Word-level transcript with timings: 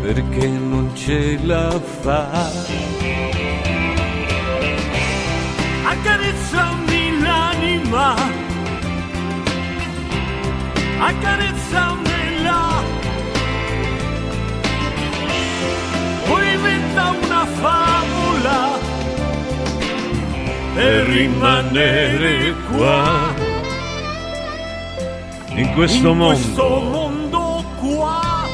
perché 0.00 0.48
non 0.48 0.90
ce 0.94 1.38
la 1.42 1.78
fa. 2.00 2.50
Accarezzami 5.84 7.20
l'anima, 7.20 8.14
accarezzamela, 10.98 12.82
poi 16.26 16.52
inventa 16.54 17.14
una 17.22 17.46
favola 17.46 18.78
per 20.74 21.06
rimanere 21.06 22.54
qua. 22.70 23.34
In 25.54 25.72
questo 25.74 26.14
mondo. 26.14 26.99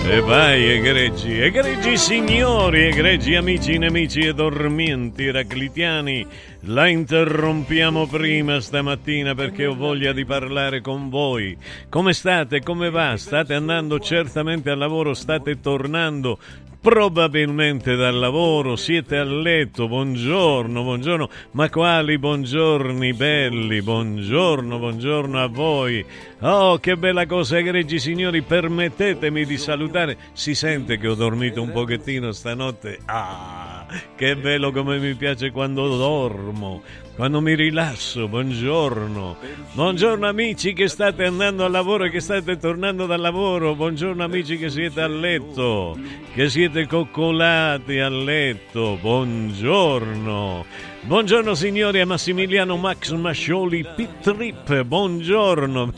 E 0.09 0.21
vai, 0.21 0.63
egregi, 0.71 1.41
egregi 1.41 1.97
signori, 1.97 2.85
egregi 2.85 3.35
amici, 3.35 3.77
nemici 3.77 4.21
e 4.21 4.33
dormienti 4.33 5.27
eraclitiani, 5.27 6.25
la 6.67 6.89
interrompiamo 6.89 8.07
prima 8.07 8.61
stamattina 8.61 9.35
perché 9.35 9.67
ho 9.67 9.75
voglia 9.75 10.13
di 10.13 10.25
parlare 10.25 10.81
con 10.81 11.09
voi. 11.09 11.57
Come 11.89 12.13
state? 12.13 12.61
Come 12.61 12.91
va? 12.91 13.17
State 13.17 13.55
andando 13.55 13.99
certamente 13.99 14.71
al 14.71 14.79
lavoro? 14.79 15.15
State 15.15 15.61
tornando? 15.61 16.39
Probabilmente 16.81 17.97
dal 17.97 18.17
lavoro, 18.17 18.77
siete 18.77 19.17
a 19.17 19.25
letto, 19.25 19.89
buongiorno, 19.89 20.85
buongiorno, 20.85 21.29
ma 21.53 21.69
quali 21.69 22.17
buongiorni 22.17 23.13
belli, 23.13 23.83
buongiorno, 23.83 24.79
buongiorno 24.79 25.43
a 25.43 25.49
voi. 25.49 26.05
Oh, 26.43 26.79
che 26.79 26.97
bella 26.97 27.27
cosa, 27.27 27.59
egregi 27.59 27.99
signori, 27.99 28.43
permettetemi 28.43 29.45
di 29.45 29.59
salutare. 29.59 30.17
Si 30.33 30.55
sente 30.55 30.97
che 30.97 31.09
ho 31.09 31.15
dormito 31.15 31.61
un 31.61 31.73
pochettino 31.73 32.31
stanotte? 32.31 33.01
Ah, 33.07 33.76
che 34.15 34.37
bello 34.37 34.73
come 34.73 34.99
mi 34.99 35.15
piace 35.15 35.51
quando 35.51 35.97
dormo, 35.97 36.83
quando 37.15 37.41
mi 37.41 37.55
rilasso, 37.55 38.29
buongiorno. 38.29 39.37
Buongiorno 39.73 40.27
amici 40.27 40.73
che 40.73 40.89
state 40.89 41.25
andando 41.25 41.65
al 41.65 41.71
lavoro 41.71 42.05
e 42.05 42.11
che 42.11 42.21
state 42.21 42.57
tornando 42.59 43.07
dal 43.07 43.21
lavoro, 43.21 43.75
buongiorno 43.75 44.23
amici 44.23 44.59
che 44.59 44.69
siete 44.69 45.01
a 45.01 45.09
letto, 45.09 45.99
che 46.35 46.49
siete 46.49 46.87
coccolati 46.87 47.99
a 47.99 48.09
letto, 48.09 48.99
buongiorno. 49.01 50.95
Buongiorno 51.07 51.55
signori 51.55 52.01
a 52.01 52.07
Massimiliano 52.07 52.77
Max 52.77 53.13
Mascioli 53.13 53.87
Pitrip, 53.95 54.83
buongiorno. 54.83 55.93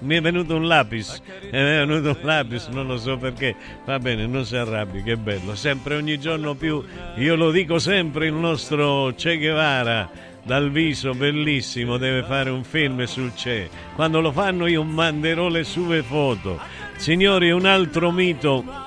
Mi 0.00 0.16
è 0.16 0.20
venuto 0.20 0.56
un 0.56 0.66
lapis, 0.66 1.22
mi 1.42 1.48
è 1.50 1.62
venuto 1.86 2.08
un 2.08 2.26
lapis, 2.26 2.66
non 2.66 2.88
lo 2.88 2.96
so 2.96 3.16
perché. 3.16 3.54
Va 3.84 4.00
bene, 4.00 4.26
non 4.26 4.44
si 4.44 4.56
arrabbi, 4.56 5.04
che 5.04 5.16
bello. 5.16 5.54
Sempre 5.54 5.94
ogni 5.94 6.18
giorno 6.18 6.54
più, 6.54 6.82
io 7.18 7.36
lo 7.36 7.52
dico 7.52 7.78
sempre, 7.78 8.26
il 8.26 8.32
nostro 8.32 9.14
Che 9.16 9.38
Guevara 9.38 10.10
dal 10.42 10.72
viso 10.72 11.14
bellissimo 11.14 11.96
deve 11.96 12.24
fare 12.24 12.50
un 12.50 12.64
film 12.64 13.04
sul 13.04 13.32
Che. 13.34 13.70
Quando 13.94 14.20
lo 14.20 14.32
fanno 14.32 14.66
io 14.66 14.82
manderò 14.82 15.46
le 15.46 15.62
sue 15.62 16.02
foto. 16.02 16.58
Signori, 16.96 17.52
un 17.52 17.64
altro 17.64 18.10
mito 18.10 18.86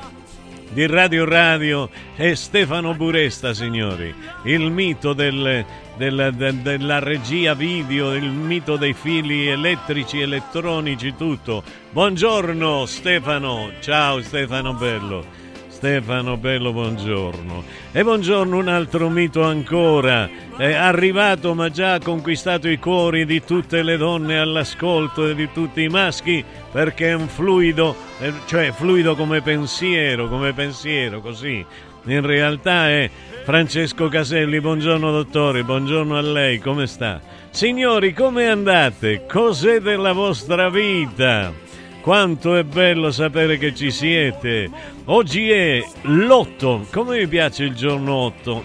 di 0.71 0.85
Radio 0.87 1.25
Radio 1.25 1.89
è 2.15 2.33
Stefano 2.33 2.93
Buresta, 2.93 3.53
signori, 3.53 4.13
il 4.43 4.71
mito 4.71 5.13
del- 5.13 5.65
del- 5.97 6.31
del- 6.35 6.55
della 6.55 6.99
regia 6.99 7.53
video, 7.53 8.13
il 8.15 8.29
mito 8.29 8.77
dei 8.77 8.93
fili 8.93 9.47
elettrici, 9.47 10.19
elettronici, 10.21 11.13
tutto. 11.17 11.63
Buongiorno 11.91 12.85
Stefano, 12.85 13.71
ciao 13.81 14.21
Stefano 14.21 14.73
Bello. 14.73 15.40
Stefano 15.81 16.37
Bello, 16.37 16.73
buongiorno. 16.73 17.63
E 17.91 18.03
buongiorno 18.03 18.55
un 18.55 18.67
altro 18.67 19.09
mito 19.09 19.41
ancora. 19.41 20.29
È 20.55 20.73
arrivato 20.73 21.55
ma 21.55 21.71
già 21.71 21.93
ha 21.93 21.99
conquistato 21.99 22.69
i 22.69 22.77
cuori 22.77 23.25
di 23.25 23.43
tutte 23.43 23.81
le 23.81 23.97
donne 23.97 24.37
all'ascolto 24.37 25.27
e 25.27 25.33
di 25.33 25.49
tutti 25.51 25.81
i 25.81 25.87
maschi 25.87 26.45
perché 26.71 27.09
è 27.09 27.13
un 27.13 27.27
fluido, 27.27 27.95
eh, 28.19 28.31
cioè 28.45 28.71
fluido 28.71 29.15
come 29.15 29.41
pensiero, 29.41 30.29
come 30.29 30.53
pensiero, 30.53 31.19
così. 31.19 31.65
In 32.03 32.21
realtà 32.21 32.87
è 32.87 33.09
Francesco 33.43 34.07
Caselli, 34.07 34.61
buongiorno 34.61 35.09
dottore, 35.09 35.63
buongiorno 35.63 36.15
a 36.15 36.21
lei, 36.21 36.59
come 36.59 36.85
sta? 36.85 37.19
Signori, 37.49 38.13
come 38.13 38.47
andate? 38.47 39.25
Cos'è 39.25 39.79
della 39.79 40.13
vostra 40.13 40.69
vita? 40.69 41.70
Quanto 42.01 42.55
è 42.55 42.63
bello 42.63 43.11
sapere 43.11 43.59
che 43.59 43.75
ci 43.75 43.91
siete. 43.91 44.67
Oggi 45.05 45.51
è 45.51 45.83
l'8, 46.01 46.89
come 46.91 47.19
mi 47.19 47.27
piace 47.27 47.65
il 47.65 47.75
giorno 47.75 48.15
8. 48.15 48.63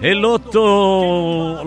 È 0.00 0.12
l'ottavo 0.12 1.62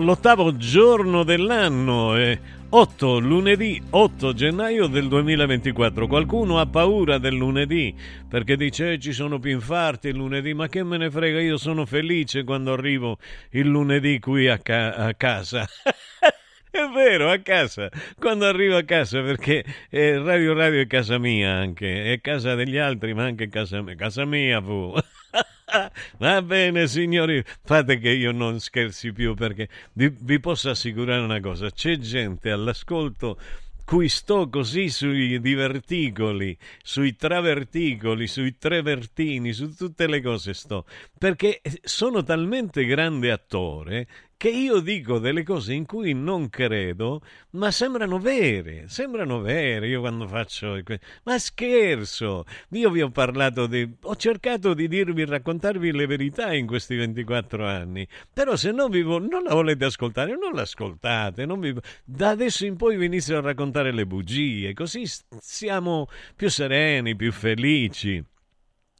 giorno 0.56 1.24
dell'anno, 1.24 2.14
è 2.14 2.38
8, 2.68 3.18
lunedì 3.18 3.82
8 3.90 4.32
gennaio 4.32 4.86
del 4.86 5.08
2024. 5.08 6.06
Qualcuno 6.06 6.60
ha 6.60 6.66
paura 6.66 7.18
del 7.18 7.34
lunedì 7.34 7.92
perché 8.28 8.56
dice 8.56 8.92
"Eh, 8.92 9.00
ci 9.00 9.12
sono 9.12 9.40
più 9.40 9.50
infarti 9.50 10.06
il 10.08 10.14
lunedì, 10.16 10.54
ma 10.54 10.68
che 10.68 10.84
me 10.84 10.98
ne 10.98 11.10
frega, 11.10 11.40
io 11.40 11.56
sono 11.56 11.84
felice 11.84 12.44
quando 12.44 12.72
arrivo 12.72 13.18
il 13.50 13.66
lunedì 13.66 14.20
qui 14.20 14.46
a, 14.48 14.58
ca- 14.58 14.94
a 14.94 15.12
casa. 15.14 15.66
È 16.74 16.88
vero, 16.92 17.30
a 17.30 17.38
casa, 17.38 17.88
quando 18.18 18.46
arrivo 18.46 18.76
a 18.76 18.82
casa, 18.82 19.22
perché 19.22 19.64
eh, 19.90 20.18
Radio 20.18 20.54
Radio 20.54 20.80
è 20.80 20.88
casa 20.88 21.18
mia 21.18 21.52
anche, 21.52 22.12
è 22.12 22.20
casa 22.20 22.56
degli 22.56 22.76
altri, 22.78 23.14
ma 23.14 23.22
anche 23.22 23.48
casa 23.48 23.80
mia, 23.80 23.94
casa 23.94 24.24
mia 24.24 24.60
fu. 24.60 24.92
Va 26.18 26.42
bene, 26.42 26.88
signori, 26.88 27.44
fate 27.62 28.00
che 28.00 28.10
io 28.10 28.32
non 28.32 28.58
scherzi 28.58 29.12
più, 29.12 29.34
perché 29.34 29.68
vi, 29.92 30.12
vi 30.18 30.40
posso 30.40 30.68
assicurare 30.68 31.22
una 31.22 31.38
cosa, 31.38 31.70
c'è 31.70 31.96
gente 31.98 32.50
all'ascolto 32.50 33.38
cui 33.84 34.08
sto 34.08 34.48
così 34.48 34.88
sui 34.88 35.40
diverticoli, 35.40 36.58
sui 36.82 37.14
traverticoli, 37.14 38.26
sui 38.26 38.56
trevertini, 38.58 39.52
su 39.52 39.72
tutte 39.76 40.08
le 40.08 40.20
cose 40.20 40.54
sto, 40.54 40.86
perché 41.16 41.60
sono 41.84 42.24
talmente 42.24 42.84
grande 42.84 43.30
attore 43.30 44.08
che 44.44 44.50
io 44.50 44.80
dico 44.80 45.18
delle 45.18 45.42
cose 45.42 45.72
in 45.72 45.86
cui 45.86 46.12
non 46.12 46.50
credo, 46.50 47.22
ma 47.52 47.70
sembrano 47.70 48.18
vere, 48.18 48.88
sembrano 48.88 49.40
vere. 49.40 49.88
Io 49.88 50.00
quando 50.00 50.28
faccio... 50.28 50.78
Ma 51.22 51.38
scherzo! 51.38 52.44
Io 52.72 52.90
vi 52.90 53.00
ho 53.00 53.08
parlato 53.08 53.66
di... 53.66 53.90
ho 54.02 54.16
cercato 54.16 54.74
di 54.74 54.86
dirvi, 54.86 55.24
raccontarvi 55.24 55.92
le 55.92 56.04
verità 56.04 56.52
in 56.52 56.66
questi 56.66 56.94
24 56.94 57.66
anni, 57.66 58.06
però 58.34 58.54
se 58.54 58.70
non, 58.70 58.90
vi 58.90 59.00
vo... 59.00 59.18
non 59.18 59.44
la 59.44 59.54
volete 59.54 59.86
ascoltare, 59.86 60.36
non 60.36 60.52
l'ascoltate. 60.52 61.46
Non 61.46 61.60
vi... 61.60 61.74
Da 62.04 62.28
adesso 62.28 62.66
in 62.66 62.76
poi 62.76 62.98
vi 62.98 63.06
inizio 63.06 63.38
a 63.38 63.40
raccontare 63.40 63.94
le 63.94 64.04
bugie, 64.04 64.74
così 64.74 65.04
siamo 65.40 66.06
più 66.36 66.50
sereni, 66.50 67.16
più 67.16 67.32
felici. 67.32 68.22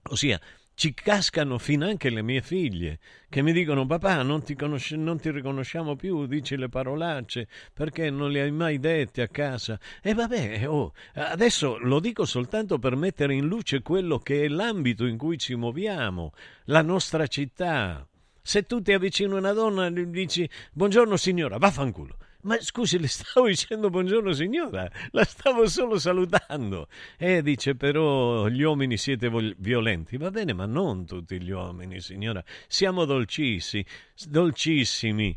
Ossia, 0.05 0.41
ci 0.75 0.93
cascano 0.93 1.59
fin 1.59 1.83
anche 1.83 2.11
le 2.11 2.23
mie 2.23 2.43
figlie 2.43 2.99
che 3.29 3.43
mi 3.43 3.53
dicono 3.53 3.87
papà 3.87 4.23
non 4.23 4.43
ti, 4.43 4.55
conosci- 4.55 4.97
non 4.97 5.19
ti, 5.19 5.31
riconosciamo 5.31 5.97
più, 5.97 6.27
dici 6.27 6.57
le 6.57 6.69
parolacce 6.69 7.49
perché 7.73 8.11
non 8.11 8.31
le 8.31 8.43
hai 8.43 8.51
mai 8.51 8.79
dette 8.79 9.23
a 9.23 9.29
casa. 9.29 9.79
E 10.03 10.15
vabbè, 10.15 10.69
oh, 10.69 10.93
adesso 11.15 11.79
lo 11.79 12.01
dico 12.01 12.25
soltanto 12.25 12.79
per 12.79 12.97
mettere 12.97 13.35
in 13.35 13.47
luce 13.47 13.83
quello 13.83 14.19
che 14.19 14.45
è 14.45 14.49
l'ambito 14.49 15.07
in 15.07 15.17
cui 15.17 15.39
ci 15.39 15.55
muoviamo, 15.55 16.33
la 16.67 16.83
nostra 16.83 17.27
città. 17.27 18.07
Se 18.41 18.65
tu 18.65 18.83
ti 18.83 18.93
avvicini 18.93 19.33
a 19.33 19.37
una 19.37 19.53
donna 19.53 19.87
e 19.87 20.11
dici 20.11 20.49
buongiorno 20.73 21.17
signora, 21.17 21.57
vaffanculo. 21.57 22.17
Ma 22.45 22.61
scusi, 22.61 22.99
le 22.99 23.09
stavo 23.09 23.47
dicendo 23.49 23.89
buongiorno 23.91 24.33
signora, 24.33 24.91
la 25.11 25.25
stavo 25.25 25.67
solo 25.67 25.99
salutando. 25.99 26.89
E 27.17 27.43
dice 27.43 27.75
però 27.75 28.49
gli 28.49 28.63
uomini 28.63 28.97
siete 28.97 29.31
violenti. 29.57 30.17
Va 30.17 30.31
bene, 30.31 30.53
ma 30.53 30.67
non 30.67 31.07
tutti 31.07 31.41
gli 31.41 31.51
uomini, 31.51 32.01
signora. 32.01 32.43
Siamo 32.67 33.05
dolcissimi, 33.07 33.85
dolcissimi. 34.29 35.37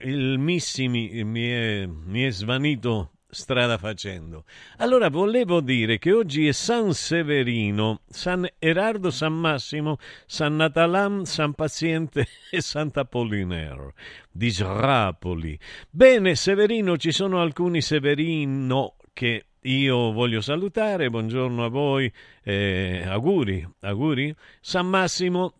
Il 0.00 0.38
missimi 0.38 1.24
mi 1.24 1.48
è, 1.48 1.86
mi 1.86 2.22
è 2.22 2.30
svanito 2.30 3.15
strada 3.28 3.78
facendo. 3.78 4.44
Allora 4.78 5.08
volevo 5.10 5.60
dire 5.60 5.98
che 5.98 6.12
oggi 6.12 6.46
è 6.46 6.52
San 6.52 6.92
Severino, 6.92 8.00
San 8.08 8.48
Erardo, 8.58 9.10
San 9.10 9.34
Massimo, 9.34 9.98
San 10.26 10.56
Natalam, 10.56 11.24
San 11.24 11.54
Paziente 11.54 12.26
e 12.50 12.60
Sant'Apollinare 12.60 13.92
di 14.30 14.50
Srapoli. 14.50 15.58
Bene, 15.90 16.34
Severino, 16.34 16.96
ci 16.96 17.12
sono 17.12 17.40
alcuni 17.40 17.80
Severino 17.80 18.96
che 19.12 19.46
io 19.62 20.12
voglio 20.12 20.40
salutare, 20.40 21.10
buongiorno 21.10 21.64
a 21.64 21.68
voi, 21.68 22.12
eh, 22.44 23.02
auguri, 23.06 23.66
auguri. 23.80 24.34
San 24.60 24.86
Massimo, 24.86 25.54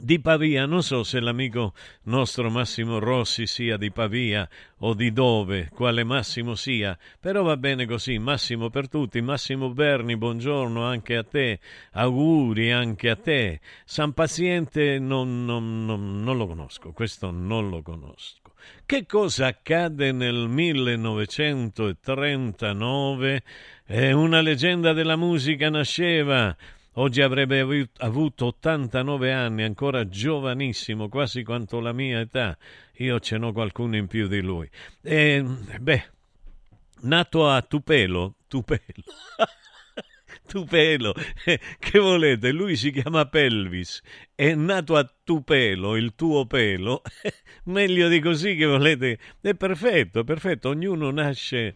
di 0.00 0.20
Pavia. 0.20 0.66
Non 0.66 0.82
so 0.82 1.02
se 1.02 1.20
l'amico 1.20 1.74
nostro 2.04 2.50
Massimo 2.50 2.98
Rossi 2.98 3.46
sia 3.46 3.76
di 3.76 3.90
Pavia 3.90 4.48
o 4.78 4.94
di 4.94 5.12
dove, 5.12 5.70
quale 5.72 6.04
Massimo 6.04 6.54
sia, 6.54 6.96
però 7.20 7.42
va 7.42 7.56
bene 7.56 7.86
così. 7.86 8.18
Massimo 8.18 8.70
per 8.70 8.88
tutti. 8.88 9.20
Massimo 9.20 9.70
Berni, 9.70 10.16
buongiorno 10.16 10.84
anche 10.84 11.16
a 11.16 11.24
te. 11.24 11.58
Auguri 11.92 12.72
anche 12.72 13.10
a 13.10 13.16
te. 13.16 13.60
San 13.84 14.12
Paziente 14.12 14.98
non, 14.98 15.44
non, 15.44 15.84
non, 15.84 16.22
non 16.22 16.36
lo 16.36 16.46
conosco, 16.46 16.92
questo 16.92 17.30
non 17.30 17.70
lo 17.70 17.82
conosco. 17.82 18.44
Che 18.84 19.06
cosa 19.06 19.46
accade 19.46 20.12
nel 20.12 20.48
1939? 20.48 23.42
Eh, 23.86 24.12
una 24.12 24.40
leggenda 24.40 24.92
della 24.92 25.16
musica 25.16 25.70
nasceva 25.70 26.56
Oggi 26.98 27.20
avrebbe 27.20 27.60
avuto 27.98 28.46
89 28.46 29.30
anni, 29.30 29.64
ancora 29.64 30.08
giovanissimo, 30.08 31.10
quasi 31.10 31.42
quanto 31.42 31.78
la 31.78 31.92
mia 31.92 32.20
età. 32.20 32.56
Io 32.96 33.20
ce 33.20 33.36
n'ho 33.36 33.52
qualcuno 33.52 33.96
in 33.96 34.06
più 34.06 34.26
di 34.28 34.40
lui. 34.40 34.66
E, 35.02 35.44
beh, 35.78 36.04
nato 37.02 37.48
a 37.50 37.60
Tupelo, 37.60 38.36
Tupelo. 38.48 38.80
Tupelo, 40.46 41.12
che 41.78 41.98
volete? 41.98 42.50
Lui 42.52 42.76
si 42.76 42.90
chiama 42.90 43.26
Pelvis, 43.26 44.00
è 44.34 44.54
nato 44.54 44.96
a 44.96 45.06
Tupelo, 45.22 45.96
il 45.96 46.14
tuo 46.14 46.46
pelo, 46.46 47.02
meglio 47.64 48.08
di 48.08 48.20
così 48.20 48.54
che 48.54 48.64
volete, 48.64 49.18
è 49.42 49.54
perfetto, 49.54 50.24
perfetto, 50.24 50.70
ognuno 50.70 51.10
nasce 51.10 51.74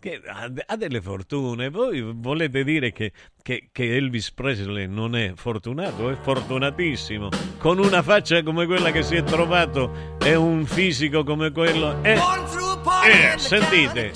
che 0.00 0.20
ha, 0.26 0.76
delle 0.76 1.00
fortune. 1.00 1.68
Voi 1.68 2.02
volete 2.02 2.64
dire 2.64 2.90
che, 2.90 3.12
che, 3.42 3.68
che, 3.70 3.96
Elvis 3.96 4.32
Presley 4.32 4.88
non 4.88 5.14
è 5.14 5.32
fortunato? 5.36 6.10
È 6.10 6.16
fortunatissimo. 6.20 7.28
Con 7.58 7.78
una 7.78 8.02
faccia 8.02 8.42
come 8.42 8.66
quella 8.66 8.90
che 8.90 9.02
si 9.02 9.14
è 9.14 9.22
trovato 9.22 10.16
e 10.18 10.34
un 10.34 10.64
fisico 10.64 11.22
come 11.22 11.52
quello. 11.52 12.02
Eh, 12.02 12.14
eh 12.14 13.38
sentite, 13.38 14.12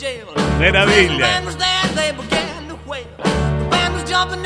meraviglia. 0.58 1.42
Jumping 4.14 4.44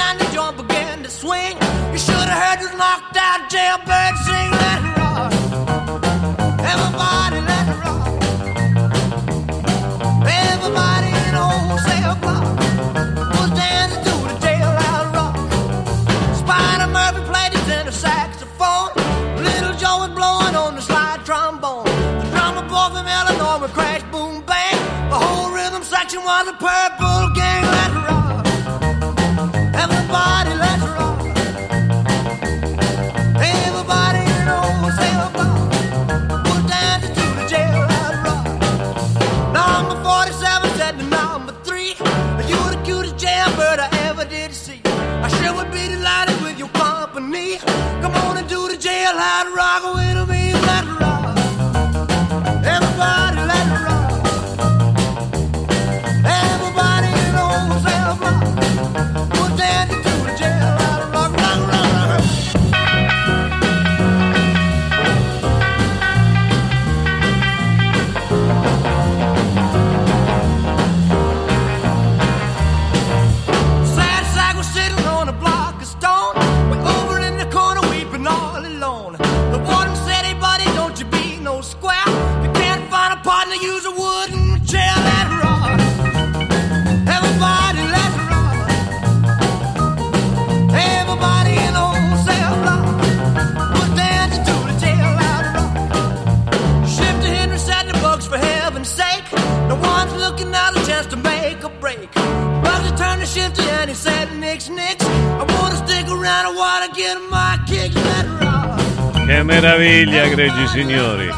the 25.11 25.17
whole 25.17 25.50
rhythm 25.50 25.82
section 25.82 26.23
was 26.23 26.49
a 26.49 26.52
purple 26.52 27.35
gang. 27.35 27.62
Let's 27.64 27.94
rock. 27.94 28.28
Che 109.28 109.42
meraviglia, 109.42 110.26
gregi 110.26 110.66
signori! 110.68 111.28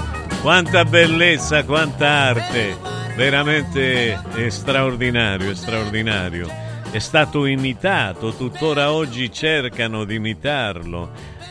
Quanta 0.42 0.84
bellezza, 0.84 1.64
quanta 1.64 2.06
arte! 2.06 2.76
Veramente 3.16 4.16
straordinario, 4.48 5.50
è 5.50 5.54
straordinario. 5.56 6.46
È 6.88 7.00
stato 7.00 7.46
imitato, 7.46 8.32
tuttora 8.32 8.92
oggi 8.92 9.32
cercano 9.32 10.04
di 10.04 10.14
imitarlo. 10.14 11.10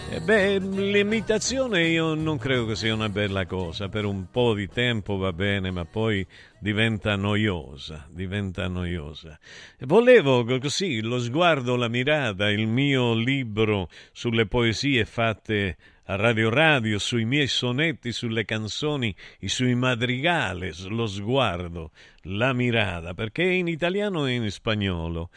Eh 0.10 0.22
beh, 0.22 0.60
l'imitazione 0.60 1.86
io 1.88 2.14
non 2.14 2.38
credo 2.38 2.68
che 2.68 2.76
sia 2.76 2.94
una 2.94 3.10
bella 3.10 3.46
cosa, 3.46 3.90
per 3.90 4.06
un 4.06 4.32
po' 4.32 4.54
di 4.54 4.70
tempo 4.70 5.18
va 5.18 5.34
bene, 5.34 5.72
ma 5.72 5.84
poi 5.84 6.26
diventa 6.58 7.18
noiosa, 7.18 8.08
diventa 8.10 8.66
noiosa. 8.70 9.38
Volevo 9.82 10.46
così 10.58 11.02
lo 11.02 11.20
sguardo, 11.20 11.76
la 11.76 11.90
mirata, 11.90 12.50
il 12.50 12.66
mio 12.66 13.14
libro 13.14 13.90
sulle 14.14 14.46
poesie 14.46 15.04
fatte 15.04 15.76
a 16.10 16.16
Radio 16.16 16.50
Radio, 16.50 16.98
sui 16.98 17.24
miei 17.24 17.46
sonetti, 17.46 18.12
sulle 18.12 18.44
canzoni, 18.44 19.16
sui 19.46 19.76
madrigales, 19.76 20.88
lo 20.88 21.06
sguardo, 21.06 21.92
la 22.24 22.52
mirada, 22.52 23.14
perché 23.14 23.44
in 23.44 23.68
italiano 23.68 24.26
e 24.26 24.34
in 24.34 24.50
spagnolo. 24.50 25.30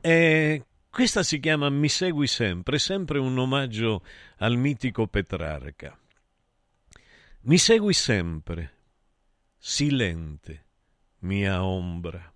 E 0.00 0.64
questa 0.90 1.22
si 1.22 1.38
chiama 1.38 1.70
Mi 1.70 1.88
segui 1.88 2.26
sempre, 2.26 2.80
sempre 2.80 3.20
un 3.20 3.38
omaggio 3.38 4.02
al 4.38 4.56
mitico 4.56 5.06
Petrarca. 5.06 5.96
Mi 7.42 7.56
segui 7.56 7.94
sempre, 7.94 8.74
silente, 9.56 10.66
mia 11.20 11.62
ombra. 11.62 12.34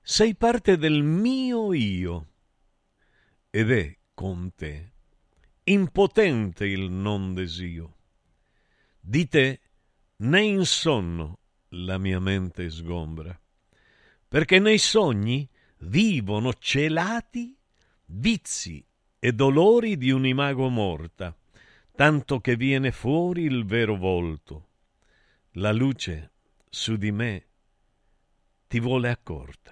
Sei 0.00 0.34
parte 0.34 0.78
del 0.78 1.02
mio 1.02 1.74
io 1.74 2.26
ed 3.50 3.70
è 3.70 3.94
con 4.14 4.54
te 4.54 4.91
impotente 5.64 6.66
il 6.66 6.90
non 6.90 7.34
desio. 7.34 7.96
Di 8.98 9.28
te 9.28 9.60
né 10.16 10.42
in 10.42 10.64
sonno 10.64 11.38
la 11.70 11.98
mia 11.98 12.18
mente 12.18 12.68
sgombra, 12.68 13.38
perché 14.28 14.58
nei 14.58 14.78
sogni 14.78 15.48
vivono 15.78 16.52
celati 16.54 17.56
vizi 18.06 18.84
e 19.18 19.32
dolori 19.32 19.96
di 19.96 20.10
un 20.10 20.26
imago 20.26 20.68
morta, 20.68 21.36
tanto 21.94 22.40
che 22.40 22.56
viene 22.56 22.90
fuori 22.90 23.42
il 23.42 23.64
vero 23.64 23.96
volto. 23.96 24.68
La 25.56 25.72
luce 25.72 26.32
su 26.68 26.96
di 26.96 27.12
me 27.12 27.46
ti 28.66 28.80
vuole 28.80 29.10
accorta 29.10 29.71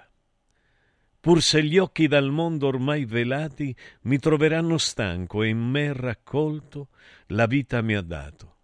pur 1.21 1.43
se 1.43 1.63
gli 1.63 1.77
occhi 1.77 2.09
dal 2.09 2.31
mondo 2.31 2.67
ormai 2.67 3.05
velati 3.05 3.77
mi 4.03 4.19
troveranno 4.19 4.79
stanco 4.79 5.43
e 5.43 5.49
in 5.49 5.59
me 5.59 5.93
raccolto, 5.93 6.89
la 7.27 7.47
vita 7.47 7.83
mi 7.83 7.95
ha 7.95 8.01
dato 8.01 8.57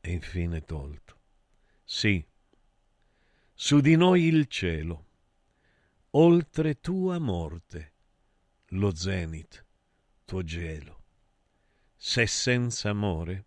e 0.00 0.12
infine 0.12 0.64
tolto. 0.64 1.18
Sì, 1.84 2.24
su 3.52 3.80
di 3.80 3.96
noi 3.96 4.24
il 4.24 4.46
cielo, 4.46 5.06
oltre 6.10 6.80
tua 6.80 7.18
morte, 7.18 7.92
lo 8.68 8.94
zenit, 8.94 9.64
tuo 10.24 10.42
gelo. 10.42 11.00
Se 11.96 12.26
senza 12.26 12.90
amore 12.90 13.44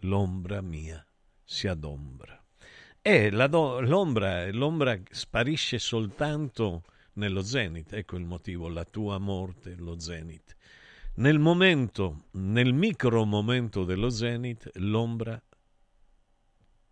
l'ombra 0.00 0.60
mia 0.60 1.04
si 1.44 1.68
adombra. 1.68 2.42
E 3.02 3.30
la 3.30 3.46
do, 3.46 3.80
l'ombra, 3.80 4.50
l'ombra 4.50 4.98
sparisce 5.10 5.78
soltanto 5.78 6.84
nello 7.14 7.42
zenit, 7.42 7.92
ecco 7.92 8.16
il 8.16 8.24
motivo, 8.24 8.68
la 8.68 8.84
tua 8.84 9.18
morte, 9.18 9.74
lo 9.76 9.98
zenit. 9.98 10.56
Nel 11.14 11.38
momento, 11.38 12.26
nel 12.32 12.72
micro 12.72 13.24
momento 13.24 13.84
dello 13.84 14.10
zenit, 14.10 14.70
l'ombra 14.74 15.40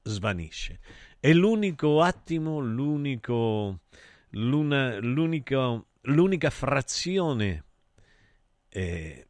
svanisce. 0.02 0.80
È 1.20 1.32
l'unico 1.32 2.02
attimo, 2.02 2.58
l'unico, 2.58 3.80
l'una, 4.30 4.98
l'unica, 4.98 5.82
l'unica 6.02 6.50
frazione 6.50 7.64
eh, 8.68 9.26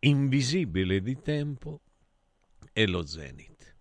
invisibile 0.00 1.00
di 1.00 1.20
tempo 1.20 1.80
è 2.72 2.86
lo 2.86 3.04
zenit. 3.04 3.76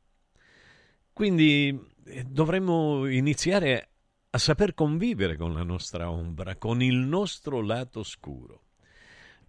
Quindi 1.14 1.80
eh, 2.06 2.24
dovremmo 2.24 3.08
iniziare 3.08 3.91
a 4.34 4.38
saper 4.38 4.74
convivere 4.74 5.36
con 5.36 5.54
la 5.54 5.64
nostra 5.64 6.10
ombra, 6.10 6.56
con 6.56 6.82
il 6.82 6.96
nostro 6.96 7.62
lato 7.62 8.02
scuro. 8.02 8.64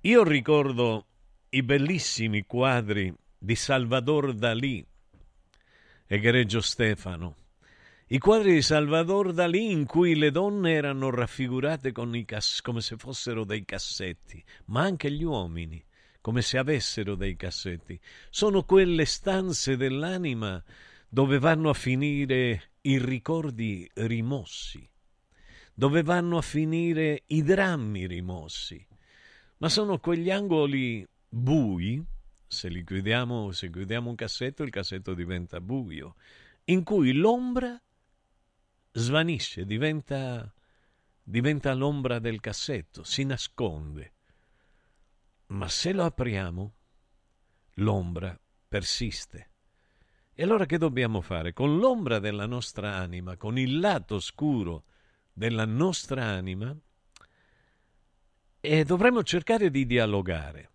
Io 0.01 0.25
ricordo 0.25 1.07
i 1.51 1.63
bellissimi 1.63 2.45
quadri 2.47 3.15
di 3.39 3.55
Salvador 3.55 4.35
Dalì, 4.35 4.85
egregio 6.09 6.61
Stefano, 6.61 7.37
i 8.09 8.19
quadri 8.19 8.55
di 8.55 8.63
Salvador 8.63 9.33
Dalì 9.33 9.71
in 9.71 9.87
cui 9.87 10.17
le 10.17 10.33
donne 10.33 10.73
erano 10.73 11.11
raffigurate 11.11 11.93
cass- 12.25 12.61
come 12.61 12.81
se 12.81 12.97
fossero 12.97 13.45
dei 13.45 13.65
cassetti, 13.65 14.43
ma 14.67 14.83
anche 14.83 15.13
gli 15.13 15.23
uomini, 15.23 15.83
come 16.21 16.43
se 16.43 16.59
avessero 16.59 17.15
dei 17.15 17.37
cassetti. 17.37 17.99
Sono 18.31 18.65
quelle 18.65 19.05
stanze 19.05 19.77
dell'anima 19.77 20.61
dove 21.15 21.39
vanno 21.39 21.69
a 21.69 21.75
finire 21.75 22.71
i 22.81 22.99
ricordi 22.99 23.87
rimossi, 23.97 24.89
dove 25.75 26.03
vanno 26.03 26.39
a 26.39 26.41
finire 26.41 27.25
i 27.27 27.43
drammi 27.43 28.07
rimossi, 28.07 28.83
ma 29.59 29.69
sono 29.69 29.99
quegli 29.99 30.31
angoli 30.31 31.07
bui, 31.29 32.03
se 32.47 32.71
li 32.71 32.83
chiudiamo, 32.83 33.53
se 33.53 33.71
chiudiamo 33.71 34.09
un 34.09 34.15
cassetto, 34.15 34.63
il 34.63 34.71
cassetto 34.71 35.13
diventa 35.13 35.61
buio, 35.61 36.15
in 36.65 36.83
cui 36.83 37.13
l'ombra 37.13 37.79
svanisce, 38.93 39.67
diventa, 39.67 40.51
diventa 41.23 41.75
l'ombra 41.75 42.21
del 42.21 42.41
cassetto, 42.41 43.05
si 43.05 43.25
nasconde. 43.25 44.13
Ma 45.49 45.69
se 45.69 45.93
lo 45.93 46.05
apriamo, 46.05 46.75
l'ombra 47.75 48.35
persiste 48.67 49.51
e 50.35 50.43
allora 50.43 50.65
che 50.65 50.79
dobbiamo 50.79 51.21
fare? 51.21 51.53
Con 51.53 51.77
l'ombra 51.77 52.19
della 52.19 52.47
nostra 52.47 52.97
anima, 52.97 53.37
con 53.37 53.59
il 53.59 53.79
lato 53.79 54.19
scuro 54.19 54.85
della 55.31 55.67
nostra 55.67 56.25
anima, 56.25 56.75
e 58.59 58.85
dovremmo 58.85 59.23
cercare 59.23 59.71
di 59.71 59.85
dialogare. 59.85 60.71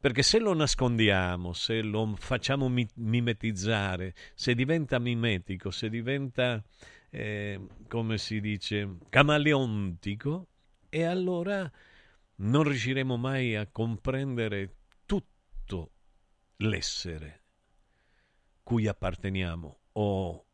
Perché 0.00 0.22
se 0.22 0.40
lo 0.40 0.54
nascondiamo, 0.54 1.52
se 1.52 1.82
lo 1.82 2.16
facciamo 2.16 2.68
mimetizzare, 2.68 4.14
se 4.34 4.54
diventa 4.54 4.98
mimetico, 4.98 5.70
se 5.70 5.88
diventa, 5.88 6.60
eh, 7.10 7.60
come 7.86 8.18
si 8.18 8.40
dice, 8.40 8.96
camaleontico, 9.08 10.48
e 10.88 11.04
allora 11.04 11.70
non 12.36 12.64
riusciremo 12.64 13.16
mai 13.16 13.54
a 13.54 13.68
comprendere 13.68 14.78
tutto 15.06 15.92
l'essere 16.56 17.39
cui 18.62 18.86
apparteniamo, 18.86 19.78
o, 19.92 20.44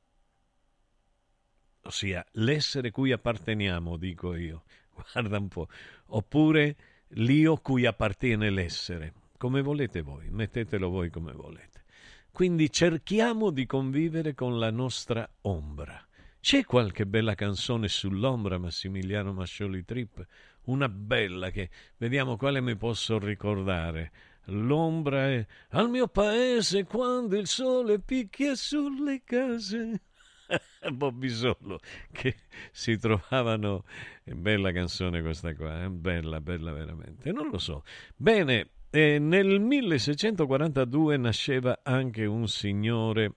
ossia 1.82 2.24
l'essere 2.32 2.90
cui 2.90 3.12
apparteniamo, 3.12 3.96
dico 3.96 4.34
io, 4.34 4.64
guarda 5.12 5.38
un 5.38 5.48
po', 5.48 5.68
oppure 6.06 6.76
l'io 7.10 7.56
cui 7.58 7.86
appartiene 7.86 8.50
l'essere, 8.50 9.12
come 9.36 9.62
volete 9.62 10.02
voi, 10.02 10.28
mettetelo 10.30 10.88
voi 10.88 11.10
come 11.10 11.32
volete. 11.32 11.84
Quindi 12.30 12.70
cerchiamo 12.70 13.50
di 13.50 13.64
convivere 13.64 14.34
con 14.34 14.58
la 14.58 14.70
nostra 14.70 15.26
ombra. 15.42 16.06
C'è 16.38 16.64
qualche 16.64 17.06
bella 17.06 17.34
canzone 17.34 17.88
sull'ombra, 17.88 18.58
Massimiliano 18.58 19.32
Mascioli 19.32 19.84
Trip? 19.84 20.24
Una 20.64 20.88
bella 20.88 21.50
che 21.50 21.70
vediamo 21.96 22.36
quale 22.36 22.60
mi 22.60 22.76
posso 22.76 23.18
ricordare. 23.18 24.12
L'ombra 24.46 25.28
è 25.28 25.46
al 25.70 25.88
mio 25.90 26.08
paese 26.08 26.84
quando 26.84 27.36
il 27.36 27.46
sole 27.46 27.98
picchia 27.98 28.54
sulle 28.54 29.22
case. 29.24 30.00
Bobby 30.92 31.28
Solo 31.28 31.80
che 32.12 32.36
si 32.70 32.96
trovavano 32.98 33.84
è 34.22 34.32
bella 34.32 34.70
canzone 34.70 35.20
questa 35.20 35.54
qua 35.54 35.82
è 35.82 35.84
eh? 35.86 35.90
bella 35.90 36.40
bella 36.40 36.72
veramente 36.72 37.32
non 37.32 37.48
lo 37.48 37.58
so 37.58 37.82
bene 38.14 38.70
eh, 38.90 39.18
nel 39.18 39.58
1642 39.58 41.16
nasceva 41.16 41.80
anche 41.82 42.24
un 42.26 42.46
signore 42.46 43.32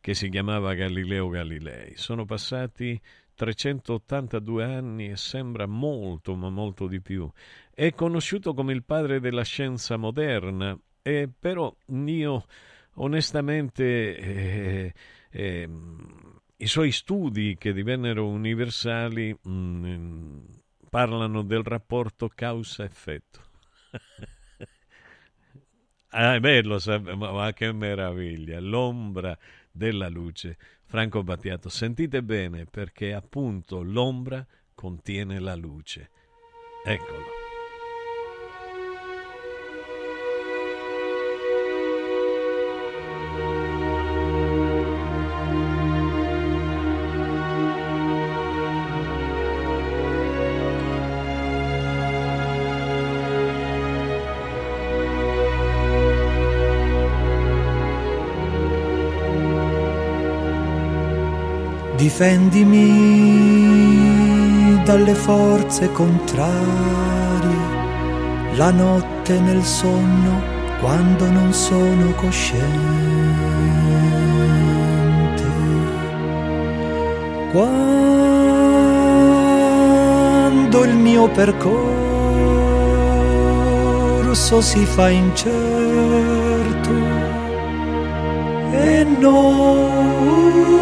che 0.00 0.14
si 0.14 0.28
chiamava 0.28 0.74
Galileo 0.74 1.28
Galilei 1.28 1.96
sono 1.96 2.24
passati 2.24 3.00
382 3.36 4.64
anni 4.64 5.10
e 5.10 5.16
sembra 5.16 5.66
molto, 5.66 6.34
ma 6.34 6.48
molto 6.48 6.86
di 6.86 7.00
più. 7.00 7.30
È 7.78 7.92
conosciuto 7.92 8.54
come 8.54 8.72
il 8.72 8.84
padre 8.84 9.20
della 9.20 9.44
scienza 9.44 9.98
moderna, 9.98 10.74
e 11.02 11.28
però 11.28 11.76
io 11.88 12.46
onestamente 12.94 14.16
eh, 14.16 14.94
eh, 15.28 15.68
i 16.56 16.66
suoi 16.66 16.90
studi 16.90 17.54
che 17.58 17.74
divennero 17.74 18.28
universali 18.28 19.30
mh, 19.38 19.50
mm, 19.50 20.38
parlano 20.88 21.42
del 21.42 21.62
rapporto 21.64 22.30
causa-effetto. 22.34 23.40
ah, 26.12 26.34
è 26.34 26.40
bello, 26.40 26.78
ma 27.14 27.52
che 27.52 27.72
meraviglia! 27.72 28.58
L'ombra 28.58 29.36
della 29.70 30.08
luce. 30.08 30.56
Franco 30.86 31.22
Battiato, 31.22 31.68
sentite 31.68 32.22
bene 32.22 32.64
perché 32.64 33.12
appunto 33.12 33.82
l'ombra 33.82 34.46
contiene 34.74 35.38
la 35.40 35.54
luce. 35.54 36.08
Eccolo. 36.82 37.35
Difendimi 62.18 62.80
dalle 64.84 65.14
forze 65.14 65.92
contrarie, 65.92 66.54
la 68.54 68.70
notte 68.70 69.38
nel 69.38 69.62
sonno 69.62 70.40
quando 70.80 71.28
non 71.30 71.52
sono 71.52 72.12
cosciente. 72.12 72.64
Quando 77.52 77.74
il 80.84 80.94
mio 80.94 81.28
percorso 81.28 81.82
si 84.62 84.86
fa 84.86 85.10
incerto 85.10 85.54
e 88.70 89.04
non 89.18 90.75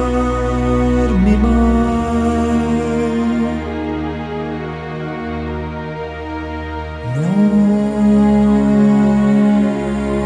abbandonarmi 0.00 1.34
mai. 1.36 1.58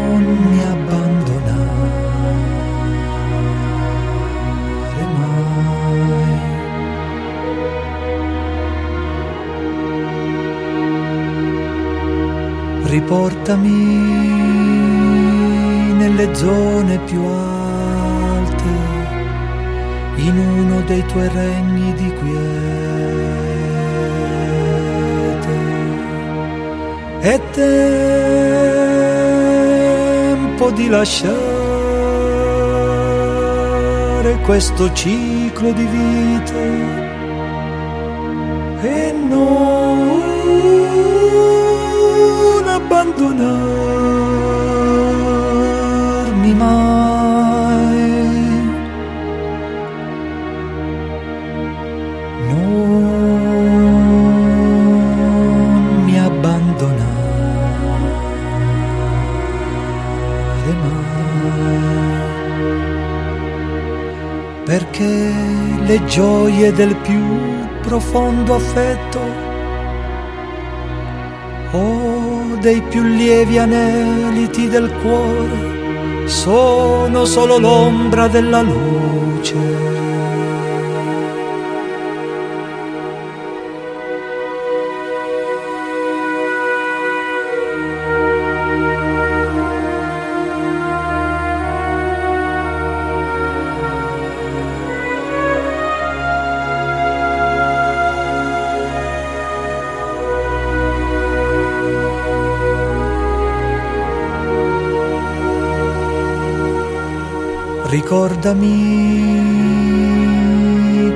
Non 0.09 0.23
mi 0.49 0.59
abbandonare 0.73 1.83
mai. 5.17 6.43
Riportami 12.83 14.34
zone 16.35 16.99
più 17.05 17.21
alte, 17.23 18.63
in 20.17 20.37
uno 20.37 20.81
dei 20.81 21.03
tuoi 21.05 21.29
regni 21.29 21.93
di 21.93 22.13
quiete. 22.13 22.43
È 27.19 27.39
tempo 27.51 27.91
di 30.71 30.87
lasciare 30.89 31.35
questo 34.43 34.91
ciclo 34.93 35.71
di 35.71 35.85
vite 35.85 37.03
e 38.81 39.11
non 39.11 40.21
abbandonare 42.67 44.04
le 65.85 66.03
gioie 66.05 66.71
del 66.73 66.95
più 66.95 67.23
profondo 67.81 68.55
affetto 68.55 69.19
o 71.71 72.57
dei 72.59 72.81
più 72.81 73.03
lievi 73.03 73.59
aneliti 73.59 74.67
del 74.67 74.91
cuore 75.01 76.27
sono 76.27 77.25
solo 77.25 77.59
l'ombra 77.59 78.27
della 78.27 78.61
luce. 78.61 79.04
Ricordami 108.05 108.69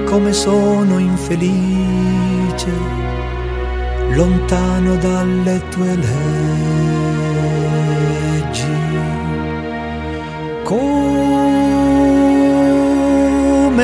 come 0.06 0.34
sono 0.34 0.98
infelice, 0.98 2.72
lontano 4.14 4.96
dalle 4.96 5.62
tue 5.70 5.96
leggi. 5.96 6.18
Come 10.64 10.90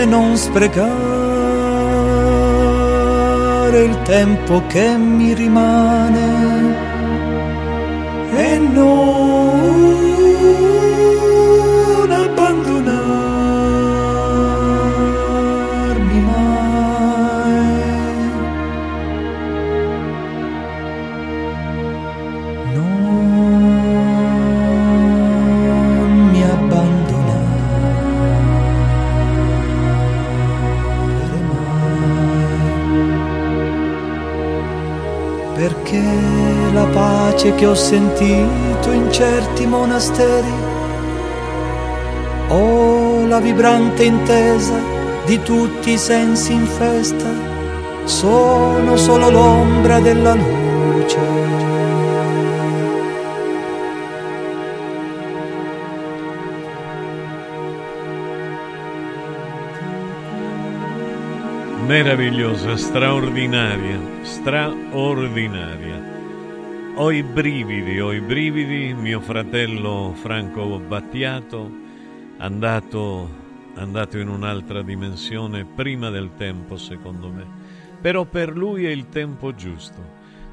non 0.06 0.36
sprecare 0.36 0.96
il 3.84 4.02
tempo 4.02 4.64
che 4.66 4.98
mi 4.98 5.36
rimane 5.36 6.85
pace 37.36 37.54
che 37.56 37.66
ho 37.66 37.76
sentito 37.76 38.92
in 38.92 39.12
certi 39.12 39.66
monasteri, 39.66 40.54
o 42.48 43.28
la 43.28 43.40
vibrante 43.40 44.06
intesa 44.06 44.80
di 45.26 45.42
tutti 45.42 45.92
i 45.92 45.98
sensi 45.98 46.54
in 46.54 46.66
festa, 46.66 47.30
sono 48.06 48.96
solo 48.96 49.30
l'ombra 49.30 50.00
della 50.00 50.34
luce. 50.34 51.34
Meravigliosa, 61.86 62.78
straordinaria, 62.78 64.00
straordinaria. 64.22 66.15
Ho 66.98 67.12
i 67.12 67.24
brividi, 67.24 68.00
ho 68.00 68.14
i 68.14 68.22
brividi, 68.22 68.94
mio 68.94 69.20
fratello 69.20 70.14
Franco 70.16 70.80
Battiato, 70.80 71.70
andato, 72.38 73.30
andato 73.74 74.18
in 74.18 74.30
un'altra 74.30 74.82
dimensione 74.82 75.66
prima 75.66 76.10
del 76.10 76.36
tempo, 76.38 76.78
secondo 76.78 77.30
me. 77.30 77.46
Però 78.00 78.24
per 78.24 78.56
lui 78.56 78.86
è 78.86 78.92
il 78.92 79.10
tempo 79.10 79.54
giusto. 79.54 80.02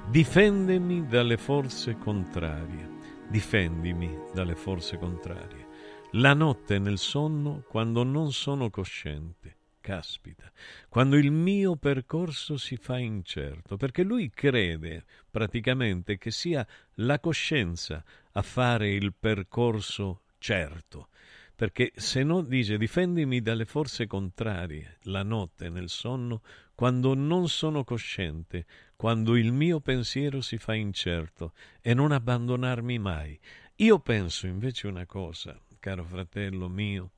Difendemi 0.08 1.06
dalle 1.06 1.36
forze 1.36 1.96
contrarie. 1.96 2.90
Difendimi 3.28 4.12
dalle 4.34 4.56
forze 4.56 4.98
contrarie. 4.98 5.68
La 6.14 6.34
notte 6.34 6.80
nel 6.80 6.98
sonno, 6.98 7.62
quando 7.68 8.02
non 8.02 8.32
sono 8.32 8.68
cosciente 8.68 9.60
caspita, 9.82 10.50
quando 10.88 11.16
il 11.16 11.30
mio 11.30 11.76
percorso 11.76 12.56
si 12.56 12.76
fa 12.76 12.96
incerto, 12.96 13.76
perché 13.76 14.02
lui 14.02 14.30
crede 14.30 15.04
praticamente 15.30 16.16
che 16.16 16.30
sia 16.30 16.66
la 16.94 17.20
coscienza 17.20 18.02
a 18.32 18.40
fare 18.40 18.90
il 18.90 19.12
percorso 19.12 20.22
certo, 20.38 21.08
perché 21.54 21.92
se 21.94 22.22
no 22.22 22.40
dice 22.40 22.78
difendimi 22.78 23.42
dalle 23.42 23.66
forze 23.66 24.06
contrarie, 24.06 24.96
la 25.02 25.22
notte 25.22 25.68
nel 25.68 25.90
sonno, 25.90 26.40
quando 26.74 27.14
non 27.14 27.48
sono 27.48 27.84
cosciente, 27.84 28.64
quando 28.96 29.36
il 29.36 29.52
mio 29.52 29.80
pensiero 29.80 30.40
si 30.40 30.56
fa 30.58 30.74
incerto 30.74 31.52
e 31.80 31.92
non 31.92 32.12
abbandonarmi 32.12 32.98
mai. 32.98 33.38
Io 33.76 33.98
penso 33.98 34.46
invece 34.46 34.86
una 34.86 35.06
cosa, 35.06 35.60
caro 35.78 36.04
fratello 36.04 36.68
mio, 36.68 37.10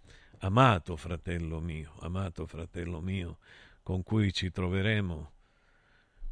amato 0.45 0.97
fratello 0.97 1.59
mio, 1.61 1.95
amato 2.01 2.47
fratello 2.47 3.01
mio, 3.01 3.39
con 3.83 4.03
cui 4.03 4.33
ci 4.33 4.51
troveremo, 4.51 5.33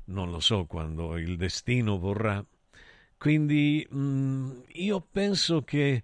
non 0.04 0.30
lo 0.30 0.38
so 0.38 0.66
quando 0.66 1.16
il 1.16 1.36
destino 1.36 1.98
vorrà. 1.98 2.44
Quindi 3.16 3.86
mh, 3.88 3.98
mm, 3.98 4.60
io 4.74 5.00
penso 5.00 5.62
che 5.62 6.02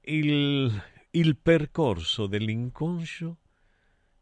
il, 0.00 0.82
il 1.10 1.36
percorso 1.36 2.26
dell'inconscio 2.26 3.38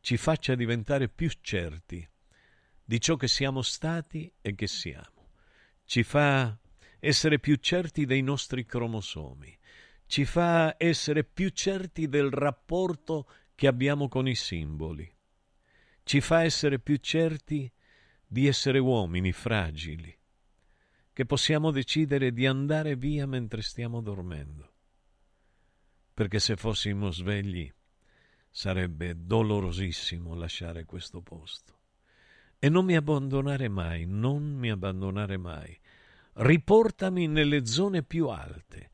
ci 0.01 0.17
faccia 0.17 0.57
diventare 0.57 1.09
più 1.09 1.31
certi 1.41 2.07
di 2.85 3.01
ciò 3.01 3.15
che 3.15 3.29
siamo 3.29 3.63
stati 3.63 4.33
e 4.41 4.55
che 4.57 4.67
siamo. 4.67 5.31
Ci 5.85 6.03
fa 6.03 6.59
essere 6.99 7.39
più 7.39 7.55
certi 7.57 8.05
dei 8.05 8.23
nostri 8.23 8.65
cromosomi, 8.65 9.57
ci 10.13 10.27
fa 10.27 10.75
essere 10.77 11.25
più 11.25 11.49
certi 11.49 12.07
del 12.07 12.31
rapporto 12.31 13.27
che 13.55 13.67
abbiamo 13.67 14.09
con 14.09 14.29
i 14.29 14.35
simboli, 14.35 15.11
ci 16.03 16.21
fa 16.21 16.43
essere 16.43 16.79
più 16.79 16.97
certi 16.97 17.73
di 18.27 18.47
essere 18.47 18.79
uomini 18.79 19.33
fragili, 19.33 20.15
che 21.15 21.25
possiamo 21.25 21.71
decidere 21.71 22.31
di 22.35 22.45
andare 22.45 22.95
via 22.95 23.27
mentre 23.27 23.63
stiamo 23.63 24.03
dormendo. 24.03 24.75
Perché 26.13 26.41
se 26.41 26.57
fossimo 26.57 27.11
svegli 27.11 27.73
sarebbe 28.51 29.15
dolorosissimo 29.17 30.35
lasciare 30.35 30.85
questo 30.85 31.23
posto. 31.23 31.79
E 32.59 32.69
non 32.69 32.85
mi 32.85 32.97
abbandonare 32.97 33.71
mai, 33.71 34.05
non 34.05 34.43
mi 34.43 34.71
abbandonare 34.71 35.39
mai. 35.39 35.75
Riportami 36.35 37.29
nelle 37.29 37.65
zone 37.65 38.03
più 38.03 38.29
alte, 38.29 38.91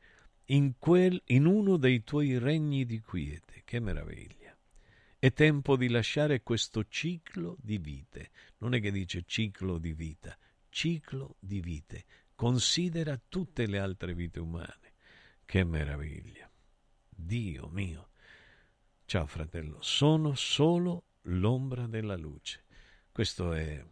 in, 0.51 0.77
quel, 0.77 1.21
in 1.27 1.45
uno 1.45 1.77
dei 1.77 2.03
tuoi 2.03 2.37
regni 2.37 2.85
di 2.85 2.99
quiete. 2.99 3.61
Che 3.63 3.79
meraviglia! 3.79 4.55
È 5.17 5.33
tempo 5.33 5.75
di 5.75 5.89
lasciare 5.89 6.41
questo 6.43 6.85
ciclo 6.87 7.57
di 7.59 7.77
vite. 7.77 8.31
Non 8.59 8.73
è 8.73 8.79
che 8.79 8.91
dice 8.91 9.23
ciclo 9.25 9.77
di 9.77 9.93
vita, 9.93 10.37
ciclo 10.69 11.35
di 11.39 11.59
vite. 11.59 12.05
Considera 12.35 13.19
tutte 13.27 13.67
le 13.67 13.79
altre 13.79 14.13
vite 14.13 14.39
umane. 14.39 14.93
Che 15.45 15.63
meraviglia! 15.63 16.49
Dio 17.09 17.67
mio! 17.69 18.09
Ciao 19.05 19.25
fratello, 19.25 19.81
sono 19.81 20.35
solo 20.35 21.05
l'ombra 21.23 21.87
della 21.87 22.15
luce. 22.15 22.63
Questo 23.11 23.53
è, 23.53 23.83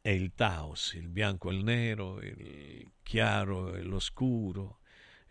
è 0.00 0.10
il 0.10 0.34
Taos, 0.34 0.92
il 0.94 1.08
bianco 1.08 1.50
e 1.50 1.54
il 1.54 1.62
nero, 1.62 2.20
il 2.20 2.90
chiaro 3.02 3.74
e 3.74 3.82
l'oscuro, 3.82 4.80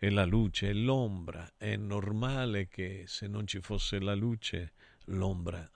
e 0.04 0.10
la 0.10 0.26
luce 0.26 0.68
e 0.68 0.74
l'ombra. 0.74 1.54
È 1.56 1.76
normale 1.76 2.68
che 2.68 3.04
se 3.06 3.26
non 3.26 3.46
ci 3.46 3.60
fosse 3.62 3.98
la 3.98 4.14
luce, 4.14 4.72
l'ombra 5.06 5.66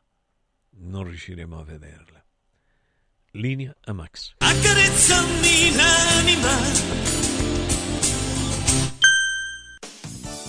non 0.81 1.05
riusciremo 1.05 1.59
a 1.59 1.65
vederla. 1.65 2.23
Linea 3.33 3.75
a 3.85 3.93
Max. 3.95 4.35
Accarezzami 4.37 5.75
l'anima 5.75 6.57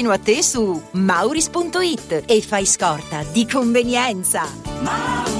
vicino 0.00 0.12
a 0.12 0.18
te 0.18 0.42
su 0.42 0.82
mauris.it 0.92 2.22
e 2.26 2.40
fai 2.40 2.64
scorta 2.64 3.22
di 3.32 3.46
convenienza. 3.46 4.46
Mauris. 4.80 5.39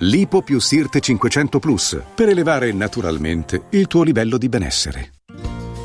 Lipo 0.00 0.42
più 0.42 0.60
Sirte 0.60 1.00
500 1.00 1.58
Plus 1.58 1.98
per 2.14 2.28
elevare 2.28 2.70
naturalmente 2.72 3.62
il 3.70 3.86
tuo 3.86 4.02
livello 4.02 4.36
di 4.36 4.50
benessere. 4.50 5.12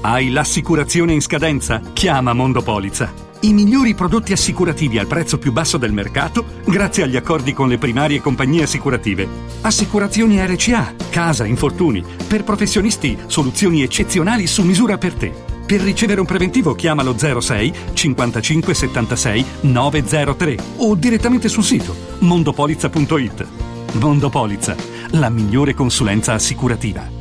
Hai 0.01 0.31
l'assicurazione 0.31 1.13
in 1.13 1.21
scadenza? 1.21 1.79
Chiama 1.93 2.33
Mondopolizza. 2.33 3.13
I 3.39 3.53
migliori 3.53 3.95
prodotti 3.95 4.33
assicurativi 4.33 4.99
al 4.99 5.07
prezzo 5.07 5.37
più 5.37 5.53
basso 5.53 5.77
del 5.77 5.93
mercato 5.93 6.43
grazie 6.65 7.03
agli 7.03 7.15
accordi 7.15 7.53
con 7.53 7.69
le 7.69 7.77
primarie 7.77 8.19
compagnie 8.19 8.63
assicurative. 8.63 9.25
Assicurazioni 9.61 10.45
RCA, 10.45 10.93
casa, 11.09 11.45
infortuni, 11.45 12.03
per 12.27 12.43
professionisti 12.43 13.17
soluzioni 13.27 13.81
eccezionali 13.81 14.45
su 14.45 14.63
misura 14.63 14.97
per 14.97 15.13
te. 15.13 15.31
Per 15.65 15.79
ricevere 15.79 16.19
un 16.19 16.25
preventivo 16.25 16.75
chiamalo 16.75 17.17
06 17.17 17.73
55 17.93 18.73
76 18.73 19.45
903 19.61 20.57
o 20.79 20.95
direttamente 20.95 21.47
sul 21.47 21.63
sito 21.63 21.95
mondopolizza.it. 22.19 23.70
Mondo 23.93 24.29
Polizza, 24.29 24.75
la 25.11 25.29
migliore 25.29 25.73
consulenza 25.73 26.33
assicurativa. 26.33 27.20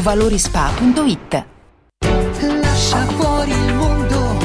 valorispa.it. 0.00 1.44
Lascia 2.60 3.04
fuori 3.06 3.50
il 3.50 3.74
mondo 3.74 4.38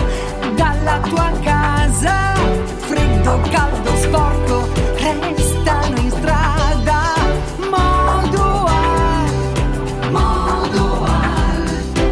dalla 0.56 1.00
tua 1.00 1.32
casa, 1.42 2.34
freddo, 2.78 3.42
caldo, 3.50 3.96
sporco, 3.96 4.68
restano 4.98 5.98
in 5.98 6.12
strada. 6.12 7.14
Modoal, 7.70 9.30
Modoal, 10.12 11.64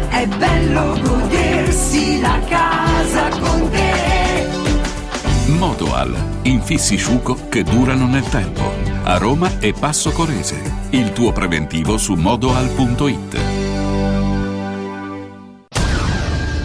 è 0.08 0.26
bello 0.26 0.98
godersi 1.02 2.20
la 2.20 2.38
casa 2.48 3.28
con 3.38 3.70
te. 3.70 4.48
Modoal, 5.58 6.16
infissi 6.42 6.96
sciuco 6.96 7.36
che 7.48 7.62
durano 7.62 8.06
nel 8.06 8.24
tempo. 8.28 8.93
A 9.06 9.18
Roma 9.18 9.58
e 9.60 9.74
Passo 9.78 10.12
Corese. 10.12 10.60
Il 10.90 11.12
tuo 11.12 11.30
preventivo 11.30 11.98
su 11.98 12.14
modoal.it. 12.14 13.38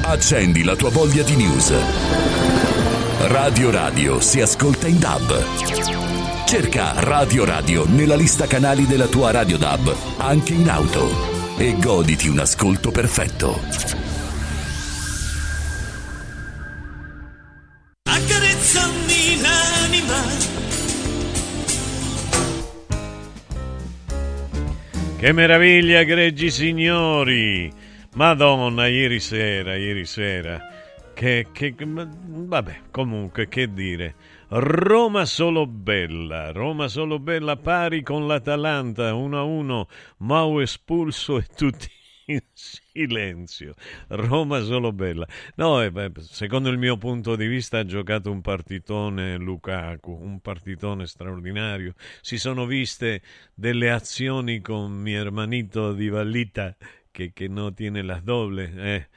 Accendi 0.04 0.64
la 0.64 0.76
tua 0.76 0.90
voglia 0.90 1.22
di 1.24 1.36
news. 1.36 1.74
Radio 3.28 3.70
Radio 3.72 4.22
si 4.22 4.40
ascolta 4.40 4.88
in 4.88 5.00
DAB. 5.00 6.46
Cerca 6.46 6.94
Radio 6.96 7.44
Radio 7.44 7.86
nella 7.86 8.16
lista 8.16 8.48
canali 8.48 8.88
della 8.88 9.08
tua 9.08 9.32
Radio 9.32 9.58
DAB, 9.58 9.94
anche 10.18 10.54
in 10.54 10.70
auto. 10.70 11.38
e 11.58 11.76
goditi 11.78 12.30
un 12.30 12.40
ascolto 12.40 12.90
perfetto. 12.90 14.09
Che 25.20 25.34
meraviglia, 25.34 26.04
gregi 26.04 26.50
signori! 26.50 27.70
Madonna, 28.14 28.88
ieri 28.88 29.20
sera, 29.20 29.76
ieri 29.76 30.06
sera. 30.06 30.58
Che, 31.14 31.48
che, 31.52 31.76
vabbè, 31.78 32.84
comunque, 32.90 33.50
che 33.50 33.74
dire. 33.74 34.16
Roma 34.48 35.26
solo 35.26 35.68
bella, 35.68 36.54
Roma 36.54 36.88
solo 36.88 37.20
bella 37.20 37.58
pari 37.58 38.02
con 38.02 38.28
l'Atalanta 38.28 39.12
1-1, 39.12 39.82
Mau 40.20 40.60
espulso 40.60 41.38
e 41.38 41.44
tutti 41.54 41.90
silenzio. 42.54 43.74
Roma 44.08 44.62
solo 44.62 44.92
bella. 44.92 45.28
No, 45.56 45.82
eh, 45.82 45.92
beh, 45.92 46.12
secondo 46.22 46.70
il 46.70 46.78
mio 46.78 46.98
punto 46.98 47.36
di 47.36 47.48
vista 47.48 47.80
ha 47.80 47.86
giocato 47.86 48.32
un 48.32 48.42
partitone 48.42 49.38
Lukaku, 49.38 50.12
un 50.12 50.40
partitone 50.40 51.08
straordinario. 51.08 51.94
Si 52.22 52.38
sono 52.38 52.66
viste 52.66 53.22
delle 53.54 53.92
azioni 53.92 54.62
con 54.62 54.92
mio 54.92 55.20
hermanito 55.20 55.94
di 55.94 56.10
Vallita 56.10 56.76
che, 57.12 57.32
che 57.34 57.48
no 57.48 57.74
tiene 57.74 58.02
las 58.02 58.22
doble. 58.22 58.74
Eh 58.76 59.08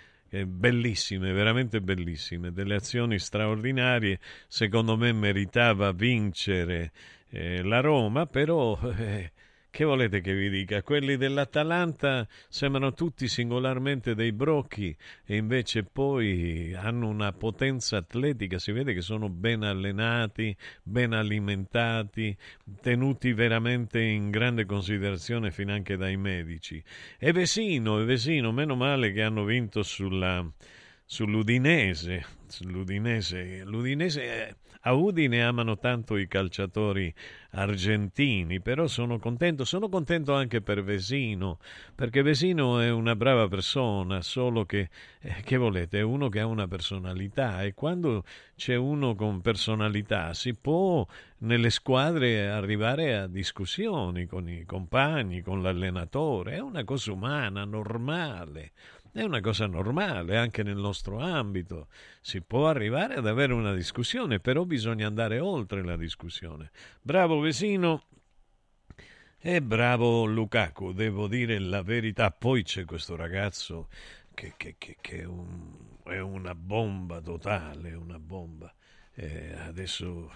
bellissime, 0.46 1.32
veramente 1.32 1.82
bellissime, 1.82 2.52
delle 2.52 2.76
azioni 2.76 3.18
straordinarie. 3.18 4.18
Secondo 4.48 4.96
me 4.96 5.12
meritava 5.12 5.92
vincere 5.92 6.92
eh, 7.28 7.62
la 7.62 7.80
Roma, 7.80 8.26
però 8.26 8.78
eh, 8.96 9.31
che 9.72 9.84
volete 9.84 10.20
che 10.20 10.34
vi 10.34 10.50
dica? 10.50 10.82
Quelli 10.82 11.16
dell'Atalanta 11.16 12.28
sembrano 12.50 12.92
tutti 12.92 13.26
singolarmente 13.26 14.14
dei 14.14 14.30
brocchi 14.30 14.94
e 15.24 15.36
invece 15.36 15.82
poi 15.82 16.74
hanno 16.74 17.08
una 17.08 17.32
potenza 17.32 17.96
atletica, 17.96 18.58
si 18.58 18.70
vede 18.70 18.92
che 18.92 19.00
sono 19.00 19.30
ben 19.30 19.62
allenati, 19.62 20.54
ben 20.82 21.14
alimentati, 21.14 22.36
tenuti 22.82 23.32
veramente 23.32 23.98
in 23.98 24.28
grande 24.28 24.66
considerazione 24.66 25.50
finanche 25.50 25.96
dai 25.96 26.18
medici. 26.18 26.84
E 27.18 27.32
Vesino, 27.32 27.98
e 27.98 28.04
Vesino, 28.04 28.52
meno 28.52 28.76
male 28.76 29.10
che 29.10 29.22
hanno 29.22 29.44
vinto 29.44 29.82
sulla, 29.82 30.46
sull'Udinese. 31.06 32.26
L'Udinese, 32.60 33.62
l'Udinese 33.64 34.58
a 34.84 34.92
Udine 34.94 35.44
amano 35.44 35.78
tanto 35.78 36.16
i 36.16 36.26
calciatori 36.26 37.12
argentini, 37.50 38.60
però 38.60 38.86
sono 38.86 39.18
contento, 39.18 39.64
sono 39.64 39.88
contento 39.88 40.34
anche 40.34 40.60
per 40.60 40.82
Vesino, 40.82 41.58
perché 41.94 42.22
Vesino 42.22 42.80
è 42.80 42.90
una 42.90 43.14
brava 43.14 43.46
persona, 43.46 44.22
solo 44.22 44.64
che, 44.64 44.88
eh, 45.20 45.42
che 45.44 45.56
volete, 45.56 45.98
è 45.98 46.02
uno 46.02 46.28
che 46.28 46.40
ha 46.40 46.46
una 46.46 46.66
personalità 46.66 47.62
e 47.62 47.74
quando 47.74 48.24
c'è 48.56 48.74
uno 48.74 49.14
con 49.14 49.40
personalità 49.40 50.34
si 50.34 50.54
può 50.54 51.06
nelle 51.38 51.70
squadre 51.70 52.48
arrivare 52.48 53.16
a 53.16 53.26
discussioni 53.26 54.26
con 54.26 54.48
i 54.48 54.64
compagni, 54.64 55.42
con 55.42 55.62
l'allenatore, 55.62 56.54
è 56.54 56.60
una 56.60 56.84
cosa 56.84 57.12
umana, 57.12 57.64
normale. 57.64 58.72
È 59.14 59.22
una 59.22 59.40
cosa 59.40 59.66
normale 59.66 60.38
anche 60.38 60.62
nel 60.62 60.78
nostro 60.78 61.18
ambito. 61.18 61.88
Si 62.22 62.40
può 62.40 62.68
arrivare 62.68 63.16
ad 63.16 63.26
avere 63.26 63.52
una 63.52 63.74
discussione, 63.74 64.40
però 64.40 64.64
bisogna 64.64 65.06
andare 65.06 65.38
oltre 65.38 65.82
la 65.84 65.98
discussione. 65.98 66.70
Bravo 67.02 67.38
Vesino. 67.38 68.04
E 69.38 69.60
bravo 69.60 70.24
Lukaku, 70.24 70.92
devo 70.92 71.28
dire 71.28 71.58
la 71.58 71.82
verità. 71.82 72.30
Poi 72.30 72.62
c'è 72.62 72.86
questo 72.86 73.14
ragazzo 73.14 73.88
che, 74.32 74.54
che, 74.56 74.76
che, 74.78 74.96
che 74.98 75.18
è, 75.18 75.24
un, 75.24 75.74
è, 76.04 76.18
una 76.18 76.54
bomba 76.54 77.20
totale, 77.20 77.92
una 77.92 78.18
bomba. 78.18 78.72
Eh, 79.12 79.52
adesso 79.58 80.32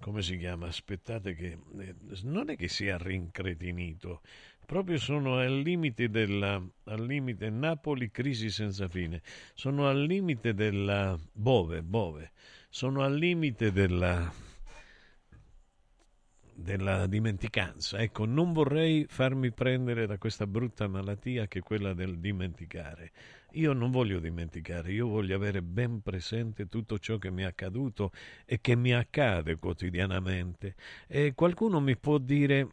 come 0.00 0.22
si 0.22 0.38
chiama? 0.38 0.66
Aspettate 0.66 1.34
che 1.34 1.58
eh, 1.78 1.94
non 2.22 2.50
è 2.50 2.56
che 2.56 2.68
sia 2.68 2.96
rincretinito, 2.96 4.22
proprio 4.68 4.98
sono 4.98 5.38
al 5.38 5.60
limite 5.62 6.10
della 6.10 6.62
al 6.84 7.06
limite 7.06 7.48
Napoli 7.48 8.10
crisi 8.10 8.50
senza 8.50 8.86
fine. 8.86 9.22
Sono 9.54 9.88
al 9.88 10.02
limite 10.02 10.52
della 10.52 11.18
Bove 11.32 11.82
Bove. 11.82 12.32
Sono 12.68 13.02
al 13.02 13.16
limite 13.16 13.72
della 13.72 14.30
della 16.52 17.06
dimenticanza. 17.06 17.96
Ecco 17.96 18.26
non 18.26 18.52
vorrei 18.52 19.06
farmi 19.08 19.52
prendere 19.52 20.06
da 20.06 20.18
questa 20.18 20.46
brutta 20.46 20.86
malattia 20.86 21.46
che 21.46 21.60
è 21.60 21.62
quella 21.62 21.94
del 21.94 22.18
dimenticare. 22.18 23.12
Io 23.52 23.72
non 23.72 23.90
voglio 23.90 24.20
dimenticare 24.20 24.92
io 24.92 25.08
voglio 25.08 25.34
avere 25.34 25.62
ben 25.62 26.02
presente 26.02 26.68
tutto 26.68 26.98
ciò 26.98 27.16
che 27.16 27.30
mi 27.30 27.40
è 27.40 27.46
accaduto 27.46 28.12
e 28.44 28.60
che 28.60 28.76
mi 28.76 28.92
accade 28.92 29.56
quotidianamente. 29.56 30.74
E 31.06 31.32
qualcuno 31.34 31.80
mi 31.80 31.96
può 31.96 32.18
dire 32.18 32.68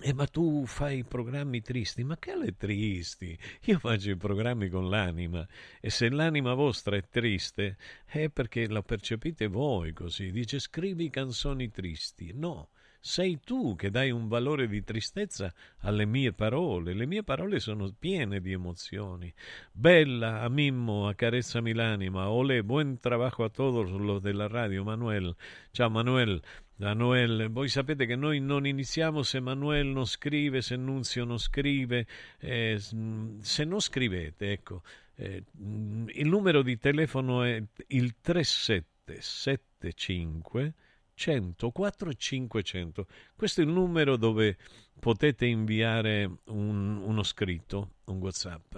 eh, 0.00 0.12
ma 0.12 0.26
tu 0.26 0.66
fai 0.66 1.04
programmi 1.04 1.62
tristi, 1.62 2.04
ma 2.04 2.18
che 2.18 2.32
alle 2.32 2.56
tristi? 2.56 3.38
Io 3.66 3.78
faccio 3.78 4.10
i 4.10 4.16
programmi 4.16 4.68
con 4.68 4.88
l'anima 4.88 5.46
e 5.80 5.88
se 5.90 6.10
l'anima 6.10 6.54
vostra 6.54 6.96
è 6.96 7.08
triste 7.08 7.76
è 8.04 8.28
perché 8.28 8.68
la 8.68 8.82
percepite 8.82 9.46
voi 9.46 9.92
così. 9.92 10.30
Dice 10.30 10.58
scrivi 10.58 11.10
canzoni 11.10 11.70
tristi. 11.70 12.32
No, 12.34 12.70
sei 13.06 13.38
tu 13.44 13.76
che 13.76 13.90
dai 13.90 14.10
un 14.10 14.28
valore 14.28 14.66
di 14.66 14.82
tristezza 14.82 15.52
alle 15.80 16.06
mie 16.06 16.32
parole. 16.32 16.94
Le 16.94 17.04
mie 17.04 17.22
parole 17.22 17.60
sono 17.60 17.92
piene 17.96 18.40
di 18.40 18.52
emozioni. 18.52 19.30
Bella, 19.70 20.40
a 20.40 20.48
Mimmo, 20.48 21.06
accarezzami 21.06 21.74
l'anima. 21.74 22.30
Olè, 22.30 22.62
buen 22.62 22.98
trabajo 23.00 23.44
a 23.44 23.50
todos 23.50 23.90
los 23.90 24.22
della 24.22 24.48
radio. 24.48 24.82
Manuel. 24.84 25.36
Ciao 25.70 25.90
Manuel. 25.90 26.40
Manuel, 26.76 27.50
voi 27.50 27.68
sapete 27.68 28.04
che 28.04 28.16
noi 28.16 28.40
non 28.40 28.66
iniziamo 28.66 29.22
se 29.22 29.38
Manuel 29.38 29.86
non 29.86 30.06
scrive, 30.06 30.60
se 30.60 30.74
Nunzio 30.74 31.24
non 31.24 31.38
scrive, 31.38 32.04
eh, 32.40 32.78
se 32.78 33.64
non 33.64 33.80
scrivete, 33.80 34.50
ecco, 34.50 34.82
eh, 35.14 35.44
il 35.54 36.26
numero 36.26 36.62
di 36.62 36.76
telefono 36.78 37.44
è 37.44 37.62
il 37.88 38.16
3775 38.20 40.74
104 41.14 42.12
500. 42.12 43.06
Questo 43.36 43.60
è 43.60 43.64
il 43.64 43.70
numero 43.70 44.16
dove 44.16 44.56
potete 44.98 45.46
inviare 45.46 46.38
un, 46.46 46.96
uno 46.96 47.22
scritto, 47.22 47.90
un 48.06 48.18
WhatsApp. 48.18 48.76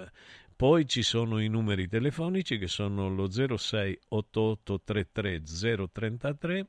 Poi 0.55 0.87
ci 0.87 1.03
sono 1.03 1.39
i 1.39 1.49
numeri 1.49 1.89
telefonici 1.89 2.59
che 2.59 2.67
sono 2.67 3.09
lo 3.09 3.31
06 3.31 4.01
88 4.09 4.83
33 4.85 5.43
033 5.93 6.67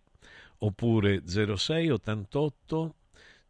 oppure 0.59 1.21
06 1.25 1.91
88 1.91 2.93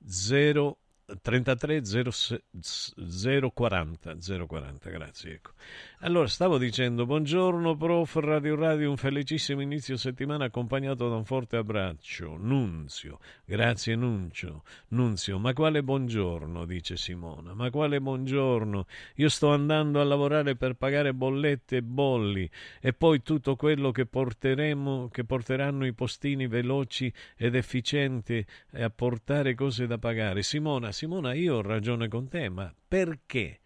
0 0.06 0.78
33 1.22 1.82
040 1.86 4.16
040 4.46 4.90
grazie 4.90 5.34
ecco. 5.34 5.52
Allora 6.02 6.28
stavo 6.28 6.60
dicendo 6.60 7.08
buongiorno 7.08 7.76
prof 7.76 8.18
Radio 8.18 8.56
Radio 8.56 8.88
un 8.92 8.98
felicissimo 8.98 9.62
inizio 9.62 9.98
settimana 9.98 10.46
accompagnato 10.46 11.10
da 11.10 11.16
un 11.16 11.26
forte 11.26 11.58
abbraccio. 11.58 12.38
Nunzio 12.38 13.20
grazie 13.46 13.96
Nunzio. 13.96 14.62
Nunzio 14.90 15.40
ma 15.40 15.54
quale 15.54 15.82
buongiorno 15.82 16.66
dice 16.66 16.98
Simona 16.98 17.56
ma 17.56 17.72
quale 17.72 18.00
buongiorno. 18.00 18.86
Io 19.16 19.30
sto 19.30 19.50
andando 19.50 20.00
a 20.00 20.04
lavorare 20.04 20.56
per 20.56 20.76
pagare 20.76 21.16
bollette 21.16 21.78
e 21.78 21.82
bolli 21.82 22.48
e 22.80 22.94
poi 22.94 23.24
tutto 23.24 23.56
quello 23.56 23.90
che 23.90 24.06
porteremo 24.06 25.10
che 25.10 25.24
porteranno 25.24 25.84
i 25.84 25.94
postini 25.94 26.46
veloci 26.46 27.12
ed 27.36 27.56
efficienti 27.56 28.46
a 28.74 28.90
portare 28.92 29.56
cose 29.56 29.88
da 29.88 29.98
pagare. 29.98 30.44
Simona 30.44 30.92
Simona, 30.92 31.34
io 31.34 31.56
ho 31.56 31.62
ragione 31.64 32.08
con 32.08 32.28
te, 32.28 32.50
ma 32.50 32.72
perché? 32.88 33.60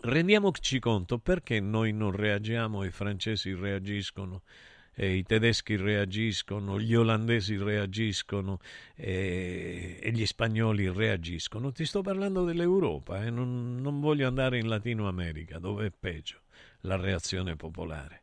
Rendiamoci 0.00 0.78
conto 0.78 1.18
perché 1.18 1.58
noi 1.58 1.92
non 1.92 2.12
reagiamo, 2.12 2.84
i 2.84 2.90
francesi 2.90 3.52
reagiscono, 3.52 4.42
eh, 4.94 5.16
i 5.16 5.24
tedeschi 5.24 5.74
reagiscono, 5.74 6.78
gli 6.78 6.94
olandesi 6.94 7.56
reagiscono 7.56 8.58
eh, 8.94 9.98
e 10.00 10.10
gli 10.12 10.24
spagnoli 10.24 10.88
reagiscono. 10.88 11.72
Ti 11.72 11.84
sto 11.84 12.02
parlando 12.02 12.44
dell'Europa, 12.44 13.24
eh, 13.24 13.30
non, 13.30 13.80
non 13.80 14.00
voglio 14.00 14.28
andare 14.28 14.58
in 14.58 14.68
Latino 14.68 15.08
America, 15.08 15.58
dove 15.58 15.86
è 15.86 15.90
peggio 15.90 16.42
la 16.82 16.96
reazione 16.96 17.56
popolare. 17.56 18.22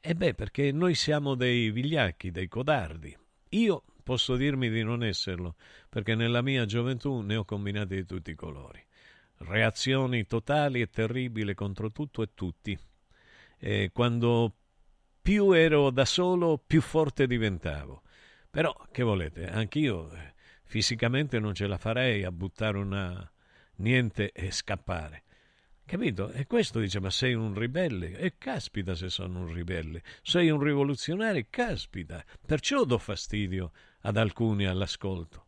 E 0.00 0.14
beh, 0.14 0.32
perché 0.32 0.72
noi 0.72 0.94
siamo 0.94 1.34
dei 1.34 1.70
vigliacchi, 1.70 2.30
dei 2.30 2.48
codardi. 2.48 3.14
Io 3.50 3.82
posso 4.02 4.36
dirmi 4.36 4.70
di 4.70 4.82
non 4.82 5.04
esserlo, 5.04 5.54
perché 5.90 6.14
nella 6.14 6.40
mia 6.40 6.64
gioventù 6.64 7.20
ne 7.20 7.36
ho 7.36 7.44
combinati 7.44 7.94
di 7.94 8.06
tutti 8.06 8.30
i 8.30 8.34
colori. 8.34 8.82
Reazioni 9.42 10.26
totali 10.26 10.80
e 10.80 10.90
terribili 10.90 11.54
contro 11.54 11.90
tutto 11.90 12.22
e 12.22 12.30
tutti. 12.34 12.78
E 13.58 13.90
quando 13.92 14.54
più 15.22 15.52
ero 15.52 15.90
da 15.90 16.04
solo, 16.04 16.58
più 16.58 16.80
forte 16.80 17.26
diventavo. 17.26 18.02
Però, 18.50 18.74
che 18.90 19.02
volete, 19.02 19.48
anch'io 19.48 20.12
eh, 20.12 20.34
fisicamente 20.64 21.38
non 21.38 21.54
ce 21.54 21.66
la 21.66 21.78
farei 21.78 22.24
a 22.24 22.32
buttare 22.32 22.78
una 22.78 23.30
niente 23.76 24.32
e 24.32 24.50
scappare. 24.50 25.24
Capito? 25.84 26.30
E 26.30 26.46
questo 26.46 26.78
dice, 26.78 27.00
ma 27.00 27.10
sei 27.10 27.34
un 27.34 27.54
ribelle? 27.54 28.16
E 28.16 28.38
caspita 28.38 28.94
se 28.94 29.08
sono 29.08 29.40
un 29.40 29.52
ribelle. 29.52 30.02
Sei 30.22 30.50
un 30.50 30.62
rivoluzionario? 30.62 31.46
Caspita. 31.50 32.24
Perciò 32.46 32.84
do 32.84 32.98
fastidio 32.98 33.72
ad 34.02 34.16
alcuni 34.16 34.66
all'ascolto. 34.66 35.46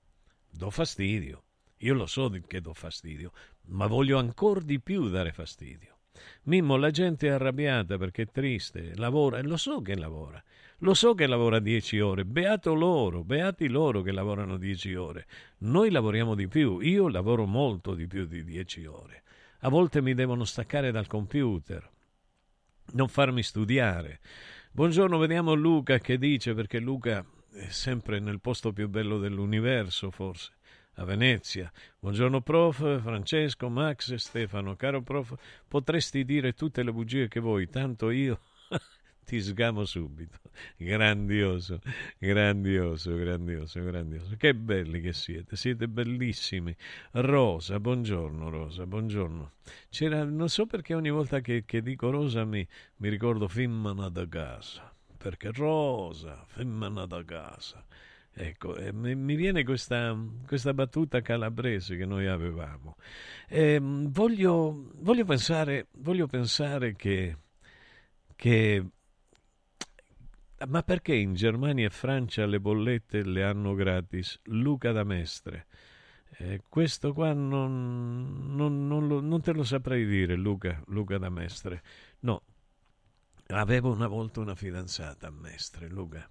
Do 0.51 0.71
fastidio. 0.71 1.45
Io 1.83 1.95
lo 1.95 2.07
so 2.07 2.31
che 2.47 2.61
do 2.61 2.75
fastidio, 2.75 3.33
ma 3.67 3.87
voglio 3.87 4.19
ancora 4.19 4.61
di 4.61 4.81
più 4.81 5.09
dare 5.09 5.33
fastidio. 5.33 5.99
Mimmo, 6.45 6.77
la 6.77 6.91
gente 6.91 7.27
è 7.27 7.31
arrabbiata 7.31 7.99
perché 7.99 8.23
è 8.23 8.27
triste, 8.27 8.95
lavora, 8.97 9.39
e 9.39 9.43
lo 9.43 9.57
so 9.57 9.83
che 9.83 9.97
lavora. 9.97 10.43
Lo 10.79 10.95
so 10.95 11.15
che 11.15 11.27
lavora 11.27 11.59
dieci 11.59 11.99
ore, 12.01 12.25
beato 12.25 12.75
loro, 12.75 13.25
beati 13.25 13.69
loro 13.69 14.03
che 14.03 14.13
lavorano 14.13 14.59
dieci 14.59 14.95
ore. 14.95 15.27
Noi 15.59 15.91
lavoriamo 15.91 16.35
di 16.35 16.49
più, 16.49 16.79
io 16.81 17.09
lavoro 17.09 17.47
molto 17.47 17.95
di 17.95 18.07
più 18.07 18.27
di 18.27 18.45
dieci 18.45 18.85
ore. 18.85 19.23
A 19.61 19.69
volte 19.69 20.01
mi 20.01 20.15
devono 20.15 20.45
staccare 20.45 20.91
dal 20.91 21.07
computer, 21.07 21.89
non 22.93 23.09
farmi 23.09 23.43
studiare. 23.43 24.21
Buongiorno, 24.73 25.19
vediamo 25.19 25.55
Luca 25.55 25.99
che 25.99 26.19
dice, 26.19 26.55
perché 26.55 26.79
Luca 26.79 27.25
è 27.53 27.69
sempre 27.69 28.19
nel 28.19 28.41
posto 28.41 28.73
più 28.73 28.89
bello 28.89 29.19
dell'universo, 29.19 30.11
forse, 30.11 30.53
a 30.97 31.05
Venezia. 31.05 31.73
Buongiorno 31.99 32.43
prof, 32.43 33.01
Francesco, 33.01 33.69
Max 33.71 34.11
e 34.11 34.19
Stefano. 34.19 34.77
Caro 34.77 35.03
prof, 35.03 35.35
potresti 35.67 36.25
dire 36.25 36.53
tutte 36.53 36.83
le 36.83 36.93
bugie 36.93 37.29
che 37.29 37.41
vuoi, 37.41 37.69
tanto 37.69 38.11
io 38.11 38.41
ti 39.25 39.41
sgamo 39.41 39.85
subito. 39.85 40.39
Grandioso, 40.77 41.81
grandioso, 42.19 43.15
grandioso, 43.17 43.83
grandioso. 43.83 44.37
Che 44.37 44.55
belli 44.55 45.01
che 45.01 45.15
siete, 45.15 45.57
siete 45.57 45.89
bellissimi. 45.89 46.77
Rosa, 47.13 47.81
buongiorno 47.81 48.51
Rosa, 48.51 48.87
buongiorno. 48.87 49.53
C'era, 49.89 50.25
non 50.25 50.51
so 50.51 50.67
perché 50.67 50.95
ogni 50.95 51.11
volta 51.11 51.41
che, 51.41 51.65
che 51.65 51.81
dico 51.81 52.11
Rosa 52.11 52.45
mi, 52.45 52.67
mi 52.97 53.09
ricordo 53.09 53.49
Fimmana 53.49 54.11
da 54.11 54.29
casa. 54.29 54.93
Perché 55.17 55.53
Rosa, 55.53 56.45
Fimmana 56.49 57.07
da 57.07 57.25
casa. 57.25 57.83
Ecco, 58.35 58.77
eh, 58.77 58.93
mi, 58.93 59.35
viene 59.37 59.63
questa, 59.63 60.17
questa, 60.47 60.73
battuta 60.73 61.21
calabrese 61.21 61.97
che 61.97 62.07
noi 62.07 62.27
avevamo. 62.27 62.97
Eh, 63.49 63.79
voglio, 63.81 64.91
voglio, 64.97 65.25
pensare, 65.25 65.89
voglio 65.99 66.27
pensare 66.27 66.95
che, 66.97 67.37
che 68.35 68.87
ma 70.67 70.83
perché 70.83 71.15
in 71.15 71.35
Germania 71.35 71.87
e 71.87 71.91
Francia 71.91 72.47
le 72.47 72.61
bollette 72.61 73.23
le 73.25 73.43
hanno 73.45 73.75
gratis? 73.75 74.39
Luca 74.45 74.93
da 74.93 75.05
Mestre. 75.05 75.67
Eh, 76.39 76.63
questo 76.69 77.13
qua 77.13 77.33
non, 77.35 78.55
non, 78.55 78.87
non, 78.87 79.07
lo, 79.07 79.21
non, 79.21 79.41
te 79.43 79.53
lo 79.53 79.65
saprei 79.65 80.07
dire, 80.07 80.37
Luca, 80.37 80.83
Luca 80.87 81.19
da 81.19 81.29
Mestre. 81.29 81.83
No, 82.21 82.43
avevo 83.49 83.93
una 83.93 84.07
volta 84.07 84.41
una 84.41 84.55
fidanzata 84.55 85.27
a 85.27 85.31
Mestre, 85.31 85.89
Luca. 85.89 86.29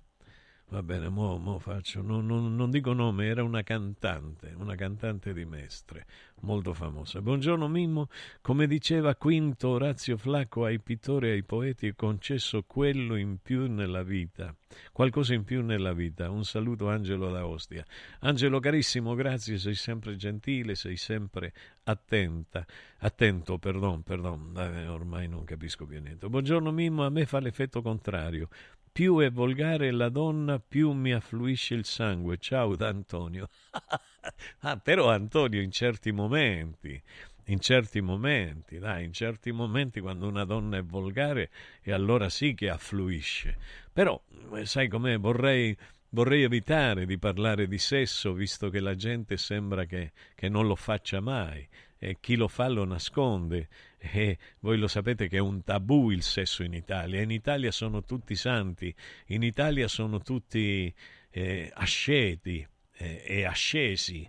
Va 0.71 0.81
bene, 0.81 1.09
mo, 1.09 1.37
mo 1.37 1.59
faccio, 1.59 2.01
non, 2.01 2.25
non, 2.25 2.55
non, 2.55 2.71
dico 2.71 2.93
nome, 2.93 3.25
era 3.25 3.43
una 3.43 3.61
cantante, 3.61 4.53
una 4.55 4.73
cantante 4.75 5.33
di 5.33 5.43
Mestre, 5.43 6.05
molto 6.43 6.73
famosa. 6.73 7.21
Buongiorno 7.21 7.67
Mimmo, 7.67 8.07
come 8.39 8.67
diceva 8.67 9.13
Quinto 9.15 9.67
Orazio 9.67 10.15
Flacco, 10.15 10.63
ai 10.63 10.79
pittori 10.79 11.27
e 11.27 11.31
ai 11.31 11.43
poeti 11.43 11.87
è 11.87 11.93
concesso 11.93 12.63
quello 12.63 13.17
in 13.17 13.39
più 13.41 13.69
nella 13.69 14.01
vita, 14.01 14.55
qualcosa 14.93 15.33
in 15.33 15.43
più 15.43 15.61
nella 15.61 15.91
vita. 15.91 16.29
Un 16.29 16.45
saluto 16.45 16.87
Angelo 16.87 17.29
da 17.29 17.45
Ostia. 17.45 17.85
Angelo 18.19 18.61
carissimo, 18.61 19.13
grazie, 19.13 19.57
sei 19.57 19.75
sempre 19.75 20.15
gentile, 20.15 20.75
sei 20.75 20.95
sempre 20.95 21.51
attenta, 21.83 22.65
attento, 22.99 23.57
perdon, 23.57 24.03
perdon, 24.03 24.53
eh, 24.55 24.87
ormai 24.87 25.27
non 25.27 25.43
capisco 25.43 25.85
più 25.85 25.99
niente. 25.99 26.29
Buongiorno 26.29 26.71
Mimmo, 26.71 27.05
a 27.05 27.09
me 27.09 27.25
fa 27.25 27.41
l'effetto 27.41 27.81
contrario 27.81 28.47
più 28.91 29.19
è 29.19 29.31
volgare 29.31 29.89
la 29.91 30.09
donna, 30.09 30.59
più 30.59 30.91
mi 30.91 31.13
affluisce 31.13 31.75
il 31.75 31.85
sangue. 31.85 32.37
Ciao 32.37 32.75
da 32.75 32.89
Antonio. 32.89 33.47
ah, 34.59 34.77
però 34.77 35.09
Antonio 35.09 35.61
in 35.61 35.71
certi 35.71 36.11
momenti, 36.11 37.01
in 37.45 37.59
certi 37.59 38.01
momenti, 38.01 38.79
dai, 38.79 39.05
in 39.05 39.13
certi 39.13 39.51
momenti 39.51 40.01
quando 40.01 40.27
una 40.27 40.43
donna 40.43 40.77
è 40.77 40.83
volgare 40.83 41.49
e 41.81 41.93
allora 41.93 42.29
sì 42.29 42.53
che 42.53 42.69
affluisce. 42.69 43.57
Però, 43.93 44.21
eh, 44.55 44.65
sai 44.65 44.89
com'è, 44.89 45.17
vorrei, 45.17 45.75
vorrei 46.09 46.43
evitare 46.43 47.05
di 47.05 47.17
parlare 47.17 47.67
di 47.67 47.77
sesso, 47.77 48.33
visto 48.33 48.69
che 48.69 48.81
la 48.81 48.95
gente 48.95 49.37
sembra 49.37 49.85
che, 49.85 50.11
che 50.35 50.49
non 50.49 50.67
lo 50.67 50.75
faccia 50.75 51.21
mai 51.21 51.67
e 52.03 52.17
chi 52.19 52.35
lo 52.35 52.47
fa 52.47 52.67
lo 52.67 52.83
nasconde 52.83 53.67
e 53.99 54.39
voi 54.61 54.79
lo 54.79 54.87
sapete 54.87 55.27
che 55.27 55.37
è 55.37 55.39
un 55.39 55.63
tabù 55.63 56.09
il 56.09 56.23
sesso 56.23 56.63
in 56.63 56.73
Italia. 56.73 57.21
In 57.21 57.29
Italia 57.29 57.69
sono 57.69 58.03
tutti 58.03 58.35
santi, 58.35 58.93
in 59.27 59.43
Italia 59.43 59.87
sono 59.87 60.19
tutti 60.19 60.91
eh, 61.29 61.71
asceti 61.75 62.67
eh, 62.93 63.23
e 63.23 63.45
ascesi 63.45 64.27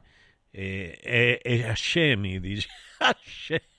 e, 0.50 0.98
e, 1.02 1.40
e 1.42 1.64
ascemi, 1.64 2.40
dice. 2.40 2.68
Ascemi. 2.98 3.71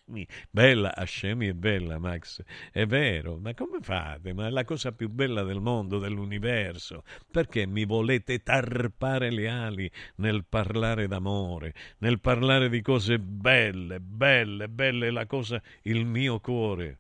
Bella, 0.52 0.94
Hascemi 0.94 1.48
è 1.48 1.54
bella, 1.54 1.98
Max, 1.98 2.44
è 2.72 2.86
vero, 2.86 3.38
ma 3.38 3.54
come 3.54 3.80
fate? 3.80 4.34
Ma 4.34 4.48
è 4.48 4.50
la 4.50 4.66
cosa 4.66 4.92
più 4.92 5.10
bella 5.10 5.44
del 5.44 5.62
mondo, 5.62 5.98
dell'universo. 5.98 7.04
Perché 7.32 7.66
mi 7.66 7.86
volete 7.86 8.44
tarpare 8.44 9.32
le 9.32 9.48
ali 9.48 9.90
nel 10.18 10.44
parlare 10.44 11.08
d'amore, 11.08 11.74
nel 12.00 12.20
parlare 12.20 12.68
di 12.68 12.82
cose 12.82 13.18
belle, 13.18 14.02
belle, 14.02 14.68
belle, 14.68 15.10
la 15.10 15.26
cosa, 15.26 15.62
il 15.84 16.06
mio 16.06 16.42
cuore. 16.42 17.00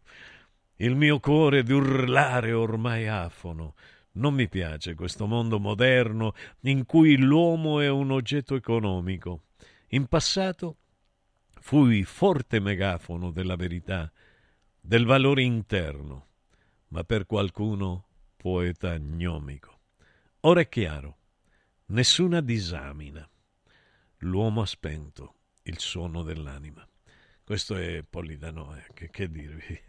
Il 0.77 0.95
mio 0.95 1.19
cuore 1.19 1.63
di 1.63 1.73
urlare 1.73 2.53
ormai 2.53 3.07
afono. 3.07 3.75
Non 4.13 4.33
mi 4.33 4.47
piace 4.47 4.95
questo 4.95 5.27
mondo 5.27 5.59
moderno 5.59 6.33
in 6.61 6.85
cui 6.85 7.17
l'uomo 7.17 7.81
è 7.81 7.89
un 7.89 8.11
oggetto 8.11 8.55
economico. 8.55 9.41
In 9.89 10.07
passato 10.07 10.77
fui 11.63 12.03
forte 12.03 12.59
megafono 12.59 13.31
della 13.31 13.55
verità, 13.55 14.11
del 14.81 15.05
valore 15.05 15.43
interno, 15.43 16.27
ma 16.89 17.05
per 17.05 17.25
qualcuno 17.25 18.05
poeta 18.35 18.97
gnomico. 18.97 19.79
Ora 20.41 20.59
è 20.59 20.67
chiaro, 20.67 21.19
nessuna 21.85 22.41
disamina. 22.41 23.27
L'uomo 24.17 24.61
ha 24.61 24.65
spento 24.65 25.35
il 25.63 25.79
suono 25.79 26.21
dell'anima. 26.21 26.85
Questo 27.45 27.77
è 27.77 28.03
Polidano, 28.03 28.75
eh, 28.75 28.85
che, 28.93 29.09
che 29.09 29.31
dirvi? 29.31 29.79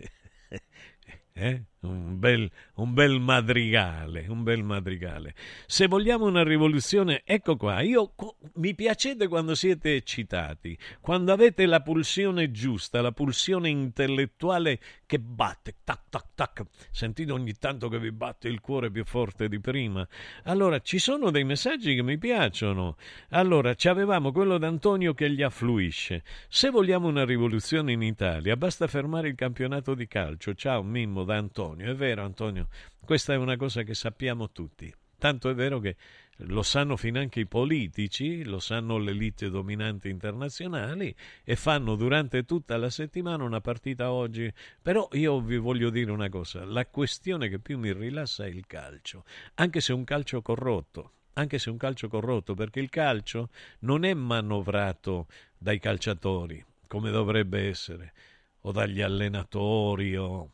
Eh? 1.33 1.63
Un, 1.81 2.19
bel, 2.19 2.51
un 2.77 2.95
bel 2.95 3.21
madrigale, 3.21 4.25
un 4.29 4.43
bel 4.43 4.63
madrigale. 4.63 5.35
Se 5.67 5.87
vogliamo 5.87 6.27
una 6.27 6.43
rivoluzione, 6.43 7.23
ecco 7.25 7.57
qua, 7.57 7.81
io 7.81 8.15
mi 8.55 8.75
piacete 8.75 9.29
quando 9.29 9.55
siete 9.55 9.97
eccitati, 9.97 10.79
quando 11.01 11.33
avete 11.33 11.67
la 11.67 11.83
pulsione 11.83 12.51
giusta, 12.51 13.03
la 13.03 13.13
pulsione 13.13 13.69
intellettuale 13.69 14.81
che 15.05 15.19
batte, 15.19 15.75
tac 15.85 16.05
tac 16.09 16.29
tac. 16.35 16.63
Sentite 16.91 17.33
ogni 17.33 17.53
tanto 17.55 17.89
che 17.89 17.99
vi 17.99 18.13
batte 18.13 18.49
il 18.49 18.61
cuore 18.61 18.91
più 18.91 19.05
forte 19.05 19.49
di 19.49 19.61
prima. 19.61 20.07
Allora, 20.45 20.79
ci 20.81 20.99
sono 20.99 21.31
dei 21.31 21.45
messaggi 21.45 21.95
che 21.95 22.03
mi 22.03 22.17
piacciono. 22.17 22.97
Allora, 23.31 23.75
ci 23.75 23.89
avevamo 23.89 24.33
quello 24.33 24.57
d'Antonio 24.57 25.13
che 25.13 25.31
gli 25.31 25.43
affluisce. 25.43 26.23
Se 26.49 26.71
vogliamo 26.71 27.09
una 27.09 27.27
rivoluzione 27.27 27.93
in 27.93 28.03
Italia, 28.03 28.57
basta 28.57 28.87
fermare 28.87 29.29
il 29.29 29.35
campionato 29.35 29.95
di 29.95 30.07
calcio. 30.07 30.55
Ciao 30.55 30.83
Mimmo 30.95 31.25
da 31.25 31.37
Antonio. 31.37 31.91
È 31.91 31.95
vero, 31.97 32.23
Antonio, 32.23 32.69
questa 33.05 33.33
è 33.33 33.37
una 33.37 33.57
cosa 33.57 33.83
che 33.83 33.95
sappiamo 33.95 34.53
tutti. 34.53 34.95
Tanto 35.19 35.51
è 35.51 35.55
vero 35.55 35.81
che 35.81 35.97
lo 36.39 36.63
sanno 36.63 36.97
finanche 36.97 37.41
i 37.41 37.47
politici, 37.47 38.45
lo 38.45 38.61
sanno 38.61 38.99
le 38.99 39.11
elite 39.11 39.51
dominanti 39.51 40.09
internazionali 40.09 41.13
e 41.43 41.57
fanno 41.57 41.97
durante 41.97 42.45
tutta 42.45 42.77
la 42.77 42.91
settimana 42.91 43.43
una 43.43 43.61
partita 43.61 44.13
oggi. 44.13 44.53
Però 44.81 45.09
io 45.13 45.41
vi 45.41 45.57
voglio 45.57 45.91
dire 45.91 46.13
una 46.13 46.29
cosa, 46.29 46.65
la 46.65 46.87
questione 46.87 47.49
che 47.49 47.59
più 47.59 47.77
mi 47.77 47.93
rilassa 47.93 48.45
è 48.45 48.49
il 48.49 48.65
calcio, 48.69 49.25
anche 49.55 49.81
se 49.81 49.93
è 49.93 49.97
un 49.97 50.05
calcio 50.05 50.43
corrotto, 50.43 51.11
anche 51.33 51.59
se 51.59 51.71
un 51.71 51.77
calcio 51.77 52.07
corrotto, 52.07 52.55
perché 52.55 52.79
il 52.79 52.89
calcio 52.89 53.49
non 53.81 54.05
è 54.05 54.15
manovrato 54.15 55.27
dai 55.59 55.81
calciatori, 55.81 56.65
come 56.87 57.11
dovrebbe 57.11 57.69
essere, 57.69 58.13
o 58.61 58.71
dagli 58.71 59.01
allenatori 59.01 60.17
o 60.17 60.51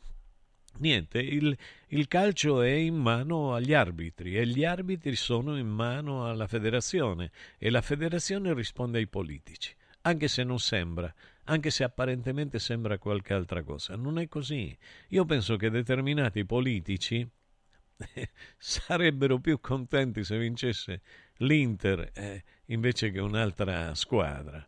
Niente, 0.79 1.19
il, 1.19 1.57
il, 1.89 2.09
calcio 2.09 2.63
è 2.63 2.71
in 2.71 2.97
mano 2.97 3.55
agli 3.55 3.75
arbitri 3.75 4.37
e 4.37 4.47
gli 4.47 4.65
arbitri 4.65 5.15
sono 5.15 5.59
in 5.59 5.69
mano 5.69 6.27
alla 6.27 6.47
federazione 6.47 7.31
e 7.59 7.69
la 7.69 7.83
federazione 7.83 8.55
risponde 8.55 8.99
ai 8.99 9.07
politici, 9.07 9.75
anche 10.03 10.27
se 10.27 10.43
non 10.43 10.59
sembra, 10.59 11.13
anche 11.45 11.71
se 11.71 11.85
apparentemente 11.85 12.59
sembra 12.59 12.97
qualche 12.99 13.35
altra 13.35 13.63
cosa. 13.63 13.95
Non 13.97 14.19
è 14.19 14.29
così. 14.29 14.77
Io 15.09 15.25
penso 15.27 15.57
che 15.57 15.69
determinati 15.69 16.47
politici 16.47 17.29
sarebbero 18.57 19.39
più 19.39 19.61
contenti 19.61 20.25
se 20.25 20.39
vincesse 20.39 21.03
l'Inter 21.39 22.11
eh, 22.15 22.45
invece 22.67 23.11
che 23.11 23.21
un'altra 23.21 23.95
squadra. 23.95 24.67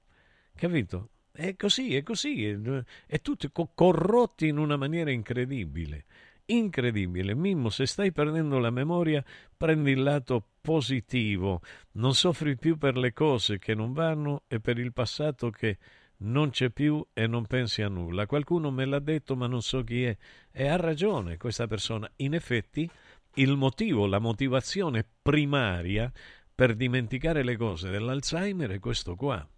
Capito? 0.55 1.09
È 1.35 1.57
così, 1.57 1.97
è 1.97 2.03
così, 2.03 2.45
è, 2.45 2.59
è 3.07 3.21
tutto 3.23 3.51
corrotti 3.75 4.49
in 4.49 4.59
una 4.59 4.77
maniera 4.77 5.11
incredibile. 5.11 6.05
Incredibile. 6.45 7.35
Mimmo, 7.35 7.71
se 7.71 7.87
stai 7.87 8.13
perdendo 8.13 8.59
la 8.59 8.69
memoria, 8.69 9.25
prendi 9.57 9.93
il 9.93 10.03
lato 10.03 10.45
positivo. 10.61 11.63
Non 11.93 12.15
soffri 12.15 12.59
più 12.59 12.77
per 12.77 12.99
le 12.99 13.15
cose 13.15 13.59
che 13.59 13.75
non 13.75 13.95
vanno 13.95 14.43
e 14.47 14.61
per 14.61 14.79
il 14.79 14.93
passato 14.93 15.49
che 15.49 15.79
non 16.19 16.51
c'è 16.51 16.69
più 16.69 17.05
e 17.15 17.27
non 17.27 17.47
pensi 17.47 17.81
a 17.81 17.89
nulla. 17.89 18.27
Qualcuno 18.27 18.71
me 18.71 18.85
l'ha 18.85 18.99
detto, 18.99 19.35
ma 19.35 19.47
non 19.47 19.63
so 19.63 19.83
chi 19.83 20.05
è. 20.05 20.15
E 20.53 20.69
ha 20.69 20.77
ragione 20.77 21.39
questa 21.39 21.67
persona. 21.67 22.11
In 22.17 22.35
effetti, 22.35 22.89
il 23.37 23.57
motivo, 23.57 24.05
la 24.05 24.19
motivazione 24.19 25.07
primaria 25.23 26.13
per 26.55 26.75
dimenticare 26.75 27.43
le 27.43 27.57
cose 27.57 27.89
dell'Alzheimer 27.89 28.73
è 28.73 28.79
questo 28.79 29.15
qua 29.17 29.49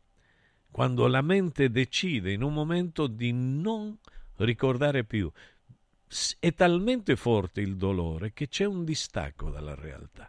quando 0.75 1.07
la 1.07 1.23
mente 1.23 1.71
decide 1.71 2.33
in 2.33 2.43
un 2.43 2.53
momento 2.53 3.07
di 3.07 3.31
non 3.31 3.97
ricordare 4.39 5.05
più. 5.05 5.31
È 6.41 6.53
talmente 6.53 7.15
forte 7.15 7.61
il 7.61 7.77
dolore 7.77 8.33
che 8.33 8.49
c'è 8.49 8.65
un 8.65 8.85
distacco 8.85 9.51
dalla 9.51 9.77
realtà. 9.77 10.29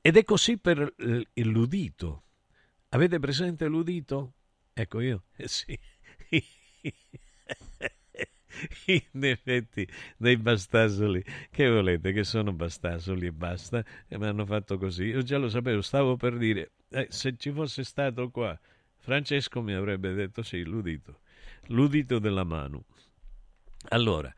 Ed 0.00 0.16
è 0.16 0.24
così 0.24 0.56
per 0.56 0.94
l'udito. 1.34 2.22
Avete 2.88 3.18
presente 3.18 3.66
l'udito? 3.66 4.32
Ecco 4.72 5.00
io, 5.00 5.24
eh 5.36 5.46
sì. 5.52 5.78
in 8.86 9.24
effetti 9.24 9.86
dei 10.16 10.38
bastasoli 10.38 11.22
che 11.50 11.68
volete 11.68 12.12
che 12.12 12.24
sono 12.24 12.54
bastasoli 12.54 13.26
e 13.26 13.32
basta 13.32 13.84
e 14.08 14.16
mi 14.16 14.24
hanno 14.24 14.46
fatto 14.46 14.78
così 14.78 15.04
io 15.04 15.22
già 15.22 15.38
lo 15.38 15.48
sapevo 15.48 15.80
stavo 15.82 16.16
per 16.16 16.36
dire 16.36 16.72
eh, 16.90 17.06
se 17.10 17.36
ci 17.36 17.52
fosse 17.52 17.84
stato 17.84 18.30
qua 18.30 18.58
Francesco 19.00 19.62
mi 19.62 19.72
avrebbe 19.72 20.12
detto 20.12 20.42
sì, 20.42 20.62
l'udito, 20.62 21.20
l'udito 21.68 22.18
della 22.18 22.44
mano. 22.44 22.84
Allora, 23.88 24.32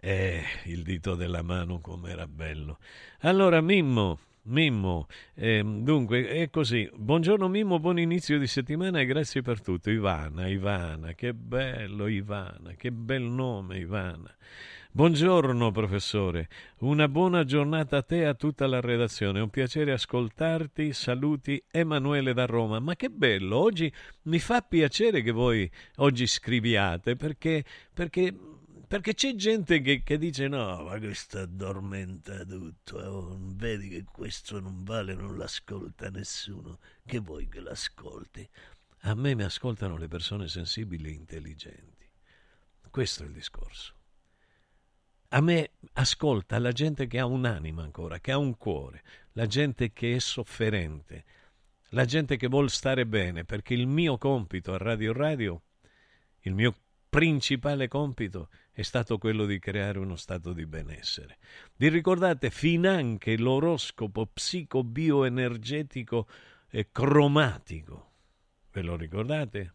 eh, 0.00 0.42
il 0.64 0.82
dito 0.82 1.14
della 1.14 1.42
mano 1.42 1.80
com'era 1.80 2.26
bello. 2.26 2.78
Allora, 3.20 3.60
Mimmo, 3.60 4.18
Mimmo, 4.42 5.06
eh, 5.34 5.62
dunque 5.62 6.26
è 6.26 6.50
così. 6.50 6.90
Buongiorno 6.92 7.46
Mimmo, 7.46 7.78
buon 7.78 8.00
inizio 8.00 8.40
di 8.40 8.48
settimana 8.48 8.98
e 8.98 9.06
grazie 9.06 9.40
per 9.40 9.60
tutto. 9.60 9.88
Ivana, 9.88 10.48
Ivana, 10.48 11.12
che 11.14 11.32
bello 11.32 12.08
Ivana, 12.08 12.72
che 12.76 12.90
bel 12.90 13.22
nome 13.22 13.78
Ivana. 13.78 14.34
Buongiorno 14.90 15.70
professore, 15.70 16.48
una 16.78 17.08
buona 17.08 17.44
giornata 17.44 17.98
a 17.98 18.02
te 18.02 18.20
e 18.20 18.24
a 18.24 18.34
tutta 18.34 18.66
la 18.66 18.80
redazione. 18.80 19.38
È 19.38 19.42
un 19.42 19.50
piacere 19.50 19.92
ascoltarti. 19.92 20.92
Saluti 20.94 21.62
Emanuele 21.70 22.32
da 22.32 22.46
Roma. 22.46 22.80
Ma 22.80 22.96
che 22.96 23.10
bello, 23.10 23.58
oggi 23.58 23.92
mi 24.22 24.38
fa 24.40 24.62
piacere 24.62 25.22
che 25.22 25.30
voi 25.30 25.70
oggi 25.96 26.26
scriviate 26.26 27.16
perché, 27.16 27.64
perché, 27.92 28.34
perché 28.88 29.14
c'è 29.14 29.34
gente 29.34 29.82
che, 29.82 30.02
che, 30.02 30.16
dice 30.16 30.48
no, 30.48 30.82
ma 30.82 30.98
questo 30.98 31.40
addormenta 31.40 32.44
tutto, 32.44 32.96
oh, 32.96 33.38
vedi 33.40 33.90
che 33.90 34.04
questo 34.10 34.58
non 34.58 34.82
vale, 34.84 35.14
non 35.14 35.36
l'ascolta 35.36 36.08
nessuno. 36.08 36.78
Che 37.04 37.18
vuoi 37.18 37.46
che 37.46 37.60
l'ascolti? 37.60 38.48
A 39.02 39.14
me 39.14 39.34
mi 39.34 39.44
ascoltano 39.44 39.98
le 39.98 40.08
persone 40.08 40.48
sensibili 40.48 41.10
e 41.10 41.12
intelligenti. 41.12 42.10
Questo 42.90 43.22
è 43.22 43.26
il 43.26 43.32
discorso. 43.32 43.97
A 45.30 45.42
me 45.42 45.72
ascolta 45.92 46.58
la 46.58 46.72
gente 46.72 47.06
che 47.06 47.18
ha 47.18 47.26
un'anima 47.26 47.82
ancora, 47.82 48.18
che 48.18 48.32
ha 48.32 48.38
un 48.38 48.56
cuore, 48.56 49.02
la 49.32 49.46
gente 49.46 49.92
che 49.92 50.16
è 50.16 50.18
sofferente, 50.20 51.24
la 51.90 52.06
gente 52.06 52.38
che 52.38 52.46
vuole 52.46 52.70
stare 52.70 53.04
bene, 53.04 53.44
perché 53.44 53.74
il 53.74 53.86
mio 53.86 54.16
compito 54.16 54.72
a 54.72 54.78
Radio 54.78 55.12
Radio, 55.12 55.62
il 56.40 56.54
mio 56.54 56.74
principale 57.10 57.88
compito 57.88 58.48
è 58.72 58.80
stato 58.80 59.18
quello 59.18 59.44
di 59.44 59.58
creare 59.58 59.98
uno 59.98 60.16
stato 60.16 60.54
di 60.54 60.64
benessere. 60.64 61.36
Vi 61.76 61.88
ricordate 61.88 62.48
finanche 62.48 63.36
l'oroscopo 63.36 64.24
psicobioenergetico 64.26 66.26
e 66.70 66.90
cromatico? 66.90 68.12
Ve 68.72 68.80
lo 68.80 68.96
ricordate? 68.96 69.74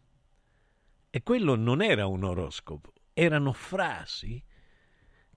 E 1.10 1.22
quello 1.22 1.54
non 1.54 1.80
era 1.80 2.06
un 2.06 2.24
oroscopo, 2.24 2.92
erano 3.12 3.52
frasi 3.52 4.42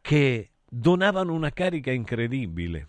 che 0.07 0.51
donavano 0.65 1.33
una 1.33 1.51
carica 1.51 1.91
incredibile. 1.91 2.87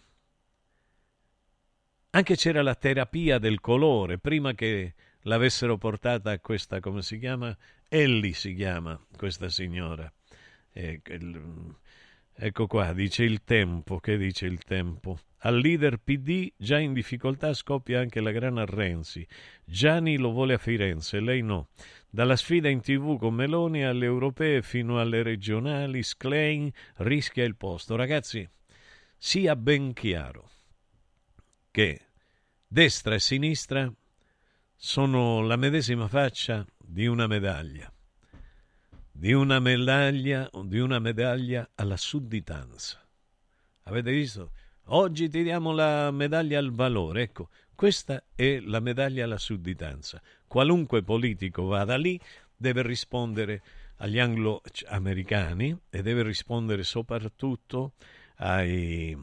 Anche 2.11 2.37
c'era 2.37 2.63
la 2.63 2.77
terapia 2.77 3.39
del 3.39 3.59
colore, 3.59 4.19
prima 4.19 4.55
che 4.55 4.95
l'avessero 5.23 5.77
portata 5.79 6.31
a 6.31 6.39
questa, 6.39 6.79
come 6.79 7.03
si 7.03 7.19
chiama? 7.19 7.57
Ellie 7.89 8.35
si 8.35 8.55
chiama, 8.55 8.97
questa 9.17 9.49
signora. 9.49 10.09
Eh, 10.71 11.03
ecco 12.35 12.67
qua, 12.69 12.93
dice 12.93 13.25
il 13.25 13.43
tempo, 13.43 13.99
che 13.99 14.17
dice 14.17 14.47
il 14.47 14.63
tempo? 14.63 15.19
Al 15.43 15.59
leader 15.59 15.99
PD 15.99 16.53
già 16.57 16.79
in 16.79 16.93
difficoltà 16.93 17.55
scoppia 17.55 18.01
anche 18.01 18.21
la 18.21 18.33
grana 18.33 18.65
Renzi. 18.65 19.27
Gianni 19.65 20.17
lo 20.17 20.31
vuole 20.31 20.55
a 20.55 20.59
Firenze, 20.59 21.21
lei 21.21 21.43
no. 21.43 21.69
Dalla 22.11 22.37
sfida 22.37 22.69
in 22.69 22.81
tv 22.81 23.19
con 23.19 23.35
Meloni 23.35 23.85
alle 23.85 24.07
europee 24.07 24.63
fino 24.63 24.99
alle 24.99 25.23
regionali, 25.23 26.03
Sklein 26.03 26.71
rischia 26.97 27.45
il 27.45 27.55
posto. 27.55 27.95
Ragazzi, 27.95 28.49
sia 29.17 29.55
ben 29.55 29.93
chiaro 29.93 30.51
che 31.71 32.01
destra 32.67 33.15
e 33.15 33.21
sinistra 33.21 33.93
sono 34.75 35.43
la 35.43 35.57
medesima 35.57 36.09
faccia 36.09 36.67
di 36.77 37.07
una 37.07 37.27
medaglia. 37.27 37.93
Di 39.11 39.33
una 39.33 39.59
medaglia, 39.59 40.49
di 40.65 40.79
una 40.79 40.99
medaglia 40.99 41.69
alla 41.75 41.97
sudditanza. 41.97 43.05
Avete 43.85 44.11
visto? 44.13 44.53
Oggi 44.91 45.29
ti 45.29 45.43
diamo 45.43 45.73
la 45.73 46.11
medaglia 46.11 46.59
al 46.59 46.73
valore. 46.73 47.21
Ecco, 47.21 47.51
questa 47.75 48.25
è 48.35 48.59
la 48.61 48.81
medaglia 48.81 49.25
alla 49.25 49.37
sudditanza. 49.37 50.23
Qualunque 50.47 51.03
politico 51.03 51.67
vada 51.67 51.99
lì 51.99 52.19
deve 52.57 52.83
rispondere 52.83 53.63
agli 53.97 54.19
anglo-americani 54.19 55.79
e 55.91 56.01
deve 56.01 56.23
rispondere 56.23 56.85
soprattutto 56.85 57.93
ai, 58.37 59.15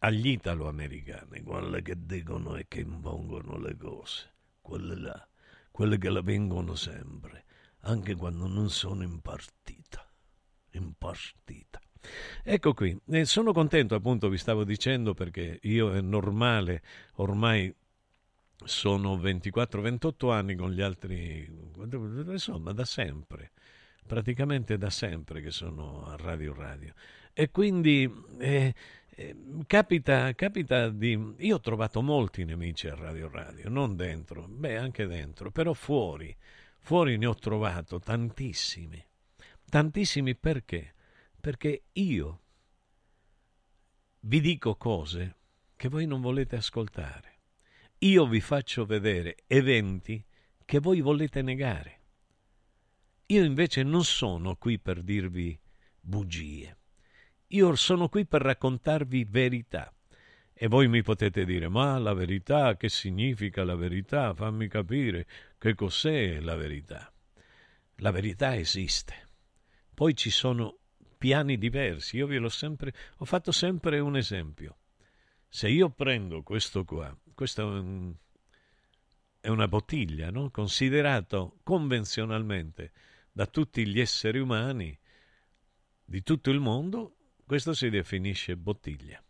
agli 0.00 0.28
italo-americani, 0.28 1.40
quelli 1.42 1.80
che 1.80 1.94
dicono 1.98 2.56
e 2.56 2.66
che 2.68 2.80
impongono 2.80 3.56
le 3.58 3.74
cose, 3.78 4.34
quelle 4.60 4.96
là, 4.96 5.28
quelle 5.70 5.96
che 5.96 6.10
la 6.10 6.20
vengono 6.20 6.74
sempre, 6.74 7.44
anche 7.80 8.14
quando 8.16 8.46
non 8.46 8.68
sono 8.68 9.02
in 9.02 9.20
partita. 9.22 10.06
In 10.72 10.92
partita. 10.98 11.80
Ecco 12.42 12.74
qui, 12.74 12.98
e 13.10 13.24
sono 13.24 13.52
contento 13.52 13.94
appunto, 13.94 14.28
vi 14.28 14.38
stavo 14.38 14.64
dicendo, 14.64 15.14
perché 15.14 15.58
io 15.62 15.92
è 15.92 16.00
normale 16.00 16.82
ormai 17.14 17.74
sono 18.64 19.16
24-28 19.16 20.32
anni 20.32 20.54
con 20.54 20.72
gli 20.72 20.80
altri, 20.80 21.48
insomma, 22.28 22.72
da 22.72 22.84
sempre, 22.84 23.52
praticamente 24.06 24.78
da 24.78 24.90
sempre 24.90 25.40
che 25.42 25.50
sono 25.50 26.06
a 26.06 26.16
Radio 26.16 26.54
Radio. 26.54 26.94
E 27.32 27.50
quindi 27.50 28.10
eh, 28.38 28.74
eh, 29.18 29.36
capita, 29.66 30.34
capita 30.34 30.88
di... 30.88 31.34
Io 31.38 31.56
ho 31.56 31.60
trovato 31.60 32.02
molti 32.02 32.44
nemici 32.44 32.88
a 32.88 32.94
Radio 32.94 33.28
Radio, 33.28 33.68
non 33.68 33.94
dentro, 33.96 34.46
beh 34.48 34.76
anche 34.76 35.06
dentro, 35.06 35.50
però 35.50 35.72
fuori, 35.72 36.34
fuori 36.80 37.16
ne 37.18 37.26
ho 37.26 37.34
trovato 37.34 37.98
tantissimi. 37.98 39.04
Tantissimi 39.68 40.34
perché? 40.34 40.94
Perché 41.46 41.84
io 41.92 42.40
vi 44.20 44.40
dico 44.40 44.74
cose 44.74 45.36
che 45.76 45.88
voi 45.88 46.06
non 46.06 46.20
volete 46.20 46.56
ascoltare 46.56 47.36
io 48.00 48.26
vi 48.26 48.40
faccio 48.40 48.84
vedere 48.84 49.36
eventi 49.46 50.22
che 50.66 50.80
voi 50.80 51.00
volete 51.00 51.40
negare. 51.40 52.00
Io 53.26 53.42
invece 53.42 53.82
non 53.82 54.04
sono 54.04 54.56
qui 54.56 54.78
per 54.78 55.02
dirvi 55.02 55.58
bugie. 55.98 56.76
Io 57.48 57.74
sono 57.74 58.08
qui 58.08 58.26
per 58.26 58.42
raccontarvi 58.42 59.24
verità. 59.24 59.90
E 60.52 60.68
voi 60.68 60.88
mi 60.88 61.02
potete 61.02 61.46
dire, 61.46 61.68
ma 61.68 61.98
la 61.98 62.12
verità, 62.12 62.76
che 62.76 62.90
significa 62.90 63.64
la 63.64 63.76
verità? 63.76 64.34
Fammi 64.34 64.68
capire 64.68 65.26
che 65.56 65.74
cos'è 65.74 66.40
la 66.40 66.54
verità. 66.54 67.10
La 67.96 68.10
verità 68.10 68.54
esiste. 68.56 69.28
Poi 69.94 70.14
ci 70.14 70.30
sono 70.30 70.80
piani 71.26 71.58
diversi. 71.58 72.18
Io 72.18 72.28
vi 72.28 72.36
l'ho 72.36 72.48
sempre, 72.48 72.94
ho 73.16 73.24
fatto 73.24 73.50
sempre 73.50 73.98
un 73.98 74.16
esempio. 74.16 74.78
Se 75.48 75.68
io 75.68 75.90
prendo 75.90 76.44
questo 76.44 76.84
qua 76.84 77.16
questa 77.34 77.62
è 79.40 79.48
una 79.48 79.68
bottiglia, 79.68 80.30
no? 80.30 80.50
considerato 80.50 81.58
convenzionalmente 81.64 82.92
da 83.32 83.46
tutti 83.46 83.86
gli 83.86 84.00
esseri 84.00 84.38
umani 84.38 84.96
di 86.04 86.22
tutto 86.22 86.50
il 86.50 86.60
mondo, 86.60 87.16
questo 87.44 87.74
si 87.74 87.90
definisce 87.90 88.56
bottiglia. 88.56 89.20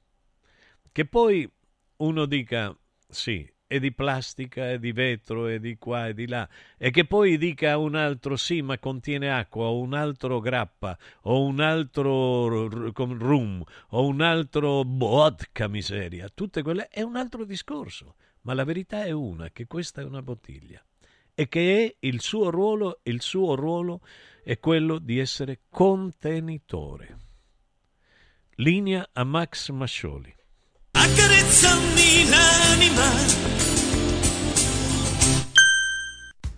Che 0.93 1.07
poi 1.07 1.51
uno 1.97 2.27
dica, 2.27 2.79
sì, 3.09 3.51
e 3.67 3.81
di 3.81 3.93
plastica 3.93 4.71
e 4.71 4.79
di 4.79 4.93
vetro 4.93 5.49
e 5.49 5.59
di 5.59 5.77
qua 5.77 6.09
e 6.09 6.15
di 6.15 6.27
là 6.27 6.49
e 6.77 6.91
che 6.91 7.05
poi 7.05 7.37
dica 7.37 7.77
un 7.79 7.95
altro 7.95 8.37
sì 8.37 8.63
ma 8.63 8.79
contiene 8.79 9.31
acqua 9.31 9.67
o 9.67 9.81
un 9.81 9.95
altro 9.95 10.41
grappa 10.41 10.97
o 11.23 11.45
un 11.45 11.61
altro 11.61 12.69
rum 12.69 13.63
o 13.89 14.07
un 14.07 14.21
altro 14.21 14.83
vodka 14.87 15.69
miseria 15.69 16.31
tutte 16.33 16.63
quelle 16.63 16.89
è 16.89 17.03
un 17.03 17.17
altro 17.17 17.45
discorso 17.45 18.15
ma 18.43 18.55
la 18.55 18.65
verità 18.65 19.05
è 19.05 19.11
una 19.11 19.51
che 19.51 19.67
questa 19.67 20.01
è 20.01 20.05
una 20.05 20.23
bottiglia 20.23 20.83
e 21.35 21.49
che 21.49 21.85
è 21.85 21.97
il 22.01 22.21
suo 22.21 22.51
ruolo 22.51 23.01
il 23.03 23.21
suo 23.21 23.55
ruolo 23.55 24.01
è 24.47 24.61
quello 24.61 25.01
di 25.01 25.19
essere 25.19 25.63
contenitore. 25.69 27.19
Linea 28.59 29.09
a 29.13 29.25
Max 29.25 29.71
Mascioli. 29.71 30.33
Accarezzami 30.93 32.29
l'anima 32.29 33.56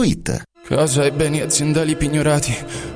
www.ecoscienza.it 0.00 0.42
Casa 0.66 1.04
e 1.04 1.10
beni 1.10 1.40
aziendali 1.40 1.96
pignorati, 1.96 2.56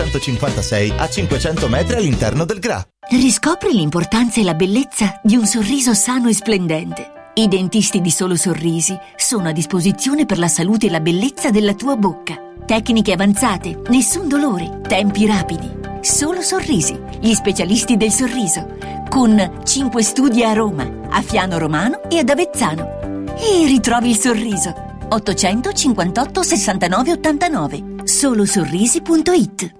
956 0.00 0.94
a 0.96 1.08
500 1.08 1.68
metri 1.68 1.96
all'interno 1.96 2.44
del 2.44 2.58
GRA. 2.58 2.82
Riscopri 3.10 3.72
l'importanza 3.72 4.40
e 4.40 4.44
la 4.44 4.54
bellezza 4.54 5.20
di 5.22 5.36
un 5.36 5.46
sorriso 5.46 5.94
sano 5.94 6.28
e 6.28 6.34
splendente. 6.34 7.18
I 7.34 7.48
dentisti 7.48 8.00
di 8.00 8.10
Solo 8.10 8.36
Sorrisi 8.36 8.96
sono 9.16 9.48
a 9.48 9.52
disposizione 9.52 10.26
per 10.26 10.38
la 10.38 10.48
salute 10.48 10.86
e 10.86 10.90
la 10.90 11.00
bellezza 11.00 11.50
della 11.50 11.74
tua 11.74 11.96
bocca. 11.96 12.34
Tecniche 12.64 13.12
avanzate, 13.12 13.82
nessun 13.88 14.28
dolore, 14.28 14.80
tempi 14.86 15.26
rapidi. 15.26 15.78
Solo 16.00 16.40
Sorrisi, 16.40 16.98
gli 17.20 17.34
specialisti 17.34 17.96
del 17.96 18.10
sorriso, 18.10 18.76
con 19.08 19.60
5 19.64 20.02
studi 20.02 20.42
a 20.44 20.52
Roma, 20.52 21.08
a 21.10 21.20
Fiano 21.20 21.58
Romano 21.58 22.02
e 22.08 22.18
ad 22.18 22.28
Avezzano. 22.28 23.26
E 23.36 23.66
ritrovi 23.66 24.10
il 24.10 24.16
sorriso. 24.16 24.88
858 25.08 26.42
69 26.42 27.12
89 27.12 27.84
solosorrisi.it 28.04 29.79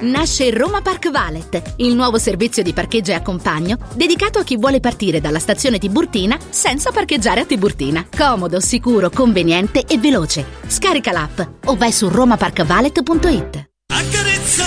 Nasce 0.00 0.50
Roma 0.50 0.82
Park 0.82 1.10
Valet, 1.10 1.74
il 1.76 1.94
nuovo 1.94 2.18
servizio 2.18 2.62
di 2.62 2.74
parcheggio 2.74 3.12
e 3.12 3.14
accompagno 3.14 3.78
dedicato 3.94 4.38
a 4.38 4.44
chi 4.44 4.56
vuole 4.56 4.78
partire 4.78 5.20
dalla 5.20 5.38
stazione 5.38 5.78
Tiburtina 5.78 6.38
senza 6.50 6.92
parcheggiare 6.92 7.40
a 7.40 7.46
Tiburtina. 7.46 8.06
Comodo, 8.14 8.60
sicuro, 8.60 9.08
conveniente 9.08 9.84
e 9.86 9.96
veloce. 9.96 10.44
Scarica 10.66 11.12
l'app 11.12 11.40
o 11.64 11.76
vai 11.76 11.92
su 11.92 12.08
romaparkvalet.it. 12.08 13.68
Accarezzami 13.86 14.65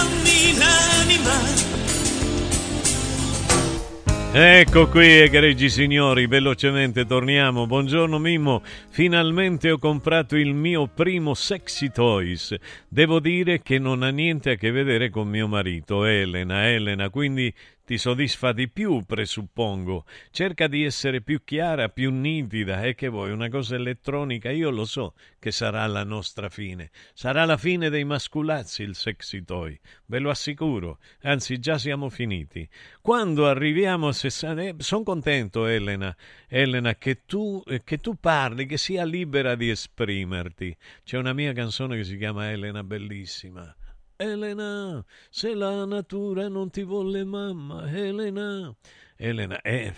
Ecco 4.32 4.88
qui, 4.90 5.08
egregi 5.08 5.72
signori, 5.72 6.28
velocemente 6.28 7.04
torniamo. 7.04 7.66
Buongiorno 7.66 8.20
Mimmo, 8.20 8.62
finalmente 8.90 9.72
ho 9.72 9.80
comprato 9.80 10.36
il 10.36 10.54
mio 10.54 10.86
primo 10.86 11.34
sexy 11.34 11.90
toys. 11.90 12.56
Devo 12.88 13.20
dire 13.20 13.64
che 13.64 13.80
non 13.80 14.04
ha 14.04 14.10
niente 14.10 14.52
a 14.52 14.56
che 14.56 14.70
vedere 14.70 15.10
con 15.10 15.28
mio 15.28 15.48
marito, 15.48 16.06
Elena, 16.06 16.70
Elena, 16.70 17.10
quindi 17.10 17.52
ti 17.90 17.98
soddisfa 17.98 18.52
di 18.52 18.70
più, 18.70 19.04
presuppongo. 19.04 20.06
Cerca 20.30 20.68
di 20.68 20.84
essere 20.84 21.22
più 21.22 21.44
chiara, 21.44 21.90
più 21.90 22.12
nitida. 22.12 22.84
E 22.84 22.94
che 22.94 23.08
vuoi, 23.08 23.32
una 23.32 23.50
cosa 23.50 23.74
elettronica? 23.78 24.52
Io 24.52 24.70
lo 24.70 24.86
so 24.86 25.16
che 25.40 25.50
sarà 25.50 25.88
la 25.88 26.04
nostra 26.04 26.50
fine. 26.50 26.92
Sarà 27.16 27.46
la 27.46 27.58
fine 27.58 27.90
dei 27.90 28.04
masculazzi 28.04 28.84
il 28.84 28.94
sexy 28.94 29.44
toy, 29.44 29.76
ve 30.06 30.20
lo 30.20 30.30
assicuro. 30.30 31.00
Anzi, 31.24 31.58
già 31.58 31.80
siamo 31.80 32.10
finiti. 32.10 32.70
Quando 33.02 33.48
arriviamo 33.48 34.10
a 34.10 34.14
60... 34.14 34.62
Eh, 34.62 34.76
sono 34.78 35.02
contento, 35.02 35.66
Elena, 35.66 36.16
Elena, 36.48 36.94
che 36.94 37.26
tu, 37.26 37.64
eh, 37.66 37.82
che 37.84 37.98
tu 37.98 38.20
parli, 38.20 38.68
che 38.68 38.78
sia 38.78 39.04
libera 39.04 39.56
di 39.56 39.68
esprimerti. 39.68 40.78
C'è 41.04 41.18
una 41.18 41.34
mia 41.34 41.54
canzone 41.54 41.98
che 41.98 42.04
si 42.04 42.18
chiama 42.18 42.52
Elena, 42.52 42.84
bellissima. 42.84 43.76
Elena, 44.22 45.02
se 45.30 45.54
la 45.56 45.86
natura 45.86 46.50
non 46.50 46.70
ti 46.70 46.84
vuole 46.84 47.24
mamma, 47.24 47.90
Elena. 47.90 48.76
Elena, 49.16 49.62
è 49.62 49.94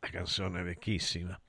La 0.00 0.08
canzone 0.08 0.64
vecchissima. 0.64 1.40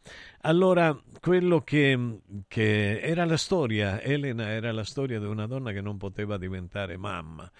Allora, 0.41 0.95
quello 1.19 1.61
che, 1.61 2.19
che 2.47 2.99
era 3.01 3.25
la 3.25 3.35
storia, 3.35 3.99
Elena 3.99 4.47
era 4.51 4.71
la 4.71 4.83
storia 4.83 5.17
di 5.19 5.25
una 5.25 5.47
donna 5.47 5.71
che 5.71 5.81
non 5.81 5.97
poteva 5.97 6.37
diventare 6.37 6.97
mamma, 6.97 7.51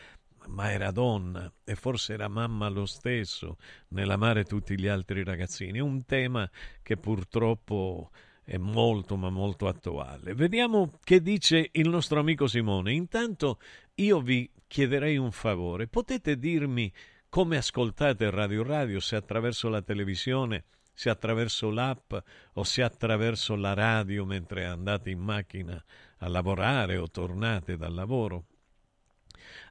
ma 0.49 0.71
era 0.71 0.91
donna 0.91 1.51
e 1.63 1.73
forse 1.73 2.13
era 2.13 2.27
mamma 2.27 2.69
lo 2.69 2.85
stesso 2.85 3.57
nell'amare 3.89 4.43
tutti 4.43 4.79
gli 4.79 4.87
altri 4.87 5.23
ragazzini. 5.23 5.79
Un 5.79 6.05
tema 6.05 6.47
che 6.83 6.95
purtroppo 6.97 8.11
è 8.43 8.57
molto 8.57 9.15
ma 9.15 9.29
molto 9.29 9.67
attuale. 9.67 10.33
Vediamo 10.33 10.99
che 11.03 11.21
dice 11.21 11.69
il 11.71 11.89
nostro 11.89 12.19
amico 12.19 12.47
Simone. 12.47 12.93
Intanto 12.93 13.59
io 13.95 14.21
vi 14.21 14.49
chiederei 14.67 15.17
un 15.17 15.31
favore. 15.31 15.87
Potete 15.87 16.37
dirmi 16.37 16.91
come 17.29 17.57
ascoltate 17.57 18.29
Radio 18.29 18.63
Radio, 18.63 18.99
se 18.99 19.15
attraverso 19.15 19.69
la 19.69 19.81
televisione, 19.81 20.65
se 20.93 21.09
attraverso 21.09 21.71
l'app 21.71 22.13
o 22.53 22.63
se 22.63 22.83
attraverso 22.83 23.55
la 23.55 23.73
radio 23.73 24.25
mentre 24.25 24.65
andate 24.65 25.09
in 25.09 25.19
macchina 25.19 25.83
a 26.17 26.27
lavorare 26.27 26.97
o 26.97 27.09
tornate 27.09 27.75
dal 27.75 27.93
lavoro? 27.93 28.45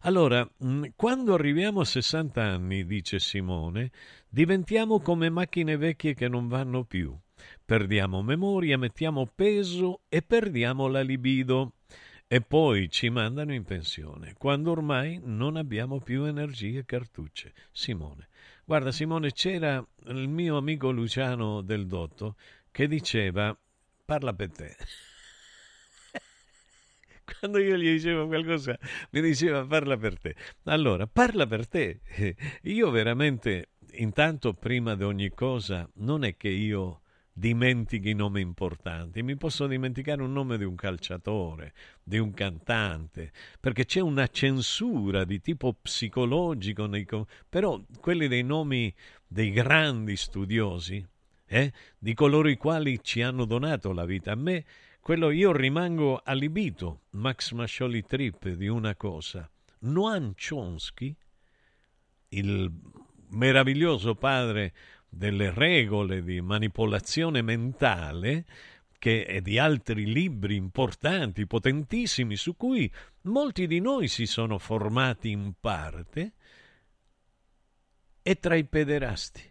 Allora, 0.01 0.49
mm, 0.65 0.85
quando 0.97 1.35
arriviamo 1.35 1.81
a 1.81 1.85
60 1.85 2.43
anni, 2.43 2.85
dice 2.85 3.19
Simone, 3.19 3.91
diventiamo 4.29 5.01
come 5.01 5.31
macchine 5.31 5.77
vecchie 5.77 6.15
che 6.15 6.29
non 6.29 6.49
vanno 6.49 6.85
più. 6.85 7.17
Perdiamo 7.65 8.23
memoria, 8.23 8.77
mettiamo 8.77 9.27
peso 9.27 10.03
e 10.09 10.23
perdiamo 10.23 10.89
la 10.89 11.03
libido. 11.03 11.75
E 12.27 12.41
poi 12.41 12.89
ci 12.89 13.11
mandano 13.11 13.53
in 13.53 13.63
pensione, 13.63 14.35
quando 14.39 14.71
ormai 14.71 15.21
non 15.23 15.57
abbiamo 15.57 16.01
più 16.01 16.25
energie 16.25 16.79
e 16.79 16.85
cartucce. 16.87 17.53
Simone. 17.71 18.29
Guarda, 18.65 18.91
Simone, 18.91 19.33
c'era 19.33 19.87
il 20.07 20.29
mio 20.29 20.57
amico 20.57 20.91
Luciano 20.91 21.61
del 21.61 21.87
Dotto 21.87 22.37
che 22.71 22.89
diceva, 22.89 23.55
parla 24.05 24.33
per 24.33 24.51
te. 24.51 24.77
Quando 27.39 27.59
io 27.59 27.77
gli 27.77 27.93
dicevo 27.93 28.27
qualcosa, 28.27 28.79
mi 29.11 29.21
diceva 29.21 29.67
parla 29.67 29.99
per 29.99 30.19
te. 30.19 30.35
Allora, 30.65 31.07
parla 31.07 31.47
per 31.47 31.69
te. 31.69 32.01
Io 32.63 32.91
veramente, 32.91 33.73
intanto, 33.97 34.55
prima 34.55 34.95
di 34.95 35.05
ogni 35.05 35.29
cosa, 35.31 35.87
non 35.97 36.25
è 36.25 36.35
che 36.37 36.49
io 36.49 37.02
dimentichi 37.33 38.13
nomi 38.13 38.41
importanti, 38.41 39.23
mi 39.23 39.37
posso 39.37 39.67
dimenticare 39.67 40.23
un 40.23 40.33
nome 40.33 40.59
di 40.59 40.65
un 40.65 40.75
calciatore, 40.75 41.73
di 42.03 42.19
un 42.19 42.33
cantante, 42.35 43.33
perché 43.59 43.87
c'è 43.87 44.01
una 44.01 44.27
censura 44.27 45.25
di 45.25 45.41
tipo 45.41 45.73
psicologico, 45.73 46.87
nei, 46.87 47.07
però 47.49 47.81
quelli 48.01 48.29
dei 48.29 48.43
nomi 48.43 48.95
dei 49.27 49.51
grandi 49.51 50.17
studiosi, 50.17 51.05
eh, 51.47 51.73
di 51.99 52.15
coloro 52.15 52.49
i 52.49 52.57
quali 52.57 53.01
ci 53.03 53.23
hanno 53.23 53.45
donato 53.45 53.93
la 53.93 54.05
vita. 54.05 54.33
A 54.33 54.37
me, 54.37 54.65
quello 55.01 55.31
io 55.31 55.53
rimango 55.53 56.21
allibito, 56.23 57.01
Max 57.11 57.53
Mascioli 57.53 58.05
Trip, 58.05 58.49
di 58.51 58.69
una 58.69 58.95
cosa. 58.95 59.49
Noam 59.81 60.35
Chomsky, 60.35 61.15
il 62.29 62.71
meraviglioso 63.33 64.15
padre 64.15 64.73
delle 65.15 65.53
regole 65.53 66.23
di 66.23 66.41
manipolazione 66.41 67.43
mentale 67.43 68.47
che, 68.99 69.25
e 69.25 69.43
di 69.43 69.59
altri 69.59 70.11
libri 70.11 70.57
importanti, 70.57 71.47
potentissimi, 71.47 72.35
su 72.35 72.57
cui 72.57 72.91
molti 73.23 73.67
di 73.67 73.79
noi 73.79 74.09
si 74.09 74.25
sono 74.25 74.59
formati 74.59 75.29
in 75.31 75.53
parte, 75.61 76.33
è 78.23 78.39
tra 78.39 78.55
i 78.55 78.65
pederasti. 78.65 79.51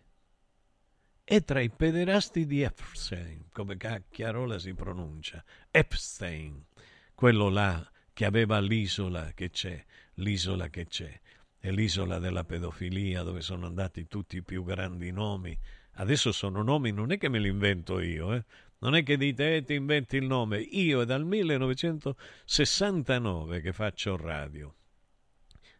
È 1.23 1.43
tra 1.43 1.59
i 1.59 1.69
pederasti 1.69 2.47
di 2.47 2.63
Epstein, 2.63 3.45
come 3.51 3.77
cacchiarola 3.77 4.57
si 4.57 4.73
pronuncia. 4.73 5.43
Epstein, 5.69 6.65
quello 7.13 7.49
là 7.49 7.87
che 8.11 8.25
aveva 8.25 8.59
l'isola 8.59 9.31
che 9.33 9.51
c'è, 9.51 9.81
l'isola 10.15 10.69
che 10.69 10.87
c'è 10.87 11.21
è 11.61 11.69
l'isola 11.69 12.17
della 12.17 12.43
pedofilia 12.43 13.21
dove 13.21 13.41
sono 13.41 13.67
andati 13.67 14.07
tutti 14.07 14.37
i 14.37 14.43
più 14.43 14.63
grandi 14.63 15.11
nomi. 15.11 15.55
Adesso 15.93 16.31
sono 16.31 16.63
nomi, 16.63 16.91
non 16.91 17.11
è 17.11 17.19
che 17.19 17.29
me 17.29 17.37
li 17.37 17.49
invento 17.49 17.99
io, 17.99 18.33
eh? 18.33 18.43
non 18.79 18.95
è 18.95 19.03
che 19.03 19.15
dite 19.15 19.57
eh, 19.57 19.63
ti 19.63 19.75
inventi 19.75 20.15
il 20.15 20.25
nome. 20.25 20.57
Io 20.57 21.01
è 21.01 21.05
dal 21.05 21.23
1969 21.23 23.61
che 23.61 23.73
faccio 23.73 24.17
radio. 24.17 24.73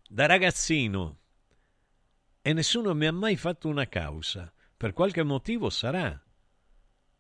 Da 0.07 0.27
ragazzino. 0.27 1.17
E 2.43 2.53
nessuno 2.53 2.93
mi 2.93 3.07
ha 3.07 3.11
mai 3.11 3.36
fatto 3.36 3.67
una 3.67 3.88
causa. 3.88 4.53
Per 4.77 4.93
qualche 4.93 5.23
motivo 5.23 5.71
sarà. 5.71 6.23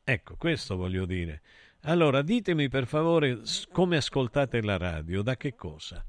Ecco, 0.03 0.35
questo 0.35 0.75
voglio 0.75 1.07
dire. 1.07 1.41
Allora, 1.85 2.21
ditemi 2.21 2.69
per 2.69 2.85
favore 2.85 3.41
come 3.71 3.97
ascoltate 3.97 4.61
la 4.61 4.77
radio, 4.77 5.23
da 5.23 5.35
che 5.35 5.55
cosa? 5.55 6.05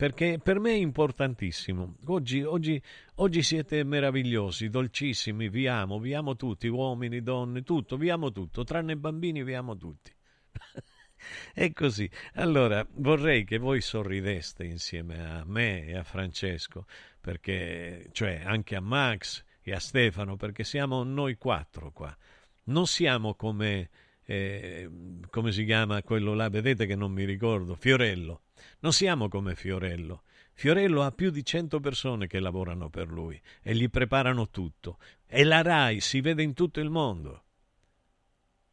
Perché 0.00 0.40
per 0.42 0.58
me 0.60 0.70
è 0.70 0.76
importantissimo. 0.76 1.96
Oggi, 2.06 2.42
oggi, 2.42 2.82
oggi, 3.16 3.42
siete 3.42 3.84
meravigliosi, 3.84 4.70
dolcissimi, 4.70 5.50
vi 5.50 5.66
amo, 5.66 5.98
vi 5.98 6.14
amo 6.14 6.36
tutti, 6.36 6.68
uomini, 6.68 7.22
donne, 7.22 7.62
tutto, 7.62 7.98
vi 7.98 8.08
amo 8.08 8.32
tutto, 8.32 8.64
tranne 8.64 8.96
bambini, 8.96 9.44
vi 9.44 9.52
amo 9.52 9.76
tutti. 9.76 10.10
è 11.52 11.70
così. 11.74 12.10
Allora, 12.36 12.82
vorrei 12.92 13.44
che 13.44 13.58
voi 13.58 13.82
sorrideste 13.82 14.64
insieme 14.64 15.22
a 15.22 15.44
me 15.44 15.84
e 15.84 15.98
a 15.98 16.02
Francesco, 16.02 16.86
perché, 17.20 18.08
cioè 18.12 18.40
anche 18.42 18.76
a 18.76 18.80
Max 18.80 19.44
e 19.60 19.74
a 19.74 19.78
Stefano, 19.78 20.36
perché 20.36 20.64
siamo 20.64 21.02
noi 21.02 21.36
quattro 21.36 21.92
qua. 21.92 22.16
Non 22.64 22.86
siamo 22.86 23.34
come, 23.34 23.90
eh, 24.24 24.88
come 25.28 25.52
si 25.52 25.66
chiama 25.66 26.02
quello 26.02 26.32
là, 26.32 26.48
vedete 26.48 26.86
che 26.86 26.96
non 26.96 27.12
mi 27.12 27.26
ricordo, 27.26 27.74
Fiorello 27.74 28.44
non 28.80 28.92
siamo 28.92 29.28
come 29.28 29.54
Fiorello. 29.54 30.22
Fiorello 30.52 31.02
ha 31.02 31.12
più 31.12 31.30
di 31.30 31.44
cento 31.44 31.80
persone 31.80 32.26
che 32.26 32.38
lavorano 32.38 32.90
per 32.90 33.08
lui 33.08 33.40
e 33.62 33.74
gli 33.74 33.88
preparano 33.88 34.50
tutto. 34.50 34.98
E 35.26 35.44
la 35.44 35.62
RAI 35.62 36.00
si 36.00 36.20
vede 36.20 36.42
in 36.42 36.54
tutto 36.54 36.80
il 36.80 36.90
mondo. 36.90 37.44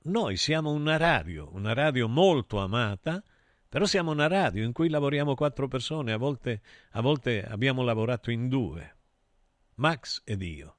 Noi 0.03 0.38
siamo 0.38 0.71
una 0.71 0.97
radio, 0.97 1.49
una 1.53 1.73
radio 1.73 2.07
molto 2.07 2.59
amata, 2.59 3.23
però 3.69 3.85
siamo 3.85 4.11
una 4.11 4.27
radio 4.27 4.63
in 4.63 4.71
cui 4.71 4.89
lavoriamo 4.89 5.35
quattro 5.35 5.67
persone, 5.67 6.13
a 6.13 6.17
volte, 6.17 6.61
a 6.91 7.01
volte 7.01 7.45
abbiamo 7.45 7.83
lavorato 7.83 8.31
in 8.31 8.47
due, 8.47 8.95
Max 9.75 10.21
ed 10.23 10.41
io. 10.41 10.77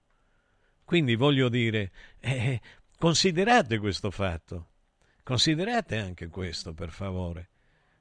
Quindi 0.84 1.14
voglio 1.14 1.50
dire, 1.50 1.92
eh, 2.20 2.60
considerate 2.96 3.78
questo 3.78 4.10
fatto, 4.10 4.68
considerate 5.22 5.98
anche 5.98 6.28
questo, 6.28 6.72
per 6.72 6.90
favore. 6.90 7.50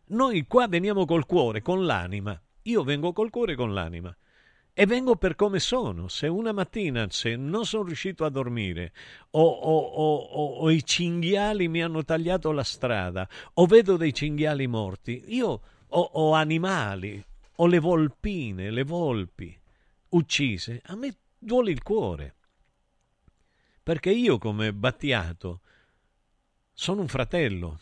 Noi 0.10 0.46
qua 0.48 0.68
veniamo 0.68 1.06
col 1.06 1.26
cuore, 1.26 1.62
con 1.62 1.86
l'anima. 1.86 2.40
Io 2.64 2.84
vengo 2.84 3.12
col 3.12 3.30
cuore 3.30 3.54
e 3.54 3.56
con 3.56 3.74
l'anima. 3.74 4.16
E 4.74 4.86
vengo 4.86 5.16
per 5.16 5.36
come 5.36 5.60
sono. 5.60 6.08
Se 6.08 6.28
una 6.28 6.54
mattina, 6.54 7.08
se 7.10 7.36
non 7.36 7.66
sono 7.66 7.84
riuscito 7.84 8.24
a 8.24 8.30
dormire, 8.30 8.94
o, 9.32 9.42
o, 9.42 9.78
o, 9.78 10.46
o, 10.60 10.70
i 10.70 10.86
cinghiali 10.86 11.68
mi 11.68 11.82
hanno 11.82 12.06
tagliato 12.06 12.52
la 12.52 12.64
strada, 12.64 13.28
o 13.56 13.66
vedo 13.66 13.98
dei 13.98 14.14
cinghiali 14.14 14.68
morti, 14.68 15.24
io 15.28 15.62
ho 15.90 16.34
animali, 16.34 17.24
ho 17.56 17.66
le 17.66 17.80
volpine, 17.80 18.70
le 18.70 18.84
volpi 18.84 19.58
uccise, 20.10 20.82
a 20.86 20.96
me 20.96 21.16
duole 21.38 21.72
il 21.72 21.82
cuore. 21.82 22.36
Perché 23.84 24.12
io, 24.12 24.38
come 24.38 24.74
Battiato, 24.74 25.62
sono 26.72 27.02
un 27.02 27.08
fratello 27.08 27.80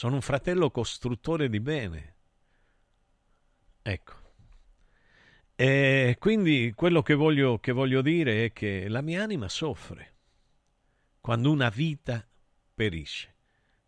sono 0.00 0.14
un 0.14 0.22
fratello 0.22 0.70
costruttore 0.70 1.50
di 1.50 1.60
bene. 1.60 2.14
Ecco. 3.82 4.14
E 5.54 6.16
quindi 6.18 6.72
quello 6.74 7.02
che 7.02 7.12
voglio, 7.12 7.58
che 7.58 7.72
voglio 7.72 8.00
dire 8.00 8.46
è 8.46 8.52
che 8.54 8.88
la 8.88 9.02
mia 9.02 9.22
anima 9.22 9.46
soffre 9.46 10.14
quando 11.20 11.50
una 11.50 11.68
vita 11.68 12.26
perisce. 12.74 13.34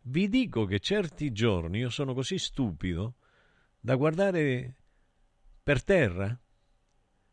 Vi 0.02 0.28
dico 0.28 0.66
che 0.66 0.80
certi 0.80 1.32
giorni 1.32 1.78
io 1.78 1.88
sono 1.88 2.12
così 2.12 2.36
stupido 2.36 3.14
da 3.80 3.94
guardare 3.94 4.74
per 5.62 5.82
terra. 5.82 6.38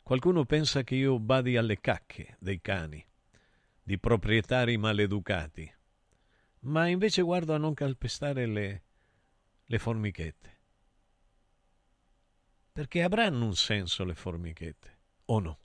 Qualcuno 0.01 0.45
pensa 0.45 0.83
che 0.83 0.95
io 0.95 1.19
badi 1.19 1.57
alle 1.57 1.81
cacche 1.81 2.37
dei 2.39 2.61
cani, 2.61 3.05
di 3.83 3.99
proprietari 3.99 4.77
maleducati 4.77 5.69
ma 6.61 6.87
invece 6.87 7.21
guardo 7.21 7.53
a 7.53 7.57
non 7.57 7.73
calpestare 7.73 8.45
le, 8.45 8.83
le 9.65 9.79
formichette. 9.79 10.57
Perché 12.71 13.03
avranno 13.03 13.45
un 13.45 13.55
senso 13.55 14.03
le 14.03 14.15
formichette, 14.15 14.97
o 15.25 15.39
no? 15.39 15.59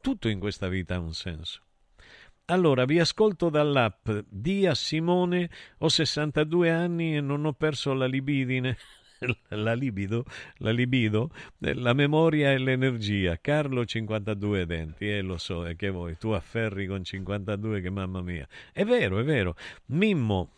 Tutto 0.00 0.28
in 0.28 0.38
questa 0.38 0.68
vita 0.68 0.96
ha 0.96 1.00
un 1.00 1.14
senso. 1.14 1.62
Allora, 2.46 2.84
vi 2.84 2.98
ascolto 2.98 3.48
dall'app. 3.48 4.10
Dia 4.28 4.74
Simone, 4.74 5.50
ho 5.78 5.88
62 5.88 6.70
anni 6.70 7.16
e 7.16 7.20
non 7.20 7.46
ho 7.46 7.54
perso 7.54 7.94
la 7.94 8.06
libidine. 8.06 8.76
la 9.50 9.74
libido, 9.74 10.24
la 10.58 10.70
libido, 10.70 11.30
la 11.58 11.92
memoria 11.92 12.52
e 12.52 12.58
l'energia. 12.58 13.38
Carlo 13.40 13.84
52 13.84 14.66
denti, 14.66 15.06
e 15.06 15.18
eh, 15.18 15.20
lo 15.22 15.38
so, 15.38 15.66
e 15.66 15.76
che 15.76 15.90
vuoi, 15.90 16.16
tu 16.16 16.28
afferri 16.30 16.86
con 16.86 17.04
52 17.04 17.80
che 17.80 17.90
mamma 17.90 18.22
mia. 18.22 18.46
È 18.72 18.84
vero, 18.84 19.18
è 19.18 19.24
vero. 19.24 19.56
Mimmo 19.86 20.50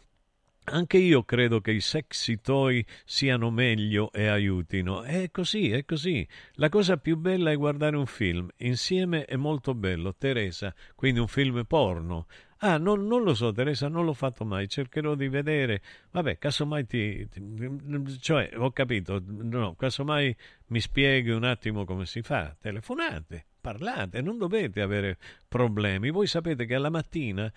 anche 0.68 0.98
io 0.98 1.22
credo 1.22 1.60
che 1.60 1.70
i 1.70 1.80
sexy 1.80 2.40
toy 2.40 2.84
siano 3.04 3.50
meglio 3.50 4.10
e 4.10 4.26
aiutino. 4.26 5.02
È 5.02 5.30
così, 5.30 5.70
è 5.70 5.84
così. 5.84 6.26
La 6.54 6.68
cosa 6.68 6.96
più 6.96 7.16
bella 7.16 7.52
è 7.52 7.56
guardare 7.56 7.96
un 7.96 8.06
film. 8.06 8.48
Insieme 8.58 9.26
è 9.26 9.36
molto 9.36 9.74
bello. 9.74 10.16
Teresa, 10.16 10.74
quindi 10.96 11.20
un 11.20 11.28
film 11.28 11.62
porno. 11.66 12.26
Ah, 12.58 12.78
non, 12.78 13.06
non, 13.06 13.22
lo 13.22 13.34
so, 13.34 13.52
Teresa, 13.52 13.88
non 13.88 14.04
l'ho 14.04 14.14
fatto 14.14 14.44
mai. 14.44 14.68
Cercherò 14.68 15.14
di 15.14 15.28
vedere. 15.28 15.82
Vabbè, 16.10 16.38
casomai 16.38 16.86
ti. 16.86 17.28
ti 17.28 18.18
cioè, 18.20 18.52
ho 18.56 18.70
capito. 18.70 19.22
No, 19.24 19.74
casomai 19.74 20.34
mi 20.68 20.80
spieghi 20.80 21.30
un 21.30 21.44
attimo 21.44 21.84
come 21.84 22.06
si 22.06 22.22
fa. 22.22 22.56
Telefonate 22.58 23.46
parlate, 23.66 24.22
non 24.22 24.38
dovete 24.38 24.80
avere 24.80 25.18
problemi. 25.48 26.10
Voi 26.10 26.28
sapete 26.28 26.66
che 26.66 26.76
alla 26.76 26.88
mattina 26.88 27.52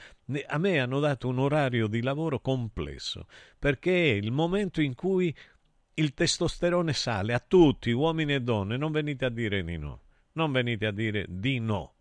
a 0.47 0.58
me 0.58 0.80
hanno 0.80 1.00
dato 1.00 1.28
un 1.28 1.38
orario 1.38 1.86
di 1.86 2.02
lavoro 2.02 2.39
complesso, 2.39 3.28
perché 3.60 3.91
è 3.91 4.16
il 4.16 4.32
momento 4.32 4.82
in 4.82 4.95
cui 4.95 5.36
il 5.93 6.14
testosterone 6.16 6.93
sale 6.93 7.34
a 7.34 7.43
tutti, 7.45 7.91
uomini 7.91 8.34
e 8.34 8.41
donne, 8.41 8.76
non 8.76 8.91
venite 8.91 9.26
a 9.26 9.30
dire 9.30 9.64
di 9.64 9.78
no, 9.78 10.02
non 10.32 10.52
venite 10.52 10.88
a 10.88 10.91
dire 10.91 11.28
di 11.30 11.60
no. 11.60 11.93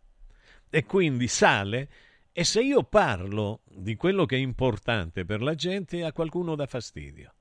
E 0.71 0.87
quindi 0.87 1.29
sale 1.29 1.91
e 2.39 2.45
se 2.45 2.61
io 2.63 2.85
parlo 2.85 3.63
di 3.65 3.97
quello 3.97 4.25
che 4.25 4.37
è 4.37 4.39
importante 4.39 5.25
per 5.25 5.43
la 5.43 5.57
gente, 5.57 6.05
a 6.05 6.13
qualcuno 6.13 6.55
dà 6.55 6.67
fastidio. 6.67 7.35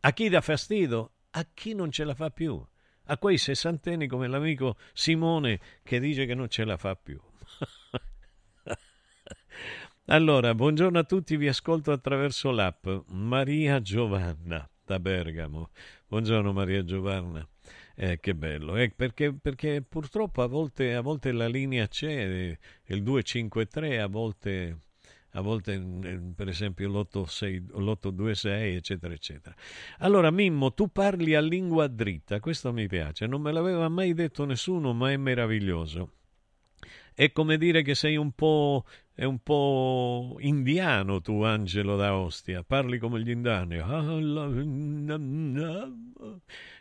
A 0.00 0.12
chi 0.12 0.28
dà 0.28 0.42
fastidio? 0.42 1.12
A 1.30 1.46
chi 1.54 1.74
non 1.74 1.90
ce 1.90 2.04
la 2.04 2.14
fa 2.14 2.28
più 2.28 2.62
a 3.10 3.18
quei 3.18 3.38
sessantenni 3.38 4.06
come 4.06 4.28
l'amico 4.28 4.76
Simone 4.92 5.58
che 5.82 5.98
dice 5.98 6.26
che 6.26 6.34
non 6.34 6.48
ce 6.48 6.64
la 6.64 6.76
fa 6.76 6.94
più. 6.94 7.18
allora, 10.06 10.54
buongiorno 10.54 10.98
a 10.98 11.04
tutti, 11.04 11.36
vi 11.36 11.48
ascolto 11.48 11.90
attraverso 11.90 12.50
l'app 12.50 12.86
Maria 13.08 13.80
Giovanna 13.80 14.68
da 14.84 15.00
Bergamo. 15.00 15.70
Buongiorno 16.06 16.52
Maria 16.52 16.84
Giovanna. 16.84 17.48
Eh, 18.02 18.18
che 18.18 18.34
bello, 18.34 18.76
eh, 18.76 18.90
perché, 18.96 19.34
perché, 19.34 19.82
purtroppo 19.86 20.40
a 20.40 20.46
volte, 20.46 20.94
a 20.94 21.02
volte 21.02 21.32
la 21.32 21.48
linea 21.48 21.86
c'è, 21.86 22.56
il 22.86 23.02
253 23.02 24.00
a 24.00 24.06
volte 24.06 24.78
a 25.32 25.42
volte 25.42 25.78
mm, 25.78 26.30
per 26.30 26.48
esempio 26.48 26.88
l'826 26.88 28.74
eccetera 28.74 29.12
eccetera. 29.12 29.54
Allora 29.98 30.30
Mimmo 30.30 30.72
tu 30.72 30.90
parli 30.90 31.34
a 31.34 31.42
lingua 31.42 31.88
dritta 31.88 32.40
questo 32.40 32.72
mi 32.72 32.86
piace. 32.86 33.26
Non 33.26 33.42
me 33.42 33.52
l'aveva 33.52 33.86
mai 33.90 34.14
detto 34.14 34.46
nessuno 34.46 34.94
ma 34.94 35.10
è 35.10 35.18
meraviglioso 35.18 36.19
è 37.20 37.32
come 37.32 37.58
dire 37.58 37.82
che 37.82 37.94
sei 37.94 38.16
un 38.16 38.32
po', 38.32 38.86
un 39.16 39.38
po' 39.40 40.38
indiano 40.40 41.20
tu, 41.20 41.42
Angelo 41.42 41.94
da 41.94 42.16
Ostia, 42.16 42.62
parli 42.62 42.96
come 42.96 43.20
gli 43.20 43.28
indiani. 43.28 43.76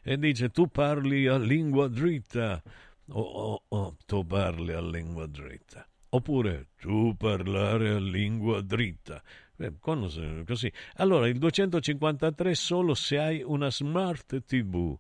E 0.02 0.18
dice 0.18 0.50
tu 0.50 0.68
parli 0.68 1.28
a 1.28 1.38
lingua 1.38 1.90
dritta. 1.90 2.64
Oh, 3.10 3.20
oh, 3.20 3.64
oh, 3.68 3.98
tu 4.06 4.26
parli 4.26 4.72
a 4.72 4.80
lingua 4.80 5.26
dritta. 5.26 5.86
Oppure 6.12 6.70
tu 6.80 7.18
parlare 7.18 7.90
a 7.90 8.00
lingua 8.00 8.62
dritta. 8.62 9.22
Eh, 9.58 9.74
così. 9.78 10.72
Allora, 10.96 11.28
il 11.28 11.38
253 11.38 12.56
solo 12.56 12.94
se 12.94 13.18
hai 13.20 13.44
una 13.44 13.70
smart 13.70 14.42
TV 14.46 14.98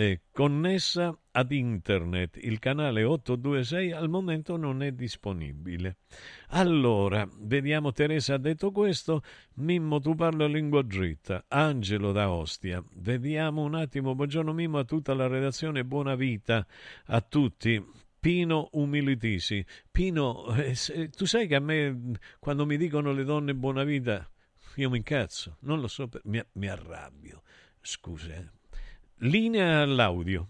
eh, 0.00 0.22
connessa 0.32 1.14
ad 1.32 1.52
internet. 1.52 2.38
Il 2.40 2.58
canale 2.58 3.04
826 3.04 3.92
al 3.92 4.08
momento 4.08 4.56
non 4.56 4.82
è 4.82 4.92
disponibile. 4.92 5.98
Allora, 6.48 7.28
vediamo 7.40 7.92
Teresa 7.92 8.34
ha 8.34 8.38
detto 8.38 8.72
questo. 8.72 9.22
Mimmo, 9.56 10.00
tu 10.00 10.14
parli 10.14 10.44
a 10.44 10.46
lingua 10.46 10.82
dritta. 10.82 11.44
Angelo 11.48 12.12
da 12.12 12.30
Ostia. 12.30 12.82
Vediamo 12.94 13.62
un 13.62 13.74
attimo. 13.74 14.14
Buongiorno 14.14 14.54
Mimmo 14.54 14.78
a 14.78 14.84
tutta 14.84 15.12
la 15.12 15.26
redazione. 15.26 15.84
Buona 15.84 16.14
vita 16.14 16.66
a 17.06 17.20
tutti. 17.20 17.84
Pino 18.18 18.70
Umilitisi. 18.72 19.62
Pino, 19.90 20.46
eh, 20.54 21.10
tu 21.10 21.26
sai 21.26 21.46
che 21.46 21.56
a 21.56 21.60
me 21.60 22.12
quando 22.38 22.64
mi 22.64 22.78
dicono 22.78 23.12
le 23.12 23.24
donne 23.24 23.54
buona 23.54 23.84
vita, 23.84 24.26
io 24.76 24.90
mi 24.90 24.98
incazzo, 24.98 25.56
non 25.60 25.80
lo 25.80 25.88
so, 25.88 26.08
mi, 26.24 26.42
mi 26.52 26.68
arrabbio. 26.68 27.42
Scusa. 27.80 28.34
Eh. 28.34 28.59
Linea 29.22 29.82
all'audio. 29.82 30.48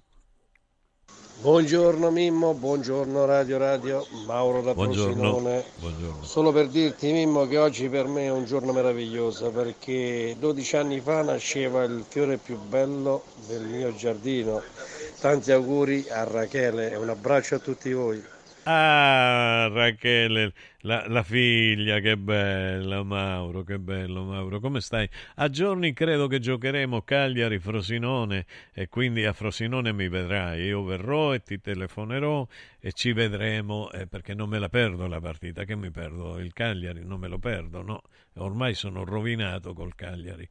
Buongiorno 1.41 2.11
Mimmo, 2.11 2.55
buongiorno 2.55 3.25
Radio 3.25 3.59
Radio, 3.59 4.07
Mauro 4.27 4.63
da 4.63 4.75
buongiorno. 4.75 5.65
Solo 6.21 6.53
per 6.53 6.69
dirti 6.69 7.11
Mimmo 7.11 7.49
che 7.49 7.59
oggi 7.59 7.89
per 7.89 8.07
me 8.07 8.27
è 8.27 8.31
un 8.31 8.45
giorno 8.45 8.73
meraviglioso 8.73 9.51
perché 9.51 10.37
12 10.39 10.77
anni 10.77 11.01
fa 11.01 11.23
nasceva 11.23 11.83
il 11.83 12.05
fiore 12.07 12.37
più 12.37 12.59
bello 12.61 13.25
del 13.49 13.63
mio 13.63 13.93
giardino 13.97 14.63
Tanti 15.21 15.51
auguri 15.51 16.07
a 16.09 16.25
Rachele 16.25 16.93
e 16.93 16.97
un 16.97 17.09
abbraccio 17.09 17.57
a 17.57 17.59
tutti 17.59 17.93
voi. 17.93 18.23
Ah, 18.63 19.69
Rachele, 19.69 20.53
la, 20.83 21.07
la, 21.09 21.23
figlia, 21.23 21.99
che 22.01 22.17
bella, 22.17 23.03
Mauro, 23.03 23.63
che 23.65 23.79
bello, 23.79 24.25
Mauro. 24.25 24.61
Come 24.61 24.81
stai? 24.81 25.09
A 25.37 25.49
giorni 25.51 25.93
credo 25.93 26.27
che 26.27 26.39
giocheremo 26.39 27.03
Cagliari-Frosinone 27.03 28.47
e 28.73 28.89
quindi 28.89 29.25
a 29.25 29.33
Frosinone 29.33 29.93
mi 29.93 30.09
vedrai. 30.09 30.63
Io 30.63 30.83
verrò 30.83 31.35
e 31.35 31.43
ti 31.43 31.61
telefonerò 31.61 32.47
e 32.79 32.93
ci 32.93 33.13
vedremo 33.13 33.91
eh, 33.91 34.07
perché 34.07 34.33
non 34.33 34.49
me 34.49 34.59
la 34.59 34.69
perdo 34.71 35.07
la 35.07 35.21
partita. 35.21 35.65
Che 35.65 35.77
mi 35.77 35.91
perdo? 35.91 36.39
Il 36.39 36.53
Cagliari 36.55 37.05
non 37.05 37.21
me 37.21 37.29
lo 37.29 37.39
perdo, 37.39 37.83
no? 37.83 38.03
Ormai 38.35 38.75
sono 38.75 39.05
rovinato 39.05 39.75
col 39.75 39.95
Cagliari. 39.95 40.49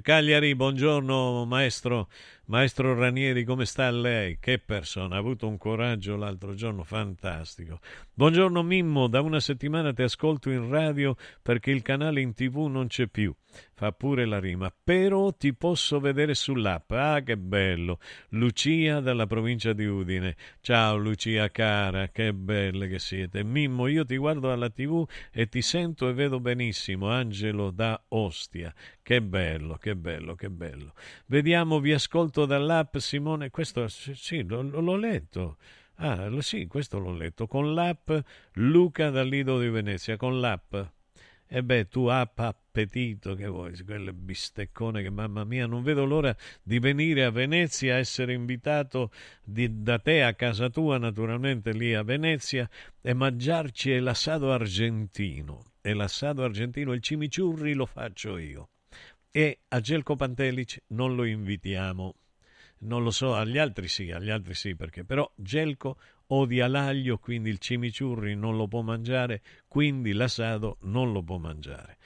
Cagliari, 0.00 0.54
buongiorno 0.54 1.44
maestro, 1.44 2.08
maestro 2.46 2.94
Ranieri, 2.94 3.44
come 3.44 3.64
sta 3.64 3.90
lei? 3.90 4.38
Che 4.40 4.58
persona, 4.58 5.16
ha 5.16 5.18
avuto 5.18 5.46
un 5.46 5.58
coraggio 5.58 6.16
l'altro 6.16 6.54
giorno 6.54 6.82
fantastico. 6.82 7.80
Buongiorno 8.12 8.62
Mimmo, 8.62 9.06
da 9.06 9.20
una 9.20 9.38
settimana 9.38 9.61
ti 9.94 10.02
ascolto 10.02 10.50
in 10.50 10.68
radio 10.68 11.14
perché 11.40 11.70
il 11.70 11.82
canale 11.82 12.20
in 12.20 12.34
tv 12.34 12.66
non 12.66 12.86
c'è 12.88 13.06
più 13.06 13.34
fa 13.74 13.92
pure 13.92 14.24
la 14.24 14.38
rima, 14.38 14.72
però 14.72 15.32
ti 15.32 15.54
posso 15.54 16.00
vedere 16.00 16.34
sull'app. 16.34 16.90
Ah, 16.92 17.20
che 17.22 17.36
bello! 17.36 17.98
Lucia 18.30 19.00
dalla 19.00 19.26
provincia 19.26 19.72
di 19.72 19.84
Udine. 19.84 20.36
Ciao 20.60 20.96
Lucia 20.96 21.50
cara, 21.50 22.08
che 22.08 22.32
belle 22.32 22.88
che 22.88 22.98
siete. 22.98 23.42
Mimmo, 23.44 23.86
io 23.88 24.04
ti 24.04 24.16
guardo 24.16 24.52
alla 24.52 24.70
tv 24.70 25.06
e 25.32 25.48
ti 25.48 25.62
sento 25.62 26.08
e 26.08 26.12
vedo 26.12 26.40
benissimo. 26.40 27.10
Angelo 27.10 27.70
da 27.70 28.00
Ostia. 28.08 28.72
Che 29.02 29.20
bello, 29.20 29.76
che 29.76 29.96
bello, 29.96 30.34
che 30.34 30.48
bello. 30.48 30.94
Vediamo, 31.26 31.80
vi 31.80 31.92
ascolto 31.92 32.46
dall'app 32.46 32.96
Simone. 32.98 33.50
Questo 33.50 33.88
sì, 33.88 34.44
l'ho 34.44 34.96
letto. 34.96 35.56
Ah, 35.96 36.28
sì, 36.40 36.66
questo 36.66 36.98
l'ho 36.98 37.12
letto. 37.12 37.46
Con 37.46 37.74
l'app 37.74 38.10
Luca 38.54 39.10
dal 39.10 39.28
Lido 39.28 39.60
di 39.60 39.68
Venezia, 39.68 40.16
con 40.16 40.40
l'app. 40.40 40.74
E 41.54 41.62
beh, 41.62 41.88
tu 41.88 42.06
app 42.06 42.38
appetito 42.38 43.34
che 43.34 43.46
vuoi, 43.46 43.78
quelle 43.84 44.14
bisteccone 44.14 45.02
che 45.02 45.10
mamma 45.10 45.44
mia, 45.44 45.66
non 45.66 45.82
vedo 45.82 46.06
l'ora 46.06 46.34
di 46.62 46.78
venire 46.78 47.24
a 47.24 47.30
Venezia, 47.30 47.96
essere 47.96 48.32
invitato 48.32 49.10
di, 49.44 49.82
da 49.82 49.98
te 49.98 50.22
a 50.22 50.32
casa 50.32 50.70
tua, 50.70 50.96
naturalmente 50.96 51.72
lì 51.72 51.92
a 51.92 52.02
Venezia, 52.02 52.66
e 53.02 53.12
mangiarci 53.12 53.98
l'assado 53.98 54.50
argentino. 54.50 55.72
E 55.82 55.92
l'assado 55.92 56.42
argentino, 56.42 56.94
il 56.94 57.02
cimiciurri 57.02 57.74
lo 57.74 57.84
faccio 57.84 58.38
io. 58.38 58.70
E 59.30 59.58
a 59.68 59.80
Gelco 59.80 60.16
Pantelic 60.16 60.84
non 60.88 61.14
lo 61.14 61.24
invitiamo. 61.24 62.14
Non 62.84 63.02
lo 63.02 63.10
so, 63.10 63.34
agli 63.34 63.58
altri 63.58 63.88
sì, 63.88 64.10
agli 64.10 64.30
altri 64.30 64.54
sì, 64.54 64.74
perché 64.74 65.04
però 65.04 65.30
Gelco 65.36 65.96
odia 66.28 66.66
l'aglio, 66.66 67.18
quindi 67.18 67.50
il 67.50 67.58
cimiciurri 67.58 68.34
non 68.34 68.56
lo 68.56 68.66
può 68.66 68.82
mangiare, 68.82 69.42
quindi 69.68 70.12
l'assado 70.12 70.78
non 70.82 71.12
lo 71.12 71.22
può 71.22 71.38
mangiare. 71.38 71.98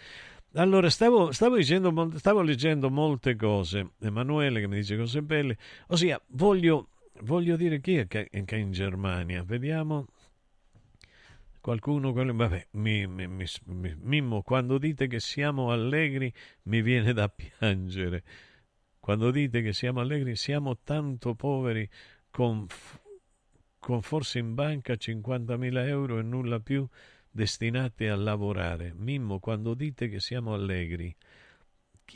Allora, 0.54 0.88
stavo, 0.90 1.32
stavo, 1.32 1.56
dicendo, 1.56 2.12
stavo 2.16 2.42
leggendo 2.42 2.90
molte 2.90 3.36
cose, 3.36 3.92
Emanuele 4.00 4.60
che 4.60 4.66
mi 4.66 4.76
dice 4.76 4.96
cose 4.96 5.22
belle, 5.22 5.56
ossia, 5.88 6.20
voglio, 6.28 6.88
voglio 7.22 7.56
dire 7.56 7.80
chi 7.80 7.96
è 7.96 8.06
che, 8.06 8.28
che 8.30 8.56
è 8.56 8.58
in 8.58 8.72
Germania, 8.72 9.42
vediamo, 9.44 10.06
qualcuno, 11.60 12.12
vabbè, 12.12 12.68
mi, 12.72 13.06
mi, 13.06 13.26
mi, 13.26 13.46
Mimmo, 14.00 14.42
quando 14.42 14.78
dite 14.78 15.08
che 15.08 15.20
siamo 15.20 15.70
allegri 15.70 16.32
mi 16.64 16.80
viene 16.80 17.12
da 17.12 17.28
piangere, 17.28 18.22
quando 19.06 19.30
dite 19.30 19.62
che 19.62 19.72
siamo 19.72 20.00
allegri 20.00 20.34
siamo 20.34 20.78
tanto 20.82 21.36
poveri 21.36 21.88
con, 22.28 22.66
con 23.78 24.02
forse 24.02 24.40
in 24.40 24.54
banca 24.54 24.94
50.000 24.94 25.86
euro 25.86 26.18
e 26.18 26.22
nulla 26.22 26.58
più, 26.58 26.84
destinati 27.30 28.06
a 28.06 28.16
lavorare. 28.16 28.92
Mimmo, 28.96 29.38
quando 29.38 29.74
dite 29.74 30.08
che 30.08 30.18
siamo 30.18 30.54
allegri, 30.54 31.14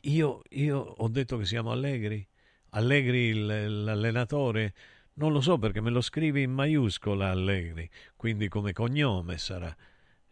io, 0.02 0.42
io 0.48 0.78
ho 0.80 1.06
detto 1.06 1.38
che 1.38 1.44
siamo 1.44 1.70
allegri? 1.70 2.26
Allegri 2.70 3.34
l'allenatore? 3.34 4.74
Non 5.12 5.30
lo 5.30 5.40
so 5.40 5.58
perché 5.58 5.80
me 5.80 5.90
lo 5.90 6.00
scrivi 6.00 6.42
in 6.42 6.50
maiuscola 6.50 7.30
Allegri, 7.30 7.88
quindi 8.16 8.48
come 8.48 8.72
cognome 8.72 9.38
sarà. 9.38 9.72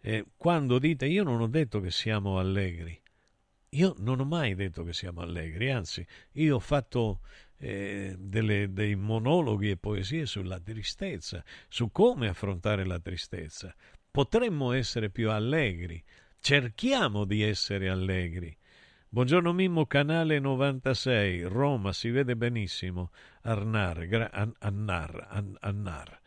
E 0.00 0.24
quando 0.36 0.80
dite 0.80 1.06
io 1.06 1.22
non 1.22 1.40
ho 1.40 1.46
detto 1.46 1.78
che 1.78 1.92
siamo 1.92 2.40
allegri, 2.40 3.00
io 3.70 3.94
non 3.98 4.20
ho 4.20 4.24
mai 4.24 4.54
detto 4.54 4.82
che 4.84 4.92
siamo 4.92 5.20
allegri, 5.20 5.70
anzi, 5.70 6.06
io 6.32 6.56
ho 6.56 6.60
fatto 6.60 7.20
eh, 7.60 8.14
delle- 8.16 8.72
dei 8.72 8.94
monologhi 8.94 9.70
e 9.70 9.76
poesie 9.76 10.26
sulla 10.26 10.60
tristezza, 10.60 11.42
su 11.68 11.90
come 11.90 12.28
affrontare 12.28 12.84
la 12.86 13.00
tristezza. 13.00 13.74
Potremmo 14.10 14.72
essere 14.72 15.10
più 15.10 15.30
allegri, 15.30 16.02
cerchiamo 16.38 17.24
di 17.24 17.42
essere 17.42 17.88
allegri. 17.88 18.56
Buongiorno 19.08 19.52
Mimmo, 19.52 19.86
canale 19.86 20.38
96, 20.38 21.42
Roma, 21.42 21.92
si 21.92 22.10
vede 22.10 22.36
benissimo. 22.36 23.10
Arnar, 23.42 24.06
gra- 24.06 24.30
An- 24.30 24.54
Annar, 24.58 25.26
An- 25.30 25.56
Annar. 25.60 26.20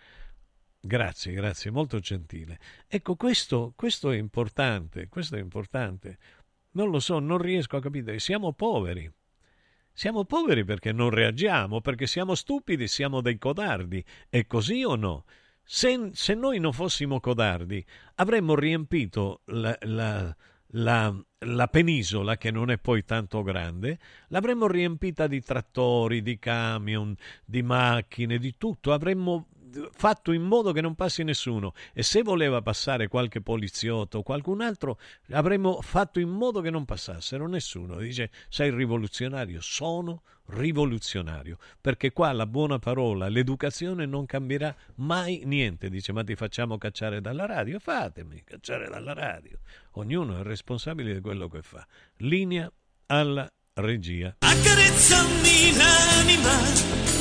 Grazie, 0.84 1.34
grazie, 1.34 1.70
molto 1.70 2.00
gentile. 2.00 2.60
Ecco, 2.88 3.16
questo, 3.16 3.72
questo 3.76 4.10
è 4.10 4.18
importante, 4.18 5.08
questo 5.10 5.36
è 5.36 5.40
importante. 5.40 6.18
Non 6.72 6.90
lo 6.90 7.00
so, 7.00 7.20
non 7.20 7.38
riesco 7.38 7.78
a 7.78 7.82
capire. 7.82 8.20
Siamo 8.20 8.54
poveri. 8.54 9.12
Siamo 9.94 10.24
poveri 10.24 10.64
perché 10.64 10.92
non 10.94 11.10
reagiamo, 11.10 11.82
perché 11.82 12.08
siamo 12.08 12.34
stupidi, 12.36 12.88
siamo 12.88 13.22
dei 13.22 13.38
codardi. 13.38 14.04
È 14.30 14.46
così 14.48 14.84
o 14.84 14.96
no? 14.96 15.26
Se, 15.64 16.10
se 16.14 16.34
noi 16.34 16.60
non 16.60 16.74
fossimo 16.74 17.20
codardi, 17.20 17.86
avremmo 18.16 18.56
riempito 18.56 19.42
la, 19.46 19.78
la- 19.82 20.36
la- 20.74 21.24
la 21.40 21.68
penisola, 21.68 22.38
che 22.38 22.52
non 22.52 22.72
è 22.72 22.78
poi 22.78 23.04
tanto 23.04 23.42
grande, 23.44 24.00
l'avremmo 24.28 24.68
riempita 24.68 25.28
di 25.28 25.42
trattori, 25.42 26.22
di 26.22 26.40
camion, 26.40 27.14
di 27.46 27.62
macchine, 27.62 28.38
di 28.38 28.56
tutto. 28.58 28.94
Avremmo 28.94 29.48
fatto 29.92 30.32
in 30.32 30.44
modo 30.44 30.72
che 30.72 30.82
non 30.82 30.96
passi 30.96 31.24
nessuno. 31.24 31.74
E 31.94 32.04
se 32.04 32.22
voleva 32.22 32.62
passare 32.62 33.08
qualche 33.08 33.42
poliziotto 33.42 34.20
o 34.20 34.24
qualcun 34.24 34.62
altro 34.62 35.00
avremmo 35.32 35.82
fatto 35.82 36.20
in 36.20 36.30
modo 36.30 36.62
che 36.62 36.70
non 36.70 36.86
passassero 36.86 37.48
nessuno. 37.48 37.98
Dice 37.98 38.32
sei 38.50 38.72
rivoluzionario? 38.72 39.62
Sono 39.62 40.24
rivoluzionario. 40.48 41.58
Perché 41.80 42.12
qua 42.12 42.32
la 42.32 42.46
buona 42.48 42.80
parola 42.80 43.28
l'educazione 43.28 44.06
non 44.06 44.26
cambierà 44.26 44.76
mai 44.96 45.42
niente. 45.46 45.90
Dice 45.90 46.12
ma 46.12 46.24
ti 46.24 46.36
facciamo 46.36 46.78
cacciare 46.78 47.22
dalla 47.22 47.46
radio? 47.46 47.80
Fatemi 47.80 48.44
cacciare 48.44 48.90
dalla 48.90 49.14
radio. 49.14 49.60
Ognuno 49.92 50.40
è 50.40 50.44
responsabile 50.44 51.14
di 51.14 51.22
quello 51.22 51.48
che 51.48 51.62
fa. 51.62 51.86
Linea 52.18 52.72
alla 53.08 53.50
regia. 53.74 54.36
Accarezzami 54.40 55.76
l'anima 55.76 57.21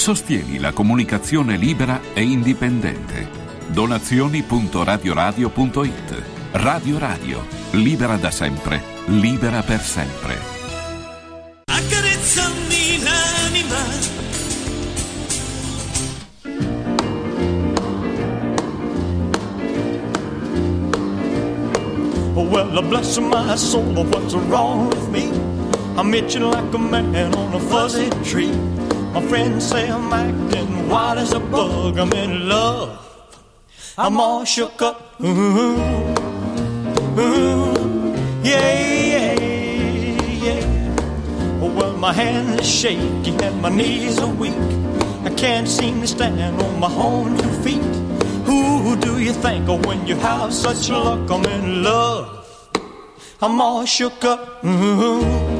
Sostieni 0.00 0.58
la 0.58 0.72
comunicazione 0.72 1.58
libera 1.58 2.00
e 2.14 2.22
indipendente. 2.22 3.28
Donazioni.radioradio.it 3.66 6.22
Radio 6.52 6.98
Radio, 6.98 7.46
libera 7.72 8.16
da 8.16 8.30
sempre, 8.30 8.82
libera 9.08 9.62
per 9.62 9.82
sempre. 9.82 10.38
Accarezzami 11.66 13.02
l'anima 13.02 13.76
Oh, 22.32 22.48
well, 22.48 22.80
bless 22.88 23.18
my 23.18 23.54
soul, 23.54 24.06
what's 24.06 24.32
wrong 24.48 24.88
with 24.88 25.10
me? 25.10 25.30
I'm 25.98 26.14
itching 26.14 26.50
like 26.50 26.72
a 26.72 26.78
man 26.78 27.34
on 27.34 27.52
a 27.52 27.58
fuzzy 27.58 28.08
tree. 28.22 28.88
My 29.12 29.20
friends 29.28 29.66
say 29.66 29.90
I'm 29.90 30.12
acting 30.12 30.88
wild 30.88 31.18
as 31.18 31.32
a 31.32 31.40
bug. 31.40 31.98
I'm 31.98 32.12
in 32.12 32.48
love. 32.48 32.98
I'm 33.98 34.20
all 34.20 34.44
shook 34.44 34.80
up. 34.82 35.20
Ooh, 35.20 35.26
ooh, 37.18 38.14
yeah, 38.42 38.72
yeah, 39.12 39.34
yeah. 40.46 41.60
Well, 41.60 41.96
my 41.96 42.12
hands 42.12 42.60
are 42.60 42.64
shaky 42.64 43.32
and 43.42 43.60
my 43.60 43.68
knees 43.68 44.18
are 44.20 44.32
weak. 44.32 44.54
I 45.24 45.30
can't 45.36 45.68
seem 45.68 46.00
to 46.02 46.06
stand 46.06 46.62
on 46.62 46.80
my 46.80 46.92
own 46.94 47.36
two 47.36 47.52
feet. 47.64 47.82
Who 48.46 48.96
do 48.96 49.18
you 49.18 49.32
think 49.32 49.68
of 49.68 49.84
when 49.86 50.06
you 50.06 50.16
have 50.16 50.54
such 50.54 50.88
luck? 50.88 51.28
I'm 51.30 51.44
in 51.46 51.82
love. 51.82 52.46
I'm 53.42 53.60
all 53.60 53.84
shook 53.86 54.24
up. 54.24 54.64
Ooh, 54.64 55.59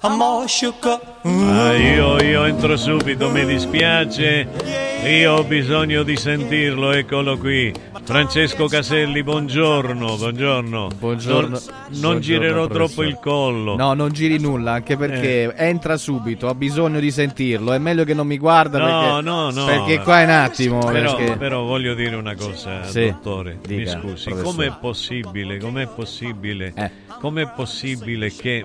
I'm 0.00 0.20
all 0.22 0.46
shook 0.46 0.84
up. 0.84 1.24
Ah, 1.24 1.74
io, 1.74 2.22
io 2.22 2.44
entro 2.44 2.76
subito, 2.76 3.30
mi 3.30 3.44
dispiace. 3.44 4.46
Io 5.04 5.32
ho 5.32 5.44
bisogno 5.44 6.02
di 6.04 6.16
sentirlo, 6.16 6.92
eccolo 6.92 7.36
qui. 7.36 7.72
Francesco 8.04 8.66
Caselli, 8.68 9.22
buongiorno, 9.24 10.16
buongiorno. 10.16 10.88
Buongiorno. 10.98 11.48
Non, 11.48 11.60
non 11.60 11.90
Buongiorno, 12.00 12.18
girerò 12.20 12.66
professore. 12.68 12.84
troppo 12.86 13.02
il 13.02 13.18
collo. 13.20 13.76
No, 13.76 13.92
non 13.94 14.12
giri 14.12 14.38
nulla, 14.40 14.72
anche 14.72 14.96
perché 14.96 15.52
entra 15.56 15.96
subito, 15.96 16.46
ho 16.46 16.54
bisogno 16.54 17.00
di 17.00 17.10
sentirlo. 17.10 17.72
È 17.72 17.78
meglio 17.78 18.04
che 18.04 18.14
non 18.14 18.26
mi 18.28 18.38
guarda 18.38 18.78
No, 18.78 18.84
perché, 18.84 19.22
no, 19.28 19.50
no. 19.50 19.64
perché 19.66 19.98
qua 20.00 20.20
è 20.20 20.24
un 20.24 20.30
attimo. 20.30 20.78
Però, 20.78 21.16
perché- 21.16 21.36
però 21.36 21.64
voglio 21.64 21.94
dire 21.94 22.14
una 22.14 22.34
cosa, 22.36 22.84
Sì, 22.84 23.06
dottore. 23.10 23.58
dica, 23.66 23.96
mi 24.02 24.10
scusi, 24.16 24.30
com'è 24.30 24.72
possibile, 24.80 25.58
com'è 25.58 25.86
possibile, 25.88 26.72
Eh. 26.76 26.90
com'è 27.20 27.48
possibile 27.54 28.32
che 28.34 28.64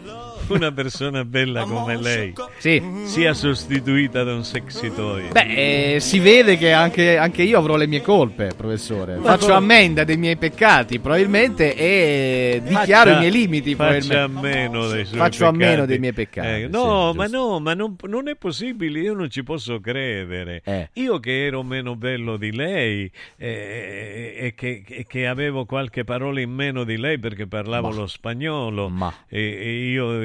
una 0.53 0.71
persona 0.71 1.23
bella 1.25 1.63
come 1.63 1.97
lei 1.97 2.33
sia 3.05 3.33
sostituita 3.33 4.23
da 4.23 4.33
un 4.33 4.43
sexy 4.43 4.93
toy? 4.93 5.29
Beh, 5.31 5.95
eh, 5.95 5.99
si 5.99 6.19
vede 6.19 6.57
che 6.57 6.71
anche, 6.71 7.17
anche 7.17 7.43
io 7.43 7.57
avrò 7.57 7.75
le 7.75 7.87
mie 7.87 8.01
colpe, 8.01 8.49
professore. 8.55 9.15
Ma 9.15 9.31
Faccio 9.31 9.45
come- 9.45 9.57
ammenda 9.57 10.03
dei 10.03 10.17
miei 10.17 10.37
peccati, 10.37 10.99
probabilmente, 10.99 11.75
e 11.75 12.61
dichiaro 12.63 13.09
Faccia- 13.11 13.15
i 13.15 13.19
miei 13.19 13.31
limiti. 13.31 13.75
Faccia 13.75 14.23
a 14.23 14.27
meno 14.27 14.87
dei 14.87 15.05
suoi 15.05 15.17
Faccio 15.17 15.45
a 15.47 15.51
peccati. 15.51 15.69
meno 15.71 15.85
dei 15.85 15.99
miei 15.99 16.13
peccati. 16.13 16.47
Eh, 16.47 16.65
sì, 16.65 16.69
no, 16.71 17.13
ma 17.13 17.23
giusto. 17.25 17.37
no, 17.37 17.59
ma 17.59 17.73
non, 17.73 17.95
non 18.03 18.27
è 18.27 18.35
possibile, 18.35 18.99
io 18.99 19.13
non 19.13 19.29
ci 19.29 19.43
posso 19.43 19.79
credere. 19.79 20.61
Eh. 20.65 20.89
Io 20.93 21.19
che 21.19 21.45
ero 21.45 21.63
meno 21.63 21.95
bello 21.95 22.37
di 22.37 22.51
lei 22.53 23.11
eh, 23.37 24.33
e 24.37 24.53
che, 24.55 24.83
che 25.07 25.27
avevo 25.27 25.65
qualche 25.65 26.03
parola 26.03 26.39
in 26.39 26.51
meno 26.51 26.83
di 26.83 26.97
lei 26.97 27.19
perché 27.19 27.47
parlavo 27.47 27.89
Ma. 27.89 27.95
lo 27.95 28.07
spagnolo 28.07 28.89
Ma. 28.89 29.13
e, 29.27 29.39
e 29.39 29.89
io 29.89 30.21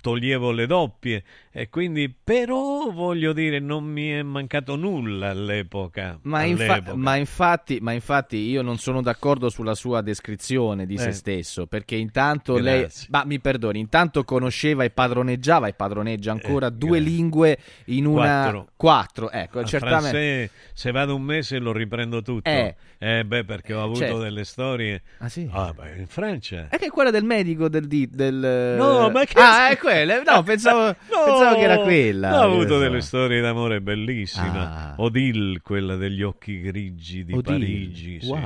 toglievo 0.00 0.50
le 0.52 0.66
doppie 0.66 1.24
e 1.56 1.68
quindi 1.68 2.12
però 2.12 2.90
voglio 2.90 3.32
dire 3.32 3.60
non 3.60 3.84
mi 3.84 4.08
è 4.10 4.22
mancato 4.22 4.74
nulla 4.74 5.30
all'epoca. 5.30 6.18
Ma, 6.22 6.42
infa- 6.42 6.72
all'epoca. 6.74 6.96
ma 6.96 7.14
infatti, 7.14 7.78
ma 7.80 7.92
infatti 7.92 8.36
io 8.38 8.60
non 8.62 8.76
sono 8.78 9.00
d'accordo 9.02 9.48
sulla 9.48 9.76
sua 9.76 10.00
descrizione 10.00 10.84
di 10.84 10.98
se 10.98 11.08
Eh. 11.10 11.12
stesso, 11.12 11.66
perché 11.66 11.94
intanto 11.94 12.58
lei, 12.58 12.80
Grazie. 12.80 13.06
ma 13.10 13.22
mi 13.24 13.38
perdoni, 13.38 13.78
intanto 13.78 14.24
conosceva 14.24 14.82
e 14.82 14.90
padroneggiava 14.90 15.68
e 15.68 15.74
padroneggia 15.74 16.32
ancora 16.32 16.66
Eh, 16.66 16.72
due 16.72 16.98
grazie. 16.98 17.14
lingue 17.14 17.58
in 17.86 18.06
una... 18.06 18.22
Quattro. 18.42 18.68
Quattro, 18.76 19.30
ecco, 19.30 19.58
A 19.60 19.64
certamente... 19.64 20.08
francese, 20.10 20.50
se 20.74 20.90
vado 20.90 21.14
un 21.14 21.22
mese 21.22 21.58
lo 21.58 21.72
riprendo 21.72 22.20
tutto. 22.20 22.50
Eh. 22.50 22.74
Eh, 22.98 23.24
beh, 23.24 23.44
perché 23.44 23.74
ho 23.74 23.82
avuto 23.82 23.98
Certo. 24.00 24.18
delle 24.18 24.44
storie. 24.44 25.02
Ah, 25.18 25.28
sì? 25.28 25.48
Ah, 25.52 25.72
beh, 25.72 25.96
in 25.98 26.06
Francia. 26.06 26.68
È 26.68 26.78
che 26.78 26.88
quella 26.90 27.10
del 27.10 27.24
medico 27.24 27.68
del... 27.68 27.86
del 27.86 28.74
No, 28.78 29.10
ma 29.10 29.24
che- 29.24 29.38
Ah, 29.38 29.68
è 29.68 29.76
quella? 29.78 30.22
No, 30.22 30.42
pensavo, 30.42 30.94
pensavo 31.06 31.43
che 31.54 31.60
era 31.60 31.78
quella. 31.78 32.40
Ho 32.40 32.52
avuto 32.52 32.74
ne 32.78 32.84
delle 32.84 33.00
storie 33.00 33.40
d'amore 33.40 33.80
bellissime. 33.80 34.48
Ah. 34.58 34.94
Odile, 34.96 35.60
quella 35.60 35.96
degli 35.96 36.22
occhi 36.22 36.60
grigi 36.60 37.24
di 37.24 37.32
Odile, 37.34 37.58
Parigi. 37.58 38.20
sì. 38.20 38.28
wow. 38.28 38.42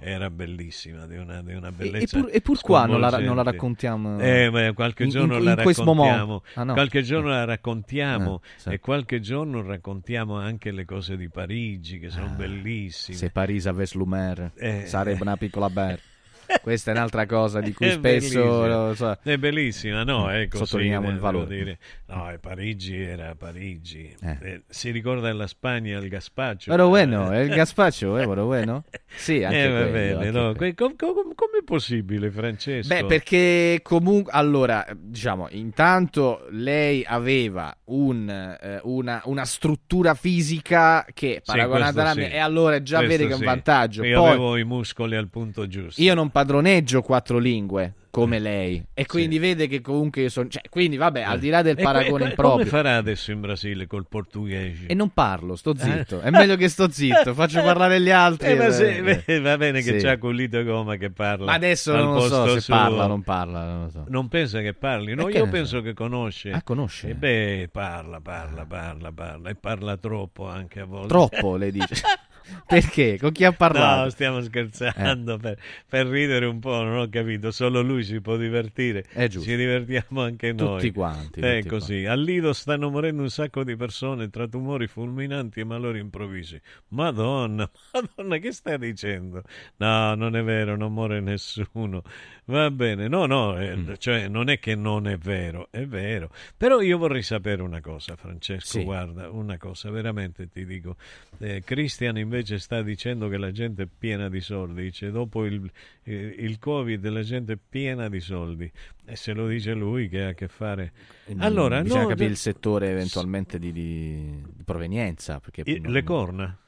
Era 0.00 0.30
bellissima, 0.30 1.06
di 1.06 1.16
una, 1.16 1.42
di 1.42 1.52
una 1.54 1.68
E, 1.68 1.72
bellezza. 1.72 2.16
e 2.18 2.20
pur, 2.20 2.30
e 2.32 2.40
pur 2.40 2.60
qua 2.60 2.86
non 2.86 3.00
la, 3.00 3.10
non 3.18 3.36
la 3.36 3.42
raccontiamo. 3.42 4.18
Eh, 4.20 4.48
ma 4.50 4.72
qualche 4.72 5.04
in- 5.04 5.10
giorno 5.10 5.36
in, 5.36 5.44
la 5.44 5.50
in 5.50 5.62
questo 5.62 5.84
raccontiamo. 5.84 6.42
Ah, 6.54 6.62
no. 6.64 6.72
Qualche 6.72 7.02
giorno 7.02 7.28
la 7.30 7.44
raccontiamo 7.44 8.40
Eh, 8.44 8.48
sì. 8.56 8.68
e 8.70 8.78
qualche 8.78 9.20
giorno 9.20 9.62
raccontiamo 9.62 10.36
anche 10.38 10.70
le 10.70 10.84
cose 10.84 11.16
di 11.16 11.28
Parigi 11.28 11.98
che 11.98 12.10
sono 12.10 12.28
bellissime. 12.36 13.16
Se 13.16 13.30
Parigi 13.30 13.68
avesse 13.68 13.98
l'umer, 13.98 14.52
Eh. 14.56 14.86
sarebbe 14.86 15.22
una 15.22 15.36
piccola 15.36 15.68
ber. 15.68 16.00
Questa 16.62 16.90
è 16.90 16.94
un'altra 16.94 17.26
cosa 17.26 17.60
di 17.60 17.72
cui 17.72 17.86
È 17.86 17.90
spesso 17.92 18.40
bellissima. 18.62 18.94
so. 18.94 19.18
È 19.22 19.36
bellissima, 19.36 20.02
no? 20.04 20.30
È 20.30 20.48
così, 20.48 20.64
Sottolineiamo 20.64 21.06
il 21.08 21.14
devo 21.14 21.24
valore. 21.26 21.56
dire. 21.56 21.78
No, 22.06 22.34
Parigi 22.40 22.96
era 23.00 23.34
Parigi. 23.36 24.14
Eh. 24.20 24.36
Eh, 24.40 24.62
si 24.68 24.90
ricorda 24.90 25.32
la 25.32 25.46
Spagna, 25.46 25.98
il 25.98 26.08
gazpacho. 26.08 26.70
Pero 26.70 26.88
bueno, 26.88 27.32
el 27.32 27.48
gazpacho, 27.48 28.18
eh, 28.18 28.26
pero 28.26 28.44
bueno. 28.46 28.84
Sì, 29.18 29.42
anche 29.42 29.62
Eh, 29.64 29.68
va 29.68 29.78
quello, 29.78 29.90
bene, 29.92 30.14
anche 30.14 30.30
no? 30.30 30.54
Que- 30.54 30.74
com- 30.74 30.94
com- 30.96 31.34
Com'è 31.34 31.62
possibile, 31.64 32.30
Francesco? 32.30 32.94
Beh, 32.94 33.04
perché 33.06 33.80
comunque, 33.82 34.30
allora, 34.34 34.86
diciamo, 34.94 35.48
intanto 35.50 36.46
lei 36.50 37.04
aveva 37.06 37.74
un, 37.86 38.28
eh, 38.28 38.80
una, 38.82 39.22
una 39.24 39.44
struttura 39.44 40.14
fisica 40.14 41.06
che, 41.14 41.36
Sì, 41.42 41.42
paragonata 41.44 41.92
questo 41.92 42.00
alla 42.00 42.12
sì. 42.12 42.18
mia, 42.18 42.28
e 42.28 42.38
allora 42.38 42.82
già 42.82 42.98
Questo 42.98 43.16
vede 43.16 43.24
che 43.26 43.30
è 43.30 43.34
un 43.34 43.40
sì. 43.40 43.44
vantaggio. 43.46 44.04
Io 44.04 44.20
Poi, 44.20 44.28
avevo 44.28 44.56
i 44.56 44.64
muscoli 44.64 45.16
al 45.16 45.28
punto 45.28 45.66
giusto. 45.68 46.02
Io 46.02 46.14
non 46.14 46.30
spadroneggio 46.42 47.02
quattro 47.02 47.38
lingue 47.38 47.94
come 48.10 48.38
lei 48.38 48.82
e 48.94 49.06
quindi 49.06 49.38
vede 49.38 49.68
che 49.68 49.80
comunque 49.80 50.22
io 50.22 50.28
sono 50.28 50.48
cioè, 50.48 50.62
quindi 50.70 50.96
vabbè 50.96 51.20
al 51.22 51.38
di 51.38 51.50
là 51.50 51.62
del 51.62 51.78
E 51.78 51.82
paragone 51.82 52.20
que- 52.22 52.28
improprio 52.30 52.64
Come 52.64 52.64
farà 52.82 52.96
adesso 52.96 53.30
in 53.32 53.40
Brasile 53.40 53.86
col 53.86 54.06
portoghese? 54.08 54.86
e 54.86 54.94
non 54.94 55.10
parlo 55.10 55.54
sto 55.56 55.76
zitto 55.76 56.20
Eh. 56.20 56.24
è 56.24 56.30
meglio 56.30 56.56
che 56.56 56.68
sto 56.68 56.88
zitto 56.90 57.34
faccio 57.34 57.60
parlare 57.62 58.00
gli 58.00 58.10
altri 58.10 58.48
Eh, 58.50 58.54
ma 58.56 58.66
eh, 58.66 58.72
se- 58.72 59.22
eh. 59.26 59.40
va 59.40 59.56
bene 59.56 59.82
che 59.82 59.98
Sì. 60.00 60.06
c'ha 60.06 60.16
Collito 60.18 60.62
Goma 60.64 60.96
che 60.96 61.10
parla. 61.10 61.46
ma 61.46 61.52
adesso 61.52 61.94
non 61.94 62.14
lo 62.14 62.20
so 62.22 62.48
se 62.54 62.60
suo. 62.60 62.74
parla 62.74 63.04
o 63.04 63.08
non 63.08 63.22
parla 63.22 63.64
non 63.64 63.82
lo 63.84 63.90
so 63.90 64.04
Non 64.08 64.28
pensa 64.28 64.60
che 64.60 64.74
parli? 64.74 65.14
No, 65.14 65.28
E 65.28 65.32
che 65.32 65.38
io 65.38 65.48
penso 65.48 65.80
che 65.82 65.92
conosce. 65.94 66.50
Ah, 66.50 66.62
conosce? 66.62 67.10
E 67.10 67.14
beh, 67.14 67.68
parla, 67.70 68.20
parla, 68.20 68.64
parla, 68.64 69.12
parla. 69.12 69.50
E 69.50 69.54
parla 69.54 69.96
troppo 69.96 70.48
anche 70.48 70.80
a 70.80 70.84
volte. 70.86 71.08
troppo 71.08 71.56
lei 71.56 71.70
dice 71.70 71.94
perché 72.66 73.18
con 73.18 73.32
chi 73.32 73.44
ha 73.44 73.52
parlato 73.52 74.04
No, 74.04 74.10
stiamo 74.10 74.40
scherzando 74.42 75.34
Eh. 75.34 75.38
per, 75.38 75.58
per 75.88 76.06
ridere 76.06 76.46
un 76.46 76.58
po', 76.58 76.82
non 76.82 76.98
ho 76.98 77.08
capito. 77.08 77.50
Solo 77.50 77.80
lui 77.82 78.04
si 78.04 78.20
può 78.20 78.36
divertire. 78.36 79.04
È 79.12 79.26
giusto. 79.28 79.48
Ci 79.48 79.56
divertiamo 79.56 80.22
anche 80.22 80.52
noi. 80.52 80.80
Tutti 80.80 80.92
quanti, 80.92 81.40
È 81.40 81.56
tutti 81.58 81.68
così. 81.68 82.04
A 82.04 82.14
Lido 82.14 82.52
stanno 82.52 82.90
morendo 82.90 83.22
un 83.22 83.30
sacco 83.30 83.64
di 83.64 83.76
persone 83.76 84.30
tra 84.30 84.46
tumori 84.46 84.86
fulminanti 84.86 85.60
e 85.60 85.64
malori 85.64 85.98
improvvisi. 86.00 86.60
Madonna, 86.88 87.68
Madonna, 87.92 88.36
che 88.38 88.52
stai 88.52 88.78
dicendo? 88.78 89.42
No, 89.76 90.14
non 90.14 90.36
è 90.36 90.42
vero, 90.42 90.76
non 90.76 90.92
muore 90.92 91.20
nessuno. 91.20 92.02
Va 92.50 92.70
bene. 92.70 93.08
No, 93.08 93.26
no, 93.26 93.58
eh, 93.60 93.76
Mm. 93.76 93.92
cioè, 93.98 94.26
non 94.28 94.48
è 94.48 94.58
che 94.58 94.74
non 94.74 95.06
è 95.06 95.18
vero, 95.18 95.68
è 95.70 95.84
vero. 95.84 96.30
Però 96.56 96.80
io 96.80 96.96
vorrei 96.96 97.20
sapere 97.22 97.60
una 97.60 97.82
cosa, 97.82 98.16
Francesco. 98.16 98.78
Sì. 98.78 98.84
Guarda, 98.84 99.28
una 99.28 99.58
cosa, 99.58 99.90
veramente 99.90 100.48
ti 100.48 100.64
dico. 100.64 100.96
Eh, 101.40 101.62
Christian 101.62 102.16
invece 102.16 102.58
sta 102.58 102.80
dicendo 102.82 103.28
che 103.28 103.36
la 103.36 103.50
gente 103.52 103.82
è 103.82 103.86
piena 103.86 104.30
di 104.30 104.40
soldi. 104.40 104.82
Dice 104.84 105.10
dopo 105.10 105.44
il, 105.44 105.70
eh, 106.04 106.14
il 106.38 106.58
Covid 106.58 107.06
la 107.08 107.22
gente 107.22 107.52
è 107.52 107.58
piena 107.68 108.08
di 108.08 108.20
soldi. 108.20 108.70
E 109.04 109.14
se 109.16 109.34
lo 109.34 109.46
dice 109.46 109.74
lui 109.74 110.08
che 110.08 110.22
ha 110.24 110.28
a 110.28 110.32
che 110.34 110.48
fare. 110.48 110.92
Allora, 111.38 111.82
bisogna 111.82 112.02
no, 112.02 112.08
capire 112.08 112.30
il 112.30 112.36
settore 112.36 112.88
eventualmente 112.90 113.58
di, 113.58 113.72
di- 113.72 114.42
provenienza 114.64 115.38
perché 115.38 115.64
i- 115.66 115.80
non- 115.80 115.92
le 115.92 116.02
corna. 116.02 116.58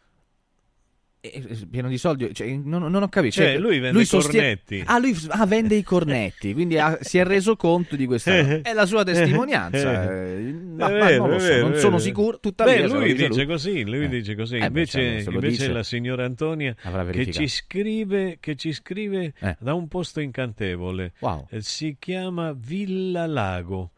Eh, 1.23 1.45
eh, 1.49 1.67
pieno 1.71 1.89
di 1.89 1.99
soldi 1.99 2.33
cioè, 2.35 2.49
non, 2.49 2.91
non 2.91 3.03
ho 3.03 3.09
capito 3.09 3.35
Cioè, 3.35 3.59
lui 3.59 3.79
vende 3.79 4.01
i 4.01 4.07
cornetti. 4.07 4.83
ah 4.87 4.99
lui 4.99 5.15
ah, 5.29 5.45
vende 5.47 5.75
i 5.75 5.83
cornetti 5.83 6.53
quindi 6.55 6.79
ha- 6.79 6.97
si 7.01 7.19
è 7.19 7.25
reso 7.25 7.57
conto 7.57 7.95
di 7.97 8.07
questa 8.07 8.35
Eh. 8.37 8.61
è 8.63 8.73
la 8.73 8.87
sua 8.87 9.05
testimonianza 9.05 10.11
Eh. 10.11 10.39
eh, 10.49 10.53
ma, 10.53 10.89
È 10.89 10.99
ma 10.99 11.07
vero, 11.07 11.27
non 11.27 11.41
so 11.41 11.47
vero, 11.47 11.69
non 11.69 11.77
sono 11.79 11.91
vero. 11.97 12.03
sicuro 12.03 12.41
tuttavia 12.41 12.75
Beh, 12.75 12.87
lui 12.89 13.13
dice 13.13 13.29
dice 13.29 13.47
così, 13.47 13.85
lui 13.85 14.05
Eh. 14.05 14.09
dice 14.09 14.35
così. 14.35 14.57
Eh, 14.57 14.65
invece 14.65 15.23
lo 15.25 15.31
invece 15.33 15.49
dice, 15.51 15.73
la 15.73 15.83
signora 15.83 16.25
Antonia 16.25 16.75
che 17.11 17.31
ci 17.31 17.49
scrive, 17.49 18.39
che 18.41 18.57
ci 18.57 18.73
scrive 18.73 19.35
Eh. 19.41 19.57
da 19.61 19.75
un 19.75 19.89
posto 19.89 20.21
incantevole. 20.21 21.13
Wow. 21.19 21.47
Eh, 21.51 21.61
Si 21.61 21.97
chiama 21.99 22.55
Villa 22.57 23.27
Lago. 23.27 23.91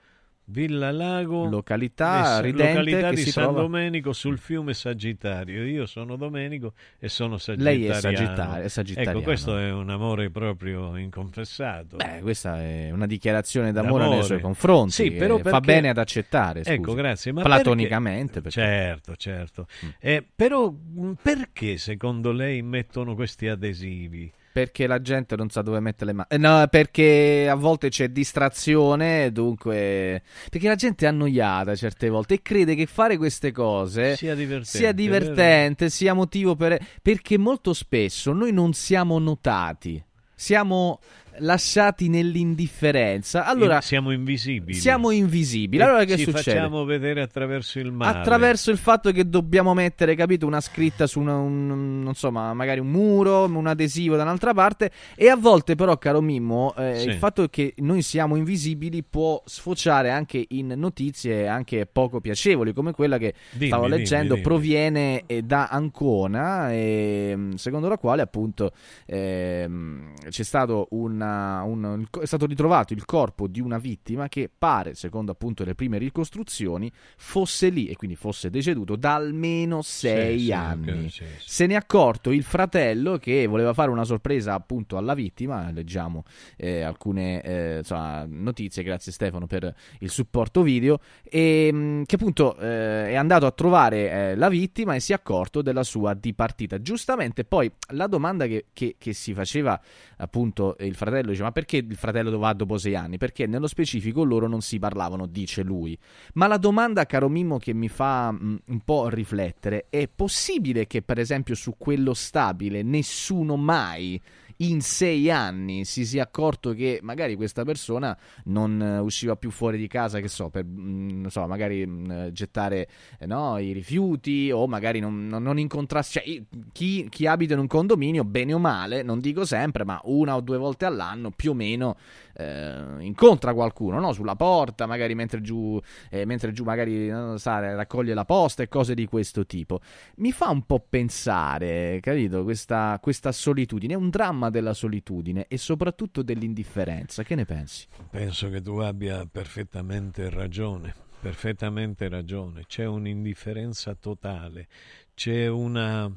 Villa 0.53 0.91
Lago, 0.93 1.47
Località 1.49 2.39
eh, 2.39 2.43
ridente 2.43 2.69
località 2.79 3.11
di 3.11 3.17
San 3.25 3.45
trova- 3.45 3.61
Domenico 3.63 4.13
sul 4.13 4.37
fiume 4.39 4.75
Sagittario. 4.75 5.65
Io 5.65 5.87
sono 5.87 6.17
Domenico 6.17 6.75
e 6.99 7.09
sono 7.09 7.39
Lei 7.57 7.87
è 7.87 7.95
sagittario- 7.95 8.63
è 8.63 8.69
sagittariano. 8.69 9.17
Ecco, 9.19 9.25
questo 9.27 9.57
è 9.57 9.73
un 9.73 9.89
amore 9.89 10.29
proprio 10.31 10.97
inconfessato. 10.99 11.97
Beh, 11.97 12.21
questa 12.21 12.61
è 12.61 12.91
una 12.91 13.07
dichiarazione 13.07 13.73
d'amore, 13.73 14.01
nei 14.03 14.09
D'amore. 14.11 14.27
suoi 14.27 14.41
confronti. 14.41 14.93
Sì, 14.93 15.11
però 15.13 15.39
fa 15.39 15.43
perché- 15.45 15.61
bene 15.61 15.89
ad 15.89 15.99
accettare. 15.99 16.61
Ecco, 16.65 16.83
scusi. 16.91 16.97
grazie. 16.97 17.33
Ma 17.33 17.43
Platonicamente. 17.43 18.41
perché- 18.43 18.61
perché- 18.61 18.77
Certo, 18.83 19.17
certo. 19.17 19.67
Eh, 20.01 20.23
però 20.37 20.71
mh, 20.71 21.13
perché 21.23 21.79
secondo 21.79 22.31
lei 22.31 22.61
mettono 22.63 23.15
questi 23.15 23.49
adesivi? 23.49 24.31
Perché 24.53 24.87
la 24.87 25.01
gente 25.01 25.35
non 25.35 25.49
sa 25.49 25.63
dove 25.63 25.81
mettere 25.81 26.11
le 26.11 26.13
mani. 26.13 26.29
Eh, 26.31 26.39
No, 26.39 26.67
perché 26.69 27.49
a 27.49 27.55
volte 27.55 27.89
c'è 27.89 28.09
distrazione, 28.09 29.33
dunque. 29.33 30.23
Perché 30.51 30.69
la 30.69 30.75
gente 30.75 31.07
è 31.07 31.09
annoiata 31.09 31.75
certe 31.75 32.09
volte 32.09 32.35
e 32.35 32.43
crede 32.43 32.75
che 32.75 32.87
fare 32.87 33.17
queste 33.17 33.51
cose 33.53 34.17
Sia 34.17 34.35
divertente, 34.35 34.79
sia, 34.79 34.93
divertente, 34.93 35.91
sia 35.91 36.13
motivo 36.15 36.55
per. 36.55 36.79
Perché 37.01 37.39
molto 37.39 37.73
spesso 37.73 38.33
noi 38.33 38.53
non 38.53 38.73
siamo 38.75 39.19
notati, 39.19 40.03
siamo 40.35 41.01
lasciati 41.39 42.09
nell'indifferenza. 42.09 43.45
Allora. 43.47 43.81
Siamo 43.81 44.11
invisibili. 44.13 44.79
Siamo 44.79 45.11
invisibili. 45.11 45.83
Allora 45.83 46.05
che 46.05 46.17
ci 46.17 46.25
succede? 46.25 46.59
facciamo 46.59 46.85
vedere 46.85 47.23
attraverso 47.23 47.79
il 47.79 47.93
male. 47.93 48.19
Attraverso 48.19 48.71
il 48.71 48.79
fatto 48.79 49.11
che 49.13 49.29
dobbiamo 49.29 49.75
mettere, 49.75 50.15
capito, 50.15 50.47
una 50.47 50.61
scritta 50.61 51.07
su 51.07 51.21
una, 51.21 51.37
un, 51.37 52.03
non 52.03 52.15
so, 52.15 52.31
ma 52.31 52.53
magari 52.55 52.81
un 52.81 52.89
muro, 52.89 53.45
un 53.45 53.67
adesivo 53.67 54.17
da 54.17 54.23
un'altra 54.23 54.53
parte. 54.55 54.91
E 55.15 55.29
a 55.29 55.37
volte, 55.37 55.75
però, 55.75 55.97
caro 55.99 56.21
Mimmo, 56.21 56.75
eh, 56.77 56.99
Sì. 56.99 57.09
il 57.09 57.15
fatto 57.15 57.49
che 57.49 57.75
noi 57.79 58.03
siamo 58.03 58.37
invisibili 58.37 59.03
può 59.03 59.43
sfociare 59.45 60.11
anche 60.11 60.45
in 60.51 60.75
notizie 60.77 61.49
anche 61.49 61.87
poco 61.87 62.21
piacevoli, 62.21 62.73
come 62.73 62.93
quella 62.93 63.19
che 63.19 63.35
Dimmi, 63.51 63.67
stavo 63.69 63.87
dimmi, 63.87 63.99
leggendo, 63.99 64.35
dimmi. 64.35 64.47
proviene 64.47 65.23
eh, 65.27 65.43
da 65.43 65.69
Ancona, 65.69 66.73
e, 66.73 67.35
mh, 67.37 67.55
secondo 67.55 67.89
la 67.89 67.99
quale 67.99 68.23
appunto 68.23 68.73
ehm, 69.07 70.13
c'è 70.29 70.43
stato 70.43 70.89
una, 71.23 71.93
un- 71.95 72.07
è 72.21 72.27
stato 72.27 72.47
ritrovato 72.47 72.93
il 72.93 73.05
corpo 73.05 73.47
di 73.47 73.61
una 73.61 73.79
vittima 73.79 74.29
che 74.29 74.51
pare, 74.57 74.95
secondo 74.95 75.33
appunto 75.33 75.65
le 75.65 75.75
prime 75.75 75.99
ricostruzioni, 75.99 76.91
fosse 77.17 77.69
lì 77.69 77.87
e 77.87 77.97
quindi 77.97 78.17
fosse 78.17 78.51
deceduto 78.51 78.97
da 78.97 79.15
almeno 79.15 79.83
sei 79.83 80.41
sì, 80.41 80.53
anni. 80.53 81.09
sì, 81.11 81.25
sì. 81.25 81.25
Se 81.39 81.67
ne 81.67 81.75
è 81.75 81.77
accorto 81.77 82.31
il 82.31 82.43
fratello 82.43 83.19
che 83.19 83.47
voleva 83.47 83.73
fare 83.73 83.91
una 83.91 84.05
sorpresa 84.05 84.55
appunto 84.55 84.97
alla 84.97 85.15
vittima. 85.15 85.71
Leggiamo 85.71 86.25
eh, 86.57 86.83
alcune 86.83 87.41
eh, 87.43 87.79
insomma, 87.79 88.25
notizie, 88.29 88.83
grazie 88.83 89.13
Stefano 89.13 89.47
per 89.47 89.75
il 90.01 90.11
supporto 90.11 90.63
video. 90.63 90.99
E 91.23 91.71
mh, 91.73 92.05
che 92.05 92.15
appunto 92.17 92.57
eh, 92.59 93.09
è 93.11 93.15
andato 93.15 93.47
a 93.47 93.51
trovare 93.53 94.11
eh, 94.11 94.35
la 94.37 94.49
vittima 94.49 94.95
e 94.95 95.01
si 95.01 95.13
è 95.13 95.15
accorto 95.15 95.63
della 95.63 95.83
sua 95.85 96.15
dipartita. 96.15 96.81
Giustamente, 96.81 97.45
poi 97.45 97.71
la 97.91 98.07
domanda 98.07 98.47
che, 98.47 98.67
che- 98.73 98.97
che 98.99 99.13
si 99.13 99.35
faceva 99.35 99.81
appunto 100.19 100.77
il 100.81 100.95
fratello 100.95 101.12
dice: 101.21 101.43
Ma 101.43 101.53
perché 101.53 101.77
il 101.79 101.97
fratello 101.97 102.39
va 102.39 102.53
dopo 102.53 102.79
sei 102.79 102.95
anni? 102.95 103.19
Perché 103.19 103.47
nello 103.47 103.67
specifico 103.67 104.25
loro 104.25 104.49
non 104.49 104.63
si 104.63 104.79
parlavano, 104.79 105.27
dice 105.27 105.63
lui. 105.63 105.99
Ma 106.35 106.47
la 106.47 106.57
domanda, 106.57 107.05
caro 107.07 107.29
Mimmo, 107.29 107.59
che 107.59 107.75
mi 107.75 107.89
fa 107.89 108.31
mh, 108.33 108.63
un 108.67 108.81
po' 108.81 109.09
riflettere 109.09 109.87
è 109.91 110.09
possibile 110.09 110.87
che, 110.87 111.03
per 111.03 111.19
esempio, 111.19 111.55
su 111.55 111.75
quello 111.77 112.15
stabile 112.15 112.83
nessuno 112.83 113.57
mai 113.57 114.21
in 114.69 114.81
sei 114.81 115.31
anni 115.31 115.85
si 115.85 116.05
sia 116.05 116.23
accorto 116.23 116.73
che 116.73 117.01
magari 117.03 117.37
questa 117.37 117.65
persona 117.65 118.17
non 118.45 118.81
eh, 118.81 118.99
usciva 118.99 119.37
più 119.37 119.51
fuori 119.51 119.79
di 119.79 119.89
casa, 119.89 120.21
che 120.21 120.29
so, 120.29 120.51
per 120.51 120.65
mh, 120.65 121.21
non 121.21 121.31
so, 121.31 121.47
magari 121.47 121.87
mh, 121.87 122.33
gettare 122.33 122.89
eh, 123.19 123.27
no, 123.27 123.59
i 123.59 123.73
rifiuti 123.73 124.51
o 124.53 124.67
magari 124.67 125.01
non, 125.01 125.27
non, 125.27 125.43
non. 125.43 125.61
Cioè, 125.63 126.43
chi, 126.73 127.07
chi 127.09 127.27
abita 127.27 127.55
in 127.55 127.61
un 127.61 127.67
condominio, 127.67 128.25
bene 128.25 128.55
o 128.55 128.59
male, 128.59 129.03
non 129.03 129.21
dico 129.21 129.45
sempre, 129.45 129.85
ma 129.85 130.01
una 130.05 130.37
o 130.37 130.41
due 130.41 130.59
volte 130.59 130.85
all'anno 130.85 131.31
più 131.31 131.51
o 131.51 131.55
meno 131.55 131.97
eh, 132.35 132.97
incontra 133.01 133.55
qualcuno 133.55 134.01
no? 134.01 134.13
sulla 134.13 134.37
porta, 134.37 134.87
magari 134.87 135.15
mentre 135.15 135.41
giù, 135.41 135.81
eh, 136.11 136.25
mentre 136.25 136.53
giù 136.53 136.65
magari 136.65 137.09
non 137.09 137.39
sa, 137.39 137.75
raccoglie 137.75 138.15
la 138.15 138.25
posta 138.25 138.63
e 138.63 138.69
cose 138.69 138.95
di 138.95 139.07
questo 139.07 139.47
tipo. 139.47 139.81
Mi 140.17 140.33
fa 140.33 140.49
un 140.49 140.65
po' 140.65 140.85
pensare, 140.89 142.01
capito, 142.01 142.43
questa, 142.45 142.99
questa 143.01 143.33
solitudine, 143.33 143.95
è 143.95 143.97
un 143.97 144.11
dramma 144.11 144.51
della 144.51 144.75
solitudine 144.75 145.47
e 145.49 145.59
soprattutto 145.59 146.23
dell'indifferenza. 146.23 147.23
Che 147.23 147.35
ne 147.35 147.45
pensi? 147.45 147.87
Penso 148.11 148.49
che 148.51 148.61
tu 148.61 148.79
abbia 148.79 149.27
perfettamente 149.31 150.29
ragione, 150.31 150.95
perfettamente 151.21 152.09
ragione. 152.09 152.65
C'è 152.67 152.85
un'indifferenza 152.85 153.95
totale, 153.95 154.69
c'è 155.15 155.47
una, 155.49 156.11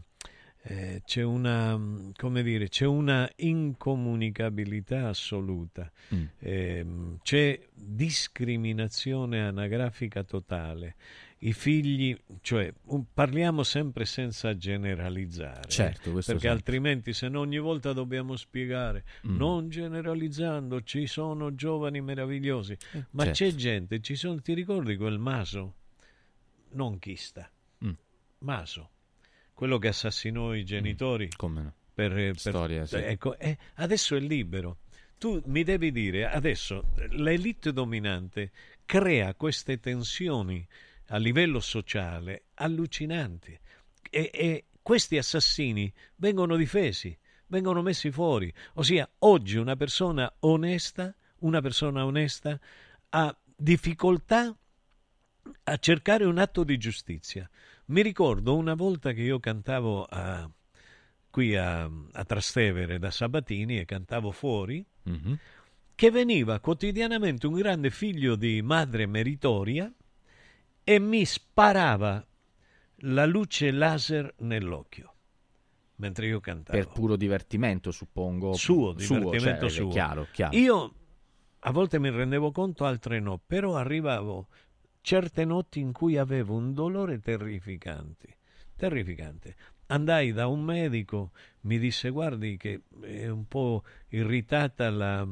eh, 0.67 1.03
c'è 1.05 1.21
una, 1.21 1.77
mm, 1.77 2.09
come 2.15 2.41
dire, 2.41 2.67
c'è 2.69 2.85
una 2.85 3.29
incomunicabilità 3.37 5.09
assoluta, 5.09 5.91
Mm. 6.13 6.23
Ehm, 6.39 7.17
c'è 7.21 7.59
discriminazione 7.73 9.41
anagrafica 9.41 10.23
totale. 10.23 10.95
I 11.39 11.53
figli, 11.53 12.17
cioè, 12.41 12.73
un- 12.85 13.05
parliamo 13.13 13.61
sempre 13.63 14.05
senza 14.05 14.55
generalizzare, 14.57 15.67
Certo, 15.67 16.11
questo 16.11 16.31
perché 16.33 16.47
sempre. 16.47 16.49
altrimenti 16.49 17.13
se 17.13 17.27
no 17.29 17.41
ogni 17.41 17.59
volta 17.59 17.93
dobbiamo 17.93 18.35
spiegare, 18.35 19.03
Mm. 19.27 19.35
non 19.37 19.69
generalizzando, 19.69 20.81
ci 20.81 21.05
sono 21.05 21.53
giovani 21.53 22.01
meravigliosi, 22.01 22.75
ma 23.11 23.25
certo. 23.25 23.31
c'è 23.37 23.53
gente, 23.55 23.99
ci 24.01 24.15
sono, 24.15 24.41
ti 24.41 24.53
ricordi 24.53 24.95
quel 24.95 25.19
Maso? 25.19 25.75
Non 26.71 26.97
Chista, 26.97 27.47
Mm. 27.83 27.91
Maso, 28.39 28.89
quello 29.55 29.79
che 29.79 29.87
assassinò 29.87 30.53
i 30.53 30.63
genitori. 30.63 31.29
Come 31.35 31.61
no? 31.61 31.73
Per, 31.91 32.13
per- 32.13 32.37
Storia, 32.37 32.85
sì. 32.85 32.97
ecco, 32.97 33.39
eh, 33.39 33.57
adesso 33.75 34.15
è 34.15 34.19
libero. 34.19 34.79
Tu 35.17 35.41
mi 35.45 35.63
devi 35.63 35.91
dire, 35.91 36.29
adesso 36.29 36.91
l'elite 37.11 37.71
dominante 37.71 38.51
crea 38.85 39.33
queste 39.33 39.79
tensioni 39.79 40.67
a 41.07 41.17
livello 41.17 41.61
sociale 41.61 42.47
allucinanti 42.55 43.57
e, 44.09 44.29
e 44.33 44.65
questi 44.81 45.17
assassini 45.17 45.91
vengono 46.17 46.57
difesi, 46.57 47.17
vengono 47.47 47.81
messi 47.81 48.11
fuori. 48.11 48.53
Ossia, 48.73 49.09
oggi 49.19 49.55
una 49.55 49.77
persona 49.77 50.31
onesta, 50.41 51.15
una 51.39 51.61
persona 51.61 52.05
onesta 52.05 52.59
ha 53.09 53.35
difficoltà 53.55 54.53
a 55.63 55.77
cercare 55.77 56.25
un 56.25 56.39
atto 56.39 56.63
di 56.65 56.77
giustizia. 56.77 57.49
Mi 57.87 58.01
ricordo 58.01 58.55
una 58.55 58.73
volta 58.73 59.11
che 59.11 59.21
io 59.21 59.39
cantavo 59.39 60.05
a, 60.05 60.49
qui 61.29 61.55
a, 61.55 61.83
a 61.83 62.23
Trastevere 62.25 62.97
da 62.97 63.11
Sabatini 63.11 63.79
e 63.79 63.85
cantavo 63.85 64.31
fuori, 64.31 64.85
Mm-hmm. 65.07 65.33
che 65.93 66.09
veniva 66.09 66.59
quotidianamente 66.59 67.45
un 67.45 67.53
grande 67.53 67.91
figlio 67.91 68.35
di 68.35 68.63
madre 68.63 69.05
meritoria 69.05 69.93
e 70.83 70.99
mi 70.99 71.23
sparava 71.25 72.25
la 73.01 73.25
luce 73.27 73.69
laser 73.69 74.33
nell'occhio 74.39 75.13
mentre 75.97 76.25
io 76.25 76.39
cantavo. 76.39 76.77
Per 76.77 76.87
puro 76.91 77.15
divertimento, 77.15 77.91
suppongo. 77.91 78.53
Suo, 78.53 78.93
divertimento 78.93 79.69
cioè, 79.69 79.69
suo. 79.69 79.89
Chiaro, 79.89 80.27
chiaro. 80.31 80.57
Io 80.57 80.93
a 81.59 81.71
volte 81.71 81.99
mi 81.99 82.09
rendevo 82.09 82.51
conto, 82.51 82.85
altre 82.85 83.19
no, 83.19 83.39
però 83.45 83.75
arrivavo 83.75 84.47
certe 85.05 85.45
notti 85.45 85.79
in 85.79 85.91
cui 85.91 86.17
avevo 86.17 86.55
un 86.55 86.73
dolore 86.73 87.19
terrificante, 87.19 88.37
terrificante. 88.75 89.55
Andai 89.85 90.31
da 90.33 90.47
un 90.47 90.63
medico, 90.63 91.29
mi 91.61 91.77
disse 91.77 92.09
guardi 92.09 92.57
che 92.57 92.81
è 93.01 93.27
un 93.27 93.47
po' 93.47 93.83
irritata 94.09 94.89
la, 94.89 95.23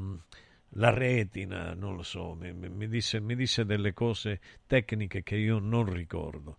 la 0.76 0.90
retina, 0.92 1.74
non 1.74 1.96
lo 1.96 2.04
so, 2.04 2.36
mi, 2.36 2.54
mi 2.54 2.88
disse, 2.88 3.20
mi 3.20 3.36
disse 3.36 3.66
delle 3.66 3.94
cose 3.94 4.40
tecniche 4.68 5.24
che 5.24 5.38
io 5.38 5.58
non 5.58 5.92
ricordo. 5.92 6.58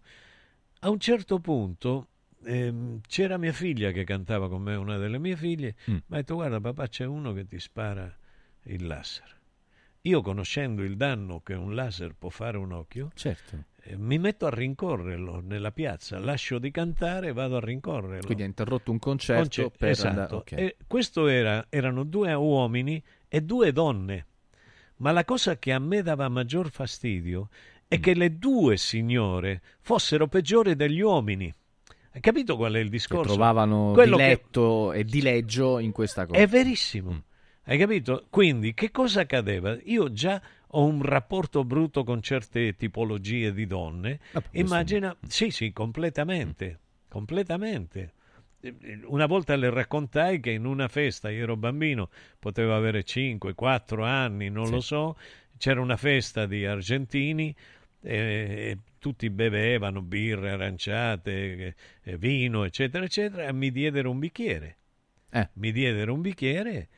A 0.80 0.90
un 0.90 0.98
certo 0.98 1.38
punto 1.38 2.08
ehm, 2.42 3.00
c'era 3.06 3.38
mia 3.38 3.52
figlia 3.52 3.92
che 3.92 4.02
cantava 4.02 4.48
con 4.48 4.60
me, 4.60 4.74
una 4.74 4.96
delle 4.96 5.20
mie 5.20 5.36
figlie, 5.36 5.76
Mm. 5.88 5.94
mi 5.94 6.02
ha 6.08 6.16
detto 6.16 6.34
guarda 6.34 6.60
papà 6.60 6.88
c'è 6.88 7.04
uno 7.04 7.32
che 7.32 7.46
ti 7.46 7.60
spara 7.60 8.12
il 8.64 8.84
laser. 8.88 9.42
Io 10.06 10.20
conoscendo 10.20 10.82
il 10.82 10.96
danno 10.96 11.40
che 11.40 11.54
un 11.54 11.74
laser 11.74 12.14
può 12.18 12.28
fare 12.28 12.58
a 12.58 12.60
un 12.60 12.72
occhio, 12.72 13.10
Certo. 13.14 13.64
eh, 13.84 13.96
mi 13.96 14.18
metto 14.18 14.44
a 14.44 14.50
rincorrerlo 14.50 15.40
nella 15.42 15.72
piazza, 15.72 16.18
lascio 16.18 16.58
di 16.58 16.70
cantare 16.70 17.28
e 17.28 17.32
vado 17.32 17.56
a 17.56 17.60
rincorrerlo. 17.60 18.26
Quindi 18.26 18.42
ha 18.42 18.46
interrotto 18.46 18.90
un 18.90 18.98
concerto 18.98 19.40
Conce- 19.62 19.70
per 19.78 19.88
esatto. 19.88 20.08
andare... 20.08 20.34
ok. 20.36 20.52
E 20.52 20.76
questo 20.86 21.26
era, 21.26 21.66
erano 21.70 22.04
due 22.04 22.34
uomini 22.34 23.02
e 23.28 23.40
due 23.40 23.72
donne. 23.72 24.26
Ma 24.96 25.10
la 25.10 25.24
cosa 25.24 25.56
che 25.58 25.72
a 25.72 25.78
me 25.78 26.02
dava 26.02 26.28
maggior 26.28 26.70
fastidio 26.70 27.48
Mm. 27.50 27.86
è 27.88 28.00
che 28.00 28.14
le 28.14 28.38
due 28.38 28.76
signore 28.76 29.60
fossero 29.80 30.26
peggiori 30.26 30.74
degli 30.76 31.00
uomini. 31.00 31.52
Hai 32.12 32.20
capito 32.20 32.56
qual 32.56 32.72
è 32.74 32.78
il 32.78 32.84
Che 32.84 32.90
discorso? 32.90 33.32
trovavano 33.32 33.92
Quello 33.92 34.16
che- 34.16 34.22
diletto 34.24 34.92
e 34.92 35.04
dileggio 35.04 35.78
in 35.78 35.92
questa 35.92 36.26
cosa. 36.26 36.38
È 36.38 36.46
verissimo. 36.46 37.10
Mm. 37.12 37.18
Hai 37.66 37.78
capito? 37.78 38.26
Quindi 38.28 38.74
che 38.74 38.90
cosa 38.90 39.22
accadeva? 39.22 39.76
Io 39.84 40.12
già 40.12 40.40
ho 40.68 40.84
un 40.84 41.02
rapporto 41.02 41.64
brutto 41.64 42.04
con 42.04 42.20
certe 42.20 42.76
tipologie 42.76 43.52
di 43.52 43.66
donne. 43.66 44.18
questo- 44.32 44.48
Immagina, 44.58 45.16
sì, 45.26 45.50
sì, 45.50 45.72
completamente, 45.72 46.78
completamente. 47.08 48.12
Una 49.06 49.26
volta 49.26 49.56
le 49.56 49.70
raccontai 49.70 50.40
che 50.40 50.50
in 50.50 50.64
una 50.64 50.88
festa, 50.88 51.30
io 51.30 51.42
ero 51.42 51.56
bambino, 51.56 52.08
potevo 52.38 52.74
avere 52.74 53.02
5, 53.04 53.54
4 53.54 54.04
anni, 54.04 54.48
non 54.50 54.66
Sì. 54.66 54.72
lo 54.72 54.80
so, 54.80 55.16
c'era 55.58 55.80
una 55.80 55.96
festa 55.98 56.46
di 56.46 56.64
argentini 56.64 57.54
e, 58.02 58.16
e 58.16 58.78
tutti 58.98 59.28
bevevano 59.30 60.00
birre 60.02 60.50
aranciate, 60.50 61.74
vino, 62.18 62.64
eccetera, 62.64 63.04
eccetera, 63.04 63.46
e 63.46 63.52
mi 63.52 63.70
diedero 63.70 64.10
un 64.10 64.18
bicchiere. 64.18 64.76
Eh. 65.30 65.48
Mi 65.54 65.70
diedero 65.72 66.12
un 66.14 66.20
bicchiere 66.22 66.88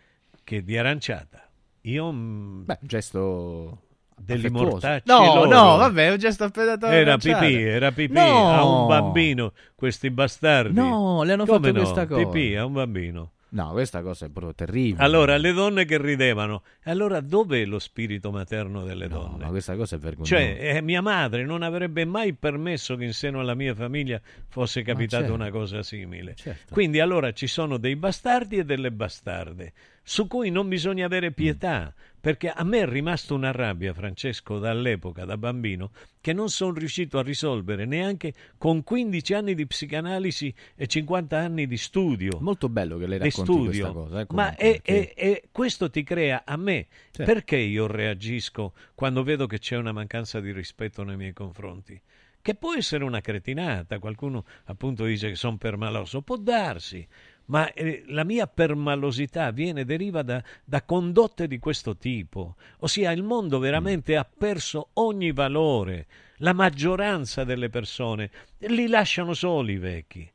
che 0.46 0.62
di 0.62 0.78
aranciata. 0.78 1.44
Io 1.82 2.12
mm, 2.12 2.64
Beh, 2.66 2.78
un 2.82 2.88
gesto 2.88 3.80
degli 4.16 4.46
mortacci 4.46 5.02
No, 5.06 5.34
loro. 5.34 5.50
no, 5.50 5.76
vabbè, 5.76 6.06
è 6.06 6.10
un 6.12 6.18
gesto 6.18 6.44
affettato 6.44 6.86
Era 6.86 7.18
pipì, 7.18 7.60
era 7.62 7.90
pipì 7.90 8.14
No! 8.14 8.52
a 8.54 8.64
un 8.64 8.86
bambino, 8.86 9.52
questi 9.74 10.08
bastardi. 10.10 10.72
No, 10.74 11.24
le 11.24 11.32
hanno 11.32 11.44
Come 11.46 11.58
fatto 11.58 11.72
no? 11.72 11.78
questa 11.82 12.06
cosa. 12.06 12.24
Pipì 12.24 12.54
a 12.54 12.64
un 12.64 12.72
bambino. 12.74 13.30
No, 13.48 13.70
questa 13.70 14.02
cosa 14.02 14.26
è 14.26 14.28
proprio 14.28 14.54
terribile. 14.54 15.02
Allora, 15.02 15.36
le 15.36 15.52
donne 15.52 15.84
che 15.84 15.98
ridevano. 15.98 16.62
Allora, 16.84 17.20
dov'è 17.20 17.64
lo 17.64 17.78
spirito 17.78 18.30
materno 18.30 18.84
delle 18.84 19.06
No, 19.08 19.18
donne? 19.20 19.44
ma 19.44 19.50
questa 19.50 19.74
cosa 19.76 19.96
è 19.96 19.98
vergognosa. 19.98 20.36
Cioè, 20.36 20.58
eh, 20.76 20.82
mia 20.82 21.00
madre 21.00 21.44
non 21.44 21.62
avrebbe 21.62 22.04
mai 22.04 22.34
permesso 22.34 22.96
che 22.96 23.04
in 23.04 23.12
seno 23.14 23.40
alla 23.40 23.54
mia 23.54 23.74
famiglia 23.74 24.20
fosse 24.48 24.82
capitata 24.82 25.22
certo. 25.24 25.34
una 25.34 25.50
cosa 25.50 25.82
simile. 25.82 26.34
Certo. 26.36 26.72
Quindi 26.74 27.00
allora 27.00 27.32
ci 27.32 27.46
sono 27.46 27.78
dei 27.78 27.96
bastardi 27.96 28.58
e 28.58 28.64
delle 28.64 28.90
bastarde, 28.92 29.72
su 30.08 30.28
cui 30.28 30.50
non 30.50 30.68
bisogna 30.68 31.04
avere 31.04 31.32
pietà, 31.32 31.92
perché 32.20 32.48
a 32.48 32.62
me 32.62 32.78
è 32.82 32.86
rimasta 32.86 33.34
una 33.34 33.50
rabbia, 33.50 33.92
Francesco, 33.92 34.60
dall'epoca, 34.60 35.24
da 35.24 35.36
bambino, 35.36 35.90
che 36.20 36.32
non 36.32 36.48
sono 36.48 36.74
riuscito 36.74 37.18
a 37.18 37.22
risolvere 37.24 37.86
neanche 37.86 38.32
con 38.56 38.84
15 38.84 39.34
anni 39.34 39.54
di 39.56 39.66
psicanalisi 39.66 40.54
e 40.76 40.86
50 40.86 41.36
anni 41.36 41.66
di 41.66 41.76
studio. 41.76 42.38
Molto 42.40 42.68
bello 42.68 42.98
che 42.98 43.06
lei 43.08 43.18
racconti 43.18 43.52
studio. 43.52 43.64
questa 43.68 43.92
cosa. 43.92 44.20
eh, 44.20 44.26
Ma 44.30 44.54
è- 44.54 44.80
perché- 44.80 45.12
è- 45.12 45.14
è- 45.14 45.42
questo 45.50 45.90
ti 45.90 46.04
crea 46.04 46.42
a 46.44 46.56
me. 46.56 46.86
Certo. 47.10 47.32
Perché 47.32 47.56
io 47.56 47.88
reagisco 47.88 48.74
quando 48.94 49.24
vedo 49.24 49.46
che 49.48 49.58
c'è 49.58 49.76
una 49.76 49.92
mancanza 49.92 50.38
di 50.38 50.52
rispetto 50.52 51.02
nei 51.02 51.16
miei 51.16 51.32
confronti? 51.32 52.00
Che 52.40 52.54
può 52.54 52.76
essere 52.76 53.02
una 53.02 53.20
cretinata, 53.20 53.98
qualcuno 53.98 54.44
appunto 54.66 55.04
dice 55.04 55.30
che 55.30 55.34
sono 55.34 55.56
permaloso, 55.56 56.22
può 56.22 56.36
darsi, 56.36 57.04
ma 57.46 57.72
eh, 57.72 58.04
la 58.08 58.24
mia 58.24 58.46
permalosità 58.46 59.50
viene, 59.50 59.84
deriva 59.84 60.22
da, 60.22 60.42
da 60.64 60.82
condotte 60.82 61.46
di 61.46 61.58
questo 61.58 61.96
tipo. 61.96 62.56
Ossia, 62.78 63.12
il 63.12 63.22
mondo 63.22 63.58
veramente 63.58 64.16
ha 64.16 64.24
perso 64.24 64.90
ogni 64.94 65.32
valore. 65.32 66.06
La 66.38 66.52
maggioranza 66.52 67.44
delle 67.44 67.70
persone 67.70 68.30
li 68.58 68.88
lasciano 68.88 69.32
soli 69.34 69.74
i 69.74 69.78
vecchi. 69.78 70.30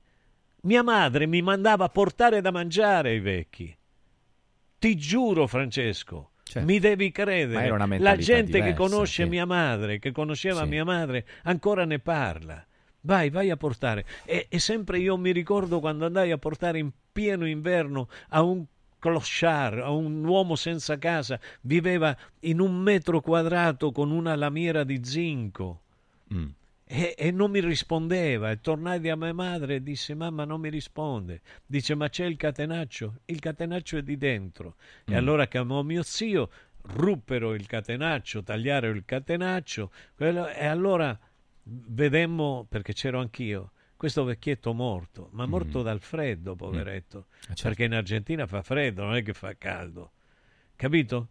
Mia 0.61 0.83
madre 0.83 1.25
mi 1.25 1.41
mandava 1.41 1.85
a 1.85 1.89
portare 1.89 2.41
da 2.41 2.51
mangiare 2.51 3.09
ai 3.09 3.19
vecchi. 3.19 3.75
Ti 4.79 4.97
giuro, 4.97 5.47
Francesco, 5.47 6.31
Certo. 6.43 6.67
mi 6.67 6.79
devi 6.79 7.11
credere. 7.11 7.67
La 7.99 8.15
gente 8.15 8.51
che 8.59 8.71
diversa, 8.71 8.75
conosce 8.75 9.23
sì. 9.23 9.29
mia 9.29 9.45
madre, 9.45 9.99
che 9.99 10.11
conosceva 10.11 10.63
Sì. 10.63 10.69
mia 10.69 10.83
madre, 10.83 11.25
ancora 11.43 11.85
ne 11.85 11.99
parla. 11.99 12.65
Vai, 13.02 13.30
vai 13.30 13.49
a 13.49 13.57
portare. 13.57 14.06
E, 14.26 14.45
e 14.49 14.60
sempre 14.60 14.99
io 14.99 15.18
mi 15.18 15.32
ricordo 15.32 15.80
quando 15.80 16.06
andai 16.06 16.32
a 16.32 16.38
portare 16.38 16.78
in 16.80 16.91
pieno 17.11 17.48
inverno 17.48 18.07
a 18.30 18.41
un 18.44 18.64
clochard, 18.99 19.80
a 19.80 19.90
un 19.90 20.23
uomo 20.23 20.56
senza 20.56 20.98
casa, 20.99 21.40
viveva 21.61 22.15
in 22.41 22.60
un 22.60 22.76
metro 22.76 23.19
quadrato 23.22 23.91
con 23.91 24.11
una 24.11 24.36
lamiera 24.36 24.84
di 24.84 25.02
zinco. 25.03 25.82
Mm. 26.34 26.48
E, 26.86 27.15
e 27.18 27.32
non 27.32 27.52
mi 27.52 27.61
rispondeva 27.61 28.52
e 28.52 28.60
tornai 28.60 28.99
da 28.99 29.15
mia 29.15 29.34
madre 29.34 29.76
e 29.76 29.84
disse 29.84 30.14
mamma 30.14 30.44
non 30.44 30.60
mi 30.60 30.69
risponde 30.69 31.40
dice 31.65 31.95
ma 31.95 32.10
c'è 32.10 32.26
il 32.26 32.36
catenaccio 32.36 33.19
il 33.28 33.40
catenaccio 33.40 33.95
è 33.98 34.02
di 34.03 34.18
dentro 34.18 34.76
e 35.06 35.14
Mm. 35.14 35.15
allora 35.15 35.48
chiamò 35.48 35.84
mio 35.84 36.03
zio 36.03 36.49
ruppero 36.95 37.53
il 37.53 37.65
catenaccio 37.65 38.44
tagliarono 38.44 38.94
il 38.94 39.03
catenaccio 39.06 39.90
quello- 40.18 40.49
e 40.49 40.65
allora 40.65 41.18
vedemmo 41.88 42.65
perché 42.68 42.93
c'ero 42.93 43.19
anch'io 43.19 43.72
questo 43.95 44.23
vecchietto 44.23 44.73
morto 44.73 45.30
ma 45.34 45.45
morto 45.45 45.80
Mm. 45.80 45.84
dal 45.84 45.99
freddo 45.99 46.56
poveretto 46.56 47.27
Eh, 47.41 47.45
certo. 47.48 47.61
perché 47.64 47.84
in 47.85 47.93
Argentina 47.93 48.48
fa 48.48 48.61
freddo 48.61 49.03
non 49.03 49.15
è 49.15 49.23
che 49.23 49.34
fa 49.34 49.56
caldo 49.57 50.11
capito? 50.76 51.27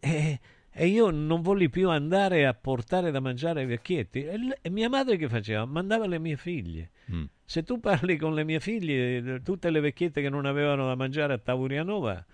E, 0.00 0.40
e 0.70 0.86
io 0.86 1.10
non 1.10 1.40
volli 1.42 1.68
più 1.68 1.88
andare 1.90 2.46
a 2.46 2.54
portare 2.54 3.10
da 3.10 3.20
mangiare 3.20 3.60
ai 3.60 3.66
vecchietti. 3.66 4.24
E, 4.24 4.58
e 4.60 4.70
mia 4.70 4.88
madre 4.88 5.16
che 5.16 5.28
faceva? 5.28 5.64
Mandava 5.64 6.06
le 6.06 6.18
mie 6.18 6.36
figlie. 6.36 6.90
Mm. 7.12 7.24
Se 7.44 7.62
tu 7.62 7.80
parli 7.80 8.16
con 8.16 8.34
le 8.34 8.44
mie 8.44 8.60
figlie, 8.60 9.16
eh, 9.36 9.42
tutte 9.42 9.70
le 9.70 9.80
vecchiette 9.80 10.20
che 10.22 10.28
non 10.28 10.44
avevano 10.46 10.86
da 10.86 10.94
mangiare 10.94 11.32
a 11.34 11.38
Taurianova 11.38 12.24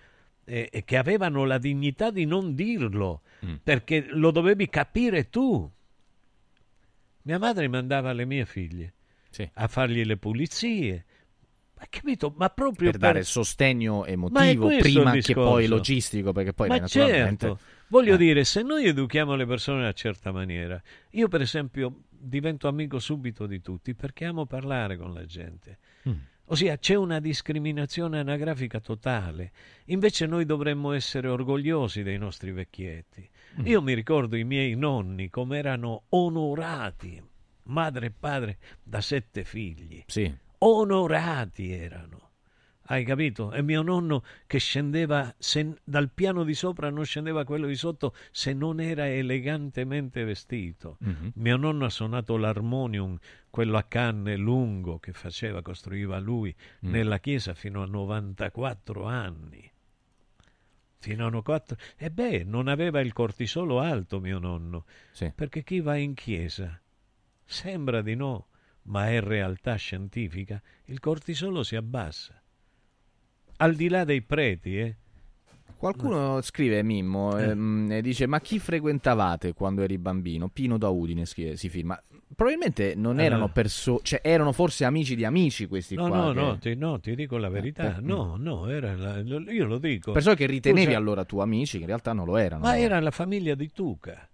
e, 0.45 0.69
e 0.73 0.85
che 0.85 0.97
avevano 0.97 1.45
la 1.45 1.59
dignità 1.59 2.11
di 2.11 2.25
non 2.25 2.55
dirlo, 2.55 3.23
Mm. 3.45 3.55
perché 3.63 4.07
lo 4.11 4.31
dovevi 4.31 4.69
capire 4.69 5.29
tu. 5.29 5.69
Mia 7.23 7.39
madre 7.39 7.69
mandava 7.69 8.13
le 8.13 8.25
mie 8.25 8.45
figlie 8.47 8.95
Sì. 9.31 9.49
a 9.55 9.69
fargli 9.69 10.05
le 10.05 10.17
pulizie. 10.17 11.05
Ma 11.79 11.87
capito? 11.89 12.33
Ma 12.37 12.49
proprio 12.49 12.91
per 12.91 12.99
dare 13.01 13.23
sostegno 13.25 14.05
emotivo 14.05 14.69
prima 14.69 15.13
che 15.17 15.35
poi 15.35 15.67
logistico, 15.67 16.33
perché 16.33 16.53
poi 16.53 16.69
Ma 16.69 16.79
naturalmente... 16.79 17.47
certo, 17.47 17.61
voglio 17.89 18.15
Eh. 18.15 18.19
dire, 18.19 18.45
se 18.45 18.63
noi 18.63 18.87
educhiamo 18.87 19.35
le 19.35 19.47
persone 19.47 19.79
in 19.79 19.83
una 19.85 19.93
certa 19.93 20.31
maniera, 20.31 20.81
io 21.11 21.27
per 21.29 21.41
esempio 21.41 22.03
divento 22.09 22.69
amico 22.69 23.01
subito 23.01 23.47
di 23.47 23.61
tutti 23.61 23.95
perché 23.95 24.27
amo 24.27 24.47
parlare 24.47 24.97
con 24.97 25.13
la 25.13 25.25
gente. 25.25 25.79
Mm. 26.09 26.13
Ossia, 26.47 26.77
c'è 26.77 26.95
una 26.95 27.19
discriminazione 27.19 28.19
anagrafica 28.21 28.79
totale. 28.79 29.53
Invece 29.87 30.27
noi 30.27 30.45
dovremmo 30.45 30.93
essere 30.93 31.29
orgogliosi 31.29 32.03
dei 32.03 32.19
nostri 32.19 32.53
vecchietti. 32.53 33.29
Mm. 33.61 33.67
Io 33.67 33.83
mi 33.83 33.95
ricordo 33.95 34.37
i 34.37 34.45
miei 34.45 34.75
nonni 34.77 35.29
come 35.29 35.59
erano 35.59 36.05
onorati, 36.11 37.23
madre 37.65 38.07
e 38.07 38.11
padre 38.11 38.59
da 38.83 39.01
sette 39.01 39.45
figli. 39.45 40.03
Sì. 40.07 40.33
Onorati 40.59 41.71
erano. 41.73 42.21
Hai 42.87 43.05
capito? 43.05 43.53
E 43.53 43.63
mio 43.63 43.81
nonno 43.83 44.25
che 44.47 44.59
scendeva 44.59 45.33
se- 45.39 45.77
dal 45.85 46.11
piano 46.11 46.43
di 46.45 46.53
sopra 46.53 46.91
non 46.91 47.05
scendeva 47.05 47.45
quello 47.45 47.67
di 47.67 47.77
sotto 47.77 48.13
se 48.33 48.53
non 48.53 48.81
era 48.81 49.09
elegantemente 49.09 50.25
vestito. 50.25 50.97
Mhm. 51.01 51.33
Mio 51.37 51.57
nonno 51.57 51.85
ha 51.85 51.91
suonato 51.91 52.37
l'armonium, 52.37 53.17
quello 53.51 53.77
a 53.77 53.85
canne 53.85 54.37
lungo 54.37 54.99
che 54.99 55.13
faceva, 55.13 55.63
costruiva 55.63 56.19
lui 56.19 56.55
Mm. 56.85 56.91
nella 56.91 57.19
chiesa 57.21 57.55
fino 57.55 57.83
a 57.83 57.87
94 57.87 59.05
anni. 59.05 59.71
Fino 61.03 61.27
a 61.27 61.31
94. 61.31 61.77
E 61.97 62.11
beh, 62.11 62.45
non 62.45 62.69
aveva 62.69 63.01
il 63.01 63.13
cortisolo 63.13 63.81
alto 63.81 64.21
mio 64.21 64.39
nonno. 64.39 64.85
Perché 65.35 65.65
chi 65.65 65.81
va 65.81 65.97
in 65.97 66.15
chiesa? 66.15 66.81
Sembra 67.45 68.03
di 68.03 68.15
no, 68.15 68.47
ma 68.83 69.11
è 69.11 69.21
realtà 69.21 69.75
scientifica. 69.75 70.63
Il 70.85 71.01
cortisolo 71.01 71.65
si 71.65 71.75
abbassa. 71.75 72.41
Al 73.57 73.75
di 73.75 73.89
là 73.89 74.05
dei 74.05 74.23
preti, 74.23 74.79
eh. 74.79 74.97
Qualcuno 75.77 76.41
scrive 76.43 76.85
Mimmo 76.85 77.37
ehm, 77.37 77.91
e 77.91 78.01
dice: 78.01 78.29
Ma 78.29 78.41
chi 78.41 78.61
frequentavate 78.61 79.55
quando 79.55 79.83
eri 79.83 79.99
bambino? 79.99 80.49
Pino 80.51 80.79
da 80.79 80.89
Udine 80.89 81.27
scrive, 81.27 81.57
si 81.57 81.69
firma. 81.69 82.01
Probabilmente 82.35 82.95
non 82.95 83.19
Ah. 83.19 83.23
erano 83.25 83.49
persone, 83.49 84.01
cioè 84.03 84.21
erano 84.23 84.53
forse 84.53 84.85
amici 84.85 85.15
di 85.15 85.25
amici 85.25 85.67
questi 85.67 85.95
No, 85.95 86.09
qua. 86.09 86.17
no, 86.17 86.33
che- 86.33 86.41
no, 86.41 86.59
ti, 86.59 86.75
no, 86.75 87.01
ti 87.01 87.15
dico 87.15 87.37
la 87.37 87.49
verità. 87.49 87.85
per- 87.93 88.03
no, 88.03 88.37
no, 88.39 88.69
era 88.69 88.95
la- 88.97 89.19
io 89.19 89.65
lo 89.67 89.79
dico. 89.79 90.13
Persone 90.13 90.37
che 90.37 90.47
ritenevi 90.47 90.87
Scusa, 90.87 90.97
allora 90.99 91.25
tu 91.25 91.39
amici, 91.39 91.77
che 91.77 91.83
in 91.83 91.89
realtà 91.89 92.13
non 92.13 92.27
lo 92.27 92.37
erano. 92.37 92.63
Ma 92.63 92.79
era 92.79 92.99
la 93.01 93.11
famiglia 93.11 93.55
di 93.55 93.71
Tuca. 93.71 94.29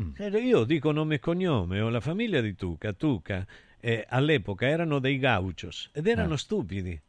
Mm. 0.00 0.10
Eh, 0.16 0.28
Io 0.38 0.64
dico 0.64 0.92
nome 0.92 1.16
e 1.16 1.18
cognome, 1.18 1.80
ho 1.80 1.88
la 1.88 2.00
famiglia 2.00 2.40
di 2.40 2.54
Tuca. 2.54 2.92
Tuca 2.92 3.44
eh, 3.80 4.04
all'epoca 4.08 4.66
erano 4.66 4.98
dei 4.98 5.18
gauchos 5.18 5.90
ed 5.92 6.06
erano 6.06 6.34
Eh. 6.34 6.38
stupidi. 6.38 7.00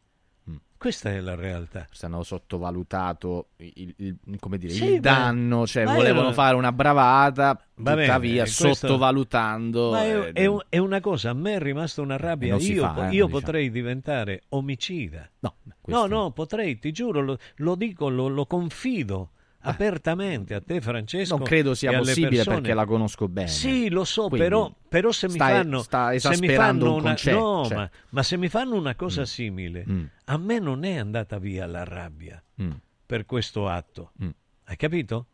Questa 0.79 1.09
è 1.09 1.19
la 1.19 1.35
realtà. 1.35 1.85
Hanno 2.03 2.23
sottovalutato 2.23 3.49
il, 3.57 3.93
il- 3.97 4.15
come 4.39 4.57
dire, 4.57 4.71
Sì, 4.71 4.93
il 4.93 4.99
danno, 5.01 5.67
cioè 5.67 5.83
volevano 5.83 6.19
erano- 6.19 6.31
fare 6.31 6.55
una 6.55 6.71
bravata, 6.71 7.61
Va 7.75 7.91
bene, 7.95 8.05
tuttavia 8.05 8.33
eh, 8.35 8.45
questo- 8.45 8.73
sottovalutando. 8.73 9.91
Ma 9.91 10.03
è, 10.03 10.17
eh, 10.19 10.31
è 10.31 10.45
un- 10.45 10.61
è 10.69 10.77
una 10.77 11.01
cosa, 11.01 11.31
a 11.31 11.33
me 11.33 11.55
è 11.55 11.59
rimasta 11.59 12.01
una 12.01 12.15
rabbia. 12.15 12.55
Io, 12.55 12.81
fa, 12.81 12.95
eh, 12.95 13.03
io 13.07 13.25
diciamo. 13.25 13.27
potrei 13.27 13.69
diventare 13.71 14.43
omicida. 14.49 15.29
No, 15.39 15.55
no, 15.87 16.05
no, 16.05 16.31
potrei, 16.31 16.79
ti 16.79 16.93
giuro, 16.93 17.19
lo, 17.21 17.37
lo 17.57 17.75
dico, 17.75 18.07
lo, 18.07 18.29
lo 18.29 18.45
confido. 18.45 19.31
Apertamente 19.61 20.53
a 20.55 20.61
te, 20.61 20.79
Francesco. 20.81 21.35
Non 21.37 21.45
credo 21.45 21.73
sia 21.73 21.97
possibile 21.97 22.29
persone. 22.37 22.55
perché 22.61 22.73
la 22.73 22.85
conosco 22.85 23.27
bene. 23.27 23.47
Sì, 23.47 23.89
lo 23.89 24.03
so, 24.03 24.27
però, 24.29 24.71
però 24.87 25.11
se 25.11 25.27
mi 25.27 25.37
fanno, 25.37 25.81
sta 25.81 26.17
se 26.17 26.37
mi 26.39 26.49
fanno 26.49 26.85
un 26.93 26.99
una, 26.99 27.09
concetto, 27.09 27.39
no, 27.39 27.65
cioè. 27.65 27.75
ma, 27.77 27.89
ma 28.09 28.23
se 28.23 28.37
mi 28.37 28.47
fanno 28.49 28.75
una 28.75 28.95
cosa 28.95 29.25
simile, 29.25 29.83
Mm. 29.89 30.03
a 30.25 30.37
me 30.37 30.59
non 30.59 30.83
è 30.83 30.97
andata 30.97 31.37
via 31.39 31.65
la 31.65 31.83
rabbia 31.83 32.41
Mm. 32.61 32.71
per 33.05 33.25
questo 33.25 33.67
atto. 33.67 34.11
Mm. 34.23 34.29
Hai 34.65 34.75
capito? 34.75 35.25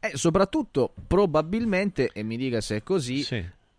E 0.00 0.16
soprattutto, 0.16 0.92
probabilmente, 1.06 2.10
e 2.12 2.22
mi 2.22 2.36
dica 2.36 2.60
se 2.60 2.76
è 2.76 2.82
così, 2.82 3.22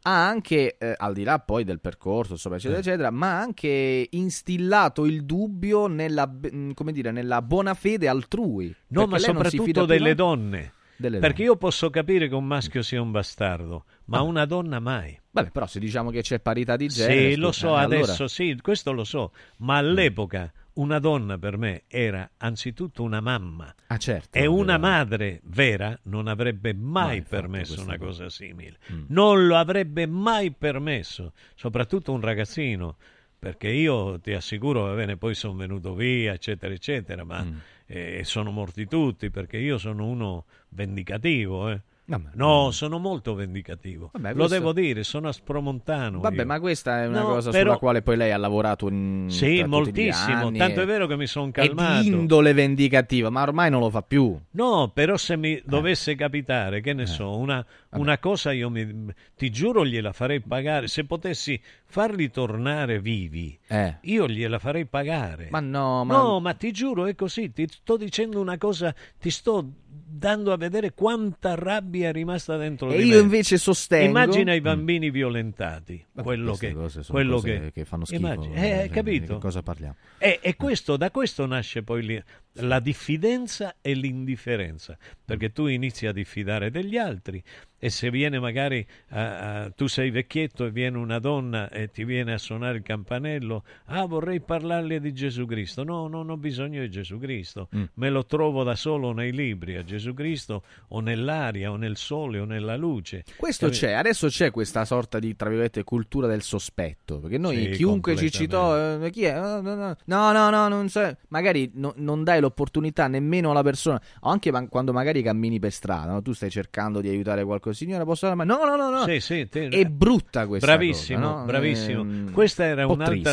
ha 0.09 0.25
anche, 0.27 0.77
eh, 0.77 0.93
al 0.95 1.13
di 1.13 1.23
là 1.23 1.37
poi 1.39 1.65
del 1.65 1.81
percorso, 1.81 2.33
insomma, 2.33 2.55
eccetera, 2.55 2.77
Eh. 2.77 2.81
eccetera, 2.81 3.11
ma 3.11 3.31
ha 3.31 3.41
anche 3.41 4.07
instillato 4.11 5.05
il 5.05 5.25
dubbio 5.25 5.87
nella, 5.87 6.33
come 6.73 6.91
dire, 6.93 7.11
nella 7.11 7.41
buona 7.41 7.73
fede 7.73 8.07
altrui. 8.07 8.73
No, 8.87 9.05
ma 9.05 9.19
soprattutto 9.19 9.85
delle 9.85 10.15
donne. 10.15 10.71
Delle 10.99 11.19
Perché 11.19 11.43
donne. 11.43 11.49
io 11.51 11.57
posso 11.57 11.89
capire 11.89 12.27
che 12.27 12.33
un 12.35 12.45
maschio 12.45 12.81
sia 12.81 13.01
un 13.01 13.11
bastardo, 13.11 13.83
ma 14.05 14.21
una 14.21 14.45
donna 14.45 14.79
mai. 14.79 15.19
Vabbè, 15.29 15.51
però 15.51 15.67
se 15.67 15.79
diciamo 15.79 16.09
che 16.09 16.21
c'è 16.21 16.39
parità 16.39 16.75
di 16.75 16.87
genere... 16.87 17.31
Sì, 17.33 17.35
lo 17.35 17.51
so, 17.51 17.77
eh, 17.77 17.81
adesso 17.81 18.11
allora- 18.11 18.27
sì, 18.29 18.57
questo 18.61 18.91
lo 18.93 19.03
so, 19.03 19.31
ma 19.57 19.77
all'epoca 19.77 20.51
una 20.77 20.97
donna 20.99 21.37
per 21.37 21.57
me 21.57 21.83
era 21.87 22.29
anzitutto 22.37 23.03
una 23.03 23.21
mamma. 23.21 23.73
Ah, 23.87 23.97
certo. 23.97 24.37
E 24.37 24.45
una 24.47 24.77
madre 24.77 25.39
vera 25.43 25.97
non 26.03 26.27
avrebbe 26.27 26.73
mai, 26.73 27.05
Mai 27.19 27.21
permesso 27.21 27.81
una 27.81 27.97
cosa. 27.97 28.23
cosa 28.23 28.29
simile. 28.29 28.77
Mm. 28.91 29.03
Non 29.09 29.45
lo 29.45 29.55
avrebbe 29.57 30.07
mai 30.07 30.51
permesso, 30.51 31.33
soprattutto 31.55 32.11
un 32.13 32.21
ragazzino. 32.21 32.97
Perché 33.39 33.69
io 33.69 34.19
ti 34.19 34.33
assicuro, 34.33 34.81
va 34.85 34.95
bene, 34.95 35.15
poi 35.15 35.35
sono 35.35 35.53
venuto 35.53 35.93
via, 35.93 36.33
eccetera, 36.33 36.73
eccetera, 36.73 37.23
ma 37.23 37.43
Mm. 37.43 37.57
eh, 37.85 38.21
sono 38.23 38.49
morti 38.49 38.87
tutti 38.87 39.29
perché 39.29 39.57
io 39.57 39.77
sono 39.77 40.07
uno 40.07 40.45
vendicativo, 40.69 41.69
eh. 41.69 41.81
Vabbè, 42.09 42.29
No, 42.35 42.71
sono 42.71 42.99
molto 42.99 43.35
vendicativo. 43.35 44.11
Vabbè, 44.13 44.29
Lo 44.29 44.35
questo- 44.35 44.53
devo 44.53 44.71
dire, 44.71 45.03
sono 45.03 45.27
aspromontano. 45.27 46.21
Vabbè, 46.21 46.37
io. 46.37 46.45
ma 46.45 46.59
questa 46.61 47.01
è 47.01 47.07
una 47.07 47.19
No, 47.19 47.25
cosa 47.27 47.51
però- 47.51 47.63
sulla 47.65 47.77
quale 47.79 48.01
poi 48.01 48.15
lei 48.15 48.31
ha 48.31 48.37
lavorato 48.37 48.87
in 48.87 49.25
Sì, 49.29 49.61
moltissimo. 49.65 50.49
Tanto 50.53 50.79
e- 50.79 50.83
è 50.83 50.85
vero 50.85 51.05
che 51.05 51.17
mi 51.17 51.27
sono 51.27 51.49
È 51.49 51.51
calmato. 51.51 52.01
di 52.03 52.07
indole 52.07 52.53
vendicativa, 52.53 53.29
ma 53.29 53.41
ormai 53.41 53.69
non 53.69 53.81
lo 53.81 53.89
fa 53.89 54.03
più. 54.03 54.39
No, 54.51 54.89
però 54.93 55.17
se 55.17 55.33
Eh. 55.33 55.37
mi 55.37 55.61
dovesse 55.65 56.15
capitare, 56.15 56.79
che 56.79 56.93
ne 56.93 57.05
so, 57.07 57.35
una, 57.35 57.63
una 57.91 58.17
cosa 58.19 58.53
io 58.53 58.69
mi, 58.69 59.13
ti 59.35 59.49
giuro 59.49 59.85
gliela 59.85 60.13
farei 60.13 60.39
pagare. 60.39 60.87
Se 60.87 61.03
potessi 61.03 61.59
farli 61.83 62.31
tornare 62.31 63.01
vivi, 63.01 63.57
Eh. 63.67 63.97
io 64.03 64.29
gliela 64.29 64.59
farei 64.59 64.85
pagare. 64.85 65.47
Ma 65.51 65.59
no, 65.59 66.05
ma... 66.05 66.15
No, 66.15 66.39
ma 66.39 66.53
ti 66.53 66.71
giuro 66.71 67.05
è 67.05 67.15
così, 67.15 67.51
ti 67.51 67.67
sto 67.69 67.97
dicendo 67.97 68.39
una 68.39 68.57
cosa, 68.57 68.95
ti 69.19 69.29
sto 69.29 69.71
dando 70.05 70.51
a 70.51 70.57
vedere 70.57 70.93
quanta 70.93 71.55
rabbia 71.55 72.09
è 72.09 72.11
rimasta 72.11 72.57
dentro 72.57 72.91
E 72.91 72.97
di 72.97 73.05
io 73.05 73.15
me. 73.17 73.21
invece 73.21 73.57
sostengo... 73.57 74.05
Immagina 74.07 74.53
i 74.53 74.59
Mm. 74.59 74.63
bambini 74.63 75.09
violentati, 75.11 76.03
Vabbè, 76.11 76.25
quello 76.27 76.53
che, 76.55 76.73
cose 76.73 77.03
sono 77.03 77.17
quello 77.17 77.39
che, 77.39 77.71
che 77.73 77.85
fanno 77.85 78.05
schifo, 78.05 78.19
Immagini- 78.25 78.55
eh, 78.55 78.69
eh, 78.69 78.83
di 78.83 78.89
capito? 78.89 79.33
che 79.35 79.39
cosa 79.39 79.61
parliamo? 79.61 79.95
E, 80.17 80.39
e 80.41 80.55
questo, 80.55 80.97
da 80.97 81.11
questo 81.11 81.45
nasce 81.45 81.83
poi 81.83 82.21
la 82.59 82.79
diffidenza 82.79 83.75
e 83.81 83.93
l'indifferenza, 83.93 84.97
perché 85.23 85.51
tu 85.51 85.67
inizi 85.67 86.05
a 86.07 86.11
diffidare 86.11 86.69
degli 86.71 86.97
altri 86.97 87.41
e 87.79 87.91
se 87.91 88.09
viene 88.09 88.39
magari, 88.39 88.83
a- 89.09 89.71
tu 89.75 89.85
sei 89.85 90.09
vecchietto 90.09 90.65
e 90.65 90.71
viene 90.71 90.97
una 90.97 91.19
donna 91.19 91.69
e 91.69 91.91
ti 91.91 92.05
viene 92.05 92.33
a 92.33 92.37
suonare 92.39 92.77
il 92.77 92.83
campanello, 92.83 93.63
ah 93.85 94.05
vorrei 94.05 94.39
parlarle 94.41 94.99
di 94.99 95.13
Gesù 95.13 95.45
Cristo, 95.45 95.83
no, 95.83 96.07
non 96.07 96.29
ho 96.31 96.37
bisogno 96.37 96.81
di 96.81 96.89
Gesù 96.89 97.19
Cristo, 97.19 97.69
Mm. 97.75 97.83
me 97.95 98.09
lo 98.09 98.25
trovo 98.25 98.63
da 98.63 98.75
solo 98.75 99.11
nei 99.13 99.31
libri, 99.31 99.75
a 99.75 99.83
Gesù 99.83 100.13
Cristo 100.15 100.63
o 100.89 101.01
nell'aria 101.01 101.69
o 101.71 101.75
nel 101.75 101.97
sole 101.97 102.39
o 102.39 102.45
nella 102.45 102.75
luce. 102.75 103.23
Questo 103.35 103.67
Capito? 103.67 103.85
c'è, 103.85 103.91
adesso 103.93 104.27
c'è 104.27 104.49
questa 104.49 104.83
sorta 104.83 105.19
di, 105.19 105.35
tra 105.35 105.47
virgolette, 105.49 105.83
cultura 105.83 106.25
del 106.25 106.41
sospetto, 106.41 107.19
perché 107.19 107.37
noi 107.37 107.57
Sì, 107.57 107.69
chiunque 107.71 108.15
ci 108.15 108.31
citò, 108.31 108.75
eh, 109.05 109.09
chi 109.11 109.23
è? 109.25 109.35
No, 109.35 109.61
no, 109.61 109.75
no, 109.75 109.95
no, 110.05 110.31
no, 110.31 110.49
no, 110.49 110.67
non 110.67 110.89
so. 110.89 111.15
magari 111.27 111.69
no- 111.75 111.93
non 111.97 112.23
dai 112.23 112.41
l'opportunità 112.47 113.07
nemmeno 113.07 113.51
alla 113.51 113.63
persona, 113.63 114.01
o 114.21 114.29
anche 114.29 114.51
quando 114.69 114.93
magari 114.93 115.21
cammini 115.21 115.59
per 115.59 115.71
strada, 115.71 116.11
no? 116.13 116.21
tu 116.21 116.33
stai 116.33 116.49
cercando 116.49 117.01
di 117.01 117.09
aiutare 117.09 117.43
qualcuno, 117.43 117.73
signora 117.73 118.03
posso 118.05 118.25
dare, 118.25 118.35
ma 118.37 118.43
no, 118.43 118.63
no, 118.65 118.75
no, 118.75 118.89
no, 118.89 119.03
Sì, 119.05 119.19
sì, 119.19 119.47
te- 119.49 119.67
è 119.69 119.85
brutta 119.85 120.47
questa 120.47 120.65
bravissimo, 120.65 121.19
cosa, 121.19 121.39
no? 121.39 121.45
bravissimo. 121.45 122.01
Ehm, 122.01 122.31
Questa, 122.31 122.63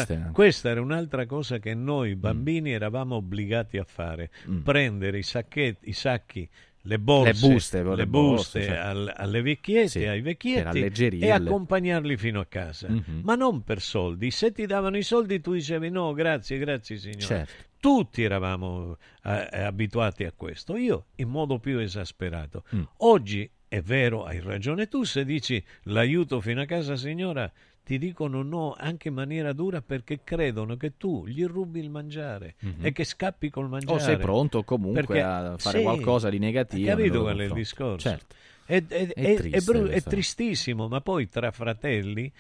triste. 0.05 0.31
questa 0.33 0.69
era 0.71 0.81
un'altra 0.81 1.27
cosa 1.27 1.59
che 1.59 1.75
noi 1.75 2.17
bambini 2.17 2.73
eravamo 2.73 3.17
obbligati 3.17 3.79
a 3.79 3.85
fare: 3.85 4.31
Mm. 4.51 4.61
prendere 4.63 5.19
i 5.19 5.23
sacchetti, 5.23 5.89
i 5.89 5.93
sacchi, 5.93 6.49
le 6.87 6.99
borse, 6.99 7.33
Le 7.47 7.53
buste, 7.53 7.83
le 7.83 7.95
le 7.97 8.07
buste 8.07 8.59
borse, 8.59 8.63
cioè. 8.65 8.77
al- 8.77 9.13
alle 9.17 9.41
vecchiette, 9.43 9.89
Sì, 9.89 10.05
ai 10.07 10.21
vecchietti 10.21 11.19
e 11.19 11.31
accompagnarli 11.31 12.17
fino 12.17 12.41
a 12.41 12.47
casa, 12.47 12.89
Mhm. 12.89 13.21
ma 13.23 13.35
non 13.35 13.63
per 13.63 13.81
soldi. 13.81 14.31
Se 14.31 14.53
ti 14.53 14.67
davano 14.67 14.97
i 14.99 15.03
soldi, 15.03 15.41
tu 15.41 15.53
dicevi 15.53 15.89
no, 15.89 16.13
grazie, 16.13 16.59
grazie 16.59 16.97
signore. 16.99 17.21
Certo. 17.21 17.53
Tutti 17.85 18.23
eravamo 18.23 18.97
eh, 19.25 19.49
eh, 19.53 19.61
abituati 19.61 20.25
a 20.25 20.33
questo, 20.35 20.75
io 20.75 21.09
in 21.17 21.29
modo 21.29 21.59
più 21.59 21.79
esasperato. 21.79 22.65
Mm. 22.75 22.83
Oggi 23.01 23.51
è 23.69 23.83
vero, 23.83 24.25
hai 24.25 24.41
ragione 24.41 24.89
tu, 24.89 25.03
se 25.05 25.23
dici 25.27 25.63
l'aiuto 25.83 26.41
fino 26.41 26.63
a 26.63 26.65
casa 26.65 26.97
signora, 26.97 27.53
ti 27.85 27.99
dicono 27.99 28.41
no 28.43 28.75
anche 28.75 29.09
in 29.09 29.15
maniera 29.15 29.53
dura 29.53 29.83
perché 29.83 30.21
credono 30.25 30.79
che 30.79 30.97
tu 30.97 31.27
gli 31.27 31.45
rubi 31.45 31.81
il 31.81 31.91
mangiare 31.91 32.55
Mhm. 32.61 32.87
e 32.87 32.93
che 32.93 33.05
scappi 33.05 33.51
col 33.51 33.69
mangiare. 33.69 33.93
O 33.93 33.99
sei 33.99 34.17
pronto 34.17 34.63
comunque 34.65 35.03
Perché- 35.05 35.21
a 35.21 35.59
fare 35.59 35.77
sì, 35.77 35.85
qualcosa 35.85 36.31
di 36.31 36.39
negativo. 36.39 36.87
Capito 36.89 37.21
qual 37.21 37.37
è 37.37 37.45
il 37.45 37.53
discorso? 37.53 38.09
Certo. 38.09 38.35
È, 38.65 38.83
è- 38.83 39.09
È 39.09 39.35
triste 39.37 39.61
bru- 39.73 39.89
è 39.91 40.01
tristissimo, 40.03 40.89
ma 40.89 41.03
poi 41.03 41.29
tra 41.29 41.51
fratelli 41.51 42.33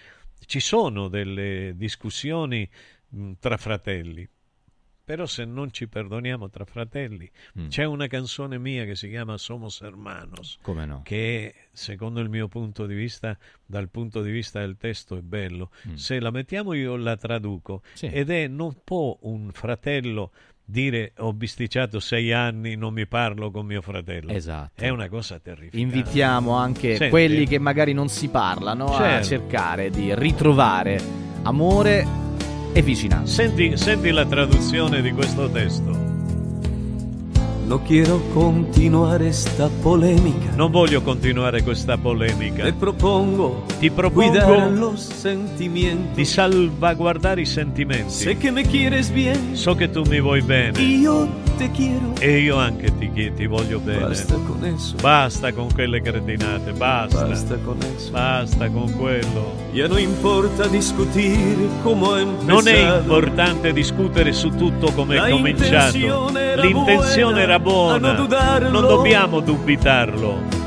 ci 0.47 0.61
sono 0.61 1.09
delle 1.09 1.75
discussioni 1.77 2.67
mh, 3.11 3.33
tra 3.41 3.59
fratelli. 3.59 4.27
Però 5.05 5.27
se 5.27 5.45
non 5.45 5.71
ci 5.71 5.87
perdoniamo 5.87 6.49
tra 6.49 6.65
fratelli, 6.65 7.31
Mm. 7.59 7.69
c'è 7.69 7.85
una 7.85 8.07
canzone 8.07 8.59
mia 8.59 8.85
che 8.87 8.95
si 8.97 9.09
chiama 9.11 9.37
Somos 9.37 9.81
Hermanos, 9.83 10.59
Come 10.63 10.87
no? 10.87 11.03
che 11.05 11.55
secondo 11.73 12.21
il 12.21 12.31
mio 12.31 12.49
punto 12.49 12.87
di 12.87 12.95
vista, 12.95 13.37
dal 13.67 13.91
punto 13.91 14.23
di 14.23 14.31
vista 14.31 14.61
del 14.61 14.77
testo 14.79 15.17
è 15.17 15.21
bello. 15.21 15.71
Mm. 15.89 15.95
Se 15.97 16.19
la 16.21 16.31
mettiamo 16.31 16.73
io 16.73 16.97
la 16.97 17.17
traduco 17.17 17.83
Sì. 17.93 18.07
ed 18.07 18.31
è 18.31 18.47
non 18.49 18.79
può 18.83 19.19
un 19.23 19.51
fratello 19.53 20.33
dire 20.67 21.13
ho 21.19 21.35
bisticciato 21.35 22.01
sei 22.01 22.33
anni, 22.33 22.75
non 22.75 22.95
mi 22.95 23.07
parlo 23.07 23.51
con 23.51 23.67
mio 23.67 23.83
fratello. 23.83 24.33
Esatto. 24.33 24.83
È 24.83 24.89
una 24.89 25.11
cosa 25.11 25.39
terrificante. 25.39 25.79
Invitiamo 25.99 26.53
anche 26.53 26.95
Senti. 26.97 27.11
quelli 27.11 27.47
che 27.47 27.59
magari 27.59 27.93
non 27.93 28.09
si 28.09 28.29
parlano 28.29 28.87
a 28.87 28.97
Certo. 28.97 29.27
cercare 29.27 29.91
di 29.91 30.15
ritrovare 30.15 30.99
amore 31.43 32.07
e 32.75 32.83
vicinanza. 32.83 33.33
Senti, 33.33 33.77
senti 33.77 34.11
la 34.11 34.27
traduzione 34.27 35.01
di 35.01 35.13
questo 35.13 35.49
testo. 35.49 36.14
No 37.67 37.81
quiero 37.81 38.21
continuar 38.35 39.23
esta 39.23 39.71
polémica. 39.83 40.51
Non 40.55 40.71
voglio 40.71 41.01
continuare 41.01 41.63
questa 41.63 41.97
polemica. 41.97 42.63
Te 42.63 42.75
propongo 42.75 43.65
Ti 43.79 43.91
propongo 43.91 44.95
di 46.15 46.25
salvaguardare 46.25 47.41
i 47.41 47.47
sentimenti. 47.47 48.37
Que 48.37 48.53
So 49.53 49.75
che 49.75 49.91
tu 49.91 50.03
mi 50.03 50.21
vuoi 50.21 50.43
bene 50.43 50.79
quiero. 51.71 52.13
e 52.19 52.41
io 52.41 52.57
anche 52.57 52.97
ti, 52.99 53.33
ti 53.35 53.47
voglio 53.47 53.79
bene. 53.79 54.09
Basta 54.09 54.35
con. 54.35 54.77
Basta 55.01 55.53
con 55.53 55.73
quelle 55.73 56.01
cretinate, 56.01 56.73
basta. 56.73 57.27
Basta 57.27 57.57
con 57.65 57.79
eso. 57.97 58.11
Basta 58.11 58.69
con 58.69 58.93
quello. 58.93 59.53
Ya 59.73 59.87
no 59.87 59.99
importa. 59.99 60.67
Non 60.67 62.69
è 62.69 62.99
importante 62.99 63.73
discutere 63.73 64.33
su 64.33 64.51
tutto 64.51 64.93
come 64.93 65.17
è 65.17 65.31
cominciato. 65.31 65.97
intenzione 65.97 66.41
era 66.41 66.63
L'intenzione 66.63 67.33
buona, 67.33 67.54
era 67.55 67.59
buona. 67.59 68.13
non 68.71 68.87
dobbiamo 68.87 69.41
dubitarlo. 69.41 70.63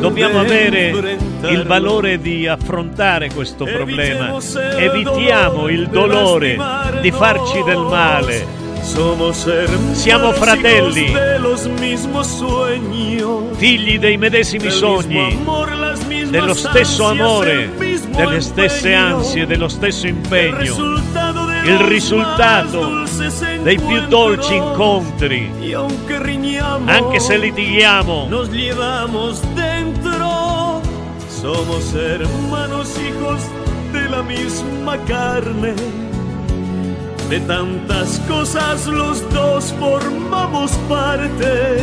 Dobbiamo 0.00 0.40
avere 0.40 1.18
il 1.44 1.64
valore 1.64 2.20
di 2.20 2.46
affrontare 2.46 3.30
questo 3.32 3.64
problema. 3.64 4.36
Evitiamo 4.76 5.68
il 5.68 5.88
dolore 5.88 6.58
di 7.00 7.10
farci 7.10 7.62
del 7.62 7.78
male. 7.78 8.56
Siamo 9.92 10.32
fratelli. 10.32 11.14
Figli 13.56 13.98
dei 13.98 14.16
medesimi 14.16 14.70
sogni, 14.70 15.38
dello 16.28 16.54
stesso 16.54 17.06
amore, 17.06 17.70
delle 18.14 18.40
stesse 18.40 18.92
ansie, 18.92 19.46
dello 19.46 19.68
stesso 19.68 20.06
impegno. 20.06 20.96
Il 21.64 21.78
risultato 21.80 23.04
dei 23.62 23.78
più 23.78 24.06
dolci 24.06 24.54
incontri, 24.54 25.52
anche 26.86 27.20
se 27.20 27.36
litighiamo, 27.36 28.26
nos 28.28 28.48
llevamos 28.48 29.40
dentro. 29.54 30.80
Somos 31.28 31.94
hermanos, 31.94 32.98
hijos 32.98 33.42
de 33.92 34.08
la 34.08 34.22
misma 34.22 34.96
carne. 35.06 35.74
De 37.28 37.40
tantas 37.40 38.18
cosas 38.26 38.86
los 38.86 39.22
dos 39.32 39.72
formamos 39.78 40.72
parte. 40.88 41.82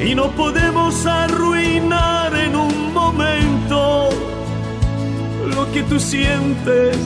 Y 0.00 0.14
no 0.14 0.30
podemos 0.30 1.06
arruinar 1.06 2.34
en 2.34 2.56
un 2.56 2.92
momento 2.92 4.08
lo 5.54 5.70
que 5.72 5.82
tú 5.84 6.00
sientes, 6.00 6.96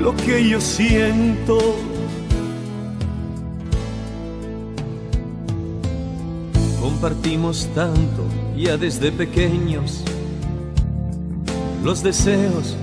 lo 0.00 0.14
que 0.16 0.48
yo 0.48 0.60
siento. 0.60 1.58
Compartimos 6.80 7.68
tanto 7.74 8.24
ya 8.56 8.76
desde 8.76 9.12
pequeños, 9.12 10.02
los 11.84 12.02
deseos, 12.02 12.76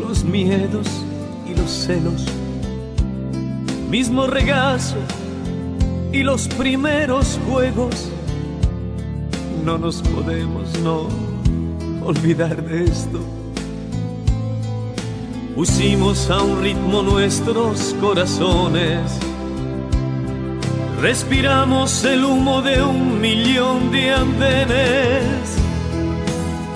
los 0.00 0.24
miedos 0.24 0.86
y 1.50 1.54
los 1.58 1.70
celos, 1.70 2.24
mismo 3.90 4.26
regazo 4.26 4.96
y 6.12 6.22
los 6.22 6.48
primeros 6.48 7.38
juegos. 7.48 8.08
No 9.64 9.78
nos 9.78 10.02
podemos 10.02 10.78
no 10.80 11.08
olvidar 12.04 12.64
de 12.64 12.84
esto. 12.84 13.41
Pusimos 15.54 16.30
a 16.30 16.42
un 16.42 16.62
ritmo 16.62 17.02
nuestros 17.02 17.94
corazones. 18.00 19.18
Respiramos 21.00 22.04
el 22.04 22.24
humo 22.24 22.62
de 22.62 22.82
un 22.82 23.20
millón 23.20 23.90
de 23.92 24.12
andenes. 24.12 25.58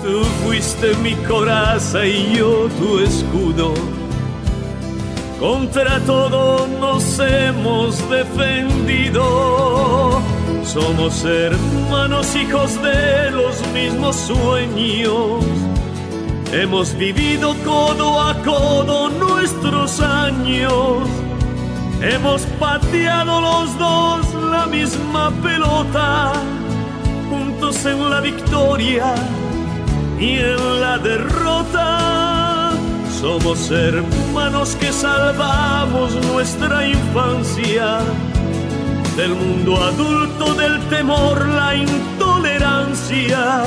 Tú 0.03 0.23
fuiste 0.45 0.93
mi 0.97 1.15
coraza 1.15 2.05
y 2.05 2.35
yo 2.35 2.69
tu 2.79 2.99
escudo. 2.99 3.73
Contra 5.39 5.99
todo 6.01 6.67
nos 6.79 7.17
hemos 7.19 8.07
defendido. 8.11 9.23
Somos 10.63 11.25
hermanos, 11.25 12.35
hijos 12.35 12.79
de 12.83 13.31
los 13.31 13.59
mismos 13.73 14.15
sueños. 14.15 15.66
Hemos 16.53 16.97
vivido 16.97 17.53
codo 17.65 18.21
a 18.21 18.33
codo 18.41 19.09
nuestros 19.09 19.99
años. 19.99 21.07
Hemos 22.01 22.43
pateado 22.57 23.41
los 23.41 23.77
dos 23.77 24.33
la 24.49 24.65
misma 24.65 25.31
pelota, 25.43 26.31
juntos 27.29 27.85
en 27.85 28.09
la 28.09 28.21
victoria 28.21 29.13
y 30.17 30.37
en 30.37 30.81
la 30.81 30.97
derrota. 30.99 32.71
Somos 33.19 33.69
hermanos 33.69 34.77
que 34.79 34.93
salvamos 34.93 36.15
nuestra 36.27 36.87
infancia 36.87 37.99
del 39.17 39.35
mundo 39.35 39.83
adulto, 39.83 40.53
del 40.53 40.79
temor, 40.87 41.45
la 41.49 41.75
intolerancia. 41.75 43.65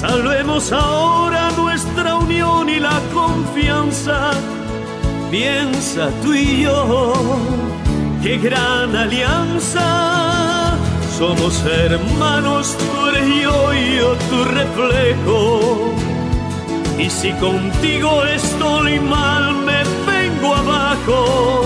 Salvemos 0.00 0.72
ahora 0.72 1.50
nuestra 1.56 2.16
unión 2.16 2.68
y 2.68 2.78
la 2.78 3.00
confianza. 3.14 4.32
Piensa 5.30 6.10
tú 6.22 6.34
y 6.34 6.64
yo, 6.64 7.14
qué 8.22 8.36
gran 8.36 8.94
alianza. 8.94 10.76
Somos 11.16 11.64
hermanos, 11.64 12.76
tú 12.76 13.08
eres 13.08 13.42
yo 13.42 13.72
y 13.72 13.96
yo 13.96 14.14
tu 14.28 14.44
reflejo. 14.44 15.94
Y 16.98 17.08
si 17.08 17.32
contigo 17.32 18.22
estoy 18.26 19.00
mal, 19.00 19.54
me 19.64 19.82
vengo 20.12 20.54
abajo. 20.56 21.64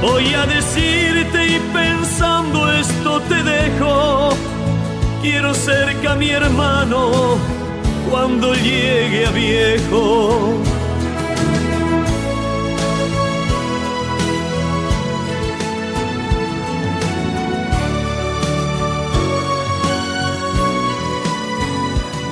Voy 0.00 0.32
a 0.32 0.46
decirte 0.46 1.48
y 1.48 1.60
pensando 1.74 2.72
esto 2.72 3.20
te 3.28 3.42
dejo. 3.42 4.35
Quiero 5.28 5.52
cerca 5.54 6.12
a 6.12 6.14
mi 6.14 6.30
hermano 6.30 7.36
cuando 8.08 8.54
llegue 8.54 9.26
a 9.26 9.30
viejo. 9.32 10.54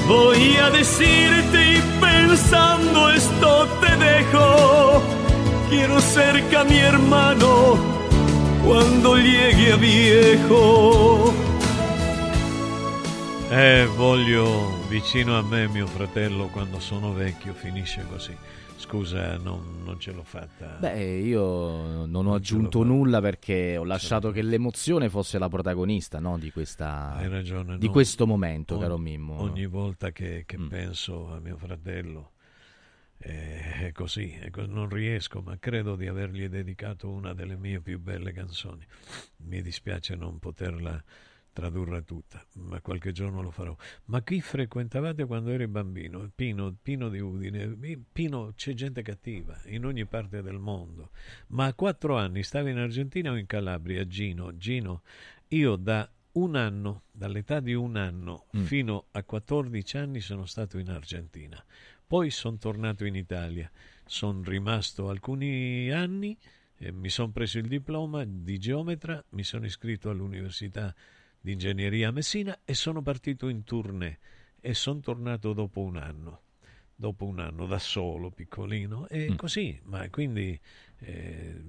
Voy 0.06 0.56
a 0.58 0.70
decirte 0.70 1.72
y 1.72 1.82
pensando 2.00 3.10
esto 3.10 3.66
te 3.80 3.96
dejo. 3.96 5.02
Quiero 5.68 6.00
cerca 6.00 6.60
a 6.60 6.64
mi 6.64 6.78
hermano 6.78 7.76
quando 8.64 9.16
llegue 9.16 9.72
a 9.72 9.76
viejo. 9.76 11.34
Eh, 13.56 13.86
voglio 13.86 14.84
vicino 14.88 15.38
a 15.38 15.42
me 15.42 15.68
mio 15.68 15.86
fratello 15.86 16.48
quando 16.48 16.80
sono 16.80 17.12
vecchio, 17.12 17.54
finisce 17.54 18.04
così. 18.08 18.36
Scusa, 18.74 19.36
non, 19.36 19.80
non 19.84 20.00
ce 20.00 20.10
l'ho 20.10 20.24
fatta. 20.24 20.76
Beh, 20.80 21.18
io 21.18 22.04
non 22.04 22.26
ho 22.26 22.34
aggiunto 22.34 22.82
nulla 22.82 23.20
perché 23.20 23.76
ho 23.76 23.84
lasciato 23.84 24.32
che 24.32 24.42
l'emozione 24.42 25.08
fosse 25.08 25.38
la 25.38 25.48
protagonista 25.48 26.18
no, 26.18 26.36
di, 26.36 26.50
questa, 26.50 27.16
ragione. 27.28 27.78
di 27.78 27.86
no? 27.86 27.92
questo 27.92 28.26
momento, 28.26 28.74
Ogni- 28.74 28.82
caro 28.82 28.98
Mimmo. 28.98 29.40
Ogni 29.40 29.66
volta 29.66 30.10
che, 30.10 30.42
che 30.44 30.58
penso 30.68 31.32
a 31.32 31.38
mio 31.38 31.56
fratello 31.56 32.32
eh, 33.18 33.86
è 33.86 33.92
così, 33.92 34.32
è 34.32 34.50
co- 34.50 34.66
non 34.66 34.88
riesco, 34.88 35.42
ma 35.42 35.56
credo 35.60 35.94
di 35.94 36.08
avergli 36.08 36.48
dedicato 36.48 37.08
una 37.08 37.32
delle 37.32 37.54
mie 37.54 37.78
più 37.80 38.00
belle 38.00 38.32
canzoni. 38.32 38.84
Mi 39.44 39.62
dispiace 39.62 40.16
non 40.16 40.40
poterla 40.40 41.00
tradurre 41.54 42.04
tutta, 42.04 42.44
ma 42.54 42.80
qualche 42.82 43.12
giorno 43.12 43.40
lo 43.40 43.50
farò. 43.50 43.74
Ma 44.06 44.22
chi 44.22 44.42
frequentavate 44.42 45.24
quando 45.24 45.50
eri 45.50 45.66
bambino? 45.66 46.30
Pino, 46.34 46.76
Pino 46.82 47.08
di 47.08 47.20
Udine. 47.20 47.74
Pino, 48.12 48.52
c'è 48.54 48.74
gente 48.74 49.00
cattiva 49.00 49.58
in 49.66 49.86
ogni 49.86 50.04
parte 50.04 50.42
del 50.42 50.58
mondo. 50.58 51.12
Ma 51.48 51.66
a 51.66 51.72
quattro 51.74 52.18
anni 52.18 52.42
stavi 52.42 52.72
in 52.72 52.78
Argentina 52.78 53.30
o 53.30 53.36
in 53.36 53.46
Calabria, 53.46 54.06
Gino? 54.06 54.56
Gino, 54.58 55.02
io 55.48 55.76
da 55.76 56.06
un 56.32 56.56
anno, 56.56 57.04
dall'età 57.12 57.60
di 57.60 57.72
un 57.72 57.96
anno 57.96 58.46
Mm. 58.56 58.62
fino 58.64 59.06
a 59.12 59.22
14 59.22 59.96
anni 59.96 60.20
sono 60.20 60.44
stato 60.46 60.78
in 60.78 60.90
Argentina. 60.90 61.64
Poi 62.06 62.30
sono 62.30 62.58
tornato 62.58 63.04
in 63.04 63.14
Italia. 63.14 63.70
Sono 64.04 64.42
rimasto 64.42 65.08
alcuni 65.08 65.90
anni, 65.92 66.36
eh, 66.78 66.90
mi 66.90 67.08
sono 67.08 67.30
preso 67.30 67.58
il 67.58 67.68
diploma 67.68 68.24
di 68.26 68.58
geometra, 68.58 69.24
mi 69.30 69.44
sono 69.44 69.64
iscritto 69.64 70.10
all'Università 70.10 70.92
di 71.44 71.52
Ingegneria 71.52 72.08
a 72.08 72.10
Messina 72.10 72.60
e 72.64 72.72
sono 72.72 73.02
partito 73.02 73.48
in 73.48 73.64
tournée 73.64 74.18
e 74.62 74.72
sono 74.72 75.00
tornato 75.00 75.52
dopo 75.52 75.82
un 75.82 75.96
anno. 75.96 76.40
dopo 76.96 77.26
un 77.26 77.40
anno 77.40 77.66
da 77.66 77.80
solo, 77.80 78.30
piccolino, 78.30 79.08
e 79.08 79.32
Mm. 79.32 79.34
così, 79.34 79.78
ma 79.86 80.08
quindi 80.10 80.58
eh, 81.00 81.60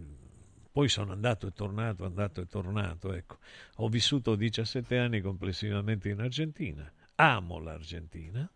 poi 0.72 0.88
sono 0.88 1.12
andato 1.14 1.48
e 1.48 1.52
tornato, 1.52 2.06
andato 2.06 2.42
e 2.42 2.46
tornato, 2.46 3.12
ecco. 3.12 3.40
Ho 3.78 3.90
vissuto 3.90 4.36
17 4.36 4.98
anni 5.00 5.22
complessivamente 5.22 6.10
in 6.10 6.20
Argentina, 6.22 6.90
amo 7.16 7.58
l'Argentina, 7.58 8.48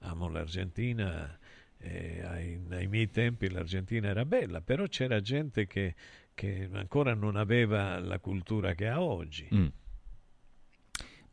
amo 0.00 0.28
l'Argentina, 0.28 1.38
eh, 1.78 2.22
ai, 2.22 2.60
ai 2.70 2.88
miei 2.88 3.08
tempi 3.08 3.48
l'Argentina 3.48 4.08
era 4.08 4.24
bella, 4.24 4.60
però 4.60 4.84
c'era 4.88 5.20
gente 5.20 5.66
che, 5.68 5.94
che 6.34 6.68
ancora 6.72 7.14
non 7.14 7.36
aveva 7.36 8.00
la 8.00 8.18
cultura 8.18 8.74
che 8.74 8.88
ha 8.88 9.00
oggi. 9.00 9.48
Mm. 9.54 9.66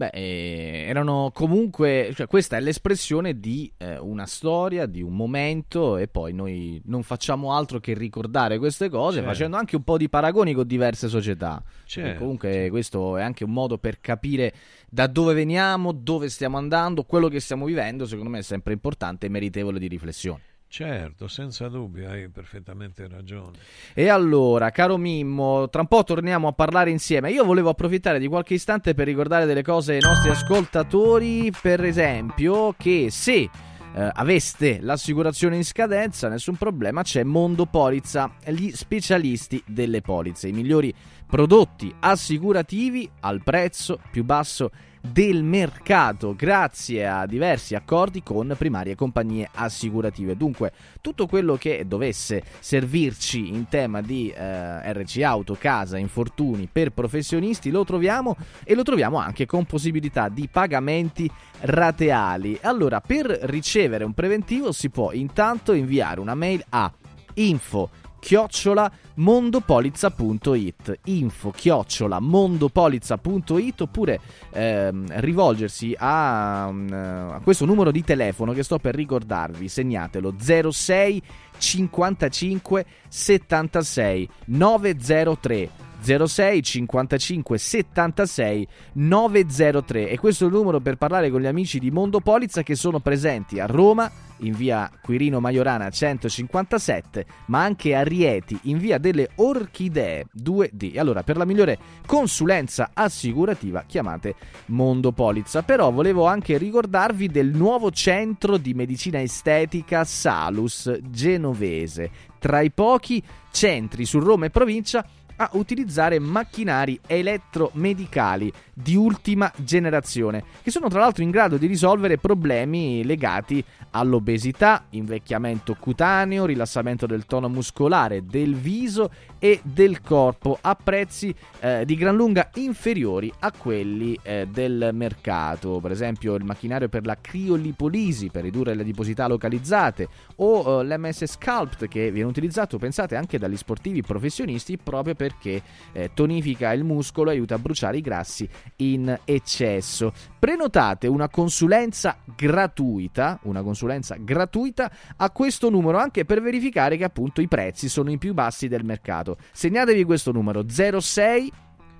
Beh, 0.03 0.09
eh, 0.11 0.85
erano 0.87 1.31
comunque, 1.33 2.11
cioè 2.13 2.27
questa 2.27 2.57
è 2.57 2.59
l'espressione 2.59 3.39
di 3.39 3.71
eh, 3.77 3.97
una 3.99 4.25
storia, 4.25 4.85
di 4.85 5.01
un 5.01 5.15
momento 5.15 5.95
e 5.95 6.09
poi 6.09 6.33
noi 6.33 6.81
non 6.85 7.03
facciamo 7.03 7.53
altro 7.53 7.79
che 7.79 7.93
ricordare 7.93 8.57
queste 8.57 8.89
cose 8.89 9.17
Certo. 9.17 9.29
facendo 9.29 9.55
anche 9.55 9.77
un 9.77 9.83
po' 9.83 9.97
di 9.97 10.09
paragoni 10.09 10.53
con 10.53 10.67
diverse 10.67 11.07
società. 11.07 11.63
Certo, 11.85 12.19
comunque 12.19 12.67
questo 12.69 13.15
è 13.15 13.21
anche 13.21 13.45
un 13.45 13.51
modo 13.51 13.77
per 13.77 14.01
capire 14.01 14.53
da 14.89 15.07
dove 15.07 15.33
veniamo, 15.33 15.93
dove 15.93 16.27
stiamo 16.27 16.57
andando, 16.57 17.03
quello 17.03 17.29
che 17.29 17.39
stiamo 17.39 17.65
vivendo, 17.65 18.05
secondo 18.05 18.29
me 18.29 18.39
è 18.39 18.43
sempre 18.43 18.73
importante 18.73 19.27
e 19.27 19.29
meritevole 19.29 19.79
di 19.79 19.87
riflessione. 19.87 20.41
Certo, 20.73 21.27
senza 21.27 21.67
dubbio, 21.67 22.09
hai 22.09 22.29
perfettamente 22.29 23.07
ragione. 23.07 23.59
E 23.93 24.09
allora, 24.09 24.71
caro 24.71 24.97
Mimmo, 24.97 25.69
tra 25.69 25.81
un 25.81 25.87
po' 25.87 26.03
torniamo 26.03 26.47
a 26.47 26.51
parlare 26.51 26.89
insieme. 26.89 27.29
Io 27.29 27.45
volevo 27.45 27.69
approfittare 27.69 28.17
di 28.17 28.27
qualche 28.27 28.55
istante 28.55 28.95
per 28.95 29.05
ricordare 29.05 29.45
delle 29.45 29.61
cose 29.61 29.93
ai 29.93 29.99
nostri 29.99 30.31
ascoltatori, 30.31 31.51
per 31.61 31.83
esempio, 31.83 32.73
che 32.75 33.11
se 33.11 33.41
eh, 33.41 33.49
aveste 33.93 34.79
l'assicurazione 34.81 35.57
in 35.57 35.63
scadenza, 35.63 36.27
nessun 36.27 36.55
problema, 36.55 37.03
c'è 37.03 37.21
Mondo 37.21 37.67
Polizza, 37.67 38.33
gli 38.43 38.71
specialisti 38.71 39.61
delle 39.67 40.01
polizze, 40.01 40.47
i 40.47 40.53
migliori 40.53 40.91
prodotti 41.27 41.93
assicurativi 41.99 43.07
al 43.19 43.43
prezzo 43.43 43.99
più 44.09 44.23
basso 44.23 44.71
del 45.05 45.43
mercato 45.43 46.33
grazie 46.33 47.05
a 47.05 47.25
diversi 47.25 47.75
accordi 47.75 48.23
con 48.23 48.55
primarie 48.57 48.95
compagnie 48.95 49.49
assicurative. 49.53 50.37
Dunque, 50.37 50.71
tutto 51.01 51.27
quello 51.27 51.57
che 51.57 51.83
dovesse 51.85 52.41
servirci 52.59 53.49
in 53.49 53.67
tema 53.67 54.01
di 54.01 54.29
eh, 54.29 54.93
RC 54.93 55.21
auto, 55.21 55.57
casa, 55.59 55.97
infortuni 55.97 56.69
per 56.71 56.91
professionisti 56.91 57.69
lo 57.69 57.83
troviamo 57.83 58.37
e 58.63 58.75
lo 58.75 58.83
troviamo 58.83 59.17
anche 59.17 59.45
con 59.45 59.65
possibilità 59.65 60.29
di 60.29 60.47
pagamenti 60.49 61.29
rateali. 61.59 62.57
Allora, 62.61 63.01
per 63.01 63.25
ricevere 63.25 64.05
un 64.05 64.13
preventivo 64.13 64.71
si 64.71 64.89
può 64.89 65.11
intanto 65.11 65.73
inviare 65.73 66.21
una 66.21 66.33
mail 66.33 66.63
a 66.69 66.91
info 67.35 67.89
chiocciola 68.23 68.89
mondopolizza.it 69.15 70.99
info 71.03 71.51
chiocciola 71.51 72.21
mondopolizza.it 72.21 73.81
oppure 73.81 74.19
ehm, 74.51 75.19
rivolgersi 75.19 75.93
a, 75.97 76.69
mm, 76.71 76.93
a 76.93 77.41
questo 77.43 77.65
numero 77.65 77.91
di 77.91 78.01
telefono 78.01 78.53
che 78.53 78.63
sto 78.63 78.79
per 78.79 78.95
ricordarvi. 78.95 79.67
Segnatelo. 79.67 80.35
06 80.39 81.21
55 81.57 82.85
76 83.09 84.29
903 84.45 85.82
06 86.03 86.61
55 86.61 87.57
76 87.57 88.67
903 88.93 90.09
e 90.09 90.17
questo 90.17 90.43
è 90.43 90.47
il 90.47 90.53
numero 90.53 90.79
per 90.79 90.97
parlare 90.97 91.29
con 91.29 91.41
gli 91.41 91.45
amici 91.45 91.79
di 91.79 91.91
Mondo 91.91 92.19
Polizza 92.19 92.63
che 92.63 92.75
sono 92.75 92.99
presenti 92.99 93.59
a 93.59 93.65
Roma 93.65 94.11
in 94.37 94.53
via 94.53 94.91
Quirino 95.01 95.39
Maiorana 95.39 95.89
157 95.89 97.25
ma 97.45 97.63
anche 97.63 97.95
a 97.95 98.03
Rieti 98.03 98.59
in 98.63 98.77
via 98.77 98.97
delle 98.97 99.29
Orchidee 99.35 100.25
2D 100.35 100.99
allora 100.99 101.23
per 101.23 101.37
la 101.37 101.45
migliore 101.45 101.77
consulenza 102.05 102.91
assicurativa 102.93 103.83
chiamate 103.87 104.35
Mondo 104.67 105.11
Polizza 105.13 105.63
però 105.63 105.91
volevo 105.91 106.25
anche 106.25 106.57
ricordarvi 106.57 107.27
del 107.27 107.51
nuovo 107.55 107.91
centro 107.91 108.57
di 108.57 108.73
medicina 108.73 109.21
estetica 109.21 110.03
Salus 110.03 110.91
Genovese. 111.09 112.09
Tra 112.39 112.61
i 112.61 112.71
pochi 112.71 113.23
centri 113.51 114.05
su 114.05 114.19
Roma 114.19 114.45
e 114.45 114.49
provincia 114.49 115.05
a 115.37 115.49
utilizzare 115.53 116.19
macchinari 116.19 116.99
elettromedicali 117.05 118.51
di 118.73 118.95
ultima 118.95 119.51
generazione, 119.57 120.43
che 120.63 120.71
sono 120.71 120.87
tra 120.87 120.99
l'altro 120.99 121.23
in 121.23 121.29
grado 121.29 121.57
di 121.57 121.67
risolvere 121.67 122.17
problemi 122.17 123.03
legati 123.03 123.63
all'obesità, 123.91 124.85
invecchiamento 124.91 125.75
cutaneo, 125.79 126.45
rilassamento 126.45 127.05
del 127.05 127.25
tono 127.25 127.49
muscolare 127.49 128.25
del 128.25 128.55
viso 128.55 129.11
e 129.37 129.59
del 129.63 130.01
corpo 130.01 130.57
a 130.61 130.75
prezzi 130.75 131.33
eh, 131.59 131.83
di 131.85 131.95
gran 131.95 132.15
lunga 132.15 132.49
inferiori 132.55 133.31
a 133.39 133.51
quelli 133.51 134.17
eh, 134.23 134.47
del 134.49 134.89
mercato. 134.93 135.79
Per 135.79 135.91
esempio 135.91 136.35
il 136.35 136.43
macchinario 136.43 136.89
per 136.89 137.05
la 137.05 137.17
criolipolisi 137.19 138.29
per 138.29 138.43
ridurre 138.43 138.73
le 138.73 138.81
adiposità 138.81 139.27
localizzate 139.27 140.07
o 140.37 140.81
eh, 140.81 140.85
l'MS 140.85 141.25
Sculpt 141.25 141.87
che 141.87 142.11
viene 142.11 142.29
utilizzato, 142.29 142.77
pensate, 142.77 143.15
anche 143.15 143.37
dagli 143.37 143.57
sportivi 143.57 144.01
professionisti 144.01 144.77
proprio 144.77 145.13
perché 145.23 145.61
eh, 145.93 146.11
tonifica 146.13 146.73
il 146.73 146.83
muscolo 146.83 147.29
e 147.29 147.35
aiuta 147.35 147.55
a 147.55 147.59
bruciare 147.59 147.95
i 147.95 148.01
grassi 148.01 148.47
in 148.77 149.17
eccesso. 149.23 150.11
Prenotate 150.37 151.07
una 151.07 151.29
consulenza 151.29 152.17
gratuita, 152.35 153.39
una 153.43 153.61
consulenza 153.61 154.17
gratuita 154.19 154.91
a 155.15 155.29
questo 155.31 155.69
numero 155.69 155.97
anche 155.97 156.25
per 156.25 156.41
verificare 156.41 156.97
che 156.97 157.05
appunto 157.05 157.39
i 157.39 157.47
prezzi 157.47 157.87
sono 157.87 158.11
i 158.11 158.17
più 158.17 158.33
bassi 158.33 158.67
del 158.67 158.83
mercato. 158.83 159.37
Segnatevi 159.53 160.03
questo 160.03 160.33
numero 160.33 160.65
06 160.67 161.51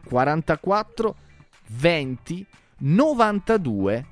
44 0.06 1.16
20 1.70 2.46
92 2.80 4.06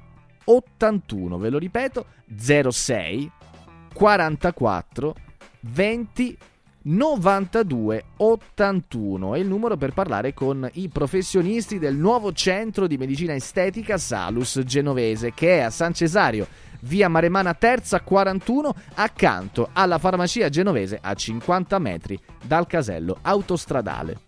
81, 0.45 1.37
ve 1.37 1.49
lo 1.49 1.57
ripeto 1.57 2.05
06 2.33 3.29
44 3.93 5.15
20 5.59 6.37
92 6.83 8.03
81 8.17 9.35
è 9.35 9.39
il 9.39 9.45
numero 9.45 9.77
per 9.77 9.93
parlare 9.93 10.33
con 10.33 10.67
i 10.73 10.89
professionisti 10.89 11.77
del 11.77 11.95
nuovo 11.95 12.33
centro 12.33 12.87
di 12.87 12.97
medicina 12.97 13.35
estetica 13.35 13.99
Salus 13.99 14.61
Genovese 14.65 15.31
che 15.33 15.57
è 15.57 15.59
a 15.59 15.69
San 15.69 15.93
Cesario, 15.93 16.47
via 16.81 17.07
Maremana 17.07 17.53
Terza 17.53 18.01
41, 18.01 18.73
accanto 18.95 19.69
alla 19.73 19.99
farmacia 19.99 20.49
genovese 20.49 20.97
a 20.99 21.13
50 21.13 21.77
metri 21.77 22.19
dal 22.43 22.65
casello 22.65 23.19
autostradale. 23.21 24.21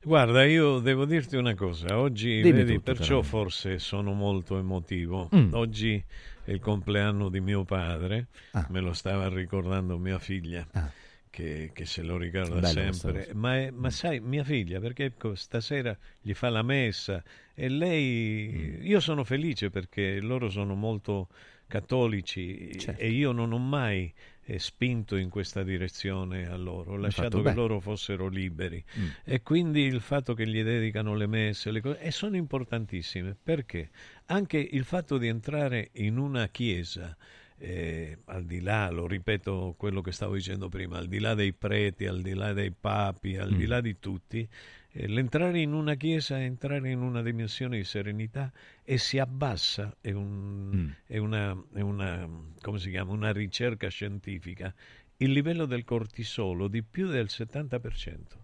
Guarda, 0.00 0.44
io 0.44 0.78
devo 0.78 1.04
dirti 1.06 1.34
una 1.34 1.54
cosa, 1.54 1.98
oggi, 1.98 2.40
vedi, 2.40 2.74
tutto, 2.74 2.92
perciò 2.92 3.16
Carlo. 3.16 3.22
forse 3.22 3.78
sono 3.80 4.12
molto 4.12 4.56
emotivo. 4.56 5.28
Mm. 5.34 5.52
Oggi 5.54 6.02
è 6.48 6.52
il 6.52 6.60
compleanno 6.60 7.28
di 7.28 7.40
mio 7.40 7.64
padre, 7.64 8.28
Ah. 8.52 8.66
me 8.70 8.80
lo 8.80 8.94
stava 8.94 9.28
ricordando 9.28 9.98
mia 9.98 10.18
figlia, 10.18 10.66
Ah. 10.72 10.90
che, 11.28 11.70
che 11.74 11.84
se 11.84 12.02
lo 12.02 12.16
ricorda 12.16 12.58
Bello 12.60 12.92
sempre. 12.92 13.30
Ma, 13.34 13.56
è- 13.56 13.70
ma 13.70 13.90
sai, 13.90 14.18
mia 14.20 14.44
figlia, 14.44 14.80
perché 14.80 15.04
ecco, 15.04 15.34
stasera 15.34 15.96
gli 16.20 16.32
fa 16.32 16.48
la 16.48 16.62
messa 16.62 17.22
e 17.54 17.68
lei... 17.68 18.78
Mm. 18.80 18.86
Io 18.86 19.00
sono 19.00 19.24
felice 19.24 19.68
perché 19.68 20.20
loro 20.20 20.48
sono 20.48 20.74
molto 20.74 21.28
cattolici 21.68 22.78
Certo. 22.78 23.00
e 23.00 23.10
io 23.10 23.32
non 23.32 23.52
ho 23.52 23.58
mai 23.58 24.12
eh, 24.44 24.58
spinto 24.58 25.16
in 25.16 25.28
questa 25.28 25.62
direzione 25.62 26.48
a 26.48 26.56
loro, 26.56 26.92
ho 26.92 26.96
lasciato 26.96 27.42
che 27.42 27.52
loro 27.52 27.80
fossero 27.80 28.28
liberi. 28.28 28.82
Mm. 28.98 29.06
E 29.24 29.42
quindi 29.42 29.82
il 29.82 30.00
fatto 30.00 30.34
che 30.34 30.46
gli 30.48 30.62
dedicano 30.62 31.14
le 31.14 31.26
messe, 31.26 31.70
le 31.70 31.80
cose, 31.80 32.00
e 32.00 32.10
sono 32.10 32.36
importantissime 32.36 33.36
perché 33.40 33.90
anche 34.26 34.58
il 34.58 34.84
fatto 34.84 35.18
di 35.18 35.28
entrare 35.28 35.90
in 35.92 36.16
una 36.16 36.48
chiesa, 36.48 37.14
eh, 37.58 38.18
al 38.26 38.44
di 38.44 38.60
là, 38.60 38.88
lo 38.90 39.06
ripeto 39.06 39.74
quello 39.76 40.00
che 40.00 40.12
stavo 40.12 40.34
dicendo 40.34 40.68
prima, 40.68 40.96
al 40.96 41.08
di 41.08 41.18
là 41.18 41.34
dei 41.34 41.52
preti, 41.52 42.06
al 42.06 42.22
di 42.22 42.32
là 42.34 42.52
dei 42.52 42.70
papi, 42.70 43.36
al 43.36 43.52
di 43.54 43.66
Mm. 43.66 43.68
là 43.68 43.80
di 43.80 43.98
tutti, 43.98 44.48
l'entrare 44.92 45.60
in 45.60 45.72
una 45.72 45.94
chiesa 45.94 46.38
è 46.38 46.42
entrare 46.42 46.90
in 46.90 47.00
una 47.00 47.22
dimensione 47.22 47.76
di 47.76 47.84
serenità 47.84 48.50
e 48.82 48.98
si 48.98 49.18
abbassa, 49.18 49.96
è, 50.00 50.12
un- 50.12 50.70
Mm. 50.74 50.88
è 51.06 51.18
una, 51.18 51.56
è 51.74 51.80
una, 51.80 52.28
come 52.60 52.78
si 52.78 52.90
chiama, 52.90 53.12
una 53.12 53.32
ricerca 53.32 53.88
scientifica, 53.88 54.74
il 55.18 55.32
livello 55.32 55.66
del 55.66 55.84
cortisolo 55.84 56.68
di 56.68 56.82
più 56.82 57.08
del 57.08 57.26
70%. 57.28 58.38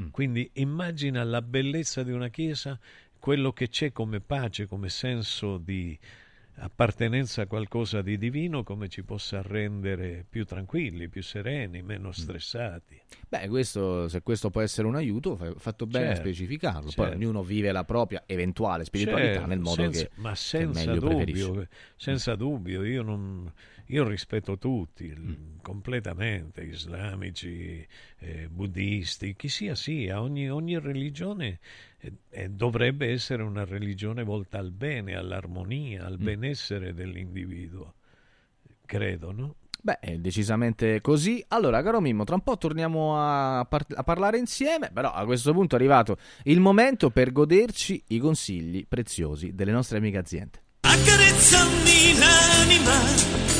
Mm. 0.00 0.08
Quindi 0.10 0.50
immagina 0.54 1.22
la 1.24 1.42
bellezza 1.42 2.02
di 2.02 2.12
una 2.12 2.28
chiesa, 2.28 2.78
quello 3.18 3.52
che 3.52 3.68
c'è 3.68 3.92
come 3.92 4.20
pace, 4.20 4.66
come 4.66 4.88
senso 4.88 5.58
di, 5.58 5.98
appartenenza 6.56 7.42
a 7.42 7.46
qualcosa 7.46 8.02
di 8.02 8.18
divino 8.18 8.62
come 8.62 8.88
ci 8.88 9.02
possa 9.02 9.40
rendere 9.42 10.24
più 10.28 10.44
tranquilli, 10.44 11.08
più 11.08 11.22
sereni, 11.22 11.82
Mm. 11.82 11.86
meno 11.86 12.12
stressati. 12.12 13.00
Beh, 13.28 13.48
questo, 13.48 14.08
se 14.08 14.20
questo 14.22 14.50
può 14.50 14.60
essere 14.60 14.86
un 14.86 14.94
aiuto, 14.96 15.36
fa- 15.36 15.54
fatto 15.56 15.86
bene 15.86 16.06
Certo, 16.06 16.20
a 16.20 16.24
specificarlo. 16.24 16.90
Poi 16.94 17.06
certo. 17.06 17.14
ognuno 17.16 17.42
vive 17.42 17.72
la 17.72 17.84
propria 17.84 18.22
eventuale 18.26 18.84
spiritualità 18.84 19.32
Certo, 19.32 19.48
nel 19.48 19.58
modo 19.60 19.82
senza- 19.82 20.02
che, 20.04 20.10
ma 20.16 20.30
che 20.30 20.36
senza 20.36 20.84
meglio 20.90 21.00
preferisce. 21.00 21.46
dubbio, 21.46 21.68
senza 21.96 22.34
dubbio, 22.34 22.84
io, 22.84 23.02
non, 23.02 23.52
io 23.86 24.06
rispetto 24.06 24.58
tutti 24.58 25.12
Mm. 25.16 25.58
completamente, 25.62 26.62
islamici, 26.62 27.86
eh, 28.18 28.48
buddisti, 28.48 29.34
chi 29.34 29.48
sia 29.48 29.74
sia, 29.74 30.20
ogni, 30.20 30.50
ogni 30.50 30.78
religione 30.78 31.58
eh, 32.30 32.48
dovrebbe 32.48 33.10
essere 33.10 33.42
una 33.42 33.64
religione 33.64 34.22
volta 34.24 34.58
al 34.58 34.70
bene, 34.70 35.14
all'armonia, 35.16 36.02
Mm. 36.02 36.06
al 36.06 36.18
benessere 36.18 36.94
dell'individuo, 36.94 37.94
credo, 38.86 39.32
no? 39.32 39.54
Beh, 39.82 39.98
è 39.98 40.18
decisamente 40.18 41.00
così. 41.00 41.42
Allora, 41.48 41.82
caro 41.82 42.00
Mimmo, 42.00 42.24
tra 42.24 42.34
un 42.34 42.42
po' 42.42 42.58
torniamo 42.58 43.16
a, 43.18 43.64
par- 43.64 43.86
a 43.94 44.02
parlare 44.02 44.36
insieme, 44.36 44.90
però 44.92 45.10
a 45.10 45.24
questo 45.24 45.52
punto 45.54 45.74
è 45.74 45.78
arrivato 45.78 46.18
il 46.44 46.60
momento 46.60 47.08
per 47.10 47.32
goderci 47.32 48.02
i 48.08 48.18
consigli 48.18 48.86
preziosi 48.86 49.54
delle 49.54 49.72
nostre 49.72 49.96
amiche 49.96 50.18
aziende. 50.18 50.62
Accarezzami 50.80 52.18
l'anima 52.18 53.59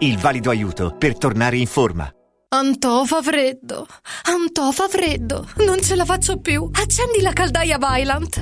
Il 0.03 0.17
valido 0.17 0.49
aiuto 0.49 0.95
per 0.97 1.15
tornare 1.15 1.57
in 1.57 1.67
forma. 1.67 2.11
Antò 2.53 3.05
fa 3.05 3.21
freddo, 3.21 3.85
Antò 4.23 4.71
fa 4.71 4.87
freddo, 4.89 5.47
non 5.57 5.79
ce 5.79 5.95
la 5.95 6.05
faccio 6.05 6.39
più. 6.39 6.67
Accendi 6.73 7.21
la 7.21 7.31
caldaia 7.33 7.77
Vylant. 7.77 8.39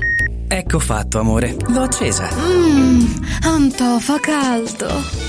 Ecco 0.48 0.80
fatto, 0.80 1.20
amore. 1.20 1.58
L'ho 1.68 1.82
accesa. 1.82 2.30
Mmm, 2.34 3.26
Antò 3.44 4.00
fa 4.00 4.20
caldo. 4.22 5.29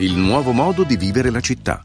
Il 0.00 0.16
nuovo 0.16 0.52
modo 0.52 0.82
di 0.82 0.96
vivere 0.96 1.28
la 1.30 1.40
città. 1.40 1.84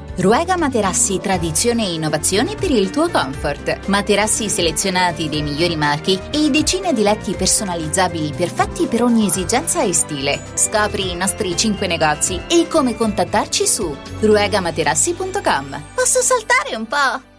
Ruega 0.17 0.57
Materassi 0.57 1.19
tradizione 1.19 1.85
e 1.85 1.93
innovazione 1.93 2.55
per 2.55 2.69
il 2.69 2.89
tuo 2.89 3.09
comfort. 3.09 3.87
Materassi 3.87 4.49
selezionati 4.49 5.29
dei 5.29 5.41
migliori 5.41 5.77
marchi 5.77 6.19
e 6.31 6.49
decine 6.49 6.93
di 6.93 7.01
letti 7.01 7.33
personalizzabili 7.33 8.33
perfetti 8.35 8.87
per 8.87 9.03
ogni 9.03 9.27
esigenza 9.27 9.81
e 9.81 9.93
stile. 9.93 10.41
Scopri 10.53 11.11
i 11.11 11.15
nostri 11.15 11.55
5 11.55 11.87
negozi 11.87 12.39
e 12.49 12.67
come 12.67 12.95
contattarci 12.95 13.65
su 13.65 13.95
ruegamaterassi.com. 14.19 15.81
Posso 15.95 16.21
saltare 16.21 16.75
un 16.75 16.85
po'? 16.87 17.29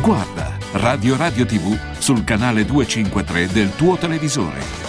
Guarda 0.00 0.56
Radio 0.72 1.16
Radio 1.16 1.44
TV 1.44 1.76
sul 1.98 2.22
canale 2.22 2.64
253 2.64 3.48
del 3.48 3.74
tuo 3.74 3.96
televisore. 3.96 4.87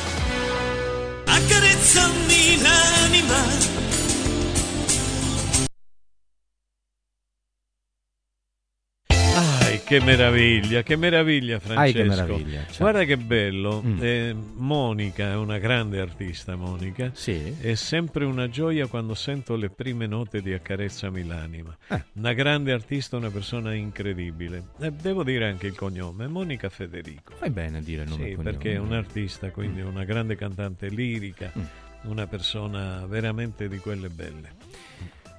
Che 9.89 9.99
meraviglia, 10.01 10.83
che 10.83 10.95
meraviglia 10.95 11.59
Francesco. 11.59 11.81
Ai, 11.81 11.93
che 11.93 12.03
meraviglia, 12.03 12.59
certo. 12.59 12.77
Guarda 12.77 13.03
che 13.05 13.17
bello. 13.17 13.81
Mm. 13.83 13.97
Eh, 13.99 14.35
Monica 14.57 15.31
è 15.31 15.35
una 15.35 15.57
grande 15.57 15.99
artista, 15.99 16.55
Monica. 16.55 17.09
Sì. 17.15 17.55
È 17.59 17.73
sempre 17.73 18.25
una 18.25 18.47
gioia 18.49 18.85
quando 18.85 19.15
sento 19.15 19.55
le 19.55 19.71
prime 19.71 20.05
note 20.05 20.43
di 20.43 20.53
Accarezzami 20.53 21.25
l'anima. 21.25 21.75
Eh. 21.87 22.03
Una 22.13 22.33
grande 22.33 22.71
artista, 22.71 23.17
una 23.17 23.31
persona 23.31 23.73
incredibile. 23.73 24.67
E 24.79 24.91
devo 24.91 25.23
dire 25.23 25.47
anche 25.47 25.65
il 25.65 25.75
cognome, 25.75 26.27
Monica 26.27 26.69
Federico. 26.69 27.33
Fai 27.37 27.49
bene 27.49 27.79
a 27.79 27.81
dire 27.81 28.03
il 28.03 28.09
nome 28.09 28.29
Sì, 28.29 28.35
perché 28.35 28.73
è 28.73 28.77
un'artista, 28.77 29.49
quindi 29.49 29.81
una 29.81 30.03
grande 30.03 30.35
cantante 30.35 30.87
lirica, 30.89 31.51
Mm. 31.57 31.63
una 32.11 32.27
persona 32.27 33.07
veramente 33.07 33.67
di 33.67 33.79
quelle 33.79 34.09
belle. 34.09 34.51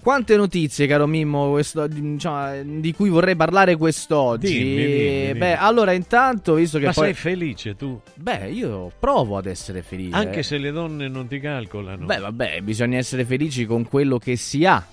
Quante 0.02 0.34
notizie, 0.36 0.86
caro 0.86 1.06
Mimmo, 1.06 1.50
questo- 1.50 1.86
diciamo, 1.86 2.62
di 2.80 2.92
cui 2.94 3.10
vorrei 3.10 3.36
parlare 3.36 3.76
quest'oggi? 3.76 4.50
Dimmi, 4.58 4.74
dimmi, 4.74 5.26
dimmi. 5.26 5.38
Beh, 5.38 5.56
allora, 5.56 5.92
intanto, 5.92 6.54
visto 6.54 6.78
che 6.78 6.86
Ma 6.86 6.92
poi. 6.92 7.04
sei 7.04 7.14
felice 7.14 7.76
tu? 7.76 8.00
Beh, 8.14 8.48
io 8.50 8.90
provo 8.98 9.36
ad 9.36 9.44
essere 9.46 9.82
felice. 9.82 10.16
Anche 10.16 10.42
se 10.42 10.56
le 10.56 10.70
donne 10.70 11.06
non 11.08 11.28
ti 11.28 11.38
calcolano. 11.38 12.06
Beh, 12.06 12.18
vabbè, 12.18 12.60
bisogna 12.62 12.96
essere 12.96 13.26
felici 13.26 13.66
con 13.66 13.86
quello 13.86 14.18
che 14.18 14.36
si 14.36 14.64
ha. 14.64 14.84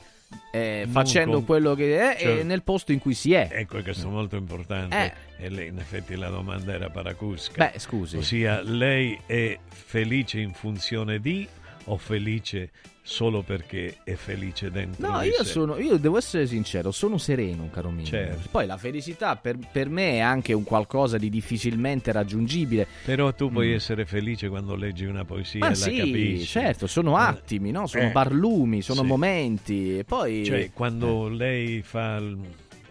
eh, 0.51 0.85
facendo 0.89 1.35
con- 1.37 1.45
quello 1.45 1.73
che 1.73 1.99
è 2.15 2.17
Cioè- 2.19 2.39
e 2.39 2.43
nel 2.43 2.61
posto 2.61 2.91
in 2.91 2.99
cui 2.99 3.13
si 3.13 3.31
è. 3.31 3.47
Ecco, 3.49 3.81
questo 3.81 4.07
è 4.07 4.11
molto 4.11 4.35
importante. 4.35 5.13
Eh. 5.37 5.45
E 5.45 5.49
lei, 5.49 5.67
in 5.69 5.77
effetti, 5.79 6.15
la 6.17 6.27
domanda 6.27 6.73
era 6.73 6.89
paracusca. 6.89 7.53
Beh, 7.71 7.79
scusi. 7.79 8.17
Ossia, 8.17 8.61
lei 8.61 9.17
è 9.25 9.57
felice 9.69 10.39
in 10.41 10.51
funzione 10.51 11.19
di 11.21 11.47
o 11.89 11.97
felice 11.97 12.71
solo 13.01 13.41
perché 13.41 13.97
è 14.03 14.15
felice 14.15 14.69
dentro 14.69 15.09
No, 15.09 15.21
di 15.21 15.27
io 15.27 15.43
sé? 15.43 15.45
sono, 15.45 15.77
io 15.77 15.95
devo 15.97 16.17
essere 16.17 16.45
sincero, 16.45 16.91
sono 16.91 17.17
sereno, 17.17 17.69
caro 17.71 17.89
mio. 17.89 18.03
Certo. 18.05 18.49
Poi 18.51 18.65
la 18.65 18.77
felicità 18.77 19.37
per, 19.37 19.57
per 19.71 19.87
me 19.89 20.13
è 20.15 20.19
anche 20.19 20.51
un 20.51 20.63
qualcosa 20.65 21.17
di 21.17 21.29
difficilmente 21.29 22.11
raggiungibile. 22.11 22.85
Però 23.05 23.33
tu 23.33 23.49
puoi 23.49 23.69
Mm. 23.69 23.73
essere 23.75 24.05
felice 24.05 24.49
quando 24.49 24.75
leggi 24.75 25.05
una 25.05 25.23
poesia 25.23 25.59
Ma 25.61 25.67
e 25.67 25.69
la 25.69 25.75
sì, 25.75 25.95
capisci. 25.97 26.45
certo, 26.45 26.85
sono 26.87 27.15
attimi, 27.15 27.71
no? 27.71 27.87
Sono 27.87 28.07
Eh. 28.09 28.11
barlumi, 28.11 28.81
sono 28.81 29.01
Sì. 29.01 29.07
momenti. 29.07 29.97
E 29.99 30.03
poi. 30.03 30.43
Cioè, 30.43 30.71
quando 30.73 31.29
lei 31.29 31.81
fa 31.83 32.21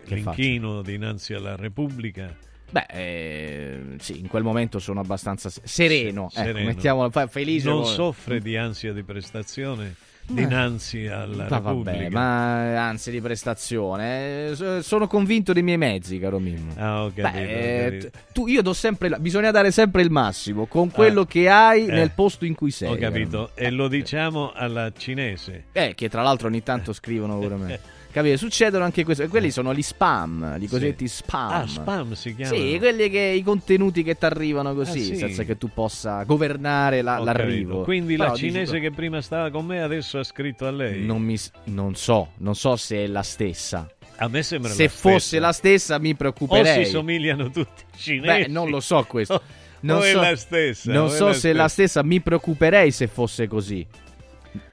l'inchino 0.05 0.83
dinanzi 0.83 1.35
alla 1.35 1.57
Repubblica, 1.57 2.35
Beh, 2.69 2.87
eh, 2.91 3.81
sì, 3.99 4.19
in 4.19 4.27
quel 4.29 4.43
momento 4.43 4.79
sono 4.79 5.01
abbastanza 5.01 5.49
se- 5.51 5.61
sereno. 5.65 6.25
Ecco, 6.33 6.45
sereno. 6.47 6.67
mettiamolo 6.67 7.11
fa- 7.11 7.27
felice. 7.29 7.69
non 7.69 7.83
poi- 7.83 7.93
soffre 7.93 8.41
di 8.41 8.57
ansia 8.57 8.93
di 8.93 9.03
prestazione 9.05 9.95
Eh. 10.29 10.35
dinanzi 10.35 11.07
alla 11.07 11.47
Ma 11.49 11.57
Repubblica. 11.59 11.93
vabbè, 11.93 12.09
ma 12.11 12.89
anzi 12.89 13.13
di 13.13 13.21
prestazione. 13.21 14.49
eh, 14.51 14.55
so- 14.57 14.83
sono 14.83 15.07
convinto 15.07 15.53
dei 15.53 15.63
miei 15.63 15.79
mezzi, 15.79 16.19
caro 16.19 16.41
Mimmo. 16.41 16.73
Ah, 16.77 17.05
ho 17.05 17.13
capito, 17.15 17.31
Beh, 17.31 17.39
ho 17.39 17.59
eh, 17.59 17.85
capito. 17.91 18.11
t- 18.11 18.19
tu, 18.33 18.47
io 18.49 18.63
do 18.63 18.73
sempre 18.73 19.09
la- 19.11 19.19
bisogna 19.21 19.53
dare 19.53 19.71
sempre 19.71 20.03
il 20.03 20.11
massimo 20.11 20.67
con 20.67 20.91
quello 20.91 21.25
che 21.25 21.49
hai 21.49 21.87
eh. 21.87 21.93
nel 21.93 22.11
posto 22.11 22.45
in 22.45 22.57
cui 22.57 22.73
sei. 22.73 22.91
Ho 22.91 22.97
capito, 22.97 23.51
e 23.55 23.71
lo 23.71 23.87
diciamo 23.87 24.51
alla 24.53 24.93
cinese. 24.97 25.67
Eh, 25.71 25.95
che 25.95 26.09
tra 26.09 26.23
l'altro 26.23 26.49
ogni 26.49 26.65
tanto 26.65 26.93
scrivono 26.93 27.39
pure 27.39 27.55
me. 27.57 27.81
Capito? 28.17 28.39
Succedono 28.39 28.83
anche 28.83 29.05
queste. 29.05 29.25
e 29.25 29.29
Quelli 29.29 29.51
sono 29.51 29.75
gli 29.75 29.83
spam, 29.83 30.57
i 30.59 30.67
cosiddetti 30.69 31.07
spam. 31.07 31.51
Ah, 31.53 31.67
spam 31.67 32.13
si 32.15 32.35
chiamano? 32.35 32.57
Sì, 32.63 32.79
quelli 32.79 33.11
che 33.11 33.21
i 33.21 33.43
contenuti 33.43 34.03
che 34.03 34.17
ti 34.17 34.25
arrivano 34.25 34.75
così, 34.75 35.01
Ah, 35.01 35.03
sì. 35.03 35.17
senza 35.17 35.43
che 35.43 35.59
tu 35.59 35.69
possa 35.71 36.23
governare 36.23 37.03
la- 37.03 37.19
l'arrivo. 37.19 37.69
capito. 37.73 37.85
Quindi 37.85 38.17
Però 38.17 38.31
la 38.31 38.35
cinese 38.35 38.81
che 38.81 38.91
prima 38.91 39.21
stava 39.21 39.51
con 39.51 39.67
me 39.67 39.83
adesso 39.83 40.19
ha 40.19 40.25
scritto 40.25 40.67
a 40.67 40.71
lei. 40.71 41.05
Non, 41.05 41.21
mi, 41.21 41.37
non 41.65 41.95
so, 41.95 42.29
non 42.39 42.55
so 42.55 42.77
se 42.77 43.05
è 43.05 43.07
la 43.07 43.23
stessa. 43.23 43.87
A 44.17 44.29
me 44.29 44.43
sembra 44.43 44.71
Se 44.73 44.85
la 44.85 44.89
fosse 44.89 45.19
stessa. 45.19 45.43
la 45.43 45.53
stessa 45.53 45.99
mi 45.99 46.13
O 46.13 46.15
preoccuperei. 46.15 46.85
si 46.87 46.91
somigliano 46.91 47.51
tutti 47.51 47.83
i 47.93 47.99
cinesi. 47.99 48.45
Beh, 48.45 48.49
non 48.49 48.71
lo 48.71 48.81
so 48.81 49.05
questo. 49.07 49.43
Non 49.81 49.99
o 49.99 50.03
è 50.03 50.13
so, 50.13 50.21
la 50.23 50.37
stessa. 50.37 50.91
Non 50.91 51.05
o 51.05 51.09
so 51.11 51.27
la 51.27 51.33
se 51.35 51.51
è 51.51 51.53
la 51.53 51.69
stessa. 51.69 51.89
stessa, 52.01 52.03
mi 52.03 52.21
preoccuperei 52.23 52.91
se 52.91 53.09
fosse 53.09 53.47
così. 53.47 53.87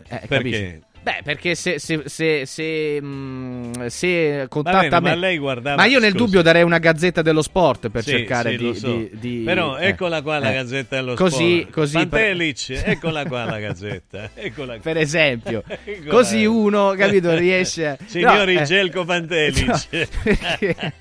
Eh, 0.08 0.22
Perché? 0.28 0.28
capisci? 0.28 0.82
Beh, 1.04 1.20
perché 1.22 1.54
se, 1.54 1.80
se, 1.80 2.04
se, 2.06 2.46
se, 2.46 3.00
mm, 3.02 3.88
se 3.88 4.46
contatta 4.48 4.80
bene, 4.80 5.00
me... 5.02 5.10
ma 5.10 5.16
lei 5.16 5.38
guardava- 5.38 5.76
Ma 5.76 5.86
io 5.86 6.00
nel 6.00 6.12
scusi. 6.12 6.24
dubbio 6.24 6.42
darei 6.42 6.64
una 6.64 6.78
gazzetta 6.78 7.22
dello 7.22 7.42
sport 7.42 7.90
per 7.90 8.04
Sì, 8.04 8.12
cercare 8.12 8.52
sì, 8.52 8.58
di, 8.58 8.74
so. 8.76 8.88
di- 8.96 9.10
di- 9.14 9.42
Però 9.44 9.78
eh, 9.78 9.88
eccola 9.88 10.22
qua 10.22 10.40
la 10.40 10.52
eh. 10.52 10.54
gazzetta 10.54 10.96
dello 10.96 11.16
così, 11.16 11.58
sport. 11.60 11.74
Così, 11.74 11.94
Pantelic, 11.98 12.70
eccola 12.86 13.26
qua 13.26 13.44
la 13.44 13.60
gazzetta. 13.60 14.30
Eccola 14.34 14.78
per 14.82 14.96
esempio. 14.98 15.64
Così 16.08 16.46
uno, 16.46 16.94
capito, 16.98 17.36
riesce 17.36 17.88
a... 17.88 17.98
Signori 18.06 18.54
No, 18.56 18.62
eh, 18.62 18.64
Gelco 18.64 19.04
Pantelic. 19.04 19.68
no, 19.68 19.80
perché- 20.24 20.94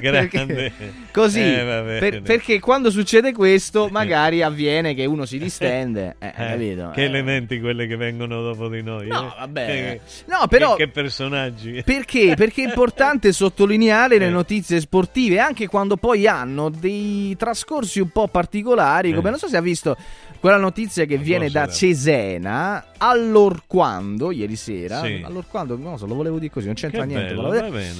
Grande. 0.00 0.28
perché- 0.30 0.92
così, 1.12 1.40
Eh, 1.40 1.96
per- 1.98 2.22
perché 2.22 2.60
quando 2.60 2.90
succede 2.90 3.32
questo 3.32 3.88
magari 3.90 4.42
avviene 4.42 4.94
che 4.94 5.04
uno 5.04 5.24
si 5.24 5.38
distende, 5.38 6.16
eh, 6.20 6.32
capito? 6.36 6.90
Che 6.94 7.02
elementi 7.02 7.58
quelle 7.60 7.86
che 7.86 7.96
vengono 7.96 8.40
dopo 8.42 8.68
di 8.68 8.82
noi. 8.82 9.08
No, 9.20 9.32
eh? 9.32 9.38
vabbè. 9.38 10.00
No, 10.26 10.46
però- 10.48 10.74
Che, 10.76 10.84
che 10.84 10.90
personaggi. 10.90 11.82
Perché? 11.84 12.34
Perché 12.36 12.64
è 12.64 12.66
importante 12.68 13.32
sottolineare 13.32 14.18
le 14.18 14.28
notizie 14.30 14.80
sportive 14.80 15.38
anche 15.38 15.66
quando 15.68 15.96
poi 15.96 16.26
hanno 16.26 16.68
dei 16.68 17.34
trascorsi 17.36 18.00
un 18.00 18.08
po' 18.10 18.28
particolari, 18.28 19.12
come 19.14 19.28
Eh. 19.28 19.30
non 19.30 19.38
so 19.38 19.48
se 19.48 19.56
ha 19.56 19.60
visto 19.60 19.96
quella 20.40 20.58
notizia 20.58 21.04
che 21.06 21.16
viene 21.18 21.48
da? 21.50 21.66
Cesena 21.66 22.84
allorquando 22.96 24.30
ieri 24.30 24.56
sera, 24.56 25.02
Sì. 25.02 25.20
allorquando, 25.24 25.76
non 25.76 25.92
lo 25.92 25.96
so, 25.96 26.06
lo 26.06 26.14
volevo 26.14 26.38
dire 26.38 26.52
così, 26.52 26.66
non 26.66 26.74
c'entra 26.74 27.00
Che 27.00 27.06
niente, 27.06 27.34
bello, 27.34 27.52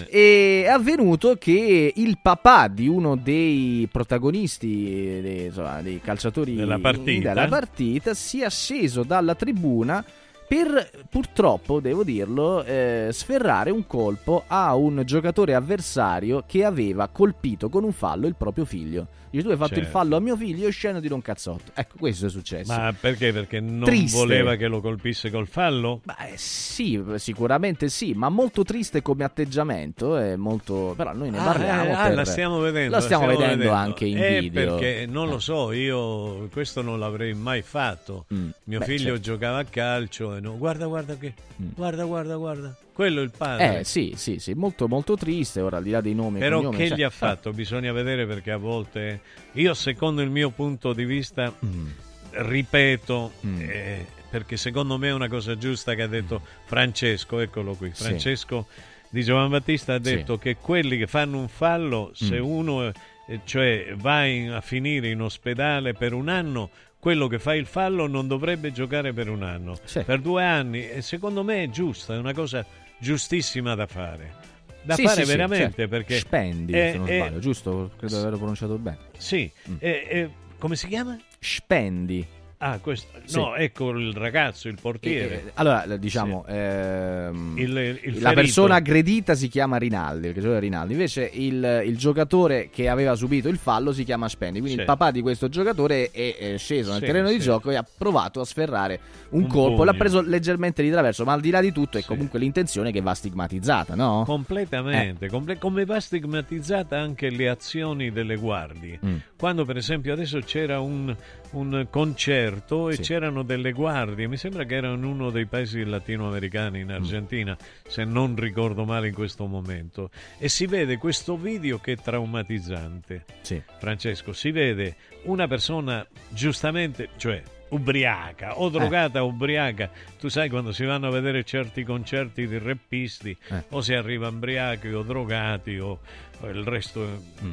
è 0.09 0.67
avvenuto 0.69 1.37
che 1.39 1.93
il 1.95 2.19
papà 2.23 2.69
di 2.69 2.89
uno 2.89 3.17
dei 3.17 3.89
protagonisti 3.91 5.21
dei, 5.21 5.45
insomma, 5.47 5.81
dei 5.83 6.01
calciatori 6.03 6.55
Della 6.55 6.79
partita? 6.79 7.33
della 7.33 7.49
partita 7.49 8.15
si 8.15 8.43
è 8.43 8.51
sceso 8.51 9.03
dalla 9.03 9.35
tribuna 9.35 10.05
per 10.47 10.91
purtroppo, 11.09 11.81
devo 11.81 12.03
dirlo, 12.05 12.63
eh, 12.65 13.09
sferrare 13.13 13.71
un 13.71 13.87
colpo 13.87 14.45
a 14.47 14.75
un 14.75 15.03
giocatore 15.05 15.55
avversario 15.55 16.45
che 16.47 16.65
aveva 16.65 17.09
colpito 17.09 17.69
con 17.69 17.85
un 17.85 17.93
fallo 17.93 18.27
il 18.27 18.35
proprio 18.37 18.65
figlio. 18.65 19.07
Dice 19.29 19.43
tu 19.45 19.51
hai 19.51 19.57
fatto 19.59 19.75
il 19.75 19.81
Certo. 19.83 19.91
fallo 19.99 20.17
a 20.17 20.21
mio 20.21 20.37
figlio, 20.37 20.65
io 20.65 20.71
scendo 20.71 21.01
di 21.01 21.13
un 21.13 21.21
cazzotto. 21.21 21.73
Ecco, 21.75 21.97
questo 21.99 22.27
è 22.27 22.31
successo. 22.31 22.73
Ma 22.73 22.95
perché? 22.99 23.33
Perché 23.33 23.61
non 23.61 23.83
Triste. 23.85 24.17
voleva 24.17 24.55
che 24.55 24.67
lo 24.67 24.81
colpisse 24.81 25.31
col 25.31 25.47
fallo? 25.49 26.01
Beh, 26.05 26.37
sì, 26.37 27.03
sicuramente 27.17 27.89
sì, 27.91 28.13
ma 28.15 28.29
molto 28.31 28.63
triste 28.63 29.03
come 29.03 29.25
atteggiamento. 29.25 30.17
È 30.17 30.37
molto... 30.37 30.95
Però 30.97 31.13
noi 31.13 31.31
ne 31.31 31.39
Ah, 31.39 31.45
parliamo. 31.45 31.85
eh, 31.85 31.91
ah, 31.93 32.03
per- 32.07 32.15
la 32.15 32.25
stiamo 32.25 32.59
vedendo. 32.61 32.91
La 32.95 33.01
stiamo, 33.03 33.27
vedendo, 33.27 33.73
anche 33.73 34.07
in 34.07 34.17
Eh, 34.17 34.41
video. 34.41 34.77
Perché 34.77 35.07
non 35.07 35.29
lo 35.29 35.39
so, 35.39 35.73
io 35.73 36.49
questo 36.51 36.81
non 36.81 36.99
l'avrei 36.99 37.35
mai 37.35 37.61
fatto. 37.63 38.25
Mio 38.29 38.53
Mm. 38.65 38.79
Beh, 38.79 38.85
figlio 38.85 39.05
certo. 39.17 39.21
giocava 39.21 39.59
a 39.59 39.65
calcio 39.65 40.36
e 40.37 40.41
no, 40.41 40.57
guarda, 40.59 40.87
guarda 40.87 41.17
che. 41.17 41.35
Guarda, 41.57 42.05
guarda, 42.05 42.37
guarda. 42.37 42.77
Quello 42.93 43.21
è 43.21 43.25
il 43.25 43.31
padre. 43.37 43.81
Eh 43.81 43.85
sì, 43.85 44.15
sì, 44.17 44.39
sì, 44.39 44.53
molto 44.55 44.89
molto 44.89 45.17
triste. 45.17 45.61
Ora 45.61 45.77
al 45.79 45.83
di 45.83 45.91
là 45.91 46.01
dei 46.01 46.15
nomi 46.15 46.39
Però 46.39 46.59
cognomi, 46.59 46.77
che 46.79 46.89
cioè- 46.89 46.97
gli 46.99 47.03
ha 47.03 47.11
fatto? 47.11 47.53
Bisogna 47.53 47.93
vedere 47.93 48.27
perché 48.27 48.51
a 48.53 48.57
volte 48.57 49.21
io 49.53 49.75
secondo 49.75 50.23
il 50.23 50.31
mio 50.31 50.51
punto 50.51 50.93
di 50.93 51.05
vista 51.05 51.53
Mm. 51.65 51.87
ripeto 52.31 53.33
eh, 53.59 54.07
perché 54.31 54.57
secondo 54.57 54.99
me 54.99 55.09
è 55.09 55.13
una 55.13 55.29
cosa 55.29 55.57
giusta 55.57 55.95
che 55.95 56.03
ha 56.03 56.07
detto 56.07 56.41
Francesco, 56.65 57.39
eccolo 57.41 57.75
qui. 57.75 57.91
Sì. 57.95 58.05
Francesco 58.05 58.67
di 59.09 59.23
Giovan 59.23 59.51
Battista 59.51 59.95
ha 59.95 59.97
Sì. 60.03 60.15
detto 60.15 60.37
che 60.39 60.57
quelli 60.57 60.99
che 60.99 61.07
fanno 61.07 61.39
un 61.39 61.49
fallo, 61.49 62.11
se 62.15 62.39
Mm. 62.41 62.45
uno 62.45 62.87
eh, 63.29 63.41
cioè 63.45 63.95
va 63.97 64.25
in- 64.27 64.51
a 64.51 64.61
finire 64.61 65.09
in 65.09 65.21
ospedale 65.23 65.93
per 65.95 66.13
un 66.13 66.29
anno, 66.29 66.71
quello 67.07 67.29
che 67.29 67.39
fa 67.39 67.55
il 67.55 67.67
fallo 67.67 68.09
non 68.09 68.27
dovrebbe 68.27 68.73
giocare 68.73 69.13
per 69.13 69.29
un 69.29 69.45
anno, 69.45 69.79
Sì. 69.85 70.01
per 70.03 70.19
due 70.21 70.43
anni 70.43 70.89
e 70.91 71.03
secondo 71.03 71.45
me 71.45 71.63
è 71.63 71.69
giusta, 71.71 72.15
è 72.15 72.17
una 72.19 72.35
cosa 72.35 72.67
giustissima 72.99 73.77
da 73.77 73.87
fare. 73.87 74.35
Da 74.83 74.97
Sì, 74.97 75.05
fare 75.05 75.23
sì, 75.25 75.31
veramente 75.31 75.75
certo. 75.77 75.89
perché 75.89 76.19
Spendi, 76.19 76.73
è- 76.73 76.91
se 76.91 76.99
non 76.99 77.07
sbaglio, 77.07 77.39
giusto? 77.39 77.93
Credo 77.97 78.13
di 78.15 78.21
averlo 78.21 78.39
pronunciato 78.39 78.77
bene. 78.79 78.99
Sì, 79.19 79.49
Mm. 79.71 79.77
è- 79.79 80.29
come 80.59 80.75
si 80.75 80.89
chiama? 80.89 81.17
Spendi. 81.39 82.27
Ah, 82.59 82.79
questo, 82.79 83.09
no, 83.35 83.55
ecco 83.55 83.91
il 83.91 84.15
ragazzo, 84.15 84.69
il 84.69 84.79
portiere. 84.81 85.35
Eh, 85.49 85.51
allora, 85.57 85.85
diciamo, 85.99 86.47
ehm, 86.49 87.53
Il- 87.59 87.99
il 88.03 88.21
la 88.23 88.33
persona 88.33 88.77
aggredita 88.77 89.35
si 89.35 89.49
chiama 89.49 89.77
Rinaldi, 89.77 90.29
il 90.29 90.33
giocatore 90.33 90.61
Rinaldi. 90.61 90.93
Invece 90.95 91.31
il, 91.35 91.83
il 91.85 91.99
giocatore 91.99 92.71
che 92.73 92.89
aveva 92.89 93.15
subito 93.15 93.49
il 93.51 93.59
fallo 93.59 93.93
si 93.93 94.05
chiama 94.05 94.27
Spendi. 94.31 94.61
Quindi 94.61 94.77
Sì. 94.77 94.81
il 94.81 94.87
papà 94.87 95.11
di 95.11 95.21
questo 95.21 95.51
giocatore 95.51 96.11
è, 96.11 96.35
è 96.39 96.57
sceso 96.57 96.93
nel 96.93 97.01
Sì, 97.01 97.05
terreno 97.07 97.29
di 97.29 97.35
sì. 97.35 97.41
gioco 97.41 97.71
e 97.71 97.75
ha 97.77 97.85
provato 97.97 98.41
a 98.41 98.45
sferrare 98.47 99.01
un, 99.31 99.43
Un 99.43 99.49
colpo. 99.49 99.71
pugno. 99.73 99.85
L'ha 99.85 99.95
preso 99.95 100.23
leggermente 100.23 100.83
di 100.83 100.91
traverso, 100.91 101.25
ma 101.25 101.35
al 101.35 101.43
di 101.43 101.51
là 101.51 101.61
di 101.61 101.73
tutto 101.73 101.99
è 101.99 102.05
comunque 102.05 102.39
l'intenzione 102.39 102.91
che 102.91 103.03
va 103.03 103.13
stigmatizzata, 103.13 103.95
no? 103.95 104.23
Completamente, 104.25 105.27
Eh. 105.27 105.29
comple- 105.29 105.59
come 105.59 105.85
va 105.85 106.01
stigmatizzata 106.01 106.99
anche 106.99 107.29
le 107.29 107.51
azioni 107.51 108.11
delle 108.11 108.37
guardie. 108.37 108.99
Mm. 109.05 109.17
Quando 109.39 109.67
per 109.67 109.77
esempio 109.77 110.15
adesso 110.15 110.39
c'era 110.41 110.81
un, 110.81 111.15
un 111.51 111.87
concerto 111.91 112.45
e 112.91 112.95
Sì. 112.97 113.03
c'erano 113.03 113.43
delle 113.43 113.73
guardie, 113.73 114.27
mi 114.29 114.37
sembra 114.37 114.65
che 114.65 114.77
era 114.77 114.93
in 114.93 115.05
uno 115.05 115.31
dei 115.31 115.47
paesi 115.47 115.85
latinoamericani, 115.85 116.79
Mm. 116.79 116.83
in 116.83 116.93
Argentina, 116.93 117.57
se 117.87 118.05
non 118.05 118.35
ricordo 118.37 118.85
male 118.85 119.09
in 119.09 119.15
questo 119.15 119.47
momento, 119.47 120.11
e 120.39 120.49
si 120.49 120.67
vede 120.67 120.97
questo 120.99 121.37
video 121.37 121.79
che 121.79 121.93
è 121.93 121.97
traumatizzante. 121.97 123.25
Sì. 123.43 123.61
Francesco, 123.79 124.33
si 124.33 124.51
vede 124.51 124.97
una 125.25 125.47
persona 125.49 126.07
giustamente, 126.29 127.09
cioè 127.17 127.43
ubriaca 127.69 128.61
o 128.61 128.69
drogata 128.69 129.25
o 129.25 129.27
ubriaca. 129.27 129.91
Tu 130.21 130.29
sai 130.29 130.49
quando 130.49 130.71
si 130.73 130.85
vanno 130.85 131.09
a 131.09 131.11
vedere 131.11 131.43
certi 131.43 131.83
concerti 131.83 132.47
di 132.47 132.59
rappisti 132.59 133.37
Eh. 133.49 133.65
o 133.71 133.81
si 133.81 133.93
arriva 133.93 134.29
ubriachi 134.29 134.89
o 134.93 135.03
drogati 135.03 135.77
o, 135.79 135.99
o 136.41 136.47
il 136.49 136.63
resto 136.65 137.05
Mm. 137.43 137.53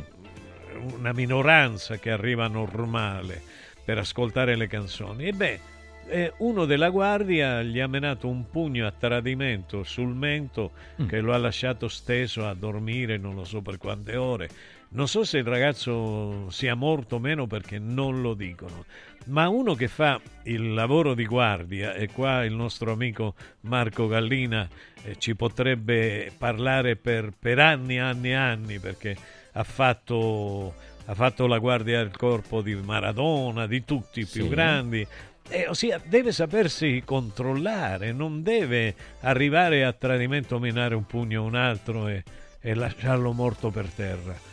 una 0.98 1.14
minoranza 1.14 1.98
che 1.98 2.10
arriva 2.12 2.48
normale 2.48 3.42
per 3.84 3.98
ascoltare 3.98 4.56
le 4.56 4.68
canzoni. 4.68 5.26
E 5.26 5.32
beh, 5.34 5.60
eh, 6.08 6.34
uno 6.38 6.66
della 6.66 6.90
guardia 6.90 7.62
gli 7.64 7.80
ha 7.80 7.88
menato 7.88 8.28
un 8.28 8.50
pugno 8.50 8.86
a 8.86 8.92
tradimento 8.92 9.84
sul 9.84 10.14
mento 10.14 10.72
Mm. 11.02 11.08
che 11.08 11.22
lo 11.22 11.34
ha 11.34 11.38
lasciato 11.38 11.88
steso 11.88 12.46
a 12.46 12.54
dormire 12.54 13.18
non 13.18 13.36
lo 13.36 13.46
so 13.46 13.62
per 13.62 13.78
quante 13.78 14.16
ore. 14.16 14.50
Non 14.90 15.08
so 15.08 15.24
se 15.24 15.40
il 15.40 15.44
ragazzo 15.46 16.52
sia 16.52 16.76
morto 16.76 17.16
o 17.16 17.20
meno 17.20 17.48
perché 17.48 17.80
non 17.80 18.22
lo 18.22 18.36
dicono, 18.36 18.86
ma 19.26 19.50
uno 19.50 19.74
che 19.74 19.88
fa 19.88 20.22
il 20.44 20.72
lavoro 20.74 21.16
di 21.16 21.26
guardia, 21.26 21.96
e 21.96 22.10
qua 22.10 22.46
il 22.46 22.54
nostro 22.54 22.92
amico 22.92 23.34
Marco 23.62 24.06
Gallina 24.08 24.68
eh, 25.04 25.16
ci 25.18 25.36
potrebbe 25.36 26.32
parlare 26.38 26.96
per, 26.96 27.32
per 27.38 27.58
anni, 27.58 27.98
anni, 27.98 28.36
anni, 28.36 28.78
perché 28.78 29.18
ha 29.54 29.64
fatto, 29.64 30.76
ha 31.06 31.14
fatto 31.14 31.48
la 31.48 31.58
guardia 31.58 32.00
al 32.00 32.12
corpo 32.16 32.62
di 32.62 32.76
Maradona, 32.76 33.68
di 33.68 33.84
tutti 33.84 34.22
i 34.22 34.26
più 34.26 34.44
Sì. 34.44 34.50
grandi. 34.50 35.08
Eh, 35.50 35.68
ossia, 35.68 36.00
deve 36.06 36.32
sapersi 36.32 37.02
controllare, 37.06 38.14
non 38.14 38.42
deve 38.44 38.96
arrivare 39.22 39.84
a 39.84 39.92
tradimento, 39.92 40.58
minare 40.60 40.96
un 40.96 41.06
pugno 41.06 41.42
a 41.42 41.46
un 41.46 41.56
altro 41.56 42.08
e, 42.08 42.24
e 42.62 42.74
lasciarlo 42.74 43.34
morto 43.34 43.70
per 43.70 43.88
terra. 43.88 44.52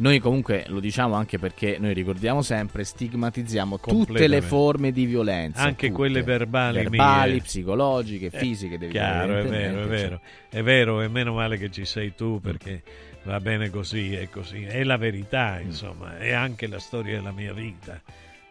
Noi 0.00 0.20
comunque 0.20 0.62
lo 0.68 0.78
diciamo 0.78 1.14
anche 1.16 1.40
perché 1.40 1.76
noi 1.80 1.92
ricordiamo 1.92 2.40
sempre, 2.40 2.84
stigmatizziamo 2.84 3.80
tutte 3.80 4.28
le 4.28 4.40
forme 4.42 4.92
di 4.92 5.06
violenza. 5.06 5.62
Anche 5.62 5.86
tutte. 5.88 5.90
quelle 5.98 6.22
verbali 6.22 6.82
verbali, 6.84 7.32
mie. 7.32 7.40
psicologiche, 7.40 8.26
Eh, 8.26 8.38
fisiche. 8.38 8.78
devi 8.78 8.92
Chiaro, 8.92 9.38
è 9.38 9.42
vero, 9.42 9.82
è 9.82 9.86
vero, 9.86 10.20
è 10.50 10.62
vero, 10.62 11.02
e 11.02 11.08
meno 11.08 11.34
male 11.34 11.58
che 11.58 11.68
ci 11.72 11.84
sei 11.84 12.14
tu 12.14 12.38
perché 12.40 12.80
va 13.28 13.40
bene 13.40 13.70
così, 13.70 14.14
è 14.14 14.28
così, 14.30 14.62
è 14.64 14.82
la 14.84 14.96
Mm. 14.96 15.00
verità, 15.00 15.60
insomma, 15.60 16.18
è 16.18 16.32
anche 16.32 16.66
la 16.66 16.78
storia 16.78 17.16
della 17.16 17.32
mia 17.32 17.52
vita. 17.52 18.00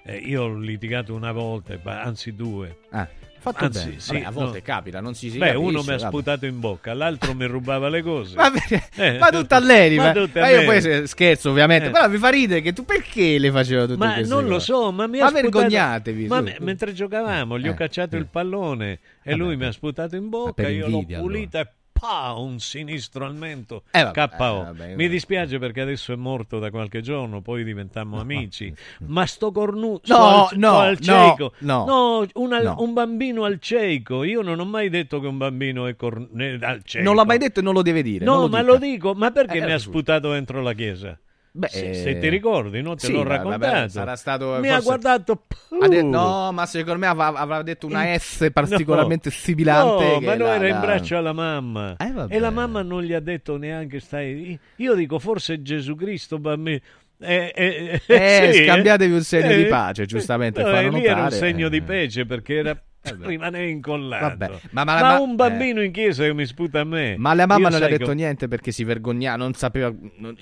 Eh, 0.03 0.17
io 0.17 0.43
ho 0.43 0.53
litigato 0.57 1.13
una 1.13 1.31
volta, 1.31 1.77
anzi 1.83 2.33
due. 2.33 2.77
Ah, 2.91 3.05
fatto 3.39 3.65
Anzi, 3.65 3.85
bene. 3.85 3.99
sì, 3.99 4.13
Vabbè, 4.13 4.25
a 4.25 4.31
volte 4.31 4.57
no. 4.59 4.63
capita, 4.63 5.01
non 5.01 5.13
si, 5.15 5.29
si 5.29 5.37
Beh, 5.37 5.47
capisce, 5.47 5.65
uno 5.67 5.81
mi 5.83 5.89
ha 5.89 5.97
vabbè. 5.97 6.07
sputato 6.07 6.45
in 6.45 6.59
bocca, 6.59 6.93
l'altro 6.93 7.33
mi 7.33 7.45
rubava 7.45 7.89
le 7.89 8.01
cose. 8.03 8.35
Vabbè, 8.37 8.59
Eh. 8.95 9.17
ma 9.17 9.29
tutto 9.29 9.55
a 9.55 9.59
lei, 9.59 9.95
Ma 9.97 10.03
ma, 10.05 10.11
tutto 10.13 10.37
a 10.39 10.41
ma 10.43 10.49
io 10.49 10.63
poi 10.63 11.07
scherzo 11.07 11.49
ovviamente, 11.49 11.87
Eh. 11.87 11.91
però 11.91 12.07
mi 12.07 12.17
fa 12.17 12.29
ridere 12.29 12.61
che 12.61 12.71
tu 12.71 12.85
perché 12.85 13.37
le 13.37 13.51
faceva 13.51 13.85
tutte 13.85 13.97
Ma 13.97 14.13
queste 14.13 14.33
non 14.33 14.43
lo 14.45 14.53
cose? 14.53 14.65
so, 14.65 14.91
ma 14.91 15.07
mi 15.07 15.19
ha 15.19 15.23
Ma 15.23 15.29
sputato- 15.29 15.51
vergognatevi, 15.57 16.27
Ma 16.27 16.41
me- 16.41 16.57
mentre 16.61 16.93
giocavamo, 16.93 17.59
gli 17.59 17.67
ho 17.67 17.71
Eh, 17.71 17.75
cacciato 17.75 18.15
il 18.15 18.27
pallone 18.27 18.99
e 19.23 19.35
lui 19.35 19.57
mi 19.57 19.65
ha 19.65 19.71
sputato 19.71 20.15
in 20.15 20.29
bocca, 20.29 20.67
io 20.69 20.87
l'ho 20.87 21.03
pulita 21.05 21.59
e 21.61 21.67
pa, 21.99 22.33
un 22.37 22.59
sinistro 22.59 23.25
al 23.25 23.35
mento. 23.35 23.83
Eh, 23.91 24.03
vabbè, 24.03 24.27
KO. 24.37 24.43
eh, 24.61 24.63
vabbè, 24.63 24.95
Mi 24.95 25.07
dispiace 25.09 25.59
perché 25.59 25.81
adesso 25.81 26.13
è 26.13 26.15
morto 26.15 26.59
da 26.59 26.69
qualche 26.69 27.01
giorno, 27.01 27.41
poi 27.41 27.63
diventammo 27.63 28.19
amici. 28.19 28.73
Ma 29.07 29.25
sto 29.25 29.51
cornuto 29.51 30.13
No, 30.13 30.45
al, 30.47 30.57
no, 30.57 30.77
al 30.79 30.97
no, 30.99 31.03
cieco. 31.03 31.53
no. 31.59 32.27
un, 32.35 32.53
al- 32.53 32.63
No. 32.63 32.75
un 32.79 32.93
bambino 32.93 33.43
al 33.43 33.59
cieco. 33.59 34.23
Io 34.23 34.41
non 34.41 34.59
ho 34.59 34.65
mai 34.65 34.89
detto 34.89 35.19
che 35.19 35.27
un 35.27 35.37
bambino 35.37 35.87
è 35.87 35.95
cor- 35.95 36.27
ne- 36.31 36.57
al 36.61 36.81
cieco. 36.83 37.05
Non 37.05 37.15
l'ha 37.15 37.25
mai 37.25 37.37
detto 37.37 37.59
e 37.59 37.63
non 37.63 37.73
lo 37.73 37.81
deve 37.81 38.01
dire. 38.01 38.25
No, 38.25 38.41
lo 38.41 38.47
ma 38.47 38.59
dica. 38.61 38.71
lo 38.71 38.77
dico, 38.77 39.13
ma 39.13 39.31
perché 39.31 39.57
Eh, 39.59 39.65
mi 39.65 39.71
ha 39.71 39.79
sputato 39.79 40.31
dentro 40.31 40.61
la 40.61 40.73
chiesa? 40.73 41.17
Beh, 41.57 41.69
se, 41.69 41.89
eh, 41.89 41.93
se 41.95 42.17
ti 42.19 42.29
ricordi, 42.29 42.81
no? 42.83 42.93
Te 42.93 43.07
sì, 43.07 43.11
l'ho 43.11 43.23
vabbè, 43.23 43.35
raccontato. 43.37 43.89
sarà 43.89 44.15
stato, 44.15 44.57
mi 44.59 44.67
ha 44.69 44.73
forse- 44.73 44.83
guardato. 44.83 45.41
Ha 45.81 45.87
de- 45.87 46.01
"Puh". 46.01 46.07
no, 46.07 46.51
ma 46.51 46.65
secondo 46.67 46.99
me 46.99 47.07
av- 47.07 47.35
avrà 47.35 47.63
detto 47.63 47.87
una 47.87 48.15
S 48.15 48.49
particolarmente 48.53 49.29
No, 49.33 49.35
sibilante. 49.35 50.03
No, 50.05 50.19
ma 50.19 50.35
no, 50.35 50.43
la- 50.45 50.55
era 50.55 50.67
in 50.67 50.79
braccio 50.79 51.17
alla 51.17 51.33
mamma. 51.33 51.95
Eh, 51.97 52.11
vabbè. 52.11 52.35
e 52.35 52.37
la 52.39 52.51
mamma 52.51 52.83
non 52.83 53.01
gli 53.01 53.13
ha 53.13 53.19
detto 53.19 53.57
neanche 53.57 53.99
stai. 53.99 54.57
Io 54.75 54.93
dico, 54.93 55.17
forse 55.17 55.61
Gesù 55.63 55.95
Cristo, 55.95 56.37
bambino. 56.37 56.79
Eh, 57.19 57.51
eh, 57.55 58.01
Eh, 58.05 58.49
sì, 58.53 58.63
scambiatevi 58.65 59.11
un 59.11 59.23
segno 59.23 59.49
Eh, 59.49 59.57
di 59.57 59.65
pace, 59.65 60.05
giustamente, 60.05 60.61
No, 60.61 60.69
farlo 60.69 60.95
e 60.95 60.99
lì 60.99 61.05
era 61.07 61.23
un 61.23 61.31
segno 61.31 61.65
eh. 61.65 61.69
di 61.71 61.81
pace 61.81 62.25
perché 62.27 62.53
era. 62.57 62.79
Rimaneva 63.21 63.65
incollato. 63.65 64.25
Vabbè, 64.37 64.59
Ma, 64.71 64.83
ma- 64.83 64.99
ma- 65.01 65.19
un 65.19 65.35
bambino 65.35 65.81
in 65.81 65.91
chiesa 65.91 66.23
che 66.23 66.33
mi 66.33 66.45
sputa 66.45 66.81
a 66.81 66.83
me. 66.83 67.15
Ma 67.17 67.33
la 67.33 67.45
mamma 67.45 67.63
Io 67.65 67.69
non 67.69 67.79
le 67.79 67.85
ha 67.85 67.89
detto 67.89 68.05
che- 68.09 68.13
niente 68.15 68.47
perché 68.47 68.71
si 68.71 68.83
vergognava, 68.83 69.37
non 69.37 69.53
sapeva, 69.53 69.93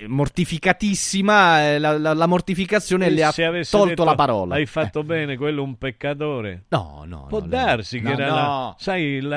mortificatissima, 0.08 1.64
eh, 1.74 1.80
la, 1.80 1.98
la- 1.98 2.14
la 2.14 2.28
mortificazione 2.28 3.08
E 3.08 3.10
le 3.10 3.24
ha 3.24 3.32
tolto 3.32 3.86
detto, 3.86 4.04
la 4.04 4.16
parola. 4.16 4.56
Hai 4.56 4.66
fatto 4.66 5.04
bene, 5.04 5.38
quello 5.38 5.62
è 5.62 5.66
un 5.66 5.78
peccatore. 5.78 6.64
No, 6.70 7.04
no. 7.06 7.26
Può 7.28 7.40
no, 7.42 7.48
darsi 7.48 8.00
no, 8.00 8.10
che 8.10 8.16
era 8.22 8.30
no. 8.30 8.36
la- 8.36 8.76
sai, 8.78 9.28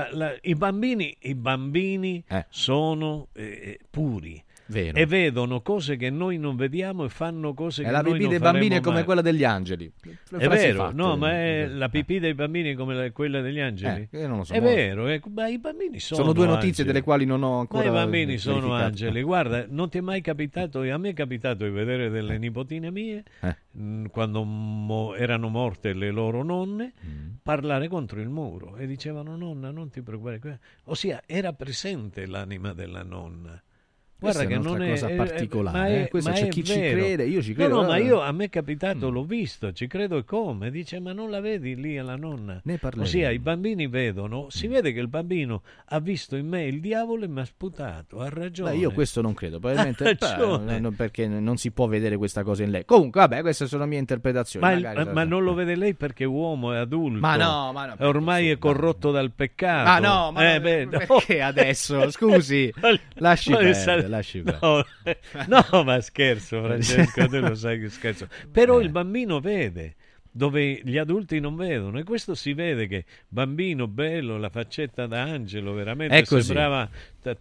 i 0.43 0.55
bambini, 0.55 1.17
i 1.21 1.35
bambini 1.35 2.23
Eh. 2.29 2.47
sono 2.49 3.29
eh, 3.35 3.79
puri. 3.91 4.43
Vero. 4.71 4.99
E 4.99 5.07
vedono 5.07 5.63
cose 5.63 5.97
che 5.97 6.11
noi 6.11 6.37
non 6.37 6.55
vediamo 6.55 7.05
e 7.05 7.09
fanno 7.09 7.55
cose 7.55 7.81
E 7.83 7.85
che 7.87 7.91
la 7.91 8.03
noi 8.03 8.13
pipì 8.13 8.23
non 8.25 8.31
dei 8.31 8.39
bambini 8.39 8.75
è 8.77 8.81
come 8.81 9.03
quella 9.05 9.23
degli 9.23 9.43
angeli. 9.45 9.91
È 10.37 10.47
vero, 10.49 10.91
no, 10.93 11.17
ma 11.17 11.33
è 11.33 11.67
la 11.67 11.89
pipì 11.89 12.19
dei 12.19 12.35
bambini 12.35 12.73
è 12.73 12.75
come 12.75 12.95
la- 12.95 13.11
quella 13.11 13.41
degli 13.41 13.61
angeli. 13.61 14.09
Eh, 14.11 14.21
io 14.21 14.29
non 14.29 14.39
lo 14.39 14.45
so, 14.45 14.53
è 14.53 14.61
vero, 14.61 15.07
è- 15.07 15.21
ma 15.33 15.49
i 15.49 15.59
bambini 15.59 15.99
sono 16.01 16.21
Sono 16.21 16.33
due 16.35 16.45
notizie 16.47 16.69
angeli. 16.69 16.89
delle 16.89 17.03
quali 17.03 17.25
non 17.25 17.43
ho 17.43 17.61
ancora 17.61 17.85
Ma 17.85 17.89
i 17.89 18.03
bambini 18.03 18.37
sono 18.37 18.75
angeli. 18.75 19.23
Guarda, 19.23 19.65
non 19.69 19.89
ti 19.89 19.99
è 19.99 20.01
mai 20.03 20.21
capitato, 20.21 20.81
a 20.83 20.99
me 20.99 21.09
è 21.09 21.15
capitato 21.15 21.65
di 21.65 21.71
vedere 21.71 22.11
delle 22.11 22.37
nipotine 22.39 22.91
mie, 22.91 23.25
Eh. 23.41 23.57
mh, 23.71 24.09
quando 24.09 24.43
mo- 24.43 25.15
erano 25.15 25.49
morte 25.49 25.95
le 25.95 26.11
loro 26.11 26.43
nonne, 26.43 26.93
Mm. 27.07 27.29
parlare 27.43 27.89
contro 27.89 28.21
il 28.21 28.29
muro 28.29 28.77
e 28.77 28.87
dicevano 28.87 29.35
nonna 29.37 29.71
non 29.71 29.89
ti 29.89 30.03
preoccupare. 30.03 30.39
que-". 30.41 30.59
Ossia, 30.85 31.23
era 31.27 31.55
presente 31.55 32.27
l'anima 32.27 32.75
della 32.75 33.03
nonna. 33.03 33.63
Questa 34.21 34.45
Guarda 34.45 34.55
è 34.55 34.63
che 34.63 34.69
non 34.69 34.83
è 34.83 34.89
cosa 34.91 35.07
è- 35.09 35.15
particolare, 35.15 35.79
ma 35.79 35.87
è- 35.87 36.03
eh. 36.03 36.09
Questo 36.09 36.31
ma 36.31 36.35
c'è 36.37 36.47
è 36.47 36.49
chi 36.49 36.65
ci 36.65 36.75
vero. 36.79 36.99
crede, 36.99 37.25
io 37.27 37.41
ci 37.41 37.55
credo, 37.55 37.75
No, 37.77 37.83
no, 37.83 37.89
ma 37.89 37.97
eh. 37.99 38.03
io 38.03 38.21
a 38.21 38.33
me 38.33 38.45
è 38.47 38.49
capitato, 38.51 39.11
l'ho 39.11 39.23
visto, 39.23 39.73
ci 39.73 39.87
credo 39.87 40.17
e 40.17 40.25
come. 40.25 40.71
Dice, 40.73 40.99
ma 40.99 41.13
non 41.13 41.31
la 41.31 41.41
vedi 41.41 41.77
lì 41.77 41.97
alla 41.99 42.17
nonna? 42.17 42.61
Ne. 42.65 42.81
Ossia, 42.99 43.31
i 43.31 43.39
bambini 43.39 43.87
vedono, 43.87 44.47
si 44.51 44.67
vede 44.67 44.93
che 44.93 44.99
il 44.99 45.07
bambino 45.07 45.63
ha 45.91 46.01
visto 46.01 46.35
in 46.35 46.49
me 46.49 46.65
il 46.65 46.81
diavolo 46.81 47.25
e 47.25 47.29
mi 47.29 47.39
ha 47.41 47.45
sputato, 47.45 48.19
ha 48.21 48.29
ragione. 48.29 48.73
Beh, 48.73 48.77
io 48.79 48.91
questo 48.91 49.21
non 49.21 49.35
credo, 49.35 49.61
probabilmente 49.61 50.03
Ha 50.09 50.13
beh, 50.15 50.19
ragione. 50.21 50.79
no, 50.81 50.91
perché 50.91 51.29
non 51.29 51.57
si 51.57 51.71
può 51.71 51.87
vedere 51.87 52.17
questa 52.17 52.43
cosa 52.43 52.65
in 52.65 52.71
lei. 52.73 52.85
Comunque, 52.85 53.21
vabbè, 53.21 53.41
queste 53.43 53.69
sono 53.69 53.87
mie 53.87 53.99
interpretazioni. 54.01 54.67
Ma, 54.67 54.73
il- 54.73 54.83
magari- 54.83 55.13
ma 55.13 55.23
non 55.23 55.45
lo 55.45 55.55
vede 55.55 55.77
lei 55.77 55.95
perché 55.95 56.25
è 56.25 56.27
uomo, 56.27 56.73
è 56.73 56.79
adulto. 56.79 57.21
Ma 57.21 57.37
no, 57.37 57.71
ma 57.73 57.87
no, 57.87 57.95
Ormai 58.07 58.51
è 58.51 58.59
corrotto 58.59 59.13
dal 59.13 59.31
peccato. 59.31 59.89
Ah 59.89 59.99
no, 60.01 60.33
ma 60.33 60.55
Eh, 60.55 60.55
no, 60.55 60.61
beh, 60.61 60.85
no. 60.87 60.91
perché 61.07 61.41
adesso? 61.41 62.11
Scusi, 62.11 62.73
lasci 63.19 63.51
Ma- 63.53 63.59
perdere, 63.59 64.08
lasci. 64.09 64.43
No, 64.43 64.85
no, 65.47 65.85
ma 65.85 66.01
scherzo, 66.01 66.63
Francesco, 66.63 67.27
tu 67.29 67.39
lo 67.39 67.55
sai 67.55 67.79
che 67.79 67.89
scherzo. 67.89 68.29
Però 68.51 68.81
il 68.81 68.91
bambino 68.91 69.41
vede 69.41 69.95
dove 70.31 70.81
gli 70.85 70.99
adulti 70.99 71.41
non 71.41 71.57
vedono 71.57 71.99
e 71.99 72.05
questo 72.05 72.35
si 72.35 72.53
vede 72.53 72.87
che 72.87 73.05
bambino 73.27 73.89
bello, 73.89 74.39
la 74.39 74.51
faccetta 74.51 75.07
da 75.07 75.23
angelo, 75.23 75.73
veramente 75.73 76.25
sembrava 76.25 76.89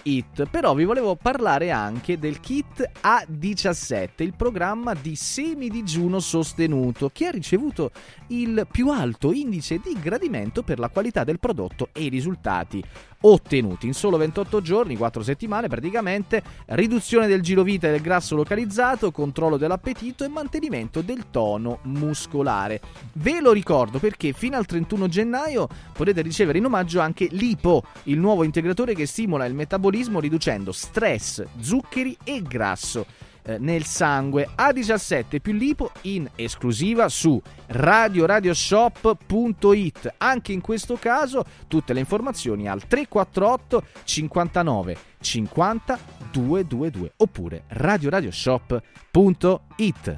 It. 0.04 0.50
Però 0.50 0.74
vi 0.74 0.84
volevo 0.84 1.16
parlare 1.16 1.72
anche 1.72 2.20
del 2.20 2.42
kit 2.42 2.92
A17, 3.02 4.10
il 4.18 4.34
programma 4.36 4.94
di 4.94 5.16
semidigiuno 5.16 6.20
sostenuto 6.20 7.10
che 7.14 7.28
ha 7.28 7.32
ricevuto 7.32 7.92
il 8.28 8.68
più 8.70 8.90
alto 8.90 9.32
indice 9.32 9.80
di 9.80 9.98
gradimento 10.02 10.64
per 10.64 10.80
la 10.80 10.90
qualità 10.90 11.24
del 11.24 11.40
prodotto 11.40 11.90
e 11.94 12.04
i 12.04 12.10
risultati 12.10 12.84
ottenuti 13.22 13.88
in 13.88 13.94
solo 13.94 14.18
28 14.18 14.62
giorni, 14.62 14.96
4 14.96 15.24
settimane 15.24 15.68
praticamente, 15.68 16.44
riduzione 16.68 17.28
del 17.28 17.42
girovita 17.42 17.88
e 17.88 17.92
del 17.92 18.02
grasso 18.02 18.36
localizzato, 18.36 19.12
controllo 19.12 19.58
dell'appetito 19.58 20.24
e 20.24 20.28
mantenimento 20.28 21.02
del 21.02 21.26
tono 21.32 21.80
muscolare. 21.84 22.82
Ve 23.14 23.42
lo 23.42 23.52
ricordo 23.52 24.00
perché 24.00 24.34
fino 24.34 24.58
al 24.58 24.66
31 24.66 25.08
gennaio 25.08 25.68
potete 25.94 26.22
ricevere 26.22 26.58
in 26.58 26.66
omaggio 26.66 27.00
anche 27.00 27.28
l'IPO, 27.30 27.84
il 28.04 28.20
nuovo 28.20 28.44
integratore 28.44 28.94
che 28.94 29.06
stimola 29.06 29.46
il 29.46 29.54
metabolismo 29.54 30.20
riducendo 30.20 30.72
stress, 30.72 31.44
zuccheri 31.60 32.18
e 32.24 32.42
grasso 32.42 33.06
nel 33.60 33.84
sangue 33.86 34.50
A17 34.58 35.40
più 35.42 35.54
lipo 35.54 35.92
in 36.02 36.28
esclusiva 36.36 37.08
su 37.10 37.40
radioradioshop.it 37.68 40.16
anche 40.18 40.52
in 40.52 40.60
questo 40.62 40.96
caso 40.96 41.46
tutte 41.68 41.94
le 41.94 42.00
informazioni 42.00 42.68
al 42.68 42.86
348 42.86 43.84
59 44.04 44.98
50 45.22 46.00
222 46.32 47.14
oppure 47.18 47.64
radioradioshop.it 47.68 50.18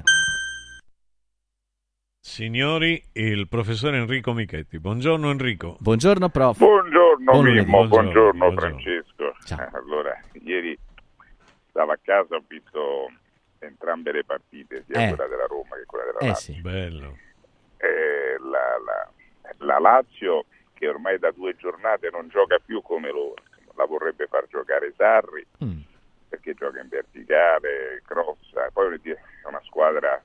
Signori, 2.22 3.02
il 3.14 3.48
professor 3.48 3.94
Enrico 3.94 4.34
Michetti. 4.34 4.78
Buongiorno 4.78 5.30
Enrico. 5.30 5.76
Buongiorno 5.80 6.28
prof. 6.28 6.58
Buongiorno 6.58 7.32
Buon 7.32 7.44
Mimmo, 7.44 7.62
lunedì. 7.62 7.70
buongiorno, 7.70 8.12
Buongiorno. 8.38 8.60
Francesco. 8.60 9.24
Eh, 9.48 9.68
Allora, 9.72 10.20
ieri 10.44 10.78
stavo 11.80 11.92
a 11.92 11.98
casa, 12.02 12.34
ho 12.36 12.44
visto 12.46 13.10
entrambe 13.58 14.12
le 14.12 14.24
partite, 14.24 14.84
sia 14.86 15.04
Eh. 15.06 15.08
quella 15.14 15.26
della 15.28 15.46
Roma 15.46 15.76
che 15.76 15.84
quella 15.86 16.04
della 16.04 16.18
Eh 16.18 16.26
Lazio. 16.28 16.54
sì. 16.54 16.60
Bello. 16.60 17.16
Eh, 17.78 18.36
la, 18.38 18.78
la- 18.84 19.10
la 19.64 19.78
Lazio, 19.78 20.44
che 20.74 20.88
ormai 20.88 21.18
da 21.18 21.30
due 21.30 21.56
giornate 21.56 22.10
non 22.10 22.28
gioca 22.28 22.58
più 22.58 22.82
come 22.82 23.10
loro, 23.10 23.34
la 23.76 23.84
vorrebbe 23.86 24.26
far 24.26 24.46
giocare 24.48 24.92
Sarri, 24.96 25.46
Mm. 25.64 25.80
perché 26.28 26.52
gioca 26.54 26.80
in 26.80 26.88
verticale, 26.88 28.02
crossa, 28.04 28.68
poi 28.72 29.00
è 29.02 29.16
una 29.46 29.60
squadra 29.64 30.22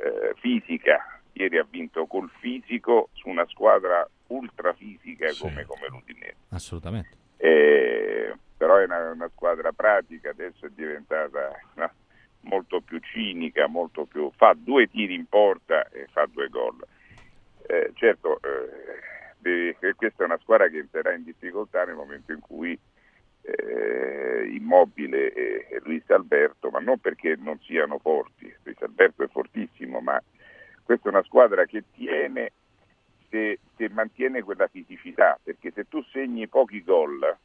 eh, 0.00 0.32
fisica, 0.36 1.20
ieri 1.32 1.58
ha 1.58 1.66
vinto 1.68 2.06
col 2.06 2.30
fisico 2.38 3.08
su 3.14 3.28
una 3.28 3.46
squadra 3.48 4.08
ultra 4.28 4.72
fisica 4.74 5.26
come, 5.40 5.64
come 5.64 5.88
l'Udinese. 5.88 6.36
Assolutamente. 6.50 7.16
Eh, 7.36 8.32
però 8.58 8.76
è 8.76 8.84
una, 8.84 9.12
una 9.12 9.30
squadra 9.32 9.72
pratica, 9.72 10.30
adesso 10.30 10.66
è 10.66 10.70
diventata 10.74 11.52
no, 11.74 11.90
molto 12.40 12.80
più 12.80 12.98
cinica, 12.98 13.68
molto 13.68 14.04
più, 14.04 14.30
fa 14.36 14.54
due 14.56 14.88
tiri 14.88 15.14
in 15.14 15.26
porta 15.26 15.88
e 15.88 16.06
fa 16.10 16.26
due 16.26 16.48
gol. 16.48 16.84
Eh, 17.66 17.92
certo, 17.94 18.40
eh, 18.42 19.00
devi- 19.38 19.76
questa 19.94 20.24
è 20.24 20.26
una 20.26 20.38
squadra 20.38 20.68
che 20.68 20.78
entrerà 20.78 21.14
in 21.14 21.22
difficoltà 21.22 21.84
nel 21.84 21.94
momento 21.94 22.32
in 22.32 22.40
cui 22.40 22.78
eh, 23.42 24.48
Immobile 24.52 25.32
e, 25.32 25.66
e 25.70 25.80
Luis 25.84 26.08
Alberto, 26.10 26.70
ma 26.70 26.80
non 26.80 26.98
perché 26.98 27.36
non 27.38 27.60
siano 27.60 27.98
forti, 27.98 28.52
Luis 28.64 28.82
Alberto 28.82 29.22
è 29.22 29.28
fortissimo, 29.28 30.00
ma 30.00 30.20
questa 30.82 31.08
è 31.08 31.12
una 31.12 31.22
squadra 31.22 31.64
che 31.64 31.84
tiene 31.92 32.50
se, 33.30 33.60
se 33.76 33.88
mantiene 33.90 34.42
quella 34.42 34.66
fisicità, 34.66 35.38
perché 35.40 35.70
se 35.70 35.86
tu 35.86 36.02
segni 36.10 36.48
pochi 36.48 36.82
gol 36.82 37.36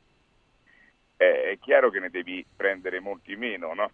eh, 1.18 1.52
è 1.52 1.58
chiaro 1.60 1.90
che 1.90 2.00
ne 2.00 2.10
devi 2.10 2.46
prendere 2.56 3.00
molti 3.00 3.36
meno, 3.36 3.74
no? 3.74 3.92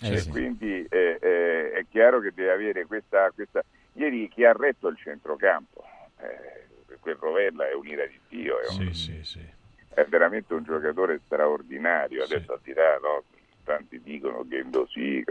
Eh 0.00 0.14
E 0.14 0.18
sì. 0.18 0.28
quindi 0.30 0.84
eh, 0.88 1.18
eh, 1.20 1.72
è 1.72 1.84
chiaro 1.88 2.20
che 2.20 2.32
deve 2.34 2.52
avere 2.52 2.84
questa, 2.86 3.30
questa... 3.30 3.64
Ieri 3.94 4.28
chi 4.28 4.44
ha 4.44 4.52
retto 4.52 4.88
il 4.88 4.96
centrocampo? 4.96 5.84
Eh, 6.20 6.98
quel 7.00 7.16
Rovella 7.16 7.68
è 7.68 7.74
un'ira 7.74 8.04
di 8.06 8.18
Dio, 8.28 8.58
è, 8.60 8.66
un- 8.68 8.92
Sì, 8.92 9.22
sì, 9.24 9.46
è 9.88 10.04
veramente 10.04 10.52
un 10.54 10.64
giocatore 10.64 11.20
straordinario. 11.24 12.24
Adesso 12.24 12.52
al 12.54 12.60
di 12.62 12.72
là, 12.72 12.98
no, 13.00 13.22
tanti 13.62 14.00
dicono 14.02 14.44
che 14.48 14.58
Endosì, 14.58 15.22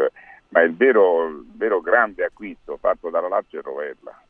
ma 0.49 0.61
il 0.61 0.75
vero, 0.75 1.27
il 1.27 1.45
vero 1.55 1.81
grande 1.81 2.23
acquisto 2.23 2.77
fatto 2.77 3.09
dalla 3.09 3.27
Lazio 3.27 3.59
è 3.59 3.63
Rovella. 3.63 4.21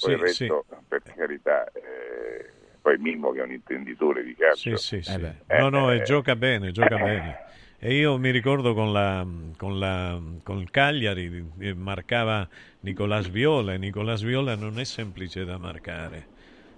Poi 0.00 0.12
il 0.12 0.18
resto, 0.18 0.64
per 0.88 1.02
carità, 1.02 1.70
eh, 1.72 2.50
poi 2.82 2.98
Mimmo 2.98 3.30
che 3.30 3.40
è 3.40 3.44
un 3.44 3.52
intenditore 3.52 4.22
di 4.24 4.34
calcio. 4.34 4.76
Sì, 4.76 5.00
sì, 5.00 5.10
sì. 5.10 5.20
Eh, 5.20 5.58
No, 5.58 5.68
no, 5.68 5.90
e 5.90 5.96
eh, 5.96 6.02
gioca 6.02 6.36
bene, 6.36 6.72
gioca 6.72 6.96
bene. 6.98 7.38
E 7.78 7.94
io 7.94 8.18
mi 8.18 8.30
ricordo 8.30 8.74
con, 8.74 8.92
la, 8.92 9.26
con, 9.56 9.78
la, 9.78 10.20
con 10.42 10.58
il 10.58 10.70
Cagliari 10.70 11.44
eh, 11.60 11.74
marcava 11.74 12.46
Nicolas 12.80 13.28
Viola 13.28 13.72
e 13.74 13.78
Nicolas 13.78 14.22
Viola 14.22 14.54
non 14.54 14.78
è 14.78 14.84
semplice 14.84 15.44
da 15.44 15.58
marcare 15.58 16.28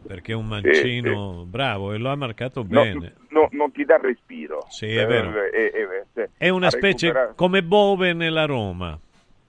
perché 0.06 0.32
è 0.32 0.34
un 0.34 0.46
mancino 0.46 1.44
bravo 1.46 1.92
e 1.92 1.98
lo 1.98 2.10
ha 2.10 2.16
marcato 2.16 2.60
no, 2.60 2.82
bene. 2.82 3.14
no, 3.30 3.48
non 3.52 3.72
ti 3.72 3.84
dà 3.84 3.96
respiro. 3.96 4.66
Sì, 4.68 4.94
è 4.94 5.06
vero. 5.06 5.32
Eh, 5.50 5.72
eh, 5.74 6.22
eh, 6.22 6.30
È 6.36 6.48
una 6.50 6.70
specie 6.70 7.06
recuperato- 7.06 7.34
come 7.34 7.62
Bove 7.62 8.12
nella 8.12 8.44
Roma. 8.44 8.98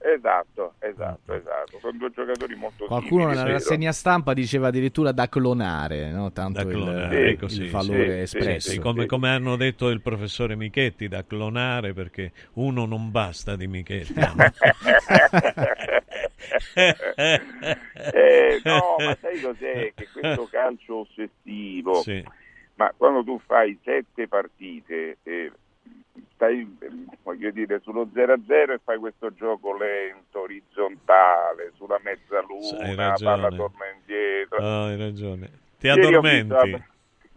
Esatto, 0.06 0.74
esatto, 0.78 1.32
esatto. 1.34 1.78
Sono 1.80 1.98
due 1.98 2.10
giocatori 2.12 2.54
molto 2.54 2.84
Qualcuno 2.86 3.22
simili, 3.22 3.38
nella 3.38 3.52
rassegna 3.52 3.90
stampa 3.90 4.34
diceva 4.34 4.68
addirittura 4.68 5.10
da 5.10 5.28
clonare, 5.28 6.12
no? 6.12 6.30
tanto 6.30 6.62
Da 6.62 6.68
il- 6.68 6.74
clonare, 6.76 7.20
il, 7.20 7.26
ecco, 7.30 7.48
sì, 7.48 7.68
valore 7.68 8.14
sì, 8.26 8.36
espresso. 8.36 8.70
sì, 8.70 8.78
come, 8.78 9.06
come 9.06 9.30
hanno 9.30 9.56
detto 9.56 9.88
il 9.88 10.00
professore 10.00 10.54
Michetti, 10.54 11.08
da 11.08 11.24
clonare 11.24 11.92
perché 11.92 12.30
uno 12.54 12.86
non 12.86 13.10
basta 13.10 13.56
di 13.56 13.66
Michetti. 13.66 14.14
Eh, 18.12 18.60
no, 18.64 18.96
ma 18.98 19.16
sai 19.20 19.40
cos'è? 19.40 19.92
Che 19.94 20.08
questo 20.12 20.46
calcio 20.50 21.00
ossessivo, 21.00 21.94
Sì. 22.02 22.22
ma 22.74 22.92
quando 22.96 23.24
tu 23.24 23.40
fai 23.44 23.78
sette 23.82 24.28
partite 24.28 25.18
e 25.22 25.50
stai, 26.34 26.78
voglio 27.22 27.50
dire, 27.50 27.80
sullo 27.80 28.08
0-0 28.12 28.72
e 28.72 28.80
fai 28.82 28.98
questo 28.98 29.32
gioco 29.34 29.76
lento, 29.76 30.40
orizzontale, 30.40 31.72
sulla 31.74 31.98
mezzaluna, 32.02 33.14
palla 33.22 33.48
torna 33.56 33.84
indietro. 33.94 34.58
Oh, 34.58 34.84
hai 34.86 34.96
ragione. 34.96 35.50
Ti 35.78 35.86
Ieri 35.86 36.00
ho 36.14 36.18
addormenti. 36.18 36.70
la- 36.70 36.84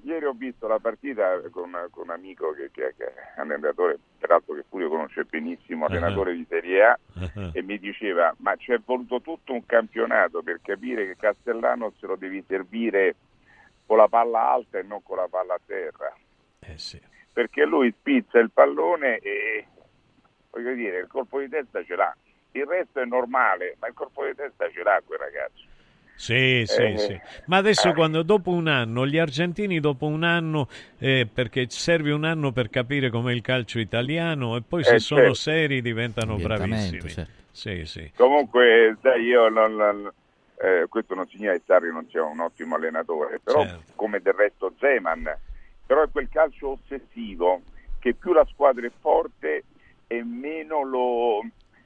Ieri 0.02 0.26
ho 0.26 0.32
visto 0.34 0.66
la 0.68 0.80
partita 0.80 1.42
con, 1.52 1.76
con 1.92 2.04
un 2.04 2.10
amico 2.12 2.52
che, 2.54 2.70
che- 2.72 2.94
che 2.98 3.06
è 3.06 3.42
un 3.42 3.52
allenatore, 3.52 4.00
peraltro 4.18 4.56
che 4.56 4.64
Furio 4.70 4.88
conosce 4.88 5.26
benissimo, 5.26 5.86
allenatore 5.86 6.34
di 6.34 6.46
Serie 6.48 6.84
A, 6.86 6.98
Ah, 7.20 7.50
e 7.52 7.62
mi 7.62 7.78
diceva 7.80 8.34
ma 8.38 8.56
ci 8.56 8.72
è 8.72 8.80
voluto 8.84 9.20
tutto 9.22 9.52
un 9.52 9.66
campionato 9.66 10.42
per 10.42 10.60
capire 10.64 11.06
che 11.06 11.18
Castellano 11.18 11.92
se 12.00 12.08
lo 12.08 12.16
devi 12.16 12.42
servire 12.48 13.16
con 13.86 13.98
la 13.98 14.08
palla 14.08 14.52
alta 14.52 14.80
e 14.80 14.84
non 14.84 15.04
con 15.04 15.18
la 15.18 15.28
palla 15.30 15.56
a 15.56 15.60
terra. 15.66 16.16
Eh 16.60 16.78
sì. 16.78 17.00
Perché 17.32 17.66
lui 17.66 17.94
spizza 17.98 18.40
il 18.40 18.52
pallone 18.52 19.18
e 19.20 19.66
voglio 20.50 20.74
dire, 20.74 21.00
il 21.00 21.08
colpo 21.08 21.40
di 21.40 21.50
testa 21.50 21.84
ce 21.84 21.96
l'ha. 21.96 22.16
Il 22.52 22.66
resto 22.66 23.00
è 23.00 23.06
normale, 23.06 23.76
ma 23.80 23.88
il 23.88 23.94
colpo 23.94 24.26
di 24.26 24.34
testa 24.36 24.70
ce 24.72 24.84
l'ha 24.84 25.02
quel 25.06 25.20
ragazzo. 25.20 25.68
Sì, 26.16 26.64
sì, 26.66 26.82
Eh, 26.82 26.98
sì. 26.98 27.20
Ma 27.46 27.58
adesso 27.58 27.94
quando 27.94 28.24
dopo 28.24 28.52
un 28.52 28.68
anno, 28.68 29.08
gli 29.08 29.18
argentini 29.18 29.80
dopo 29.80 30.06
un 30.06 30.24
anno, 30.24 30.68
eh, 30.98 31.26
perché 31.32 31.70
serve 31.70 32.12
un 32.12 32.26
anno 32.26 32.52
per 32.52 32.70
capire 32.70 33.10
com'è 33.10 33.32
il 33.32 33.40
calcio 33.42 33.80
italiano 33.80 34.58
e 34.58 34.62
poi 34.68 34.84
se 34.84 34.96
Eh, 34.96 35.00
sono 35.00 35.22
certo. 35.22 35.34
seri 35.36 35.82
diventano 35.82 36.36
bravissimi. 36.36 37.10
certo. 37.10 37.32
Sì, 37.52 37.86
sì. 37.86 38.12
Comunque, 38.16 38.98
sai, 39.02 39.24
io 39.24 39.48
non, 39.48 39.76
non- 39.76 40.12
eh, 40.62 40.88
questo 40.90 41.16
non 41.16 41.26
significa 41.28 41.54
che 41.54 41.62
Sarri 41.66 41.90
non 41.90 42.06
sia 42.10 42.24
un 42.24 42.42
ottimo 42.42 42.76
allenatore, 42.76 43.40
però 43.42 43.62
Certo. 43.64 43.84
come 43.96 44.20
del 44.20 44.34
resto 44.34 44.74
Zeman, 44.78 45.24
però 45.90 46.04
è 46.04 46.12
quel 46.12 46.30
calcio 46.30 46.74
ossessivo 46.74 47.64
che 47.98 48.14
più 48.14 48.32
la 48.32 48.46
squadra 48.52 48.86
è 48.86 48.92
forte 49.00 49.64
e 50.06 50.24
meno 50.24 50.84
lo 50.84 51.44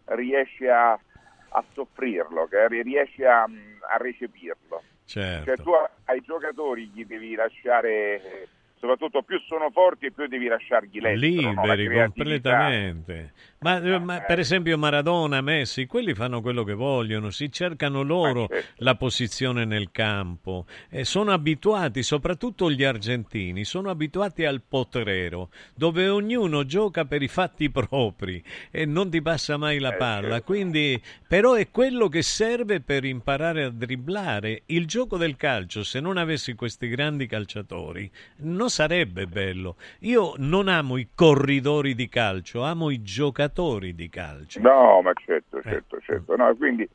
riesce 0.08 0.70
a, 0.70 0.92
a 0.92 1.64
soffrirlo, 1.72 2.48
che 2.48 2.68
riesce 2.82 3.26
a, 3.26 3.44
a 3.44 3.98
recepirlo. 3.98 4.84
Certo. 5.06 5.46
Cioè 5.46 5.56
tu 5.56 5.72
ai 6.04 6.20
giocatori 6.20 6.88
gli 6.88 7.06
devi 7.06 7.34
lasciare, 7.36 8.50
soprattutto 8.84 9.24
più 9.24 9.40
sono 9.48 9.70
forti 9.72 10.08
e 10.08 10.12
più 10.12 10.28
devi 10.28 10.48
lasciargli 10.48 11.00
l'estero, 11.00 11.54
no? 11.54 11.62
Liberi 11.62 11.86
creatività. 11.86 12.12
completamente. 12.12 13.32
Ma, 13.60 13.82
eh, 13.82 13.98
ma 13.98 14.20
per 14.20 14.40
esempio 14.40 14.78
Maradona, 14.78 15.40
Messi, 15.40 15.86
quelli 15.86 16.14
fanno 16.14 16.42
quello 16.42 16.66
che 16.66 16.74
vogliono, 16.74 17.30
si 17.30 17.50
cercano 17.50 18.02
loro 18.02 18.50
la 18.80 18.96
posizione 18.96 19.64
nel 19.64 19.90
campo 19.92 20.66
e 20.90 21.06
sono 21.06 21.32
abituati, 21.32 22.04
soprattutto 22.04 22.70
gli 22.70 22.84
argentini, 22.84 23.64
sono 23.64 23.90
abituati 23.90 24.44
al 24.44 24.62
potrero, 24.68 25.50
dove 25.74 26.10
ognuno 26.10 26.66
gioca 26.66 27.06
per 27.06 27.22
i 27.22 27.30
fatti 27.30 27.70
propri 27.70 28.44
e 28.70 28.86
non 28.86 29.10
ti 29.10 29.22
passa 29.22 29.56
mai 29.56 29.80
la 29.80 29.94
palla. 29.94 30.42
Quindi, 30.42 31.02
però 31.26 31.54
è 31.54 31.72
quello 31.72 32.10
che 32.10 32.22
serve 32.22 32.82
per 32.82 33.06
imparare 33.06 33.64
a 33.64 33.70
dribblare. 33.70 34.64
Il 34.66 34.88
gioco 34.88 35.16
del 35.16 35.38
calcio, 35.38 35.84
se 35.84 36.02
non 36.02 36.18
avessi 36.18 36.54
questi 36.54 36.90
grandi 36.90 37.28
calciatori, 37.28 38.12
non 38.40 38.72
sarebbe 38.74 39.28
bello. 39.28 39.76
Io 40.00 40.34
non 40.38 40.68
amo 40.68 40.98
i 40.98 41.10
corridori 41.14 41.94
di 41.94 42.10
calcio, 42.10 42.64
amo 42.64 42.90
i 42.90 43.04
giocatori 43.04 43.94
di 43.94 44.10
calcio. 44.10 44.60
No, 44.62 45.00
ma 45.04 45.12
Eh. 45.12 45.22
certo, 45.24 45.62
certo, 45.62 46.00
certo. 46.02 46.36
No, 46.36 46.56
quindi 46.56 46.90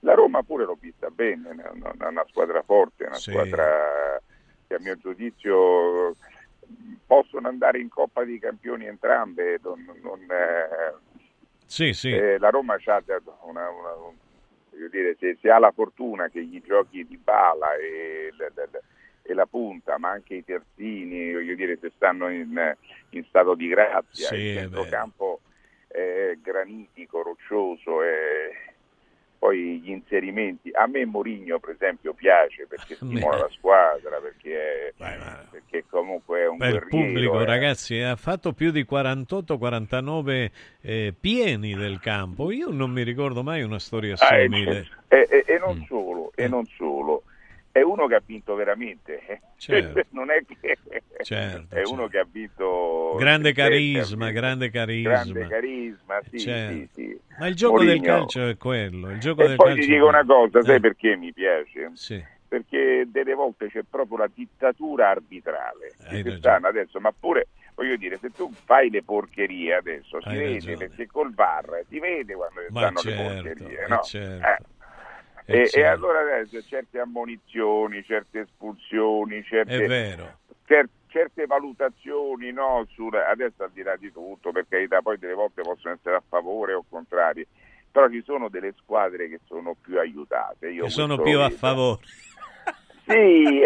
la 0.00 0.14
Roma 0.14 0.42
pure 0.44 0.64
l'ho 0.64 0.78
vista 0.80 1.08
bene, 1.10 1.50
è 1.50 1.68
una, 1.72 1.92
squadra 2.28 2.62
forte, 2.62 3.04
una 3.06 3.14
Sì. 3.14 3.32
squadra 3.32 4.20
che 4.68 4.74
a 4.74 4.78
mio 4.78 4.96
giudizio 4.96 6.14
possono 7.04 7.48
andare 7.48 7.80
in 7.80 7.88
Coppa 7.88 8.24
dei 8.24 8.38
Campioni 8.38 8.86
entrambe. 8.86 9.58
non- 9.60 9.84
non, 10.02 10.20
eh, 10.30 10.94
Sì, 11.66 11.92
sì. 11.92 12.12
eh, 12.12 12.38
la 12.38 12.50
Roma 12.50 12.74
ha 12.74 12.78
una, 13.42 13.68
una- 13.70 14.12
dire, 14.88 15.16
se, 15.18 15.36
se 15.40 15.50
ha 15.50 15.58
la 15.58 15.72
fortuna 15.72 16.28
che 16.28 16.44
gli 16.44 16.62
giochi 16.64 17.04
di 17.04 17.16
bala 17.16 17.74
e, 17.74 18.28
l- 18.30 18.52
l- 18.54 18.80
e 19.26 19.32
la 19.34 19.46
punta, 19.46 19.98
ma 19.98 20.10
anche 20.10 20.34
i 20.34 20.44
terzini, 20.44 21.32
voglio 21.32 21.54
dire, 21.54 21.78
se 21.80 21.90
stanno 21.96 22.28
in, 22.28 22.76
in 23.10 23.24
stato 23.24 23.54
di 23.54 23.68
grazia, 23.68 24.28
Sì, 24.28 24.34
il 24.36 24.50
è 24.50 24.60
centrocampo 24.60 25.40
è 25.86 26.36
granitico, 26.42 27.22
roccioso 27.22 28.02
e 28.02 28.50
poi 29.38 29.80
gli 29.80 29.90
inserimenti. 29.90 30.70
A 30.72 30.86
me 30.86 31.04
Mourinho, 31.06 31.58
per 31.58 31.70
esempio, 31.70 32.12
piace 32.14 32.66
perché 32.66 32.96
stimola 32.96 33.38
la 33.38 33.48
squadra, 33.56 34.18
perché, 34.18 34.92
perché 35.50 35.84
comunque 35.88 36.40
è 36.40 36.48
un 36.48 36.56
Beh, 36.58 36.68
il 36.68 36.86
pubblico, 36.88 37.40
eh. 37.40 37.44
ragazzi, 37.44 37.98
ha 38.00 38.16
fatto 38.16 38.52
più 38.52 38.70
di 38.70 38.84
48-49 38.84 40.50
eh, 40.82 41.14
pieni 41.18 41.74
del 41.74 42.00
campo. 42.00 42.50
Io 42.50 42.70
non 42.70 42.90
mi 42.90 43.02
ricordo 43.02 43.42
mai 43.42 43.62
una 43.62 43.78
storia 43.78 44.16
Ah, 44.18 44.36
e, 44.36 44.44
simile. 44.44 44.86
e- 45.08 45.28
e- 45.30 45.44
e 45.46 45.54
Mm. 45.54 45.58
non 45.58 45.84
solo, 45.86 46.32
e 46.34 46.48
non 46.48 46.66
solo, 46.76 47.22
è 47.76 47.82
uno 47.82 48.06
che 48.06 48.14
ha 48.14 48.22
vinto 48.24 48.54
veramente. 48.54 49.18
eh. 49.26 49.40
Certo. 49.56 50.00
non 50.14 50.30
è 50.30 50.40
che 50.46 50.78
Certo, 51.24 51.74
è 51.74 51.82
uno 51.86 52.06
che 52.06 52.18
ha 52.18 52.26
vinto 52.30 53.16
Grande 53.18 53.52
carisma, 53.52 54.30
grande 54.30 54.70
carisma. 54.70 55.10
grande 55.10 55.46
carisma, 55.48 56.20
sì, 56.30 56.38
Certo. 56.38 56.72
sì, 56.72 56.88
sì. 56.92 57.20
Ma 57.38 57.48
il 57.48 57.54
gioco 57.56 57.78
del 57.78 57.86
Mourinho- 57.96 58.06
calcio 58.18 58.46
è 58.48 58.56
quello. 58.56 59.10
Il 59.10 59.18
gioco 59.18 59.42
E 59.42 59.46
del 59.48 59.56
poi 59.56 59.66
calcio 59.70 59.82
ti 59.82 59.92
dico 59.92 60.06
una 60.06 60.24
cosa, 60.24 60.62
sai 60.62 60.76
Eh, 60.76 60.80
perché 60.80 61.16
mi 61.16 61.32
piace? 61.32 61.90
Sì. 61.94 62.24
Perché 62.46 63.06
delle 63.08 63.34
volte 63.34 63.66
c'è 63.68 63.80
proprio 63.88 64.18
la 64.18 64.30
dittatura 64.32 65.08
arbitrale. 65.08 65.94
Adesso, 66.68 67.00
ma 67.00 67.12
pure, 67.18 67.48
voglio 67.74 67.96
dire, 67.96 68.18
se 68.18 68.30
tu 68.30 68.52
fai 68.52 68.90
le 68.90 69.02
porcherie 69.02 69.74
adesso, 69.74 70.20
si 70.20 70.36
vede, 70.36 70.76
perché 70.76 71.06
col 71.06 71.34
VAR 71.34 71.82
si 71.88 71.98
vede 71.98 72.34
quando 72.34 72.60
Ma 72.68 72.80
stanno 72.80 72.98
certo, 72.98 73.22
le 73.42 73.54
porcherie, 73.54 73.84
eh, 73.84 73.88
no? 73.88 74.02
certo. 74.02 74.46
Eh. 74.46 74.56
Eh, 75.46 75.56
E, 75.56 75.60
e 75.62 75.66
certo. 75.68 75.90
allora 76.06 76.20
adesso 76.20 76.62
certe 76.66 76.98
ammonizioni, 76.98 78.02
certe 78.04 78.40
espulsioni, 78.40 79.42
certe, 79.44 80.16
cer- 80.64 80.88
certe 81.08 81.46
valutazioni, 81.46 82.50
no, 82.52 82.86
sul- 82.94 83.14
adesso 83.14 83.64
al 83.64 83.70
di 83.72 83.82
là 83.82 83.94
di 83.96 84.10
tutto, 84.10 84.52
per 84.52 84.66
carità, 84.68 85.02
poi 85.02 85.18
delle 85.18 85.34
volte 85.34 85.62
possono 85.62 85.94
essere 85.94 86.16
a 86.16 86.22
favore 86.26 86.72
o 86.72 86.84
contrari, 86.88 87.46
però 87.90 88.08
ci 88.08 88.22
sono 88.24 88.48
delle 88.48 88.72
squadre 88.78 89.28
che 89.28 89.40
sono 89.46 89.76
più 89.80 89.98
aiutate. 89.98 90.70
Io 90.70 90.84
Che 90.84 90.90
sono 90.90 91.16
più 91.20 91.38
a 91.38 91.44
vedo. 91.44 91.56
favore. 91.56 92.00
Sì, 93.06 93.60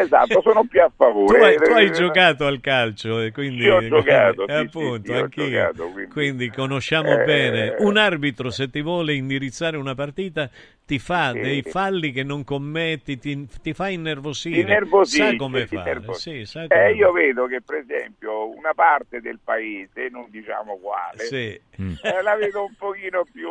esatto, 0.00 0.40
sono 0.42 0.64
più 0.64 0.82
a 0.82 0.88
Tu 0.88 0.94
favore. 0.96 1.44
hai, 1.44 1.56
tu 1.56 1.70
hai 1.70 1.86
Eh, 1.86 1.90
giocato 1.92 2.44
al 2.44 2.60
calcio 2.60 3.20
e 3.20 3.30
quindi 3.30 3.62
Io 3.62 3.76
ho 3.76 3.86
giocato, 3.88 4.48
eh, 4.48 4.52
sì, 4.52 4.52
appunto, 4.66 5.06
sì, 5.06 5.12
sì, 5.12 5.12
anch'io. 5.12 5.48
giocato, 5.48 5.90
quindi... 5.90 6.10
quindi- 6.12 6.50
conosciamo 6.50 7.12
Eh, 7.12 7.24
bene. 7.24 7.74
Un 7.78 7.96
arbitro 7.96 8.50
se 8.50 8.68
ti 8.68 8.82
vuole 8.82 9.14
indirizzare 9.14 9.76
una 9.76 9.94
partita 9.94 10.50
ti 10.90 10.98
fa 10.98 11.30
Sì. 11.30 11.38
dei 11.38 11.62
falli 11.62 12.10
che 12.10 12.24
non 12.24 12.42
commetti, 12.42 13.16
ti, 13.16 13.46
ti 13.62 13.72
fa 13.74 13.88
innervosire. 13.90 14.58
Innervosisce, 14.62 15.30
sa 15.30 15.36
come 15.36 15.66
fare. 15.68 16.02
Sì, 16.14 16.44
sa 16.46 16.66
come 16.66 16.86
Eh, 16.88 16.92
io 16.94 17.12
fare. 17.12 17.26
vedo 17.26 17.46
che 17.46 17.60
per 17.64 17.76
esempio 17.76 18.48
una 18.48 18.72
parte 18.74 19.20
del 19.20 19.38
paese, 19.44 20.08
non 20.10 20.26
diciamo 20.30 20.78
quale, 20.78 21.22
Sì. 21.22 21.36
eh, 21.46 22.22
la 22.24 22.34
vedo 22.34 22.64
un 22.64 22.74
pochino 22.76 23.24
più... 23.32 23.48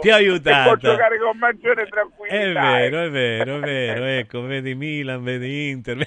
Più 0.00 0.12
aiutata. 0.12 0.62
E 0.62 0.64
può 0.64 0.76
giocare 0.90 1.18
con 1.18 1.38
maggiore 1.38 1.82
È 1.82 1.88
tranquillità. 1.88 2.60
vero, 2.60 3.00
eh. 3.02 3.06
è 3.06 3.10
vero, 3.10 3.56
è 3.56 3.60
vero. 3.60 4.04
Ecco, 4.04 4.40
vedi 4.42 4.74
Milan, 4.74 5.22
vedi 5.22 5.68
Inter. 5.70 5.96
No, 5.96 6.04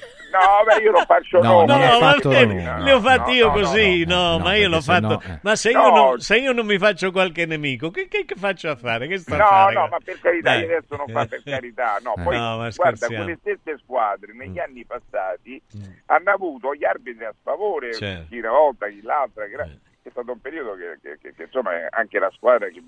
beh, 0.66 0.82
io 0.84 0.92
lo 0.92 1.04
faccio 1.06 1.42
No, 1.42 1.66
no, 1.66 1.78
va 1.78 1.90
fatto 1.98 2.30
nulla. 2.32 2.78
li 2.78 2.92
ho 2.92 3.00
fatti 3.02 3.32
no, 3.32 3.36
io 3.38 3.46
no, 3.48 3.52
così, 3.54 4.06
no, 4.06 4.16
no, 4.16 4.38
no, 4.38 4.40
ma 4.44 4.56
io 4.56 4.70
l'ho 4.70 4.82
fatto. 4.82 5.22
eh. 5.26 5.40
Ma 5.42 5.56
se 5.56 5.72
io, 5.72 5.78
No. 5.90 5.96
non, 5.96 6.20
se 6.20 6.38
io 6.38 6.52
non 6.54 6.66
mi 6.66 6.78
faccio 6.78 7.12
qualche 7.12 7.46
nemico, 7.46 7.90
che, 7.92 8.08
che- 8.08 8.24
che 8.26 8.36
faccio 8.38 8.70
a 8.70 8.76
fare? 8.78 9.08
Che 9.08 9.18
sto 9.18 9.34
a 9.34 9.38
No, 9.38 9.44
fare? 9.46 9.74
no, 9.74 9.88
ma 9.92 9.98
per 10.04 10.20
carità, 10.22 10.41
Dai. 10.42 10.60
io 10.60 10.66
adesso 10.78 10.96
non 10.96 11.08
fa 11.08 11.26
per 11.26 11.44
carità, 11.44 11.98
no, 12.02 12.14
poi 12.24 12.38
No, 12.38 12.58
guarda, 12.76 13.08
quelle 13.08 13.38
stesse 13.40 13.78
squadre 13.80 14.34
negli 14.34 14.60
anni 14.60 14.86
passati 14.86 15.62
hanno 16.08 16.32
avuto 16.32 16.74
gli 16.76 16.84
arbitri 16.86 17.24
a 17.26 17.34
sfavore, 17.40 17.94
Certo. 17.94 18.28
chi 18.30 18.40
una 18.40 18.50
volta, 18.52 18.88
chi 18.90 19.02
l'altra, 19.02 19.46
che 19.46 19.54
era- 19.54 19.64
è 20.04 20.10
stato 20.10 20.32
un 20.32 20.42
periodo 20.42 20.76
che, 20.76 20.98
che- 21.02 21.18
che- 21.20 21.34
che, 21.36 21.44
insomma 21.44 21.76
è 21.78 21.88
anche 21.92 22.18
la 22.20 22.32
squadra 22.32 22.68
che, 22.70 22.84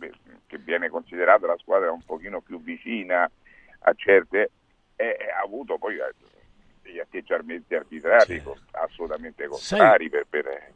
che 0.48 0.58
viene 0.58 0.90
considerata 0.90 1.46
la 1.46 1.58
squadra 1.58 1.92
un 1.92 2.04
pochino 2.04 2.42
più 2.42 2.60
vicina 2.62 3.30
a 3.86 3.94
certe, 3.96 4.50
eh, 4.96 5.18
ha 5.38 5.44
avuto 5.44 5.78
poi 5.78 5.98
eh, 5.98 6.14
degli 6.82 7.00
atteggiamenti 7.00 7.76
arbitrari 7.76 8.42
co- 8.44 8.58
assolutamente 8.72 9.46
contrari 9.48 10.10
per, 10.10 10.26
per- 10.30 10.73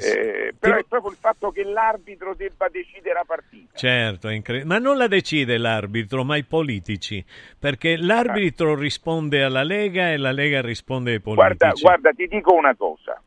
eh, 0.00 0.54
però 0.58 0.76
è 0.76 0.84
proprio 0.84 1.10
il 1.10 1.16
fatto 1.18 1.50
che 1.50 1.64
l'arbitro 1.64 2.34
debba 2.34 2.68
decidere 2.68 3.14
la 3.14 3.24
partita. 3.26 3.76
Certo, 3.76 4.28
incre- 4.28 4.64
ma 4.64 4.78
non 4.78 4.96
la 4.96 5.06
decide 5.06 5.58
l'arbitro, 5.58 6.24
ma 6.24 6.36
i 6.36 6.44
politici, 6.44 7.24
perché 7.58 7.96
l'arbitro 7.96 8.74
risponde 8.74 9.42
alla 9.42 9.62
Lega 9.62 10.10
e 10.10 10.16
la 10.16 10.32
Lega 10.32 10.60
risponde 10.60 11.12
ai 11.12 11.20
politici. 11.20 11.56
Guarda, 11.56 11.80
guarda, 11.80 12.10
ti 12.12 12.26
dico 12.26 12.54
una 12.54 12.74
cosa. 12.74 13.20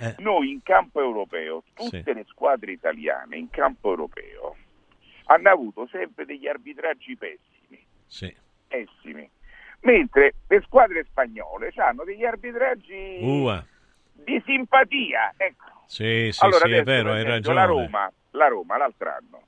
Eh. 0.00 0.14
Noi 0.18 0.52
in 0.52 0.62
campo 0.62 1.00
europeo, 1.00 1.64
tutte 1.74 2.02
Sì. 2.04 2.12
le 2.14 2.24
squadre 2.28 2.70
italiane 2.72 3.36
in 3.36 3.50
campo 3.50 3.90
europeo 3.90 4.56
hanno 5.24 5.50
avuto 5.50 5.88
sempre 5.90 6.24
degli 6.24 6.46
arbitraggi 6.46 7.16
pessimi, 7.16 7.84
Sì. 8.06 8.32
pessimi. 8.68 9.28
Mentre 9.80 10.34
le 10.48 10.60
squadre 10.62 11.04
spagnole 11.04 11.72
hanno 11.76 12.04
degli 12.04 12.24
arbitraggi 12.24 13.18
Ua. 13.20 13.64
Di 14.24 14.42
simpatia. 14.44 15.34
Ecco. 15.36 15.64
Sì, 15.86 16.28
sì, 16.32 16.44
allora 16.44 16.66
sì, 16.66 16.72
è 16.72 16.82
vero, 16.82 17.12
hai 17.12 17.24
ragione. 17.24 17.54
La 17.54 17.64
Roma, 17.64 18.12
la 18.32 18.48
Roma 18.48 18.76
l'altro 18.76 19.10
anno. 19.10 19.42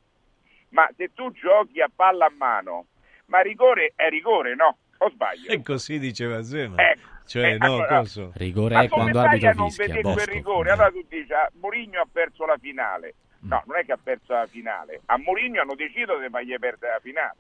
Ma 0.70 0.88
se 0.96 1.10
tu 1.14 1.30
giochi 1.32 1.80
a 1.80 1.90
palla 1.94 2.26
a 2.26 2.32
mano, 2.36 2.86
ma 3.26 3.40
rigore 3.40 3.92
è 3.96 4.08
rigore, 4.08 4.54
no? 4.54 4.78
O 4.98 5.10
sbaglio? 5.10 5.50
E 5.50 5.62
così 5.62 5.98
diceva 5.98 6.42
Zema. 6.42 6.82
Ecco. 6.82 7.08
Cioè, 7.26 7.52
Eh, 7.52 7.56
no, 7.58 7.64
allora- 7.74 7.98
coso. 7.98 8.32
Rigore 8.34 8.74
Ma 8.74 8.82
è 8.82 8.88
quando 8.88 9.20
arbitro 9.20 9.52
non 9.54 9.70
fischia, 9.70 10.00
quel 10.00 10.02
Bosco. 10.02 10.30
rigore? 10.30 10.70
Allora 10.70 10.90
tu 10.90 11.04
dici, 11.08 11.32
ah, 11.32 11.48
Mourinho 11.60 12.00
ha 12.00 12.06
perso 12.10 12.44
la 12.44 12.56
finale. 12.58 13.14
No, 13.42 13.62
non 13.66 13.76
è 13.78 13.84
che 13.84 13.92
ha 13.92 13.98
perso 14.02 14.32
la 14.34 14.46
finale. 14.46 15.00
A 15.06 15.16
Mourinho 15.18 15.60
hanno 15.62 15.74
deciso 15.74 16.18
di 16.18 16.28
fargli 16.28 16.58
perdere 16.58 16.92
la 16.94 17.00
finale. 17.00 17.36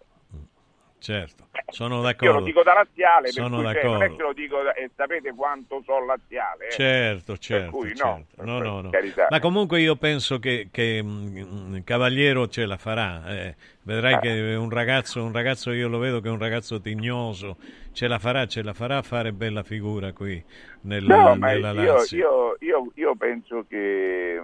Certo, 1.00 1.48
sono 1.70 1.96
Io 1.96 2.02
d'accordo. 2.02 2.38
lo 2.38 2.44
dico 2.44 2.62
da 2.62 2.74
laziale, 2.74 3.28
Sono 3.28 3.56
cui, 3.62 3.64
cioè, 3.72 3.82
non 3.84 3.94
è 3.94 3.98
d'accordo. 3.98 4.16
che 4.16 4.22
lo 4.22 4.32
dico 4.32 4.74
e 4.74 4.90
sapete 4.94 5.32
quanto 5.34 5.82
so 5.84 6.04
laziale. 6.04 6.68
eh. 6.68 6.70
Certo, 6.70 7.36
certo, 7.38 7.70
cui 7.72 7.94
certo. 7.96 8.42
No, 8.44 8.58
no, 8.60 8.80
no. 8.82 8.90
Ma 9.28 9.40
comunque 9.40 9.80
io 9.80 9.96
penso 9.96 10.38
che, 10.38 10.68
che, 10.70 11.00
mm, 11.02 11.78
Cavaliero 11.84 12.46
ce 12.48 12.66
la 12.66 12.76
farà. 12.76 13.22
eh. 13.28 13.56
Vedrai 13.82 14.14
Ah. 14.14 14.18
che 14.20 14.54
un 14.54 14.70
ragazzo, 14.70 15.24
un 15.24 15.32
ragazzo, 15.32 15.72
io 15.72 15.88
lo 15.88 15.98
vedo 15.98 16.20
che 16.20 16.28
è 16.28 16.30
un 16.30 16.38
ragazzo 16.38 16.80
tignoso, 16.80 17.56
ce 17.92 18.06
la 18.06 18.18
farà, 18.18 18.46
ce 18.46 18.62
la 18.62 18.74
farà 18.74 18.98
a 18.98 19.02
fare 19.02 19.32
bella 19.32 19.62
figura 19.62 20.12
qui 20.12 20.42
nella, 20.82 21.16
No, 21.16 21.34
nella 21.34 21.72
io, 21.72 21.96
io, 22.10 22.56
io, 22.60 22.90
io 22.94 23.14
penso 23.16 23.64
che 23.68 24.42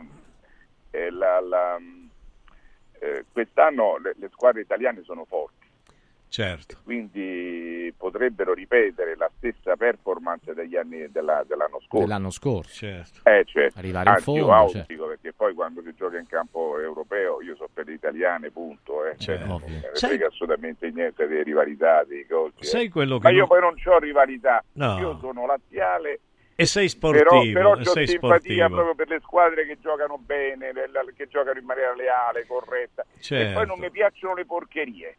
eh, 0.90 1.10
la- 1.10 1.40
la, 1.40 1.76
eh, 3.00 3.24
quest'anno 3.30 3.98
le, 3.98 4.14
le 4.18 4.28
squadre 4.32 4.62
italiane 4.62 5.02
sono 5.04 5.24
forti, 5.26 5.65
Certo. 6.28 6.76
quindi 6.84 7.92
potrebbero 7.96 8.52
ripetere 8.52 9.16
la 9.16 9.30
stessa 9.36 9.76
performance 9.76 10.52
degli 10.54 10.76
anni 10.76 11.10
della- 11.10 11.44
dell'anno 11.46 11.80
scorso. 11.80 12.04
Dell'anno 12.06 12.30
scorso. 12.30 12.74
Certo. 12.74 13.20
Eh, 13.28 13.44
certo. 13.46 13.78
Arrivare 13.78 14.08
in 14.10 14.14
Anzi, 14.16 14.30
io 14.32 14.36
fondo, 14.38 14.52
auspico 14.54 15.02
cioè. 15.04 15.08
perché 15.16 15.32
poi 15.32 15.54
quando 15.54 15.82
si 15.82 15.94
gioca 15.96 16.18
in 16.18 16.26
campo 16.26 16.78
europeo 16.78 17.40
io 17.42 17.54
so 17.56 17.68
per 17.72 17.86
le 17.86 17.94
italiane, 17.94 18.50
punto. 18.50 19.04
Eh. 19.06 19.16
Certo. 19.16 19.46
Non 19.46 19.62
frega 19.94 20.26
assolutamente 20.26 20.90
niente 20.90 21.26
di 21.26 21.42
rivalità, 21.42 22.04
di 22.04 22.26
cose. 22.28 22.54
eh. 22.60 22.64
Sai 22.64 22.88
quello 22.88 23.18
che 23.18 23.24
Ma 23.24 23.30
io 23.30 23.38
non- 23.38 23.48
poi 23.48 23.60
non 23.60 23.74
ho 23.84 23.98
rivalità, 23.98 24.62
No. 24.72 24.98
io 24.98 25.18
sono 25.20 25.46
laziale 25.46 26.20
E 26.58 26.64
sei 26.64 26.90
però, 26.98 27.22
sportivo, 27.22 27.52
però 27.52 27.76
e 27.76 27.80
ho 27.80 27.84
sei 27.84 28.06
simpatia 28.06 28.38
sportivo. 28.40 28.68
proprio 28.68 28.94
per 28.94 29.08
le 29.08 29.20
squadre 29.20 29.66
che 29.66 29.78
giocano 29.78 30.16
bene, 30.16 30.72
che 31.14 31.28
giocano 31.28 31.58
in 31.58 31.64
maniera 31.66 31.94
leale, 31.94 32.46
corretta. 32.46 33.02
E 33.02 33.20
Certo. 33.22 33.52
poi 33.52 33.66
non 33.66 33.78
mi 33.78 33.90
piacciono 33.90 34.34
le 34.34 34.46
porcherie. 34.46 35.16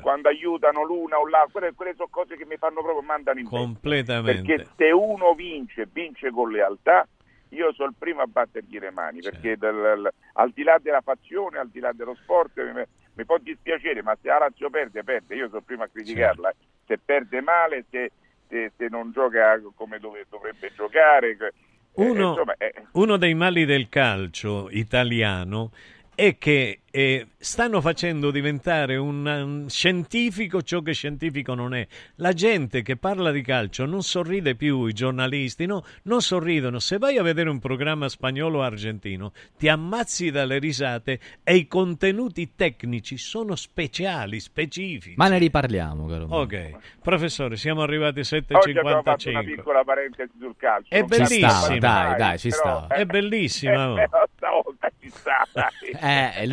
Quando 0.00 0.28
aiutano 0.28 0.84
l'una 0.84 1.18
o 1.18 1.28
l'altra, 1.28 1.58
quelle, 1.58 1.74
quelle 1.74 1.94
sono 1.96 2.08
cose 2.10 2.36
che 2.36 2.46
mi 2.46 2.56
fanno 2.58 2.80
proprio 2.80 3.02
mandano 3.02 3.40
in 3.40 3.48
pezzi. 3.48 3.56
Completamente. 3.60 4.42
Perché 4.54 4.68
se 4.76 4.90
uno 4.92 5.34
vince, 5.34 5.88
vince 5.92 6.30
con 6.30 6.52
lealtà, 6.52 7.08
io 7.48 7.72
sono 7.72 7.88
il 7.88 7.96
primo 7.98 8.20
a 8.22 8.26
battergli 8.26 8.78
le 8.78 8.90
mani, 8.92 9.20
perché 9.20 9.58
Certo. 9.58 9.66
dal- 9.66 9.84
al, 9.84 10.12
al 10.34 10.50
di 10.52 10.62
là 10.62 10.78
della 10.80 11.00
fazione, 11.00 11.58
al 11.58 11.70
di 11.70 11.80
là 11.80 11.90
dello 11.92 12.14
sport, 12.14 12.52
mi, 12.72 12.84
mi 13.14 13.24
può 13.24 13.36
dispiacere, 13.38 14.00
ma 14.02 14.16
se 14.22 14.28
la 14.28 14.38
Lazio 14.38 14.70
perde, 14.70 15.02
perde, 15.02 15.34
io 15.34 15.46
sono 15.46 15.58
il 15.58 15.64
primo 15.64 15.82
a 15.82 15.88
criticarla. 15.92 16.50
Certo. 16.50 16.66
Se 16.86 16.98
perde 17.04 17.40
male, 17.40 17.84
se, 17.90 18.12
se- 18.48 18.72
se 18.76 18.86
non 18.88 19.10
gioca 19.12 19.60
come 19.74 19.98
dove- 19.98 20.26
dovrebbe 20.28 20.72
giocare. 20.74 21.30
eh, 21.30 21.52
Uno, 21.94 22.28
insomma, 22.30 22.54
eh, 22.58 22.72
uno 22.92 23.16
dei 23.16 23.34
mali 23.34 23.64
del 23.64 23.88
calcio 23.88 24.68
italiano 24.70 25.72
è 26.14 26.36
che 26.38 26.80
eh, 26.90 27.28
stanno 27.36 27.80
facendo 27.80 28.30
diventare 28.30 28.96
un, 28.96 29.66
scientifico 29.68 30.62
ciò 30.62 30.80
che 30.80 30.92
scientifico 30.92 31.54
non 31.54 31.74
è. 31.74 31.86
La 32.16 32.32
gente 32.32 32.82
che 32.82 32.96
parla 32.96 33.30
di 33.30 33.42
calcio 33.42 33.84
non 33.84 34.02
sorride 34.02 34.54
più, 34.54 34.86
i 34.86 34.92
giornalisti 34.92 35.66
no, 35.66 35.84
non 36.04 36.20
sorridono. 36.20 36.78
Se 36.78 36.98
vai 36.98 37.18
a 37.18 37.22
vedere 37.22 37.50
un 37.50 37.58
programma 37.58 38.08
spagnolo 38.08 38.58
o 38.58 38.62
argentino, 38.62 39.32
ti 39.56 39.68
ammazzi 39.68 40.30
dalle 40.30 40.58
risate 40.58 41.20
e 41.42 41.56
i 41.56 41.66
contenuti 41.66 42.54
tecnici 42.54 43.18
sono 43.18 43.54
speciali, 43.54 44.40
specifici. 44.40 45.14
Ma 45.16 45.28
ne 45.28 45.38
riparliamo, 45.38 46.06
caro. 46.06 46.26
mio. 46.26 46.36
Ok, 46.36 46.70
professore, 47.02 47.56
siamo 47.56 47.82
arrivati 47.82 48.20
a 48.20 48.24
oggi 48.52 48.70
abbiamo 48.70 49.02
fatto 49.02 49.28
una 49.28 49.40
7.55. 49.40 49.44
piccola 49.44 49.84
parentesi 49.84 50.32
sul 50.38 50.54
calcio. 50.56 50.94
È 50.94 51.02
bellissimo. 51.02 51.78
Dai, 51.78 52.16
dai, 52.16 52.38
ci 52.38 52.48
però, 52.48 52.62
stava. 52.62 52.86
È 52.94 53.04
bellissima. 53.04 53.92
oh. 53.92 53.96
stavolta 54.34 54.90
ci 55.00 55.10
sta. 55.10 55.46
dai. 55.52 55.90
Eh, 55.92 56.32
è 56.32 56.46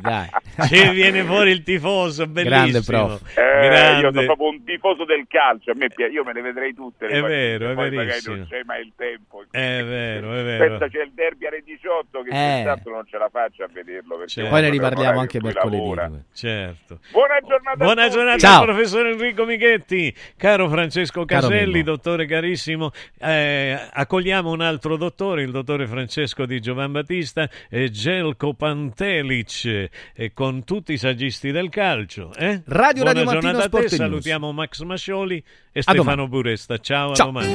dai. 0.00 0.28
Ci 0.68 0.88
viene 0.90 1.22
fuori 1.24 1.50
il 1.50 1.62
tifoso, 1.62 2.26
bellissimo. 2.26 2.56
Grande 2.62 2.82
prof. 2.82 3.36
Eh, 3.38 3.68
Grande. 3.68 4.00
io 4.06 4.12
sono 4.12 4.24
proprio 4.26 4.48
un 4.48 4.64
tifoso 4.64 5.04
del 5.04 5.24
calcio, 5.28 5.70
a 5.70 5.74
me 5.76 5.88
pi- 5.88 6.04
io 6.04 6.24
me 6.24 6.32
le 6.32 6.40
vedrei 6.42 6.74
tutte 6.74 7.06
le 7.06 7.12
È 7.12 7.22
vero, 7.22 7.70
è 7.70 7.74
poi 7.74 7.90
magari 7.90 8.06
verissimo. 8.06 8.36
non 8.36 8.46
c'è 8.48 8.62
mai 8.64 8.80
il 8.82 8.92
tempo. 8.96 9.44
È 9.50 9.58
vero, 9.84 10.32
è 10.34 10.42
vero. 10.42 10.68
Pensa 10.68 10.88
c'è 10.88 11.02
il 11.02 11.12
derby 11.14 11.46
alle 11.46 11.62
18 11.64 12.22
che 12.22 12.28
Eh. 12.30 12.32
senz'altro 12.32 12.92
non 12.94 13.06
ce 13.06 13.18
la 13.18 13.28
faccio 13.30 13.62
a 13.64 13.68
vederlo. 13.72 14.24
Certo. 14.26 14.50
Poi 14.50 14.62
ne 14.62 14.70
riparliamo 14.70 15.20
anche 15.20 15.40
mercoledì. 15.42 16.24
Certo. 16.32 17.00
Buona 17.10 17.38
giornata 17.46 17.76
Buona 17.84 18.08
giornata 18.08 18.38
Ciao. 18.38 18.60
al 18.60 18.66
professor 18.66 19.06
Enrico 19.06 19.44
Michetti, 19.44 20.14
caro 20.36 20.68
Francesco 20.68 21.24
Caro 21.24 21.48
Caselli, 21.48 21.72
Mimmo. 21.72 21.84
dottore 21.84 22.26
carissimo. 22.26 22.90
Eh, 23.20 23.78
accogliamo 23.92 24.50
un 24.50 24.60
altro 24.60 24.96
dottore, 24.96 25.42
il 25.42 25.50
dottore 25.50 25.86
Francesco 25.86 26.46
Di 26.46 26.60
Giovan 26.60 26.92
Battista, 26.92 27.48
e 27.70 27.90
Gelko 27.90 28.54
Pantelic, 28.54 29.55
eh, 29.64 30.32
con 30.34 30.64
tutti 30.64 30.92
i 30.92 30.98
saggisti 30.98 31.50
del 31.50 31.68
calcio. 31.68 32.32
eh? 32.34 32.62
Radio 32.66 33.02
Buona 33.04 33.20
Radio 33.20 33.24
Mattino 33.40 33.58
te, 33.58 33.62
Sport 33.64 33.82
News. 33.82 33.94
salutiamo 33.94 34.52
Max 34.52 34.82
Mascioli 34.82 35.42
e 35.72 35.82
Stefano 35.82 36.04
domani. 36.04 36.28
Buresta. 36.28 36.78
Ciao, 36.78 37.14
Ciao. 37.14 37.28
a 37.28 37.32
domani. 37.32 37.54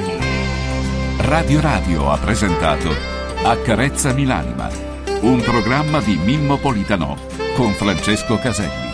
Radio 1.18 1.60
Radio 1.60 2.10
ha 2.10 2.18
presentato 2.18 2.88
Accarezzami 3.44 4.24
l'anima, 4.24 4.68
un 5.22 5.40
programma 5.40 6.00
di 6.00 6.16
Mimmo 6.16 6.58
Politano 6.58 7.16
con 7.54 7.72
Francesco 7.72 8.38
Caselli. 8.38 8.91